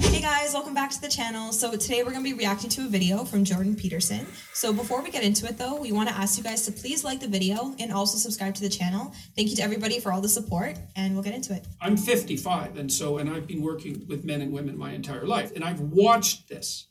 Hey 0.00 0.20
guys, 0.20 0.43
welcome 0.54 0.72
back 0.72 0.88
to 0.88 1.00
the 1.00 1.08
channel. 1.08 1.52
So 1.52 1.72
today 1.72 2.04
we're 2.04 2.12
going 2.12 2.22
to 2.22 2.30
be 2.30 2.38
reacting 2.38 2.70
to 2.70 2.82
a 2.82 2.86
video 2.86 3.24
from 3.24 3.42
Jordan 3.42 3.74
Peterson. 3.74 4.24
So 4.52 4.72
before 4.72 5.02
we 5.02 5.10
get 5.10 5.24
into 5.24 5.46
it 5.46 5.58
though, 5.58 5.80
we 5.80 5.90
want 5.90 6.08
to 6.08 6.14
ask 6.14 6.38
you 6.38 6.44
guys 6.44 6.64
to 6.66 6.70
please 6.70 7.02
like 7.02 7.18
the 7.18 7.26
video 7.26 7.74
and 7.80 7.92
also 7.92 8.18
subscribe 8.18 8.54
to 8.54 8.60
the 8.60 8.68
channel. 8.68 9.12
Thank 9.34 9.50
you 9.50 9.56
to 9.56 9.62
everybody 9.64 9.98
for 9.98 10.12
all 10.12 10.20
the 10.20 10.28
support 10.28 10.78
and 10.94 11.12
we'll 11.12 11.24
get 11.24 11.34
into 11.34 11.52
it. 11.52 11.66
I'm 11.80 11.96
55, 11.96 12.76
and 12.76 12.90
so, 12.90 13.18
and 13.18 13.28
I've 13.28 13.48
been 13.48 13.62
working 13.62 14.06
with 14.06 14.24
men 14.24 14.42
and 14.42 14.52
women 14.52 14.78
my 14.78 14.92
entire 14.92 15.26
life, 15.26 15.50
and 15.56 15.64
I've 15.64 15.80
watched 15.80 16.48
this, 16.48 16.86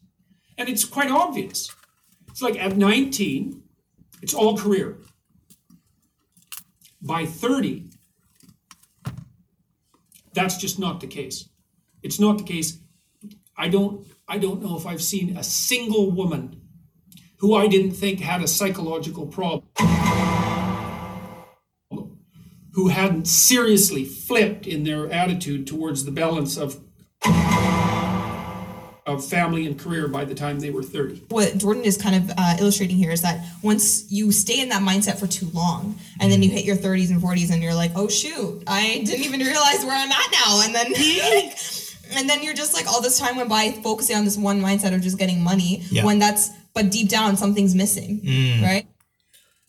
and 0.57 0.67
it's 0.67 0.83
quite 0.83 1.09
obvious. 1.09 1.73
It's 2.27 2.41
like 2.41 2.61
at 2.61 2.75
19, 2.75 3.63
it's 4.21 4.33
all 4.33 4.57
career. 4.57 4.97
By 7.01 7.25
30, 7.25 7.91
that's 10.33 10.57
just 10.57 10.79
not 10.79 10.99
the 10.99 11.07
case. 11.07 11.47
It's 12.01 12.19
not 12.19 12.39
the 12.39 12.43
case. 12.43 12.82
I 13.57 13.67
don't, 13.67 14.05
I 14.27 14.37
don't 14.37 14.61
know 14.61 14.77
if 14.77 14.85
I've 14.85 15.01
seen 15.01 15.37
a 15.37 15.43
single 15.43 16.11
woman 16.11 16.61
who 17.37 17.55
I 17.55 17.67
didn't 17.67 17.91
think 17.91 18.19
had 18.19 18.41
a 18.41 18.47
psychological 18.47 19.27
problem 19.27 19.63
who 22.73 22.87
hadn't 22.87 23.27
seriously 23.27 24.03
flipped 24.03 24.65
in 24.65 24.83
their 24.83 25.11
attitude 25.11 25.67
towards 25.67 26.05
the 26.05 26.11
balance 26.11 26.57
of 26.57 26.79
of 29.05 29.23
family 29.25 29.65
and 29.65 29.77
career 29.77 30.07
by 30.07 30.23
the 30.23 30.33
time 30.33 30.61
they 30.61 30.69
were 30.69 30.81
30. 30.81 31.25
What 31.27 31.57
Jordan 31.57 31.83
is 31.83 31.97
kind 31.97 32.15
of 32.15 32.31
uh, 32.37 32.55
illustrating 32.59 32.95
here 32.95 33.11
is 33.11 33.21
that 33.21 33.45
once 33.61 34.09
you 34.09 34.31
stay 34.31 34.61
in 34.61 34.69
that 34.69 34.81
mindset 34.81 35.19
for 35.19 35.27
too 35.27 35.47
long 35.53 35.99
and 36.21 36.31
then 36.31 36.41
you 36.41 36.49
hit 36.49 36.63
your 36.63 36.77
30s 36.77 37.09
and 37.11 37.21
40s 37.21 37.51
and 37.51 37.61
you're 37.61 37.73
like, 37.73 37.91
oh 37.95 38.07
shoot, 38.07 38.63
I 38.65 39.03
didn't 39.05 39.25
even 39.25 39.41
realize 39.41 39.83
where 39.83 39.97
I'm 39.97 40.09
at 40.09 40.31
now. 40.31 40.61
And 40.63 40.73
then 40.73 40.93
and 42.15 42.29
then 42.29 42.43
you're 42.43 42.53
just 42.53 42.73
like 42.73 42.87
all 42.87 43.01
this 43.01 43.17
time 43.19 43.35
went 43.35 43.49
by 43.49 43.71
focusing 43.83 44.15
on 44.15 44.25
this 44.25 44.37
one 44.37 44.61
mindset 44.61 44.93
of 44.93 45.01
just 45.01 45.17
getting 45.17 45.41
money 45.41 45.83
Yeah. 45.89 46.05
when 46.05 46.19
that's 46.19 46.49
but 46.73 46.89
deep 46.91 47.07
down 47.09 47.37
something's 47.37 47.75
missing, 47.75 48.21
right? 48.63 48.87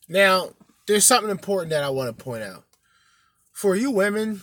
Now, 0.09 0.51
there's 0.87 1.05
something 1.05 1.31
important 1.31 1.71
that 1.71 1.85
I 1.85 1.91
want 1.91 2.17
to 2.17 2.25
point 2.25 2.43
out. 2.43 2.65
For 3.53 3.77
you 3.77 3.91
women 3.91 4.41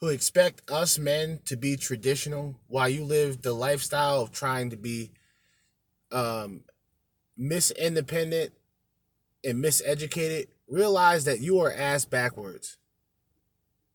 who 0.00 0.08
expect 0.08 0.70
us 0.70 0.98
men 0.98 1.40
to 1.46 1.56
be 1.56 1.76
traditional 1.76 2.56
while 2.68 2.88
you 2.88 3.04
live 3.04 3.42
the 3.42 3.52
lifestyle 3.52 4.20
of 4.20 4.32
trying 4.32 4.70
to 4.70 4.76
be 4.76 5.10
um 6.12 6.62
miss 7.36 7.70
independent 7.72 8.52
and 9.44 9.62
miseducated, 9.62 10.46
realize 10.68 11.24
that 11.24 11.40
you 11.40 11.60
are 11.60 11.72
ass 11.72 12.04
backwards. 12.04 12.78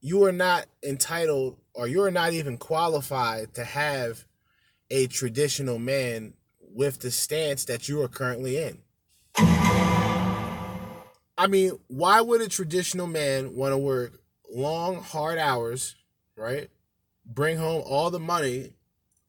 You 0.02 0.24
are 0.24 0.32
not 0.32 0.66
entitled 0.84 1.58
or 1.74 1.88
you 1.88 2.02
are 2.02 2.12
not 2.12 2.34
even 2.34 2.58
qualified 2.58 3.54
to 3.56 3.64
have 3.64 4.26
a 4.90 5.08
traditional 5.08 5.80
man 5.80 6.34
with 6.60 7.00
the 7.00 7.12
stance 7.12 7.66
that 7.66 7.88
you 7.88 8.02
are 8.02 8.08
currently 8.08 8.58
in. 8.58 8.80
I 11.38 11.48
mean, 11.48 11.80
why 11.88 12.22
would 12.22 12.42
a 12.42 12.48
traditional 12.48 13.08
man 13.08 13.56
want 13.56 13.72
to 13.74 13.78
work 13.78 14.20
long, 14.54 15.02
hard 15.02 15.38
hours, 15.38 15.96
right? 16.36 16.70
Bring 17.26 17.58
home 17.58 17.84
all 17.86 18.12
the 18.12 18.20
money 18.20 18.74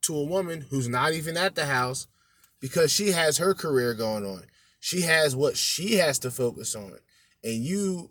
to 0.02 0.16
a 0.16 0.24
woman 0.24 0.66
who's 0.69 0.89
not 0.89 1.12
even 1.12 1.36
at 1.36 1.55
the 1.55 1.66
house 1.66 2.09
because 2.60 2.93
she 2.93 3.12
has 3.12 3.39
her 3.39 3.55
career 3.55 3.94
going 3.94 4.27
on. 4.27 4.44
She 4.81 5.02
has 5.02 5.36
what 5.36 5.56
she 5.56 5.94
has 5.94 6.19
to 6.20 6.31
focus 6.31 6.74
on. 6.74 6.98
And 7.44 7.64
you 7.64 8.10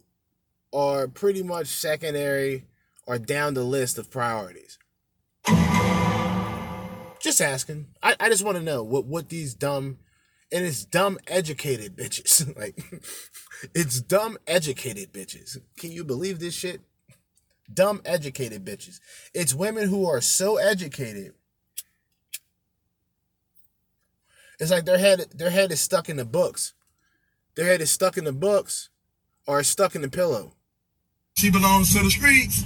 are 0.73 1.07
pretty 1.07 1.43
much 1.43 1.67
secondary 1.67 2.65
or 3.07 3.17
down 3.17 3.53
the 3.53 3.63
list 3.63 3.97
of 3.97 4.11
priorities. 4.11 4.77
Just 7.19 7.41
asking. 7.41 7.87
I, 8.01 8.15
I 8.19 8.29
just 8.29 8.43
want 8.43 8.57
to 8.57 8.63
know 8.63 8.83
what, 8.83 9.05
what 9.05 9.29
these 9.29 9.53
dumb 9.53 9.97
and 10.51 10.65
it's 10.65 10.83
dumb 10.83 11.17
educated 11.27 11.95
bitches. 11.95 12.55
like 12.59 12.77
it's 13.75 14.01
dumb 14.01 14.37
educated 14.47 15.13
bitches. 15.13 15.57
Can 15.77 15.91
you 15.91 16.03
believe 16.03 16.39
this 16.39 16.53
shit? 16.53 16.81
Dumb 17.73 18.01
educated 18.03 18.65
bitches. 18.65 18.99
It's 19.33 19.53
women 19.53 19.87
who 19.87 20.05
are 20.05 20.19
so 20.19 20.57
educated. 20.57 21.33
It's 24.59 24.71
like 24.71 24.85
their 24.85 24.97
head 24.97 25.25
their 25.33 25.49
head 25.49 25.71
is 25.71 25.79
stuck 25.79 26.09
in 26.09 26.17
the 26.17 26.25
books. 26.25 26.73
Their 27.55 27.65
head 27.65 27.81
is 27.81 27.91
stuck 27.91 28.17
in 28.17 28.25
the 28.25 28.33
books 28.33 28.89
or 29.47 29.63
stuck 29.63 29.95
in 29.95 30.01
the 30.01 30.09
pillow. 30.09 30.55
She 31.37 31.49
belongs 31.49 31.93
to 31.95 32.03
the 32.03 32.11
streets. 32.11 32.63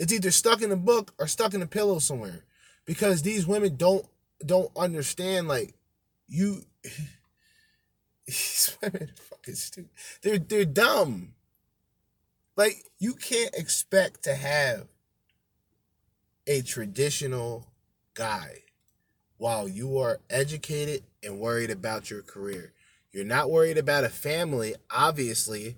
It's 0.00 0.14
either 0.14 0.30
stuck 0.30 0.62
in 0.62 0.70
the 0.70 0.76
book 0.76 1.12
or 1.18 1.26
stuck 1.28 1.52
in 1.52 1.60
the 1.60 1.66
pillow 1.66 1.98
somewhere. 1.98 2.44
Because 2.86 3.20
these 3.20 3.46
women 3.46 3.76
don't 3.76 4.06
don't 4.44 4.70
understand 4.74 5.46
like 5.46 5.74
you 6.26 6.62
these 8.26 8.78
women 8.82 9.10
fucking 9.14 9.54
stupid. 9.54 9.90
They're 10.22 10.38
they're 10.38 10.64
dumb. 10.64 11.34
Like 12.56 12.82
you 12.98 13.12
can't 13.12 13.54
expect 13.54 14.24
to 14.24 14.34
have 14.34 14.88
a 16.46 16.62
traditional 16.62 17.66
guy 18.14 18.62
while 19.36 19.68
you 19.68 19.98
are 19.98 20.20
educated 20.30 21.02
and 21.22 21.38
worried 21.38 21.70
about 21.70 22.10
your 22.10 22.22
career. 22.22 22.72
You're 23.12 23.24
not 23.24 23.50
worried 23.50 23.76
about 23.76 24.04
a 24.04 24.08
family, 24.08 24.76
obviously. 24.90 25.76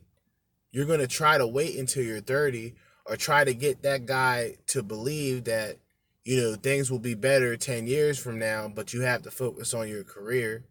You're 0.70 0.86
going 0.86 1.00
to 1.00 1.08
try 1.08 1.38
to 1.38 1.46
wait 1.46 1.76
until 1.76 2.04
you're 2.04 2.20
30 2.20 2.74
or 3.06 3.16
try 3.16 3.44
to 3.44 3.54
get 3.54 3.82
that 3.82 4.06
guy 4.06 4.56
to 4.68 4.82
believe 4.82 5.44
that 5.44 5.78
you 6.24 6.40
know 6.40 6.54
things 6.54 6.90
will 6.90 6.98
be 6.98 7.14
better 7.14 7.56
10 7.56 7.86
years 7.86 8.18
from 8.18 8.38
now, 8.38 8.68
but 8.68 8.92
you 8.92 9.00
have 9.02 9.22
to 9.22 9.30
focus 9.30 9.74
on 9.74 9.88
your 9.88 10.04
career 10.04 10.64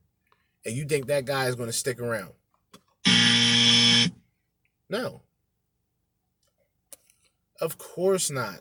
and 0.65 0.75
you 0.75 0.85
think 0.85 1.07
that 1.07 1.25
guy 1.25 1.47
is 1.47 1.55
going 1.55 1.69
to 1.69 1.73
stick 1.73 1.99
around. 1.99 2.31
No. 4.89 5.21
Of 7.59 7.77
course 7.77 8.29
not. 8.29 8.59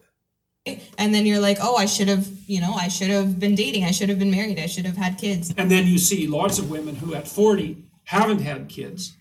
And 0.98 1.14
then 1.14 1.26
you're 1.26 1.40
like, 1.40 1.58
oh, 1.60 1.76
I 1.76 1.86
should 1.86 2.08
have, 2.08 2.28
you 2.46 2.60
know, 2.60 2.74
I 2.74 2.88
should 2.88 3.08
have 3.08 3.40
been 3.40 3.54
dating. 3.54 3.84
I 3.84 3.90
should 3.90 4.08
have 4.10 4.18
been 4.18 4.30
married. 4.30 4.60
I 4.60 4.66
should 4.66 4.84
have 4.86 4.96
had 4.96 5.18
kids. 5.18 5.52
And 5.56 5.70
then 5.70 5.86
you 5.86 5.98
see 5.98 6.26
lots 6.26 6.58
of 6.58 6.70
women 6.70 6.94
who 6.96 7.14
at 7.14 7.26
40 7.26 7.82
haven't 8.04 8.40
had 8.40 8.68
kids 8.68 9.16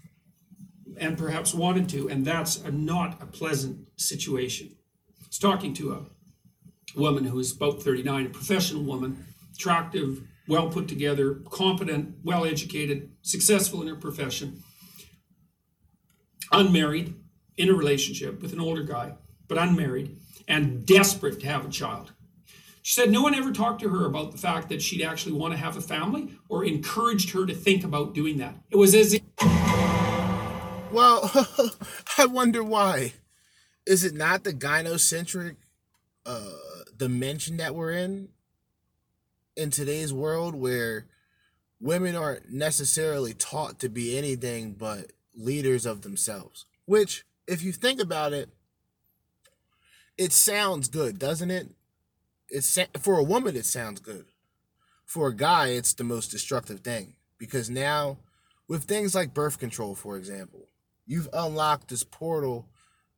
and 0.99 1.17
perhaps 1.17 1.53
wanted 1.53 1.89
to, 1.89 2.09
and 2.09 2.26
that's 2.26 2.57
a, 2.57 2.71
not 2.71 3.21
a 3.21 3.26
pleasant 3.26 3.88
situation. 3.97 4.76
I 5.21 5.26
was 5.27 5.39
talking 5.39 5.73
to 5.76 5.93
a 5.93 6.99
woman 6.99 7.26
who 7.26 7.39
is 7.39 7.55
about 7.55 7.81
39, 7.81 8.26
a 8.26 8.30
professional 8.30 8.84
woman, 8.84 9.26
attractive, 9.55 10.21
well 10.47 10.69
put 10.69 10.88
together, 10.88 11.41
competent, 11.51 12.15
well 12.23 12.45
educated, 12.45 13.11
successful 13.21 13.81
in 13.81 13.88
her 13.88 13.95
profession, 13.95 14.63
unmarried, 16.51 17.15
in 17.57 17.69
a 17.69 17.73
relationship 17.73 18.41
with 18.41 18.53
an 18.53 18.59
older 18.59 18.84
guy, 18.84 19.13
but 19.47 19.57
unmarried, 19.57 20.17
and 20.47 20.85
desperate 20.85 21.39
to 21.41 21.45
have 21.45 21.65
a 21.65 21.69
child. 21.69 22.13
She 22.81 22.99
said 22.99 23.11
no 23.11 23.21
one 23.21 23.35
ever 23.35 23.51
talked 23.51 23.81
to 23.81 23.89
her 23.89 24.05
about 24.05 24.31
the 24.31 24.38
fact 24.38 24.69
that 24.69 24.81
she'd 24.81 25.03
actually 25.03 25.34
want 25.34 25.53
to 25.53 25.59
have 25.59 25.77
a 25.77 25.81
family 25.81 26.34
or 26.47 26.63
encouraged 26.63 27.31
her 27.31 27.45
to 27.45 27.53
think 27.53 27.84
about 27.84 28.15
doing 28.15 28.38
that. 28.38 28.55
It 28.71 28.77
was 28.77 28.95
as 28.95 29.13
if. 29.13 29.48
Well, 30.91 31.32
I 32.18 32.26
wonder 32.26 32.64
why. 32.64 33.14
Is 33.86 34.03
it 34.03 34.16
not 34.16 34.44
the 34.44 34.53
gynocentric 34.53 35.57
uh, 36.26 36.52
dimension 36.98 37.57
that 37.57 37.76
we're 37.76 37.91
in 37.91 38.30
in 39.56 39.70
today's 39.70 40.11
world 40.11 40.56
where 40.56 41.06
women 41.80 42.16
aren't 42.16 42.52
necessarily 42.52 43.34
taught 43.34 43.80
to 43.80 43.90
be 43.90 44.18
anything 44.18 44.74
but 44.74 45.11
leaders 45.36 45.86
of 45.86 46.02
themselves? 46.02 46.66
Which, 46.86 47.24
if 47.48 47.61
you 47.61 47.72
think 47.72 48.02
about 48.02 48.34
it, 48.34 48.49
it 50.18 50.34
sounds 50.34 50.88
good, 50.88 51.20
doesn't 51.20 51.52
it? 51.52 51.70
It's 52.49 52.80
for 52.99 53.20
a 53.20 53.24
woman, 53.24 53.56
it 53.56 53.66
sounds 53.66 53.99
good. 53.99 54.26
For 55.06 55.28
a 55.28 55.36
guy, 55.36 55.68
it's 55.68 55.94
the 55.94 56.03
most 56.03 56.32
destructive 56.32 56.80
thing 56.80 57.14
because 57.38 57.70
now, 57.70 58.18
with 58.68 58.86
things 58.86 59.14
like 59.14 59.36
birth 59.36 59.60
control, 59.60 59.94
for 59.94 60.18
example, 60.18 60.69
you've 61.10 61.27
unlocked 61.34 61.88
this 61.88 62.03
portal 62.03 62.69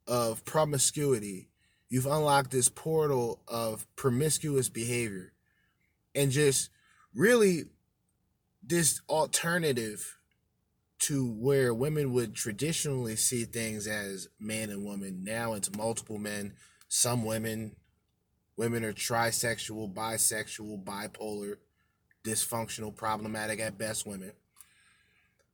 of 0.08 0.44
promiscuity. 0.46 1.50
You've 1.90 2.06
unlocked 2.06 2.50
this 2.50 2.70
portal 2.70 3.42
of 3.46 3.86
promiscuous 3.96 4.70
behavior 4.70 5.34
and 6.14 6.30
just 6.32 6.70
really 7.14 7.64
this 8.62 9.02
alternative 9.10 10.18
to 11.00 11.30
where 11.32 11.74
women 11.74 12.14
would 12.14 12.34
traditionally 12.34 13.14
see 13.14 13.44
things 13.44 13.86
as 13.86 14.26
man 14.40 14.70
and 14.70 14.84
woman. 14.84 15.22
Now 15.22 15.52
it's 15.52 15.76
multiple 15.76 16.18
men, 16.18 16.54
some 16.88 17.24
women. 17.24 17.76
Women 18.56 18.84
are 18.84 18.92
trisexual, 18.94 19.92
bisexual, 19.92 20.82
bipolar, 20.82 21.56
dysfunctional, 22.24 22.96
problematic 22.96 23.60
at 23.60 23.76
best 23.76 24.06
women. 24.06 24.32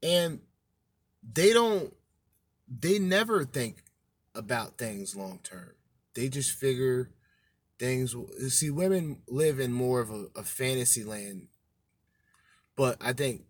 And 0.03 0.41
they 1.33 1.53
don't, 1.53 1.93
they 2.69 2.99
never 2.99 3.45
think 3.45 3.85
about 4.35 4.79
things 4.79 5.17
long 5.17 5.41
term. 5.43 5.73
They 6.15 6.29
just 6.29 6.53
figure 6.53 7.11
things. 7.79 8.15
See, 8.49 8.71
women 8.71 9.19
live 9.29 9.61
in 9.61 9.73
more 9.73 10.01
of 10.01 10.11
a, 10.11 10.27
a 10.37 10.43
fantasy 10.43 11.05
land, 11.05 11.49
but 12.77 12.97
I 13.01 13.13
think 13.13 13.43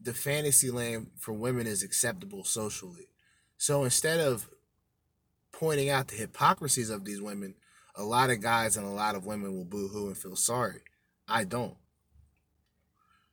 the 0.00 0.14
fantasy 0.14 0.70
land 0.70 1.08
for 1.18 1.32
women 1.32 1.66
is 1.66 1.82
acceptable 1.82 2.44
socially. 2.44 3.08
So 3.56 3.84
instead 3.84 4.20
of 4.20 4.48
pointing 5.52 5.88
out 5.88 6.08
the 6.08 6.16
hypocrisies 6.16 6.90
of 6.90 7.04
these 7.04 7.20
women, 7.20 7.54
a 7.94 8.02
lot 8.02 8.30
of 8.30 8.40
guys 8.40 8.76
and 8.76 8.86
a 8.86 8.90
lot 8.90 9.14
of 9.14 9.26
women 9.26 9.54
will 9.54 9.64
boo 9.64 9.88
hoo 9.88 10.08
and 10.08 10.16
feel 10.16 10.34
sorry. 10.34 10.80
I 11.28 11.44
don't. 11.44 11.76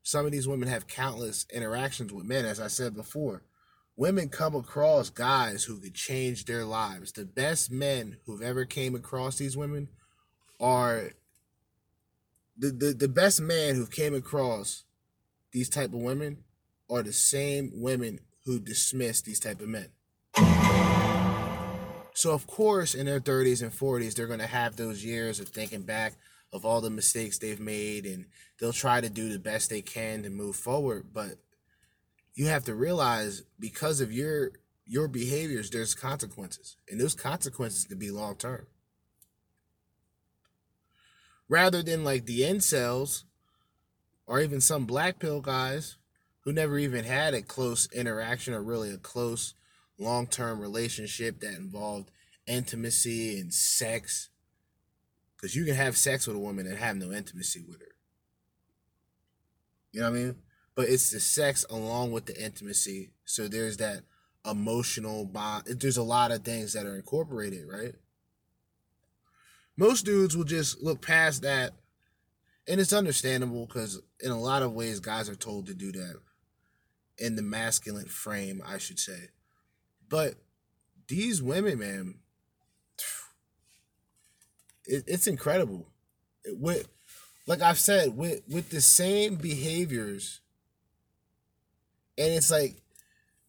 Some 0.03 0.25
of 0.25 0.31
these 0.31 0.47
women 0.47 0.67
have 0.67 0.87
countless 0.87 1.45
interactions 1.53 2.11
with 2.13 2.25
men, 2.25 2.45
as 2.45 2.59
I 2.59 2.67
said 2.67 2.95
before. 2.95 3.43
Women 3.99 4.29
come 4.29 4.55
across 4.55 5.09
guys 5.09 5.65
who 5.65 5.77
could 5.77 5.93
change 5.93 6.45
their 6.45 6.63
lives. 6.63 7.11
The 7.11 7.25
best 7.25 7.69
men 7.69 8.15
who've 8.25 8.41
ever 8.41 8.63
came 8.63 8.95
across 8.95 9.37
these 9.37 9.57
women 9.57 9.89
are 10.57 11.11
the, 12.57 12.69
the, 12.69 12.93
the 12.93 13.09
best 13.09 13.41
man 13.41 13.75
who 13.75 13.85
came 13.85 14.15
across 14.15 14.85
these 15.51 15.67
type 15.67 15.93
of 15.93 15.99
women 15.99 16.45
are 16.89 17.03
the 17.03 17.11
same 17.11 17.71
women 17.73 18.21
who 18.45 18.61
dismiss 18.61 19.21
these 19.21 19.41
type 19.41 19.59
of 19.59 19.67
men. 19.67 19.89
So 22.13 22.31
of 22.31 22.47
course, 22.47 22.95
in 22.95 23.05
their 23.05 23.19
30s 23.19 23.61
and 23.61 23.73
40s, 23.73 24.13
they're 24.13 24.27
going 24.27 24.39
to 24.39 24.47
have 24.47 24.77
those 24.77 25.03
years 25.03 25.41
of 25.41 25.49
thinking 25.49 25.81
back 25.81 26.13
of 26.53 26.63
all 26.63 26.79
the 26.79 26.89
mistakes 26.89 27.37
they've 27.37 27.59
made 27.59 28.05
and 28.05 28.27
they'll 28.61 28.71
try 28.71 29.01
to 29.01 29.09
do 29.09 29.27
the 29.27 29.39
best 29.39 29.69
they 29.69 29.81
can 29.81 30.23
to 30.23 30.29
move 30.29 30.55
forward, 30.55 31.07
but 31.13 31.35
you 32.39 32.47
have 32.47 32.63
to 32.63 32.73
realize 32.73 33.43
because 33.59 33.99
of 33.99 34.13
your 34.13 34.51
your 34.87 35.07
behaviors 35.09 35.69
there's 35.69 35.93
consequences 35.93 36.77
and 36.89 36.99
those 36.99 37.13
consequences 37.13 37.83
could 37.83 37.99
be 37.99 38.09
long 38.09 38.35
term 38.35 38.65
rather 41.49 41.83
than 41.83 42.05
like 42.05 42.25
the 42.25 42.39
incels 42.39 43.23
or 44.25 44.39
even 44.39 44.61
some 44.61 44.85
black 44.85 45.19
pill 45.19 45.41
guys 45.41 45.97
who 46.41 46.53
never 46.53 46.77
even 46.77 47.03
had 47.03 47.33
a 47.33 47.41
close 47.41 47.89
interaction 47.91 48.53
or 48.53 48.63
really 48.63 48.91
a 48.91 48.97
close 48.97 49.55
long 49.97 50.25
term 50.25 50.61
relationship 50.61 51.41
that 51.41 51.57
involved 51.57 52.09
intimacy 52.47 53.37
and 53.39 53.53
sex. 53.53 54.29
Because 55.35 55.55
you 55.55 55.65
can 55.65 55.75
have 55.75 55.97
sex 55.97 56.27
with 56.27 56.35
a 56.35 56.39
woman 56.39 56.67
and 56.67 56.77
have 56.77 56.95
no 56.95 57.11
intimacy 57.11 57.63
with 57.67 57.79
her. 57.79 57.95
You 59.91 60.01
know 60.01 60.11
what 60.11 60.19
I 60.19 60.21
mean? 60.21 60.35
But 60.79 60.87
it's 60.87 61.11
the 61.11 61.19
sex 61.19 61.65
along 61.69 62.13
with 62.13 62.25
the 62.25 62.41
intimacy. 62.41 63.09
So 63.25 63.49
there's 63.49 63.75
that 63.77 64.03
emotional 64.49 65.25
bond. 65.25 65.65
There's 65.65 65.97
a 65.97 66.03
lot 66.03 66.31
of 66.31 66.45
things 66.45 66.71
that 66.71 66.85
are 66.85 66.95
incorporated, 66.95 67.67
right? 67.69 67.95
Most 69.75 70.05
dudes 70.05 70.37
will 70.37 70.45
just 70.45 70.81
look 70.81 71.01
past 71.01 71.41
that. 71.41 71.73
And 72.65 72.79
it's 72.79 72.93
understandable 72.93 73.65
because 73.65 74.01
in 74.21 74.31
a 74.31 74.39
lot 74.39 74.61
of 74.63 74.71
ways, 74.71 75.01
guys 75.01 75.27
are 75.27 75.35
told 75.35 75.65
to 75.65 75.73
do 75.73 75.91
that 75.91 76.15
in 77.17 77.35
the 77.35 77.41
masculine 77.41 78.05
frame, 78.05 78.63
I 78.65 78.77
should 78.77 78.99
say. 78.99 79.31
But 80.07 80.35
these 81.09 81.43
women, 81.43 81.79
man, 81.79 82.15
it, 84.85 85.03
it's 85.07 85.27
incredible. 85.27 85.89
It, 86.45 86.57
with 86.57 86.87
like 87.47 87.61
I've 87.61 87.79
said, 87.79 88.15
with 88.15 88.43
with 88.47 88.69
the 88.69 88.79
same 88.79 89.35
behaviors, 89.35 90.39
and 92.19 92.33
it's 92.33 92.51
like 92.51 92.75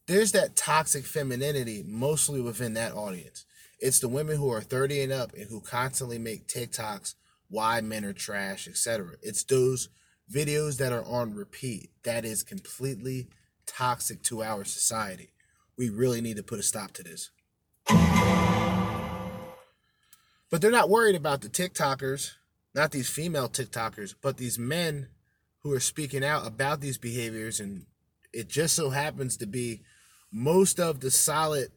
there's 0.07 0.33
that 0.33 0.57
toxic 0.57 1.05
femininity 1.05 1.85
mostly 1.87 2.41
within 2.41 2.75
that 2.75 2.95
audience. 2.95 3.45
It's 3.81 3.99
the 3.99 4.09
women 4.09 4.37
who 4.37 4.51
are 4.51 4.61
30 4.61 5.03
and 5.03 5.13
up 5.13 5.33
and 5.35 5.49
who 5.49 5.61
constantly 5.61 6.19
make 6.19 6.47
TikToks 6.47 7.15
why 7.49 7.81
men 7.81 8.05
are 8.05 8.13
trash, 8.13 8.69
etc. 8.69 9.17
It's 9.23 9.43
those 9.45 9.89
videos 10.33 10.79
that 10.79 10.93
are 10.93 11.05
on 11.05 11.35
repeat 11.35 11.91
that 12.05 12.25
is 12.25 12.43
completely 12.43 13.29
toxic 13.67 14.23
to 14.25 14.43
our 14.43 14.65
society. 14.65 15.33
We 15.77 15.89
really 15.89 16.21
need 16.21 16.37
to 16.37 16.43
put 16.43 16.61
a 16.61 16.63
stop 16.63 16.93
to 16.93 17.03
this. 17.03 17.31
But 20.51 20.61
they're 20.61 20.71
not 20.71 20.91
worried 20.91 21.17
about 21.17 21.41
the 21.41 21.49
TikTokers, 21.49 22.33
not 22.75 22.91
these 22.93 23.09
female 23.09 23.49
TikTokers, 23.49 24.15
but 24.21 24.37
these 24.37 24.59
men 24.59 25.09
who 25.63 25.73
are 25.73 25.81
speaking 25.81 26.25
out 26.25 26.47
about 26.47 26.81
these 26.81 26.99
behaviors. 26.99 27.61
And 27.61 27.87
it 28.33 28.49
just 28.49 28.75
so 28.75 28.91
happens 28.91 29.37
to 29.39 29.47
be 29.47 29.83
most 30.33 30.79
of 30.79 31.01
the 31.01 31.11
solid 31.11 31.69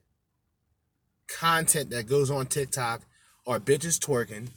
content 1.28 1.90
that 1.90 2.08
goes 2.08 2.30
on 2.30 2.46
TikTok 2.46 3.02
are 3.48 3.60
bitches 3.60 4.00
twerking, 4.00 4.50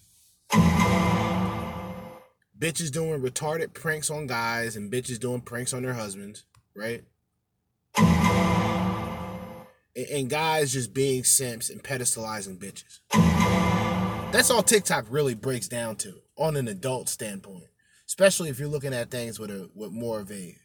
bitches 2.59 2.91
doing 2.91 3.21
retarded 3.21 3.73
pranks 3.73 4.11
on 4.11 4.27
guys, 4.27 4.77
and 4.77 4.93
bitches 4.93 5.19
doing 5.19 5.41
pranks 5.41 5.73
on 5.73 5.83
their 5.83 5.95
husbands, 5.95 6.45
right? 6.75 7.05
And, 9.97 10.07
and 10.13 10.31
guys 10.31 10.73
just 10.73 10.93
being 10.93 11.25
simps 11.25 11.71
and 11.71 11.83
pedestalizing 11.83 12.59
bitches. 12.59 13.01
That's 14.33 14.51
all 14.51 14.63
TikTok 14.63 15.07
really 15.09 15.35
breaks 15.35 15.69
down 15.69 15.97
to 15.97 16.15
on 16.37 16.57
an 16.57 16.69
adult 16.69 17.09
standpoint, 17.09 17.65
especially 18.07 18.51
if 18.51 18.59
you're 18.59 18.69
looking 18.69 18.93
at 18.93 19.11
things 19.11 19.39
with 19.39 19.51
a 19.51 19.71
with 19.75 19.93
more 19.93 20.21
of 20.21 20.31
a 20.31 20.57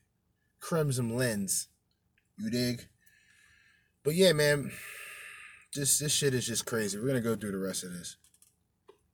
crimson 0.61 1.15
lens. 1.17 1.67
You 2.37 2.49
dig? 2.49 2.87
But 4.03 4.15
yeah, 4.15 4.33
man, 4.33 4.71
this 5.75 5.99
this 5.99 6.11
shit 6.13 6.33
is 6.33 6.47
just 6.47 6.65
crazy. 6.65 6.97
We're 6.99 7.07
gonna 7.07 7.21
go 7.21 7.35
through 7.35 7.51
the 7.51 7.57
rest 7.59 7.83
of 7.83 7.93
this. 7.93 8.17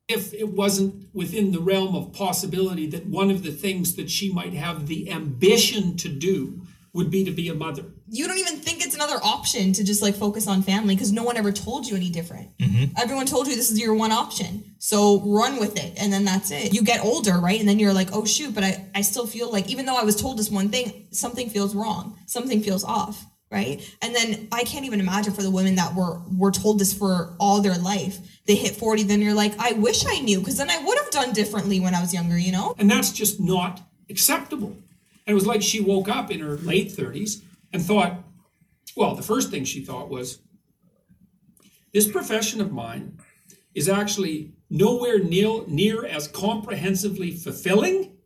if 0.08 0.34
it 0.34 0.50
wasn't 0.54 1.14
within 1.14 1.52
the 1.52 1.60
realm 1.60 1.94
of 1.96 2.14
possibility 2.14 2.88
that 2.88 3.06
one 3.08 3.30
of 3.30 3.44
the 3.44 3.52
things 3.52 3.96
that 3.98 4.10
she 4.10 4.32
might 4.32 4.54
have 4.54 4.88
the 4.88 5.12
ambition 5.12 5.98
to 5.98 6.08
do 6.10 6.62
would 6.94 7.12
be 7.12 7.26
to 7.26 7.32
be 7.32 7.50
a 7.50 7.54
mother. 7.54 7.84
You 8.10 8.28
don't 8.28 8.38
even 8.38 8.58
think 8.58 8.86
it's 8.86 8.96
another 8.96 9.20
option 9.24 9.74
to 9.74 9.84
just 9.84 10.02
like 10.02 10.16
focus 10.16 10.48
on 10.48 10.62
family 10.62 10.96
because 10.96 11.12
no 11.12 11.24
one 11.24 11.38
ever 11.38 11.52
told 11.52 11.86
you 11.86 11.96
any 11.96 12.10
different. 12.10 12.58
Mm-hmm. 12.58 12.98
Everyone 12.98 13.26
told 13.26 13.48
you 13.48 13.56
this 13.56 13.72
is 13.72 13.80
your 13.80 13.94
one 13.94 14.12
option. 14.12 14.76
So 14.80 15.22
run 15.26 15.60
with 15.60 15.78
it. 15.78 15.94
And 15.98 16.12
then 16.12 16.24
that's 16.24 16.52
it. 16.52 16.74
You 16.74 16.84
get 16.84 17.04
older, 17.04 17.34
right? 17.34 17.60
And 17.60 17.68
then 17.68 17.80
you're 17.80 17.94
like, 17.94 18.10
oh 18.14 18.26
shoot, 18.26 18.56
but 18.56 18.64
I, 18.64 18.86
I 18.96 19.02
still 19.02 19.28
feel 19.28 19.52
like 19.52 19.70
even 19.70 19.86
though 19.86 19.98
I 19.98 20.04
was 20.04 20.16
told 20.16 20.38
this 20.38 20.50
one 20.50 20.70
thing, 20.70 21.08
something 21.12 21.50
feels 21.50 21.76
wrong. 21.76 22.18
Something 22.28 22.62
feels 22.62 22.84
off. 22.84 23.26
Right. 23.50 23.82
And 24.02 24.14
then 24.14 24.50
I 24.52 24.64
can't 24.64 24.84
even 24.84 25.00
imagine 25.00 25.32
for 25.32 25.42
the 25.42 25.52
women 25.52 25.76
that 25.76 25.96
were 25.96 26.22
were 26.38 26.52
told 26.52 26.80
this 26.80 26.94
for 26.94 27.34
all 27.40 27.62
their 27.62 27.78
life. 27.78 28.18
They 28.46 28.56
hit 28.56 28.76
40, 28.76 29.04
then 29.04 29.22
you're 29.22 29.34
like, 29.34 29.54
I 29.58 29.74
wish 29.74 30.06
I 30.06 30.20
knew, 30.20 30.40
because 30.40 30.58
then 30.58 30.70
I 30.70 30.84
would 30.84 30.98
have 30.98 31.12
done 31.12 31.34
differently 31.34 31.80
when 31.80 31.96
I 31.96 32.02
was 32.02 32.14
younger, 32.14 32.38
you 32.38 32.52
know? 32.52 32.76
And 32.78 32.90
that's 32.90 33.12
just 33.12 33.40
not 33.40 33.82
acceptable. 34.10 34.78
And 35.26 35.34
it 35.34 35.34
was 35.34 35.46
like 35.46 35.62
she 35.62 35.82
woke 35.82 36.10
up 36.10 36.32
in 36.32 36.40
her 36.40 36.56
late 36.58 36.90
30s 36.90 37.42
and 37.74 37.82
thought, 37.82 38.24
well, 38.96 39.16
the 39.16 39.24
first 39.24 39.52
thing 39.52 39.64
she 39.64 39.84
thought 39.84 40.10
was, 40.10 40.40
this 41.94 42.08
profession 42.08 42.62
of 42.62 42.72
mine 42.72 43.18
is 43.74 43.88
actually 43.88 44.54
nowhere 44.70 45.20
near, 45.20 45.64
near 45.68 46.06
as 46.06 46.28
comprehensively 46.28 47.32
fulfilling 47.32 48.18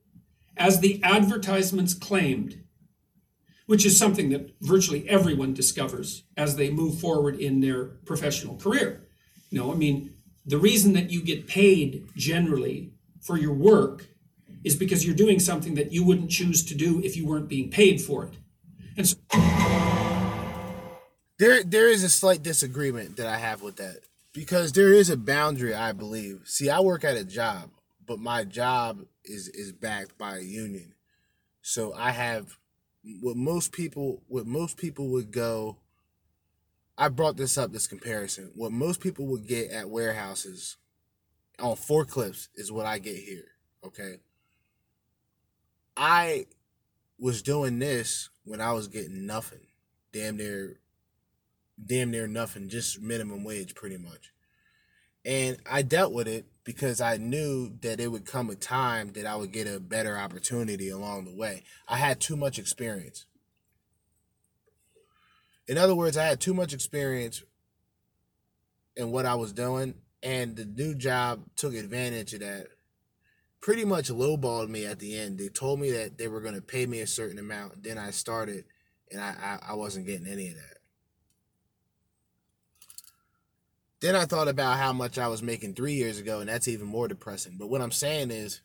as 0.57 0.79
the 0.79 1.01
advertisements 1.03 1.93
claimed, 1.93 2.63
which 3.65 3.85
is 3.85 3.97
something 3.97 4.29
that 4.29 4.51
virtually 4.61 5.07
everyone 5.09 5.53
discovers 5.53 6.23
as 6.37 6.55
they 6.55 6.69
move 6.69 6.99
forward 6.99 7.35
in 7.39 7.61
their 7.61 7.85
professional 7.85 8.55
career. 8.57 9.07
You 9.49 9.59
know, 9.59 9.71
I 9.71 9.75
mean, 9.75 10.13
the 10.45 10.57
reason 10.57 10.93
that 10.93 11.11
you 11.11 11.21
get 11.21 11.47
paid 11.47 12.07
generally 12.15 12.93
for 13.21 13.37
your 13.37 13.53
work 13.53 14.07
is 14.63 14.75
because 14.75 15.05
you're 15.05 15.15
doing 15.15 15.39
something 15.39 15.75
that 15.75 15.91
you 15.91 16.03
wouldn't 16.03 16.31
choose 16.31 16.63
to 16.65 16.75
do 16.75 17.01
if 17.03 17.15
you 17.15 17.25
weren't 17.25 17.49
being 17.49 17.69
paid 17.69 18.01
for 18.01 18.25
it. 18.25 18.37
There 21.37 21.63
there 21.63 21.89
is 21.89 22.03
a 22.03 22.09
slight 22.09 22.43
disagreement 22.43 23.17
that 23.17 23.25
I 23.25 23.37
have 23.37 23.63
with 23.63 23.77
that. 23.77 24.01
Because 24.31 24.73
there 24.73 24.93
is 24.93 25.09
a 25.09 25.17
boundary, 25.17 25.73
I 25.73 25.91
believe. 25.91 26.43
See, 26.45 26.69
I 26.69 26.79
work 26.81 27.03
at 27.03 27.17
a 27.17 27.25
job, 27.25 27.71
but 28.05 28.19
my 28.19 28.43
job 28.43 29.05
is 29.25 29.47
is 29.47 29.71
backed 29.71 30.19
by 30.19 30.37
a 30.37 30.41
union. 30.41 30.93
So 31.63 31.95
I 31.95 32.11
have 32.11 32.57
what 33.21 33.35
most 33.37 33.71
people 33.71 34.21
what 34.27 34.45
most 34.45 34.77
people 34.77 35.09
would 35.09 35.31
go 35.31 35.77
I 36.95 37.09
brought 37.09 37.37
this 37.37 37.57
up 37.57 37.71
this 37.71 37.87
comparison. 37.87 38.51
What 38.53 38.71
most 38.71 39.01
people 39.01 39.25
would 39.27 39.47
get 39.47 39.71
at 39.71 39.89
warehouses 39.89 40.77
on 41.57 41.75
forklifts 41.75 42.49
is 42.53 42.71
what 42.71 42.85
I 42.85 42.99
get 42.99 43.15
here. 43.15 43.47
Okay. 43.83 44.17
I 45.97 46.45
was 47.21 47.43
doing 47.43 47.77
this 47.77 48.29
when 48.43 48.59
I 48.59 48.73
was 48.73 48.87
getting 48.87 49.27
nothing. 49.27 49.67
Damn 50.11 50.37
near 50.37 50.79
damn 51.83 52.11
near 52.11 52.27
nothing, 52.27 52.67
just 52.67 52.99
minimum 52.99 53.43
wage 53.43 53.75
pretty 53.75 53.97
much. 53.97 54.33
And 55.23 55.57
I 55.71 55.83
dealt 55.83 56.13
with 56.13 56.27
it 56.27 56.45
because 56.63 56.99
I 56.99 57.17
knew 57.17 57.77
that 57.81 57.99
it 57.99 58.07
would 58.07 58.25
come 58.25 58.49
a 58.49 58.55
time 58.55 59.13
that 59.13 59.25
I 59.25 59.35
would 59.35 59.51
get 59.51 59.67
a 59.67 59.79
better 59.79 60.17
opportunity 60.17 60.89
along 60.89 61.25
the 61.25 61.35
way. 61.35 61.63
I 61.87 61.97
had 61.97 62.19
too 62.19 62.35
much 62.35 62.57
experience. 62.57 63.25
In 65.67 65.77
other 65.77 65.95
words, 65.95 66.17
I 66.17 66.25
had 66.25 66.41
too 66.41 66.55
much 66.55 66.73
experience 66.73 67.43
in 68.95 69.11
what 69.11 69.27
I 69.27 69.35
was 69.35 69.53
doing, 69.53 69.93
and 70.23 70.55
the 70.55 70.65
new 70.65 70.95
job 70.95 71.43
took 71.55 71.75
advantage 71.75 72.33
of 72.33 72.41
that. 72.41 72.67
Pretty 73.61 73.85
much 73.85 74.09
lowballed 74.09 74.69
me 74.69 74.85
at 74.85 74.99
the 74.99 75.17
end. 75.17 75.37
They 75.37 75.47
told 75.47 75.79
me 75.79 75.91
that 75.91 76.17
they 76.17 76.27
were 76.27 76.41
going 76.41 76.55
to 76.55 76.61
pay 76.61 76.87
me 76.87 76.99
a 77.01 77.07
certain 77.07 77.37
amount. 77.37 77.83
Then 77.83 77.99
I 77.99 78.09
started, 78.09 78.65
and 79.11 79.21
I, 79.21 79.59
I, 79.63 79.71
I 79.71 79.73
wasn't 79.75 80.07
getting 80.07 80.27
any 80.27 80.49
of 80.49 80.55
that. 80.55 80.77
Then 84.01 84.15
I 84.15 84.25
thought 84.25 84.47
about 84.47 84.79
how 84.79 84.93
much 84.93 85.19
I 85.19 85.27
was 85.27 85.43
making 85.43 85.75
three 85.75 85.93
years 85.93 86.17
ago, 86.17 86.39
and 86.39 86.49
that's 86.49 86.67
even 86.67 86.87
more 86.87 87.07
depressing. 87.07 87.57
But 87.59 87.69
what 87.69 87.81
I'm 87.81 87.91
saying 87.91 88.31
is, 88.31 88.61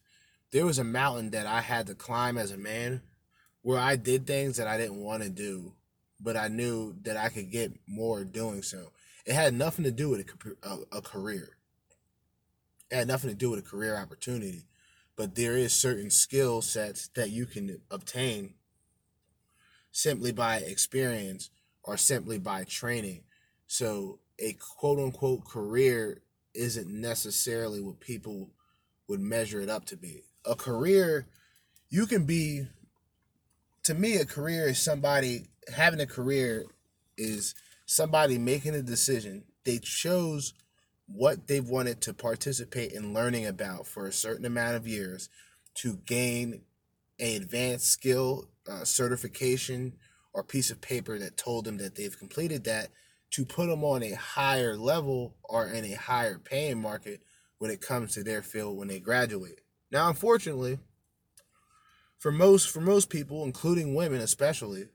there 0.50 0.64
was 0.64 0.78
a 0.78 0.84
mountain 0.84 1.30
that 1.32 1.46
I 1.46 1.60
had 1.60 1.86
to 1.88 1.94
climb 1.94 2.38
as 2.38 2.50
a 2.50 2.56
man 2.56 3.02
where 3.60 3.78
I 3.78 3.96
did 3.96 4.26
things 4.26 4.56
that 4.56 4.66
I 4.66 4.78
didn't 4.78 5.02
want 5.02 5.22
to 5.24 5.28
do, 5.28 5.74
but 6.18 6.38
I 6.38 6.48
knew 6.48 6.94
that 7.02 7.18
I 7.18 7.28
could 7.28 7.50
get 7.50 7.72
more 7.86 8.24
doing 8.24 8.62
so. 8.62 8.92
It 9.26 9.34
had 9.34 9.52
nothing 9.52 9.84
to 9.84 9.90
do 9.90 10.08
with 10.08 10.20
a, 10.62 10.68
a, 10.68 10.98
a 10.98 11.02
career, 11.02 11.58
it 12.90 12.96
had 12.96 13.08
nothing 13.08 13.28
to 13.28 13.36
do 13.36 13.50
with 13.50 13.58
a 13.58 13.68
career 13.68 13.96
opportunity. 13.96 14.64
But 15.16 15.34
there 15.34 15.56
is 15.56 15.72
certain 15.72 16.10
skill 16.10 16.60
sets 16.62 17.08
that 17.14 17.30
you 17.30 17.46
can 17.46 17.80
obtain 17.90 18.54
simply 19.90 20.30
by 20.30 20.58
experience 20.58 21.50
or 21.82 21.96
simply 21.96 22.38
by 22.38 22.64
training. 22.64 23.22
So 23.66 24.18
a 24.38 24.54
quote 24.54 24.98
unquote 24.98 25.44
career 25.46 26.20
isn't 26.54 26.88
necessarily 26.88 27.80
what 27.80 28.00
people 28.00 28.50
would 29.08 29.20
measure 29.20 29.60
it 29.60 29.70
up 29.70 29.86
to 29.86 29.96
be. 29.96 30.24
A 30.44 30.54
career, 30.54 31.26
you 31.88 32.06
can 32.06 32.24
be, 32.24 32.66
to 33.84 33.94
me, 33.94 34.16
a 34.16 34.26
career 34.26 34.68
is 34.68 34.78
somebody 34.78 35.48
having 35.74 36.00
a 36.00 36.06
career 36.06 36.66
is 37.16 37.54
somebody 37.86 38.38
making 38.38 38.74
a 38.74 38.82
decision. 38.82 39.44
They 39.64 39.78
chose 39.78 40.54
what 41.06 41.46
they've 41.46 41.68
wanted 41.68 42.00
to 42.02 42.14
participate 42.14 42.92
in 42.92 43.14
learning 43.14 43.46
about 43.46 43.86
for 43.86 44.06
a 44.06 44.12
certain 44.12 44.44
amount 44.44 44.76
of 44.76 44.86
years 44.86 45.28
to 45.74 45.96
gain 46.06 46.62
an 47.18 47.42
advanced 47.42 47.86
skill, 47.86 48.48
uh, 48.68 48.84
certification, 48.84 49.94
or 50.32 50.42
piece 50.42 50.70
of 50.70 50.80
paper 50.80 51.18
that 51.18 51.36
told 51.36 51.64
them 51.64 51.78
that 51.78 51.94
they've 51.94 52.18
completed 52.18 52.64
that 52.64 52.88
to 53.30 53.44
put 53.44 53.68
them 53.68 53.84
on 53.84 54.02
a 54.02 54.12
higher 54.12 54.76
level 54.76 55.34
or 55.44 55.66
in 55.66 55.84
a 55.84 55.94
higher 55.94 56.38
paying 56.38 56.80
market 56.80 57.22
when 57.58 57.70
it 57.70 57.80
comes 57.80 58.14
to 58.14 58.22
their 58.22 58.42
field 58.42 58.76
when 58.76 58.88
they 58.88 59.00
graduate. 59.00 59.60
Now, 59.90 60.08
unfortunately, 60.08 60.78
for 62.18 62.32
most 62.32 62.68
for 62.68 62.80
most 62.80 63.08
people, 63.08 63.44
including 63.44 63.94
women 63.94 64.20
especially, 64.20 64.88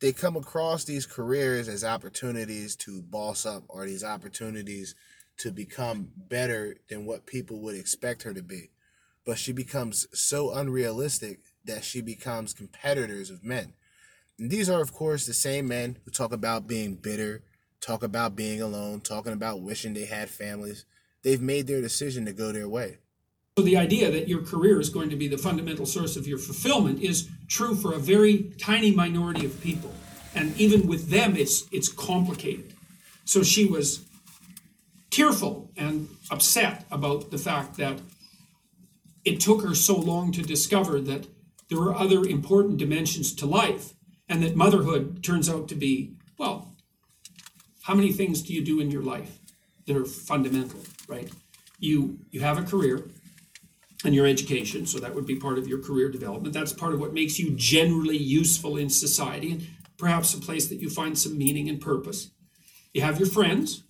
they 0.00 0.12
come 0.12 0.36
across 0.36 0.84
these 0.84 1.06
careers 1.06 1.68
as 1.68 1.84
opportunities 1.84 2.76
to 2.76 3.02
boss 3.02 3.44
up 3.44 3.64
or 3.68 3.86
these 3.86 4.04
opportunities 4.04 4.94
to 5.38 5.50
become 5.50 6.10
better 6.16 6.76
than 6.88 7.06
what 7.06 7.26
people 7.26 7.60
would 7.60 7.74
expect 7.74 8.22
her 8.22 8.34
to 8.34 8.42
be. 8.42 8.70
But 9.24 9.38
she 9.38 9.52
becomes 9.52 10.06
so 10.12 10.52
unrealistic 10.52 11.40
that 11.64 11.84
she 11.84 12.00
becomes 12.00 12.54
competitors 12.54 13.30
of 13.30 13.44
men. 13.44 13.74
And 14.38 14.50
these 14.50 14.70
are, 14.70 14.80
of 14.80 14.92
course, 14.92 15.26
the 15.26 15.34
same 15.34 15.68
men 15.68 15.98
who 16.04 16.10
talk 16.10 16.32
about 16.32 16.66
being 16.66 16.94
bitter, 16.94 17.42
talk 17.80 18.02
about 18.02 18.36
being 18.36 18.62
alone, 18.62 19.00
talking 19.00 19.32
about 19.32 19.62
wishing 19.62 19.94
they 19.94 20.06
had 20.06 20.30
families. 20.30 20.84
They've 21.22 21.42
made 21.42 21.66
their 21.66 21.80
decision 21.80 22.24
to 22.26 22.32
go 22.32 22.52
their 22.52 22.68
way. 22.68 22.98
So 23.58 23.64
the 23.64 23.76
idea 23.76 24.08
that 24.12 24.28
your 24.28 24.40
career 24.42 24.78
is 24.78 24.88
going 24.88 25.10
to 25.10 25.16
be 25.16 25.26
the 25.26 25.36
fundamental 25.36 25.84
source 25.84 26.14
of 26.14 26.28
your 26.28 26.38
fulfillment 26.38 27.02
is 27.02 27.28
true 27.48 27.74
for 27.74 27.92
a 27.92 27.98
very 27.98 28.52
tiny 28.56 28.92
minority 28.92 29.44
of 29.44 29.60
people. 29.60 29.92
And 30.32 30.56
even 30.60 30.86
with 30.86 31.08
them, 31.08 31.36
it's 31.36 31.66
it's 31.72 31.88
complicated. 31.88 32.72
So 33.24 33.42
she 33.42 33.66
was 33.66 34.06
tearful 35.10 35.72
and 35.76 36.08
upset 36.30 36.84
about 36.92 37.32
the 37.32 37.38
fact 37.38 37.76
that 37.78 37.98
it 39.24 39.40
took 39.40 39.62
her 39.62 39.74
so 39.74 39.96
long 39.96 40.30
to 40.34 40.42
discover 40.42 41.00
that 41.00 41.26
there 41.68 41.80
were 41.80 41.96
other 41.96 42.22
important 42.22 42.78
dimensions 42.78 43.34
to 43.34 43.46
life 43.46 43.94
and 44.28 44.40
that 44.44 44.54
motherhood 44.54 45.24
turns 45.24 45.48
out 45.50 45.66
to 45.66 45.74
be 45.74 46.12
well 46.38 46.76
how 47.82 47.94
many 47.94 48.12
things 48.12 48.40
do 48.40 48.54
you 48.54 48.64
do 48.64 48.78
in 48.78 48.92
your 48.92 49.02
life 49.02 49.40
that 49.86 49.96
are 49.96 50.04
fundamental 50.04 50.80
right 51.08 51.32
you 51.80 52.18
you 52.30 52.40
have 52.40 52.58
a 52.58 52.62
career 52.62 53.10
and 54.04 54.14
your 54.14 54.26
education. 54.26 54.86
So 54.86 54.98
that 54.98 55.14
would 55.14 55.26
be 55.26 55.36
part 55.36 55.58
of 55.58 55.66
your 55.66 55.82
career 55.82 56.08
development. 56.08 56.54
That's 56.54 56.72
part 56.72 56.94
of 56.94 57.00
what 57.00 57.12
makes 57.12 57.38
you 57.38 57.50
generally 57.50 58.16
useful 58.16 58.76
in 58.76 58.90
society 58.90 59.52
and 59.52 59.66
perhaps 59.96 60.34
a 60.34 60.40
place 60.40 60.68
that 60.68 60.80
you 60.80 60.88
find 60.88 61.18
some 61.18 61.36
meaning 61.36 61.68
and 61.68 61.80
purpose. 61.80 62.30
You 62.94 63.02
have 63.02 63.18
your 63.18 63.28
friends. 63.28 63.82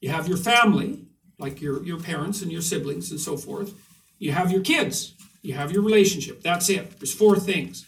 You 0.00 0.10
have 0.10 0.28
your 0.28 0.38
family 0.38 1.04
like 1.38 1.60
your 1.60 1.82
your 1.84 1.98
parents 1.98 2.42
and 2.42 2.50
your 2.52 2.62
siblings 2.62 3.10
and 3.10 3.20
so 3.20 3.36
forth. 3.36 3.74
You 4.18 4.32
have 4.32 4.50
your 4.50 4.62
kids. 4.62 5.14
You 5.42 5.54
have 5.54 5.72
your 5.72 5.82
relationship. 5.82 6.42
That's 6.42 6.68
it. 6.68 6.98
There's 6.98 7.14
four 7.14 7.36
things. 7.36 7.86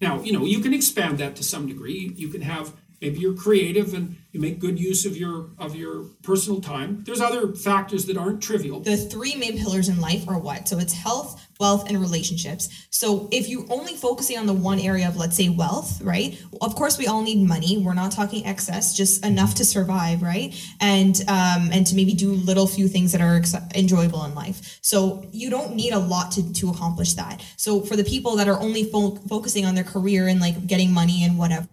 Now 0.00 0.20
you 0.22 0.32
know 0.32 0.44
you 0.44 0.60
can 0.60 0.74
expand 0.74 1.18
that 1.18 1.36
to 1.36 1.42
some 1.42 1.66
degree. 1.66 2.12
You 2.16 2.28
can 2.28 2.42
have 2.42 2.72
maybe 3.00 3.18
you're 3.18 3.34
creative 3.34 3.94
and 3.94 4.16
you 4.32 4.40
make 4.40 4.60
good 4.60 4.78
use 4.78 5.04
of 5.06 5.16
your 5.16 5.50
of 5.58 5.74
your 5.74 6.04
personal 6.22 6.60
time 6.60 7.02
there's 7.04 7.20
other 7.20 7.52
factors 7.52 8.06
that 8.06 8.16
aren't 8.16 8.42
trivial. 8.42 8.80
The 8.80 8.96
three 8.96 9.34
main 9.34 9.58
pillars 9.58 9.88
in 9.88 10.00
life 10.00 10.28
are 10.28 10.38
what? 10.38 10.68
So 10.68 10.78
it's 10.78 10.92
health 10.92 11.46
wealth 11.58 11.88
and 11.88 12.00
relationships. 12.00 12.68
So 12.90 13.28
if 13.30 13.48
you're 13.48 13.66
only 13.70 13.94
focusing 13.94 14.38
on 14.38 14.46
the 14.46 14.54
one 14.54 14.78
area 14.78 15.06
of 15.08 15.16
let's 15.16 15.36
say 15.36 15.48
wealth 15.48 16.00
right? 16.02 16.40
Of 16.60 16.74
course 16.74 16.98
we 16.98 17.06
all 17.06 17.22
need 17.22 17.46
money. 17.46 17.78
We're 17.78 17.94
not 17.94 18.12
talking 18.12 18.46
excess 18.46 18.94
just 18.96 19.24
enough 19.24 19.54
to 19.56 19.64
survive 19.64 20.22
right? 20.22 20.54
And 20.80 21.16
um 21.28 21.70
and 21.72 21.86
to 21.86 21.96
maybe 21.96 22.14
do 22.14 22.32
little 22.32 22.66
few 22.66 22.88
things 22.88 23.12
that 23.12 23.20
are 23.20 23.36
ex- 23.36 23.54
enjoyable 23.74 24.24
in 24.24 24.34
life. 24.34 24.78
So 24.82 25.26
you 25.32 25.50
don't 25.50 25.74
need 25.74 25.92
a 25.92 25.98
lot 25.98 26.32
to 26.32 26.52
to 26.52 26.70
accomplish 26.70 27.14
that. 27.14 27.44
So 27.56 27.80
for 27.80 27.96
the 27.96 28.04
people 28.04 28.36
that 28.36 28.48
are 28.48 28.60
only 28.60 28.84
fo- 28.84 29.16
focusing 29.28 29.66
on 29.66 29.74
their 29.74 29.84
career 29.84 30.28
and 30.28 30.40
like 30.40 30.66
getting 30.66 30.92
money 30.92 31.24
and 31.24 31.38
whatever 31.38 31.66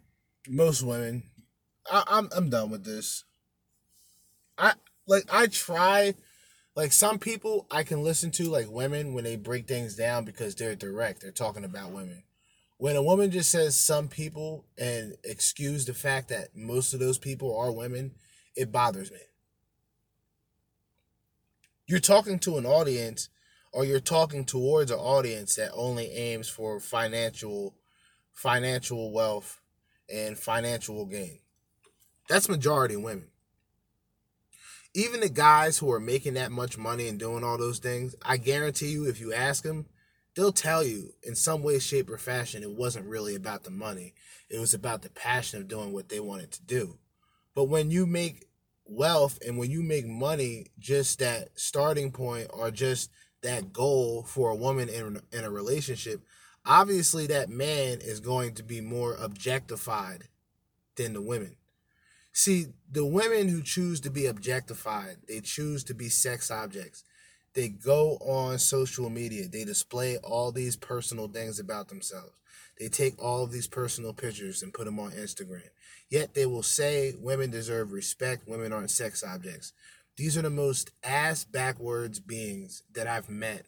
most 0.50 0.84
women 0.84 1.24
I, 1.92 2.03
I'm 2.08 2.30
I'm 2.35 2.50
done 2.50 2.69
with 2.69 2.84
this. 2.84 3.24
I 4.58 4.74
like 5.08 5.26
I 5.32 5.48
try 5.48 6.16
like 6.76 6.92
some 6.92 7.19
people 7.19 7.67
I 7.72 7.84
can 7.84 8.03
listen 8.03 8.32
to 8.32 8.45
like 8.45 8.69
women 8.69 9.14
when 9.14 9.24
they 9.24 9.35
break 9.35 9.67
things 9.67 9.95
down 9.95 10.26
because 10.26 10.56
they're 10.56 10.76
direct. 10.76 11.22
They're 11.22 11.32
talking 11.32 11.64
about 11.64 11.92
women. 11.92 12.24
When 12.77 12.95
a 12.95 13.03
woman 13.03 13.32
just 13.32 13.50
says 13.50 13.80
some 13.80 14.08
people 14.08 14.66
and 14.77 15.16
excuse 15.24 15.85
the 15.85 15.93
fact 15.93 16.30
that 16.30 16.56
most 16.56 16.93
of 16.93 17.00
those 17.00 17.17
people 17.17 17.58
are 17.58 17.72
women, 17.72 18.11
it 18.56 18.72
bothers 18.72 19.11
me. 19.11 19.17
You're 21.88 22.00
talking 22.00 22.38
to 22.40 22.58
an 22.58 22.66
audience 22.66 23.30
or 23.74 23.85
you're 23.85 24.00
talking 24.00 24.45
towards 24.45 24.92
an 24.92 25.00
audience 25.00 25.56
that 25.56 25.72
only 25.74 26.11
aims 26.11 26.50
for 26.50 26.80
financial 26.80 27.76
financial 28.34 29.11
wealth 29.11 29.59
and 30.14 30.38
financial 30.38 31.06
gain. 31.06 31.40
That's 32.30 32.50
majority 32.50 32.95
women. 32.95 33.27
Even 34.94 35.19
the 35.19 35.30
guys 35.30 35.77
who 35.77 35.92
are 35.92 36.00
making 36.00 36.34
that 36.36 36.52
much 36.52 36.77
money 36.77 37.08
and 37.08 37.19
doing 37.19 37.44
all 37.44 37.58
those 37.58 37.80
things, 37.80 38.16
I 38.24 38.38
guarantee 38.38 38.88
you, 38.88 39.06
if 39.06 39.19
you 39.19 39.34
ask 39.34 39.64
them, 39.64 39.86
they'll 40.36 40.52
tell 40.52 40.84
you 40.84 41.14
in 41.24 41.36
some 41.36 41.61
way, 41.61 41.80
shape, 41.80 42.10
or 42.10 42.18
fashion 42.18 42.64
it 42.64 42.72
wasn't 42.72 43.06
really 43.06 43.36
about 43.36 43.64
the 43.64 43.72
money. 43.72 44.14
It 44.50 44.60
was 44.60 44.74
about 44.74 45.02
the 45.02 45.10
passion 45.10 45.60
of 45.60 45.68
doing 45.68 45.94
what 45.94 46.10
they 46.10 46.19
wanted 46.19 46.52
to 46.53 46.64
do. 46.64 46.98
But 47.53 47.66
when 47.66 47.92
you 47.92 48.06
make 48.06 48.48
wealth 48.86 49.40
and 49.45 49.58
when 49.58 49.69
you 49.69 49.84
make 49.84 50.08
money, 50.08 50.68
just 50.80 51.19
that 51.19 51.50
starting 51.56 52.11
point 52.11 52.48
or 52.52 52.72
just 52.72 53.11
that 53.44 53.74
goal 53.74 54.24
for 54.24 54.50
a 54.50 54.56
woman 54.56 54.90
in, 54.90 55.22
in 55.32 55.44
a 55.44 55.50
relationship, 55.50 56.22
obviously 56.68 57.28
that 57.28 57.50
man 57.50 58.00
is 58.02 58.20
going 58.20 58.54
to 58.56 58.64
be 58.64 58.82
more 58.82 59.16
objectified 59.16 60.26
than 60.96 61.14
the 61.14 61.22
women. 61.22 61.56
See, 62.34 62.68
the 62.92 63.06
women 63.06 63.48
who 63.48 63.64
choose 63.64 64.00
to 64.02 64.12
be 64.12 64.28
objectified, 64.28 65.18
they 65.28 65.40
choose 65.40 65.84
to 65.86 65.96
be 65.96 66.10
sex 66.10 66.52
objects. 66.52 67.04
They 67.54 67.70
go 67.70 68.18
on 68.18 68.60
social 68.60 69.10
media, 69.10 69.48
they 69.48 69.64
display 69.64 70.18
all 70.18 70.52
these 70.52 70.76
personal 70.76 71.28
things 71.28 71.60
about 71.60 71.88
themselves. 71.88 72.34
They 72.80 72.90
take 72.90 73.20
all 73.20 73.44
of 73.44 73.52
these 73.52 73.66
personal 73.66 74.14
pictures 74.14 74.62
and 74.62 74.74
put 74.74 74.86
them 74.86 75.00
on 75.00 75.12
Instagram. 75.12 75.70
Yet 76.10 76.36
they 76.36 76.46
will 76.46 76.62
say 76.62 77.16
women 77.20 77.50
deserve 77.50 77.92
respect, 77.92 78.48
women 78.48 78.72
aren't 78.72 78.92
sex 78.92 79.24
objects. 79.24 79.74
These 80.16 80.38
are 80.38 80.44
the 80.44 80.50
most 80.50 80.92
ass 81.04 81.44
backwards 81.44 82.20
beings 82.20 82.84
that 82.94 83.08
I've 83.08 83.30
met. 83.30 83.66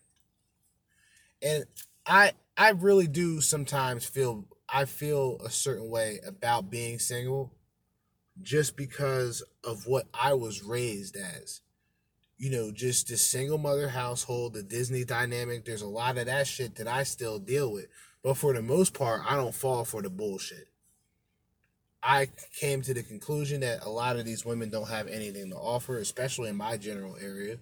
And 1.42 1.66
I 2.06 2.34
I 2.58 2.72
really 2.72 3.08
do 3.08 3.42
sometimes 3.42 4.06
feel 4.06 4.46
I 4.68 4.86
feel 4.86 5.40
a 5.44 5.50
certain 5.50 5.90
way 5.90 6.20
about 6.26 6.70
being 6.70 7.00
single 7.00 7.54
just 8.42 8.78
because 8.78 9.44
of 9.64 9.86
what 9.88 10.08
I 10.14 10.34
was 10.34 10.64
raised 10.64 11.16
as. 11.16 11.62
You 12.38 12.52
know, 12.52 12.72
just 12.72 13.10
the 13.10 13.18
single 13.18 13.58
mother 13.58 13.90
household, 13.90 14.54
the 14.54 14.64
Disney 14.64 15.04
dynamic, 15.04 15.66
there's 15.66 15.82
a 15.82 15.88
lot 15.88 16.18
of 16.18 16.28
that 16.28 16.48
shit 16.48 16.76
that 16.76 16.88
I 16.88 17.04
still 17.04 17.38
deal 17.38 17.72
with. 17.72 17.88
But 18.24 18.36
for 18.36 18.54
the 18.54 18.62
most 18.62 18.94
part, 18.94 19.22
I 19.28 19.36
don't 19.36 19.56
fall 19.56 19.84
for 19.84 20.02
the 20.02 20.10
bullshit. 20.10 20.68
I 22.02 22.30
came 22.58 22.82
to 22.84 22.94
the 22.94 23.04
conclusion 23.04 23.60
that 23.62 23.84
a 23.84 23.90
lot 23.90 24.16
of 24.16 24.26
these 24.26 24.46
women 24.46 24.70
don't 24.70 24.88
have 24.88 25.08
anything 25.08 25.50
to 25.50 25.58
offer, 25.58 25.98
especially 25.98 26.50
in 26.50 26.56
my 26.56 26.78
general 26.78 27.18
area. 27.22 27.58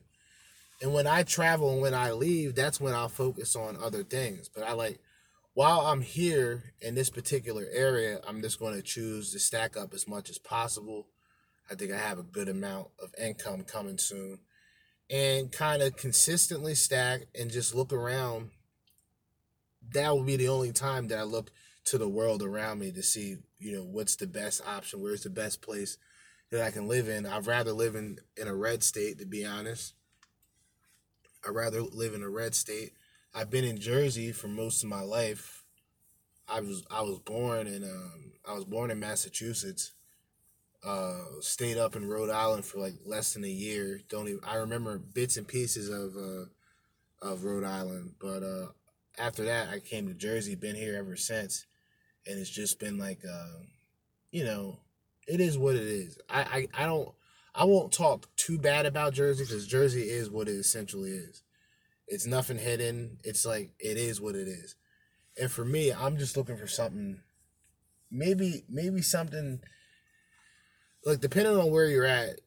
And 0.82 0.94
when 0.94 1.08
I 1.08 1.24
travel 1.24 1.72
and 1.72 1.82
when 1.82 1.94
I 1.94 2.12
leave, 2.12 2.56
that's 2.56 2.80
when 2.80 2.94
I'll 2.94 3.10
focus 3.10 3.56
on 3.56 3.78
other 3.78 4.04
things. 4.04 4.50
But 4.54 4.64
I 4.64 4.74
like, 4.74 5.00
while 5.54 5.82
I'm 5.82 6.02
here 6.02 6.74
in 6.82 6.94
this 6.94 7.10
particular 7.10 7.66
area, 7.72 8.20
I'm 8.28 8.42
just 8.42 8.60
going 8.60 8.76
to 8.76 8.84
choose 8.84 9.32
to 9.32 9.40
stack 9.40 9.76
up 9.76 9.94
as 9.94 10.08
much 10.08 10.30
as 10.30 10.38
possible. 10.38 11.08
I 11.70 11.76
think 11.76 11.92
I 11.92 11.98
have 11.98 12.20
a 12.20 12.24
good 12.24 12.48
amount 12.48 12.90
of 13.02 13.14
income 13.20 13.64
coming 13.64 13.98
soon. 13.98 14.40
And 15.10 15.52
kind 15.52 15.82
of 15.82 15.96
consistently 15.96 16.76
stack 16.76 17.22
and 17.34 17.50
just 17.50 17.74
look 17.74 17.92
around. 17.92 18.52
That 19.94 20.14
will 20.14 20.24
be 20.24 20.36
the 20.36 20.50
only 20.50 20.74
time 20.74 21.08
that 21.08 21.18
I 21.18 21.24
look 21.24 21.50
to 21.86 21.98
the 21.98 22.10
world 22.10 22.44
around 22.44 22.80
me 22.80 22.92
to 22.92 23.02
see, 23.02 23.38
you 23.58 23.72
know, 23.72 23.84
what's 23.84 24.18
the 24.18 24.28
best 24.28 24.62
option, 24.68 25.02
where's 25.02 25.24
the 25.24 25.30
best 25.30 25.62
place 25.62 25.98
that 26.52 26.62
I 26.62 26.72
can 26.72 26.88
live 26.88 27.08
in. 27.08 27.26
I'd 27.26 27.48
rather 27.48 27.72
live 27.72 27.96
in, 27.96 28.20
in 28.36 28.48
a 28.48 28.56
red 28.56 28.84
state, 28.84 29.20
to 29.20 29.26
be 29.26 29.46
honest. 29.46 29.94
I'd 31.46 31.56
rather 31.56 31.82
live 31.82 32.14
in 32.14 32.24
a 32.24 32.30
red 32.30 32.56
state. 32.56 32.94
I've 33.34 33.50
been 33.50 33.64
in 33.66 33.80
Jersey 33.80 34.32
for 34.32 34.48
most 34.48 34.84
of 34.84 34.90
my 34.90 35.02
life. 35.02 35.64
I 36.48 36.62
was 36.62 36.84
I 36.90 37.02
was 37.02 37.20
born 37.20 37.68
in 37.68 37.84
um 37.84 38.34
I 38.48 38.54
was 38.54 38.66
born 38.66 38.92
in 38.92 39.00
Massachusetts. 39.00 39.94
Uh, 40.84 41.24
stayed 41.42 41.78
up 41.78 41.96
in 41.96 42.08
Rhode 42.08 42.30
Island 42.30 42.64
for 42.64 42.80
like 42.80 42.94
less 43.06 43.34
than 43.34 43.44
a 43.44 43.50
year. 43.50 44.00
Don't 44.10 44.28
even 44.28 44.40
I 44.44 44.56
remember 44.56 44.98
bits 45.00 45.38
and 45.38 45.48
pieces 45.48 45.90
of 45.90 46.16
uh 46.16 46.46
of 47.28 47.44
Rhode 47.44 47.64
Island, 47.66 48.14
but 48.20 48.44
uh 48.44 48.68
after 49.18 49.46
that 49.46 49.70
I 49.70 49.80
came 49.80 50.08
to 50.08 50.14
Jersey. 50.14 50.56
Been 50.56 50.76
here 50.76 50.96
ever 50.98 51.16
since, 51.16 51.66
and 52.28 52.40
it's 52.40 52.50
just 52.50 52.80
been 52.80 52.98
like 52.98 53.22
uh, 53.30 53.60
you 54.32 54.44
know, 54.46 54.80
it 55.28 55.40
is 55.42 55.58
what 55.58 55.76
it 55.76 55.84
is. 55.84 56.20
I 56.30 56.70
I, 56.76 56.84
I 56.84 56.86
don't 56.86 57.14
I 57.58 57.64
won't 57.64 57.92
talk 57.92 58.28
too 58.36 58.60
bad 58.60 58.86
about 58.86 59.14
Jersey 59.14 59.44
because 59.44 59.66
Jersey 59.66 60.04
is 60.04 60.30
what 60.30 60.48
it 60.48 60.54
essentially 60.54 61.10
is. 61.10 61.42
It's 62.08 62.28
nothing 62.28 62.60
hidden. 62.60 63.18
It's 63.24 63.46
like 63.46 63.72
it 63.80 63.98
is 63.98 64.22
what 64.22 64.36
it 64.36 64.48
is. 64.48 64.76
And 65.40 65.52
for 65.52 65.66
me, 65.66 65.92
I'm 65.92 66.18
just 66.18 66.38
looking 66.38 66.56
for 66.56 66.68
something 66.68 67.22
maybe 68.12 68.64
maybe 68.70 69.02
something 69.02 69.60
like 71.04 71.20
depending 71.20 71.58
on 71.58 71.72
where 71.72 71.88
you're 71.88 72.06
at, 72.06 72.40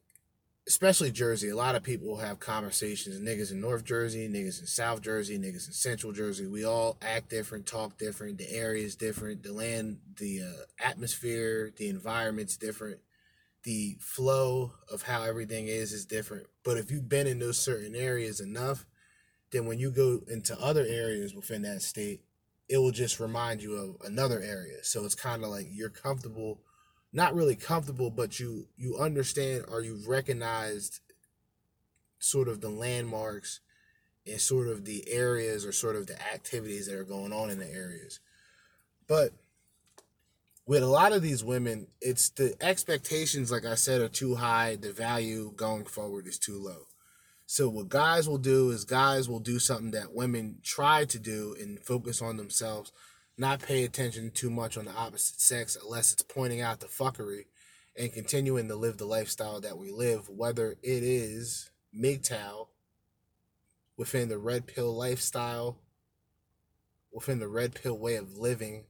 especially 0.65 1.11
Jersey, 1.11 1.49
a 1.49 1.55
lot 1.57 1.75
of 1.75 1.83
people 1.83 2.07
will 2.07 2.17
have 2.17 2.39
conversations. 2.39 3.19
Niggas 3.19 3.51
in 3.51 3.59
North 3.59 3.83
Jersey, 3.83 4.29
niggas 4.29 4.61
in 4.61 4.67
South 4.67 5.01
Jersey, 5.01 5.37
niggas 5.37 5.67
in 5.67 5.73
Central 5.73 6.13
Jersey. 6.13 6.47
We 6.47 6.63
all 6.63 6.97
act 7.01 7.29
different, 7.29 7.65
talk 7.65 7.97
different. 7.97 8.37
The 8.37 8.49
area 8.49 8.85
is 8.85 8.95
different. 8.95 9.43
The 9.43 9.51
land, 9.51 9.99
the 10.17 10.41
uh, 10.41 10.85
atmosphere, 10.87 11.73
the 11.75 11.89
environment's 11.89 12.55
different. 12.55 12.99
The 13.63 13.97
flow 13.99 14.73
of 14.91 15.03
how 15.03 15.23
everything 15.23 15.67
is 15.67 15.91
is 15.91 16.05
different. 16.05 16.47
But 16.63 16.77
if 16.77 16.89
you've 16.89 17.09
been 17.09 17.27
in 17.27 17.39
those 17.39 17.59
certain 17.59 17.95
areas 17.95 18.39
enough, 18.39 18.85
then 19.51 19.65
when 19.65 19.79
you 19.79 19.91
go 19.91 20.21
into 20.27 20.59
other 20.59 20.85
areas 20.87 21.35
within 21.35 21.61
that 21.63 21.81
state, 21.81 22.21
it 22.67 22.77
will 22.77 22.91
just 22.91 23.19
remind 23.19 23.61
you 23.61 23.75
of 23.75 24.07
another 24.07 24.39
area. 24.39 24.77
So 24.83 25.03
it's 25.05 25.15
kind 25.15 25.43
of 25.43 25.49
like 25.49 25.67
you're 25.69 25.89
comfortable, 25.89 26.61
not 27.11 27.35
really 27.35 27.55
comfortable, 27.55 28.09
but 28.09 28.39
you 28.39 28.67
you 28.77 28.97
understand 28.97 29.65
or 29.67 29.81
you've 29.81 30.07
recognized 30.07 31.01
sort 32.17 32.47
of 32.47 32.61
the 32.61 32.69
landmarks 32.69 33.59
and 34.25 34.39
sort 34.39 34.67
of 34.67 34.85
the 34.85 35.03
areas 35.09 35.65
or 35.65 35.71
sort 35.71 35.95
of 35.95 36.07
the 36.07 36.19
activities 36.33 36.87
that 36.87 36.95
are 36.95 37.03
going 37.03 37.33
on 37.33 37.49
in 37.49 37.59
the 37.59 37.69
areas. 37.69 38.19
But 39.07 39.33
with 40.71 40.83
a 40.83 40.87
lot 40.87 41.11
of 41.11 41.21
these 41.21 41.43
women, 41.43 41.85
it's 41.99 42.29
the 42.29 42.55
expectations, 42.61 43.51
like 43.51 43.65
I 43.65 43.75
said, 43.75 43.99
are 43.99 44.07
too 44.07 44.35
high. 44.35 44.77
The 44.77 44.93
value 44.93 45.51
going 45.53 45.83
forward 45.83 46.27
is 46.27 46.39
too 46.39 46.57
low. 46.57 46.87
So 47.45 47.67
what 47.67 47.89
guys 47.89 48.29
will 48.29 48.37
do 48.37 48.69
is 48.69 48.85
guys 48.85 49.27
will 49.27 49.41
do 49.41 49.59
something 49.59 49.91
that 49.91 50.13
women 50.13 50.59
try 50.63 51.03
to 51.03 51.19
do 51.19 51.57
and 51.59 51.77
focus 51.77 52.21
on 52.21 52.37
themselves, 52.37 52.93
not 53.37 53.61
pay 53.61 53.83
attention 53.83 54.31
too 54.31 54.49
much 54.49 54.77
on 54.77 54.85
the 54.85 54.93
opposite 54.93 55.41
sex 55.41 55.77
unless 55.83 56.13
it's 56.13 56.21
pointing 56.21 56.61
out 56.61 56.79
the 56.79 56.87
fuckery 56.87 57.47
and 57.99 58.13
continuing 58.13 58.69
to 58.69 58.75
live 58.75 58.95
the 58.95 59.03
lifestyle 59.03 59.59
that 59.59 59.77
we 59.77 59.91
live, 59.91 60.29
whether 60.29 60.77
it 60.81 61.03
is 61.03 61.69
MGTOW 61.93 62.67
within 63.97 64.29
the 64.29 64.37
red 64.37 64.67
pill 64.67 64.95
lifestyle, 64.95 65.79
within 67.11 67.39
the 67.39 67.49
red 67.49 67.75
pill 67.75 67.97
way 67.99 68.15
of 68.15 68.37
living, 68.37 68.85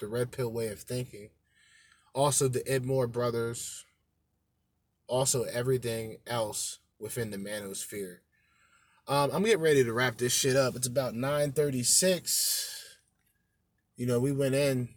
the 0.00 0.08
red 0.08 0.32
pill 0.32 0.50
way 0.50 0.68
of 0.68 0.80
thinking, 0.80 1.30
also 2.14 2.48
the 2.48 2.60
Edmore 2.60 3.10
brothers, 3.10 3.84
also 5.06 5.44
everything 5.44 6.18
else 6.26 6.78
within 6.98 7.30
the 7.30 7.36
manosphere. 7.36 8.18
Um, 9.08 9.30
I'm 9.32 9.44
getting 9.44 9.60
ready 9.60 9.82
to 9.84 9.92
wrap 9.92 10.18
this 10.18 10.32
shit 10.32 10.56
up. 10.56 10.76
It's 10.76 10.86
about 10.86 11.14
9:36. 11.14 12.98
You 13.96 14.06
know, 14.06 14.20
we 14.20 14.32
went 14.32 14.54
in 14.54 14.90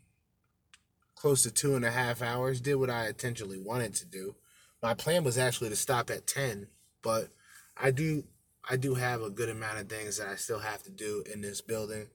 close 1.16 1.44
to 1.44 1.52
two 1.52 1.76
and 1.76 1.86
a 1.86 1.92
half 1.92 2.22
hours. 2.22 2.62
Did 2.62 2.76
what 2.76 2.90
I 2.90 3.08
intentionally 3.08 3.58
wanted 3.58 3.96
to 3.96 4.06
do. 4.06 4.36
My 4.82 4.94
plan 4.94 5.24
was 5.24 5.38
actually 5.38 5.70
to 5.70 5.76
stop 5.76 6.10
at 6.10 6.28
10, 6.28 6.68
but 7.02 7.30
I 7.78 7.92
do 7.92 8.26
I 8.70 8.78
do 8.78 8.96
have 8.96 9.22
a 9.22 9.30
good 9.30 9.50
amount 9.50 9.80
of 9.80 9.90
things 9.90 10.18
that 10.18 10.28
I 10.28 10.36
still 10.36 10.60
have 10.60 10.84
to 10.84 10.90
do 10.90 11.24
in 11.32 11.42
this 11.42 11.62
building. 11.62 12.08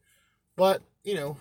But, 0.57 0.83
you 1.05 1.15
know, 1.15 1.37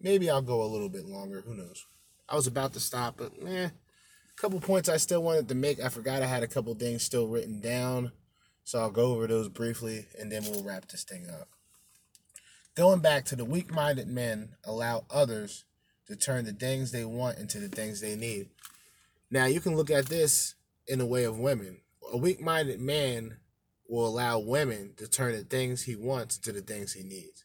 maybe 0.00 0.30
I'll 0.30 0.42
go 0.42 0.62
a 0.62 0.66
little 0.66 0.88
bit 0.88 1.06
longer. 1.06 1.42
Who 1.42 1.54
knows? 1.54 1.86
I 2.28 2.36
was 2.36 2.46
about 2.46 2.72
to 2.74 2.80
stop, 2.80 3.16
but 3.16 3.32
eh. 3.46 3.66
A 3.66 4.40
couple 4.40 4.60
points 4.60 4.88
I 4.88 4.98
still 4.98 5.22
wanted 5.22 5.48
to 5.48 5.54
make. 5.54 5.80
I 5.82 5.88
forgot 5.88 6.22
I 6.22 6.26
had 6.26 6.42
a 6.42 6.48
couple 6.48 6.72
things 6.74 7.02
still 7.02 7.26
written 7.26 7.60
down. 7.60 8.12
So 8.62 8.78
I'll 8.78 8.90
go 8.90 9.12
over 9.12 9.26
those 9.26 9.48
briefly 9.48 10.06
and 10.18 10.30
then 10.30 10.44
we'll 10.44 10.62
wrap 10.62 10.88
this 10.88 11.02
thing 11.02 11.26
up. 11.28 11.48
Going 12.74 13.00
back 13.00 13.24
to 13.26 13.36
the 13.36 13.44
weak 13.44 13.72
minded 13.72 14.06
men 14.06 14.50
allow 14.62 15.06
others 15.10 15.64
to 16.06 16.14
turn 16.14 16.44
the 16.44 16.52
things 16.52 16.92
they 16.92 17.04
want 17.04 17.38
into 17.38 17.58
the 17.58 17.68
things 17.68 18.00
they 18.00 18.14
need. 18.14 18.50
Now 19.30 19.46
you 19.46 19.60
can 19.60 19.74
look 19.74 19.90
at 19.90 20.06
this 20.06 20.54
in 20.86 20.98
the 20.98 21.06
way 21.06 21.24
of 21.24 21.38
women. 21.38 21.80
A 22.12 22.16
weak 22.16 22.40
minded 22.40 22.80
man 22.80 23.38
will 23.88 24.06
allow 24.06 24.38
women 24.38 24.92
to 24.98 25.08
turn 25.08 25.32
the 25.32 25.44
things 25.44 25.82
he 25.82 25.96
wants 25.96 26.36
into 26.36 26.52
the 26.52 26.60
things 26.64 26.92
he 26.92 27.02
needs. 27.02 27.44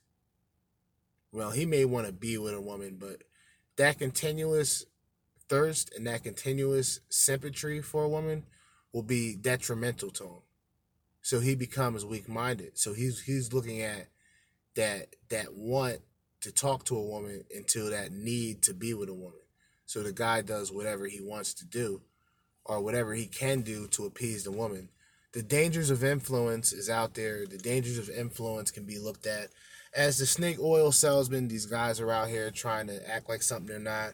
Well, 1.34 1.50
he 1.50 1.66
may 1.66 1.84
want 1.84 2.06
to 2.06 2.14
be 2.14 2.38
with 2.38 2.54
a 2.54 2.62
woman, 2.62 2.98
but 3.00 3.24
that 3.78 3.98
continuous 3.98 4.86
thirst 5.50 5.92
and 5.96 6.06
that 6.06 6.24
continuous 6.24 7.00
sympathy 7.10 7.82
for 7.82 8.04
a 8.04 8.10
woman 8.10 8.44
will 8.94 9.02
be 9.02 9.36
detrimental 9.36 10.12
to 10.12 10.24
him. 10.24 10.42
So 11.24 11.40
he 11.40 11.56
becomes 11.56 12.06
weak 12.06 12.30
minded. 12.30 12.78
So 12.78 12.94
he's 12.94 13.22
he's 13.22 13.52
looking 13.52 13.82
at 13.82 14.10
that 14.76 15.16
that 15.30 15.56
want 15.56 16.02
to 16.42 16.52
talk 16.52 16.86
to 16.86 16.98
a 16.98 17.02
woman 17.02 17.46
until 17.56 17.90
that 17.90 18.12
need 18.12 18.62
to 18.64 18.74
be 18.76 18.94
with 18.94 19.10
a 19.10 19.14
woman. 19.14 19.40
So 19.88 20.04
the 20.04 20.14
guy 20.14 20.42
does 20.42 20.72
whatever 20.72 21.08
he 21.08 21.20
wants 21.20 21.56
to 21.56 21.66
do 21.66 22.02
or 22.64 22.80
whatever 22.80 23.14
he 23.14 23.26
can 23.26 23.62
do 23.62 23.88
to 23.88 24.06
appease 24.06 24.44
the 24.44 24.52
woman. 24.52 24.90
The 25.32 25.42
dangers 25.42 25.90
of 25.90 26.04
influence 26.04 26.74
is 26.74 26.92
out 26.92 27.16
there. 27.16 27.48
The 27.48 27.58
dangers 27.58 27.98
of 27.98 28.10
influence 28.10 28.70
can 28.70 28.86
be 28.86 29.00
looked 29.00 29.26
at 29.26 29.50
as 29.96 30.18
the 30.18 30.26
snake 30.26 30.58
oil 30.60 30.92
salesman. 30.92 31.48
These 31.48 31.66
guys 31.66 32.00
are 32.00 32.12
out 32.12 32.30
here 32.30 32.52
trying 32.52 32.88
to 32.88 33.10
act 33.10 33.30
like 33.30 33.42
something 33.42 33.68
they're 33.68 33.80
not. 33.80 34.14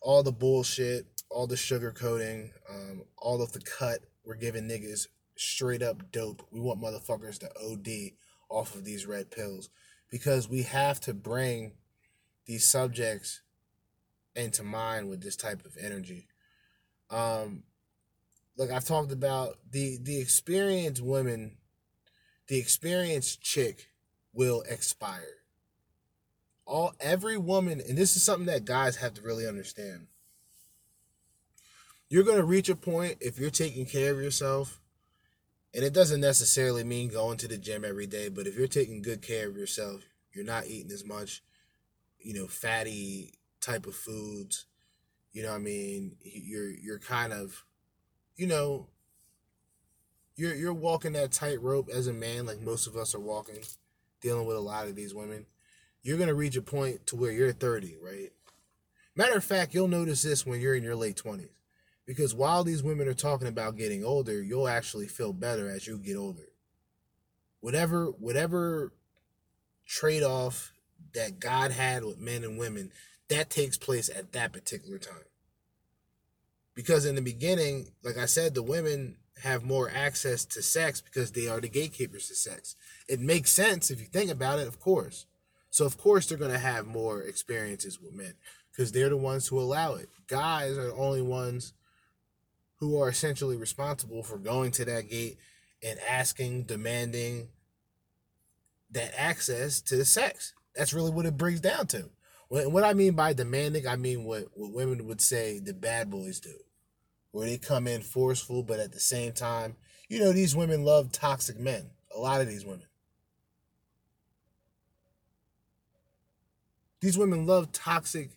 All 0.00 0.22
the 0.22 0.32
bullshit, 0.32 1.06
all 1.30 1.46
the 1.46 1.56
sugar 1.56 1.90
coating, 1.90 2.52
um, 2.70 3.02
all 3.16 3.42
of 3.42 3.52
the 3.52 3.60
cut 3.60 4.00
we're 4.24 4.36
giving 4.36 4.68
niggas 4.68 5.08
straight 5.36 5.82
up 5.82 6.12
dope. 6.12 6.46
We 6.50 6.60
want 6.60 6.80
motherfuckers 6.80 7.38
to 7.38 7.50
OD 7.58 8.12
off 8.50 8.74
of 8.74 8.84
these 8.84 9.06
red 9.06 9.30
pills 9.30 9.70
because 10.10 10.48
we 10.48 10.62
have 10.62 11.00
to 11.00 11.14
bring 11.14 11.72
these 12.46 12.68
subjects 12.68 13.40
into 14.34 14.62
mind 14.62 15.08
with 15.08 15.22
this 15.22 15.36
type 15.36 15.64
of 15.64 15.76
energy. 15.80 16.26
Um, 17.10 17.64
look, 18.56 18.70
I've 18.70 18.84
talked 18.84 19.12
about 19.12 19.56
the 19.70 19.98
the 20.00 20.20
experienced 20.20 21.02
women, 21.02 21.56
the 22.48 22.58
experienced 22.58 23.40
chick 23.42 23.88
will 24.32 24.62
expire. 24.68 25.42
All 26.66 26.94
every 27.00 27.38
woman, 27.38 27.80
and 27.86 27.96
this 27.96 28.16
is 28.16 28.22
something 28.22 28.46
that 28.46 28.64
guys 28.64 28.96
have 28.96 29.14
to 29.14 29.22
really 29.22 29.46
understand. 29.46 30.06
You're 32.08 32.24
gonna 32.24 32.44
reach 32.44 32.68
a 32.68 32.76
point 32.76 33.18
if 33.20 33.38
you're 33.38 33.50
taking 33.50 33.86
care 33.86 34.12
of 34.12 34.20
yourself, 34.20 34.80
and 35.74 35.84
it 35.84 35.92
doesn't 35.92 36.20
necessarily 36.20 36.84
mean 36.84 37.08
going 37.08 37.38
to 37.38 37.48
the 37.48 37.58
gym 37.58 37.84
every 37.84 38.06
day, 38.06 38.28
but 38.28 38.46
if 38.46 38.56
you're 38.56 38.66
taking 38.66 39.02
good 39.02 39.22
care 39.22 39.48
of 39.48 39.56
yourself, 39.56 40.02
you're 40.32 40.44
not 40.44 40.66
eating 40.66 40.92
as 40.92 41.04
much, 41.04 41.42
you 42.18 42.34
know, 42.34 42.46
fatty 42.46 43.34
type 43.60 43.86
of 43.86 43.94
foods. 43.94 44.66
You 45.32 45.42
know 45.42 45.54
I 45.54 45.58
mean? 45.58 46.16
You're 46.22 46.70
you're 46.70 46.98
kind 46.98 47.32
of, 47.32 47.64
you 48.36 48.46
know, 48.46 48.88
you're 50.36 50.54
you're 50.54 50.72
walking 50.72 51.12
that 51.12 51.32
tightrope 51.32 51.88
as 51.88 52.06
a 52.06 52.12
man, 52.12 52.46
like 52.46 52.60
most 52.60 52.86
of 52.86 52.96
us 52.96 53.14
are 53.14 53.20
walking, 53.20 53.58
dealing 54.20 54.46
with 54.46 54.56
a 54.56 54.60
lot 54.60 54.88
of 54.88 54.96
these 54.96 55.14
women. 55.14 55.46
You're 56.02 56.18
gonna 56.18 56.34
reach 56.34 56.56
a 56.56 56.62
point 56.62 57.06
to 57.08 57.16
where 57.16 57.32
you're 57.32 57.52
30, 57.52 57.96
right? 58.02 58.32
Matter 59.14 59.36
of 59.36 59.44
fact, 59.44 59.74
you'll 59.74 59.88
notice 59.88 60.22
this 60.22 60.46
when 60.46 60.60
you're 60.60 60.76
in 60.76 60.84
your 60.84 60.96
late 60.96 61.16
20s. 61.16 61.50
Because 62.06 62.34
while 62.34 62.64
these 62.64 62.82
women 62.82 63.06
are 63.06 63.14
talking 63.14 63.48
about 63.48 63.76
getting 63.76 64.02
older, 64.02 64.42
you'll 64.42 64.68
actually 64.68 65.08
feel 65.08 65.32
better 65.32 65.68
as 65.68 65.86
you 65.86 65.98
get 65.98 66.16
older. 66.16 66.48
Whatever 67.60 68.06
whatever 68.06 68.92
trade-off 69.84 70.72
that 71.14 71.40
God 71.40 71.72
had 71.72 72.04
with 72.04 72.18
men 72.18 72.44
and 72.44 72.58
women, 72.58 72.92
that 73.28 73.50
takes 73.50 73.76
place 73.76 74.08
at 74.08 74.32
that 74.32 74.52
particular 74.52 74.98
time. 74.98 75.24
Because 76.74 77.04
in 77.04 77.14
the 77.14 77.22
beginning, 77.22 77.88
like 78.02 78.16
I 78.16 78.26
said, 78.26 78.54
the 78.54 78.62
women 78.62 79.16
have 79.42 79.64
more 79.64 79.90
access 79.90 80.44
to 80.44 80.62
sex 80.62 81.00
because 81.00 81.32
they 81.32 81.48
are 81.48 81.60
the 81.60 81.68
gatekeepers 81.68 82.28
to 82.28 82.34
sex. 82.34 82.76
It 83.08 83.20
makes 83.20 83.52
sense 83.52 83.90
if 83.90 84.00
you 84.00 84.06
think 84.06 84.30
about 84.30 84.58
it, 84.58 84.68
of 84.68 84.80
course. 84.80 85.26
So 85.70 85.84
of 85.84 85.98
course 85.98 86.26
they're 86.26 86.38
going 86.38 86.52
to 86.52 86.58
have 86.58 86.86
more 86.86 87.22
experiences 87.22 88.00
with 88.00 88.14
men 88.14 88.34
because 88.70 88.92
they're 88.92 89.08
the 89.08 89.16
ones 89.16 89.48
who 89.48 89.58
allow 89.58 89.94
it. 89.94 90.08
Guys 90.26 90.78
are 90.78 90.86
the 90.86 90.94
only 90.94 91.22
ones 91.22 91.72
who 92.76 93.00
are 93.00 93.08
essentially 93.08 93.56
responsible 93.56 94.22
for 94.22 94.38
going 94.38 94.70
to 94.72 94.84
that 94.84 95.10
gate 95.10 95.38
and 95.82 95.98
asking, 96.08 96.64
demanding 96.64 97.48
that 98.90 99.12
access 99.16 99.80
to 99.82 100.04
sex. 100.04 100.54
That's 100.74 100.94
really 100.94 101.10
what 101.10 101.26
it 101.26 101.36
brings 101.36 101.60
down 101.60 101.86
to. 101.88 102.10
What 102.48 102.84
I 102.84 102.94
mean 102.94 103.12
by 103.12 103.34
demanding, 103.34 103.86
I 103.86 103.96
mean 103.96 104.24
what, 104.24 104.46
what 104.54 104.72
women 104.72 105.06
would 105.06 105.20
say 105.20 105.58
the 105.58 105.74
bad 105.74 106.08
boys 106.08 106.40
do, 106.40 106.54
where 107.38 107.46
they 107.46 107.56
come 107.56 107.86
in 107.86 108.02
forceful, 108.02 108.64
but 108.64 108.80
at 108.80 108.90
the 108.90 108.98
same 108.98 109.30
time, 109.30 109.76
you 110.08 110.18
know, 110.18 110.32
these 110.32 110.56
women 110.56 110.84
love 110.84 111.12
toxic 111.12 111.56
men. 111.56 111.86
A 112.12 112.18
lot 112.18 112.40
of 112.40 112.48
these 112.48 112.64
women. 112.64 112.88
These 117.00 117.16
women 117.16 117.46
love 117.46 117.70
toxic 117.70 118.30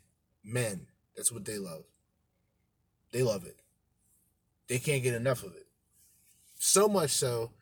men. 0.44 0.86
That's 1.18 1.32
what 1.32 1.46
they 1.46 1.58
love. 1.58 1.86
They 3.12 3.24
love 3.24 3.44
it. 3.44 3.58
They 4.68 4.78
can't 4.78 5.02
get 5.02 5.16
enough 5.16 5.42
of 5.42 5.56
it. 5.56 5.66
So 6.60 6.88
much 6.88 7.10
so 7.10 7.54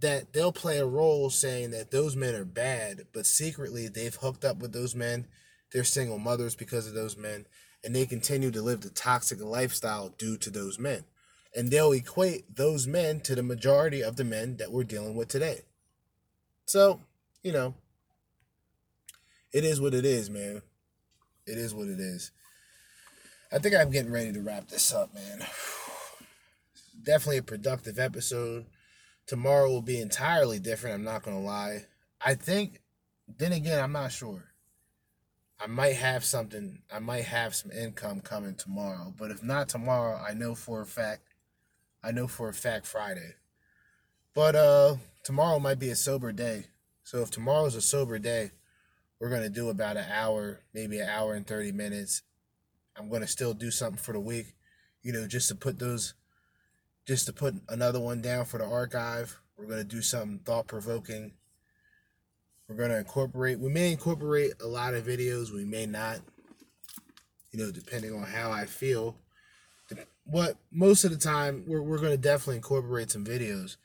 that 0.00 0.32
they'll 0.32 0.50
play 0.50 0.78
a 0.78 0.86
role 0.86 1.30
saying 1.30 1.70
that 1.70 1.92
those 1.92 2.16
men 2.16 2.34
are 2.34 2.44
bad, 2.44 3.06
but 3.12 3.26
secretly 3.26 3.86
they've 3.86 4.16
hooked 4.16 4.44
up 4.44 4.56
with 4.56 4.72
those 4.72 4.96
men. 4.96 5.28
They're 5.72 5.84
single 5.84 6.18
mothers 6.18 6.56
because 6.56 6.88
of 6.88 6.94
those 6.94 7.16
men, 7.16 7.46
and 7.84 7.94
they 7.94 8.06
continue 8.06 8.50
to 8.50 8.62
live 8.62 8.80
the 8.80 8.90
toxic 8.90 9.42
lifestyle 9.42 10.08
due 10.16 10.38
to 10.38 10.50
those 10.50 10.78
men. 10.78 11.04
And 11.54 11.70
they'll 11.70 11.92
equate 11.92 12.56
those 12.56 12.86
men 12.86 13.20
to 13.20 13.34
the 13.34 13.42
majority 13.42 14.02
of 14.02 14.16
the 14.16 14.24
men 14.24 14.56
that 14.56 14.72
we're 14.72 14.84
dealing 14.84 15.14
with 15.14 15.28
today. 15.28 15.60
So, 16.66 17.00
you 17.42 17.52
know, 17.52 17.74
it 19.52 19.64
is 19.64 19.80
what 19.80 19.94
it 19.94 20.04
is, 20.04 20.30
man. 20.30 20.62
It 21.46 21.58
is 21.58 21.74
what 21.74 21.88
it 21.88 22.00
is. 22.00 22.32
I 23.52 23.58
think 23.58 23.74
I'm 23.74 23.90
getting 23.90 24.10
ready 24.10 24.32
to 24.32 24.40
wrap 24.40 24.68
this 24.68 24.92
up, 24.92 25.14
man. 25.14 25.46
Definitely 27.02 27.38
a 27.38 27.42
productive 27.42 27.98
episode. 27.98 28.66
Tomorrow 29.26 29.70
will 29.70 29.82
be 29.82 30.00
entirely 30.00 30.58
different, 30.58 30.96
I'm 30.96 31.04
not 31.04 31.22
going 31.22 31.36
to 31.36 31.42
lie. 31.42 31.84
I 32.20 32.34
think, 32.34 32.80
then 33.38 33.52
again, 33.52 33.82
I'm 33.82 33.92
not 33.92 34.10
sure. 34.10 34.53
I 35.60 35.66
might 35.66 35.96
have 35.96 36.24
something, 36.24 36.80
I 36.92 36.98
might 36.98 37.24
have 37.24 37.54
some 37.54 37.70
income 37.70 38.20
coming 38.20 38.54
tomorrow. 38.54 39.14
But 39.16 39.30
if 39.30 39.42
not 39.42 39.68
tomorrow, 39.68 40.16
I 40.16 40.34
know 40.34 40.54
for 40.54 40.80
a 40.82 40.86
fact, 40.86 41.22
I 42.02 42.10
know 42.10 42.26
for 42.26 42.48
a 42.48 42.54
fact 42.54 42.86
Friday. 42.86 43.34
But 44.34 44.56
uh 44.56 44.96
tomorrow 45.22 45.58
might 45.58 45.78
be 45.78 45.90
a 45.90 45.96
sober 45.96 46.32
day. 46.32 46.66
So 47.04 47.22
if 47.22 47.30
tomorrow's 47.30 47.76
a 47.76 47.80
sober 47.80 48.18
day, 48.18 48.50
we're 49.20 49.30
gonna 49.30 49.48
do 49.48 49.68
about 49.70 49.96
an 49.96 50.06
hour, 50.10 50.60
maybe 50.74 50.98
an 50.98 51.08
hour 51.08 51.34
and 51.34 51.46
thirty 51.46 51.72
minutes. 51.72 52.22
I'm 52.96 53.08
gonna 53.08 53.26
still 53.26 53.54
do 53.54 53.70
something 53.70 54.02
for 54.02 54.12
the 54.12 54.20
week, 54.20 54.54
you 55.02 55.12
know, 55.12 55.26
just 55.26 55.48
to 55.48 55.54
put 55.54 55.78
those, 55.78 56.14
just 57.06 57.26
to 57.26 57.32
put 57.32 57.54
another 57.68 58.00
one 58.00 58.20
down 58.20 58.44
for 58.44 58.58
the 58.58 58.66
archive. 58.66 59.40
We're 59.56 59.66
gonna 59.66 59.84
do 59.84 60.02
something 60.02 60.40
thought 60.40 60.66
provoking. 60.66 61.32
We're 62.68 62.76
gonna 62.76 62.98
incorporate. 62.98 63.58
We 63.58 63.70
may 63.70 63.92
incorporate 63.92 64.52
a 64.62 64.66
lot 64.66 64.94
of 64.94 65.04
videos. 65.04 65.52
We 65.52 65.64
may 65.64 65.86
not. 65.86 66.20
You 67.52 67.60
know, 67.60 67.70
depending 67.70 68.14
on 68.14 68.24
how 68.24 68.50
I 68.50 68.66
feel. 68.66 69.16
What 70.24 70.56
most 70.72 71.04
of 71.04 71.10
the 71.10 71.18
time, 71.18 71.64
we're 71.66 71.82
we're 71.82 71.98
gonna 71.98 72.16
definitely 72.16 72.56
incorporate 72.56 73.10
some 73.10 73.24
videos. 73.24 73.76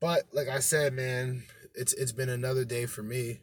But 0.00 0.22
like 0.32 0.48
I 0.48 0.60
said, 0.60 0.92
man, 0.94 1.44
it's 1.74 1.92
it's 1.94 2.12
been 2.12 2.28
another 2.28 2.64
day 2.64 2.86
for 2.86 3.02
me. 3.02 3.40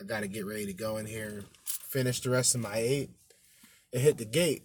I 0.00 0.04
got 0.04 0.20
to 0.20 0.28
get 0.28 0.46
ready 0.46 0.66
to 0.66 0.72
go 0.72 0.96
in 0.96 1.04
here, 1.04 1.44
finish 1.64 2.20
the 2.20 2.30
rest 2.30 2.54
of 2.54 2.62
my 2.62 2.76
eight, 2.76 3.10
and 3.92 4.02
hit 4.02 4.16
the 4.16 4.24
gate. 4.24 4.62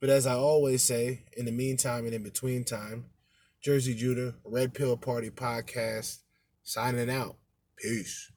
But 0.00 0.10
as 0.10 0.26
I 0.26 0.34
always 0.34 0.82
say, 0.82 1.24
in 1.36 1.44
the 1.44 1.52
meantime 1.52 2.04
and 2.06 2.14
in 2.14 2.22
between 2.22 2.64
time, 2.64 3.06
Jerzee 3.64 3.96
Judah, 3.96 4.34
Red 4.44 4.72
Pill 4.72 4.96
Party 4.96 5.28
Podcast, 5.28 6.20
signing 6.62 7.10
out. 7.10 7.36
Peace. 7.82 8.30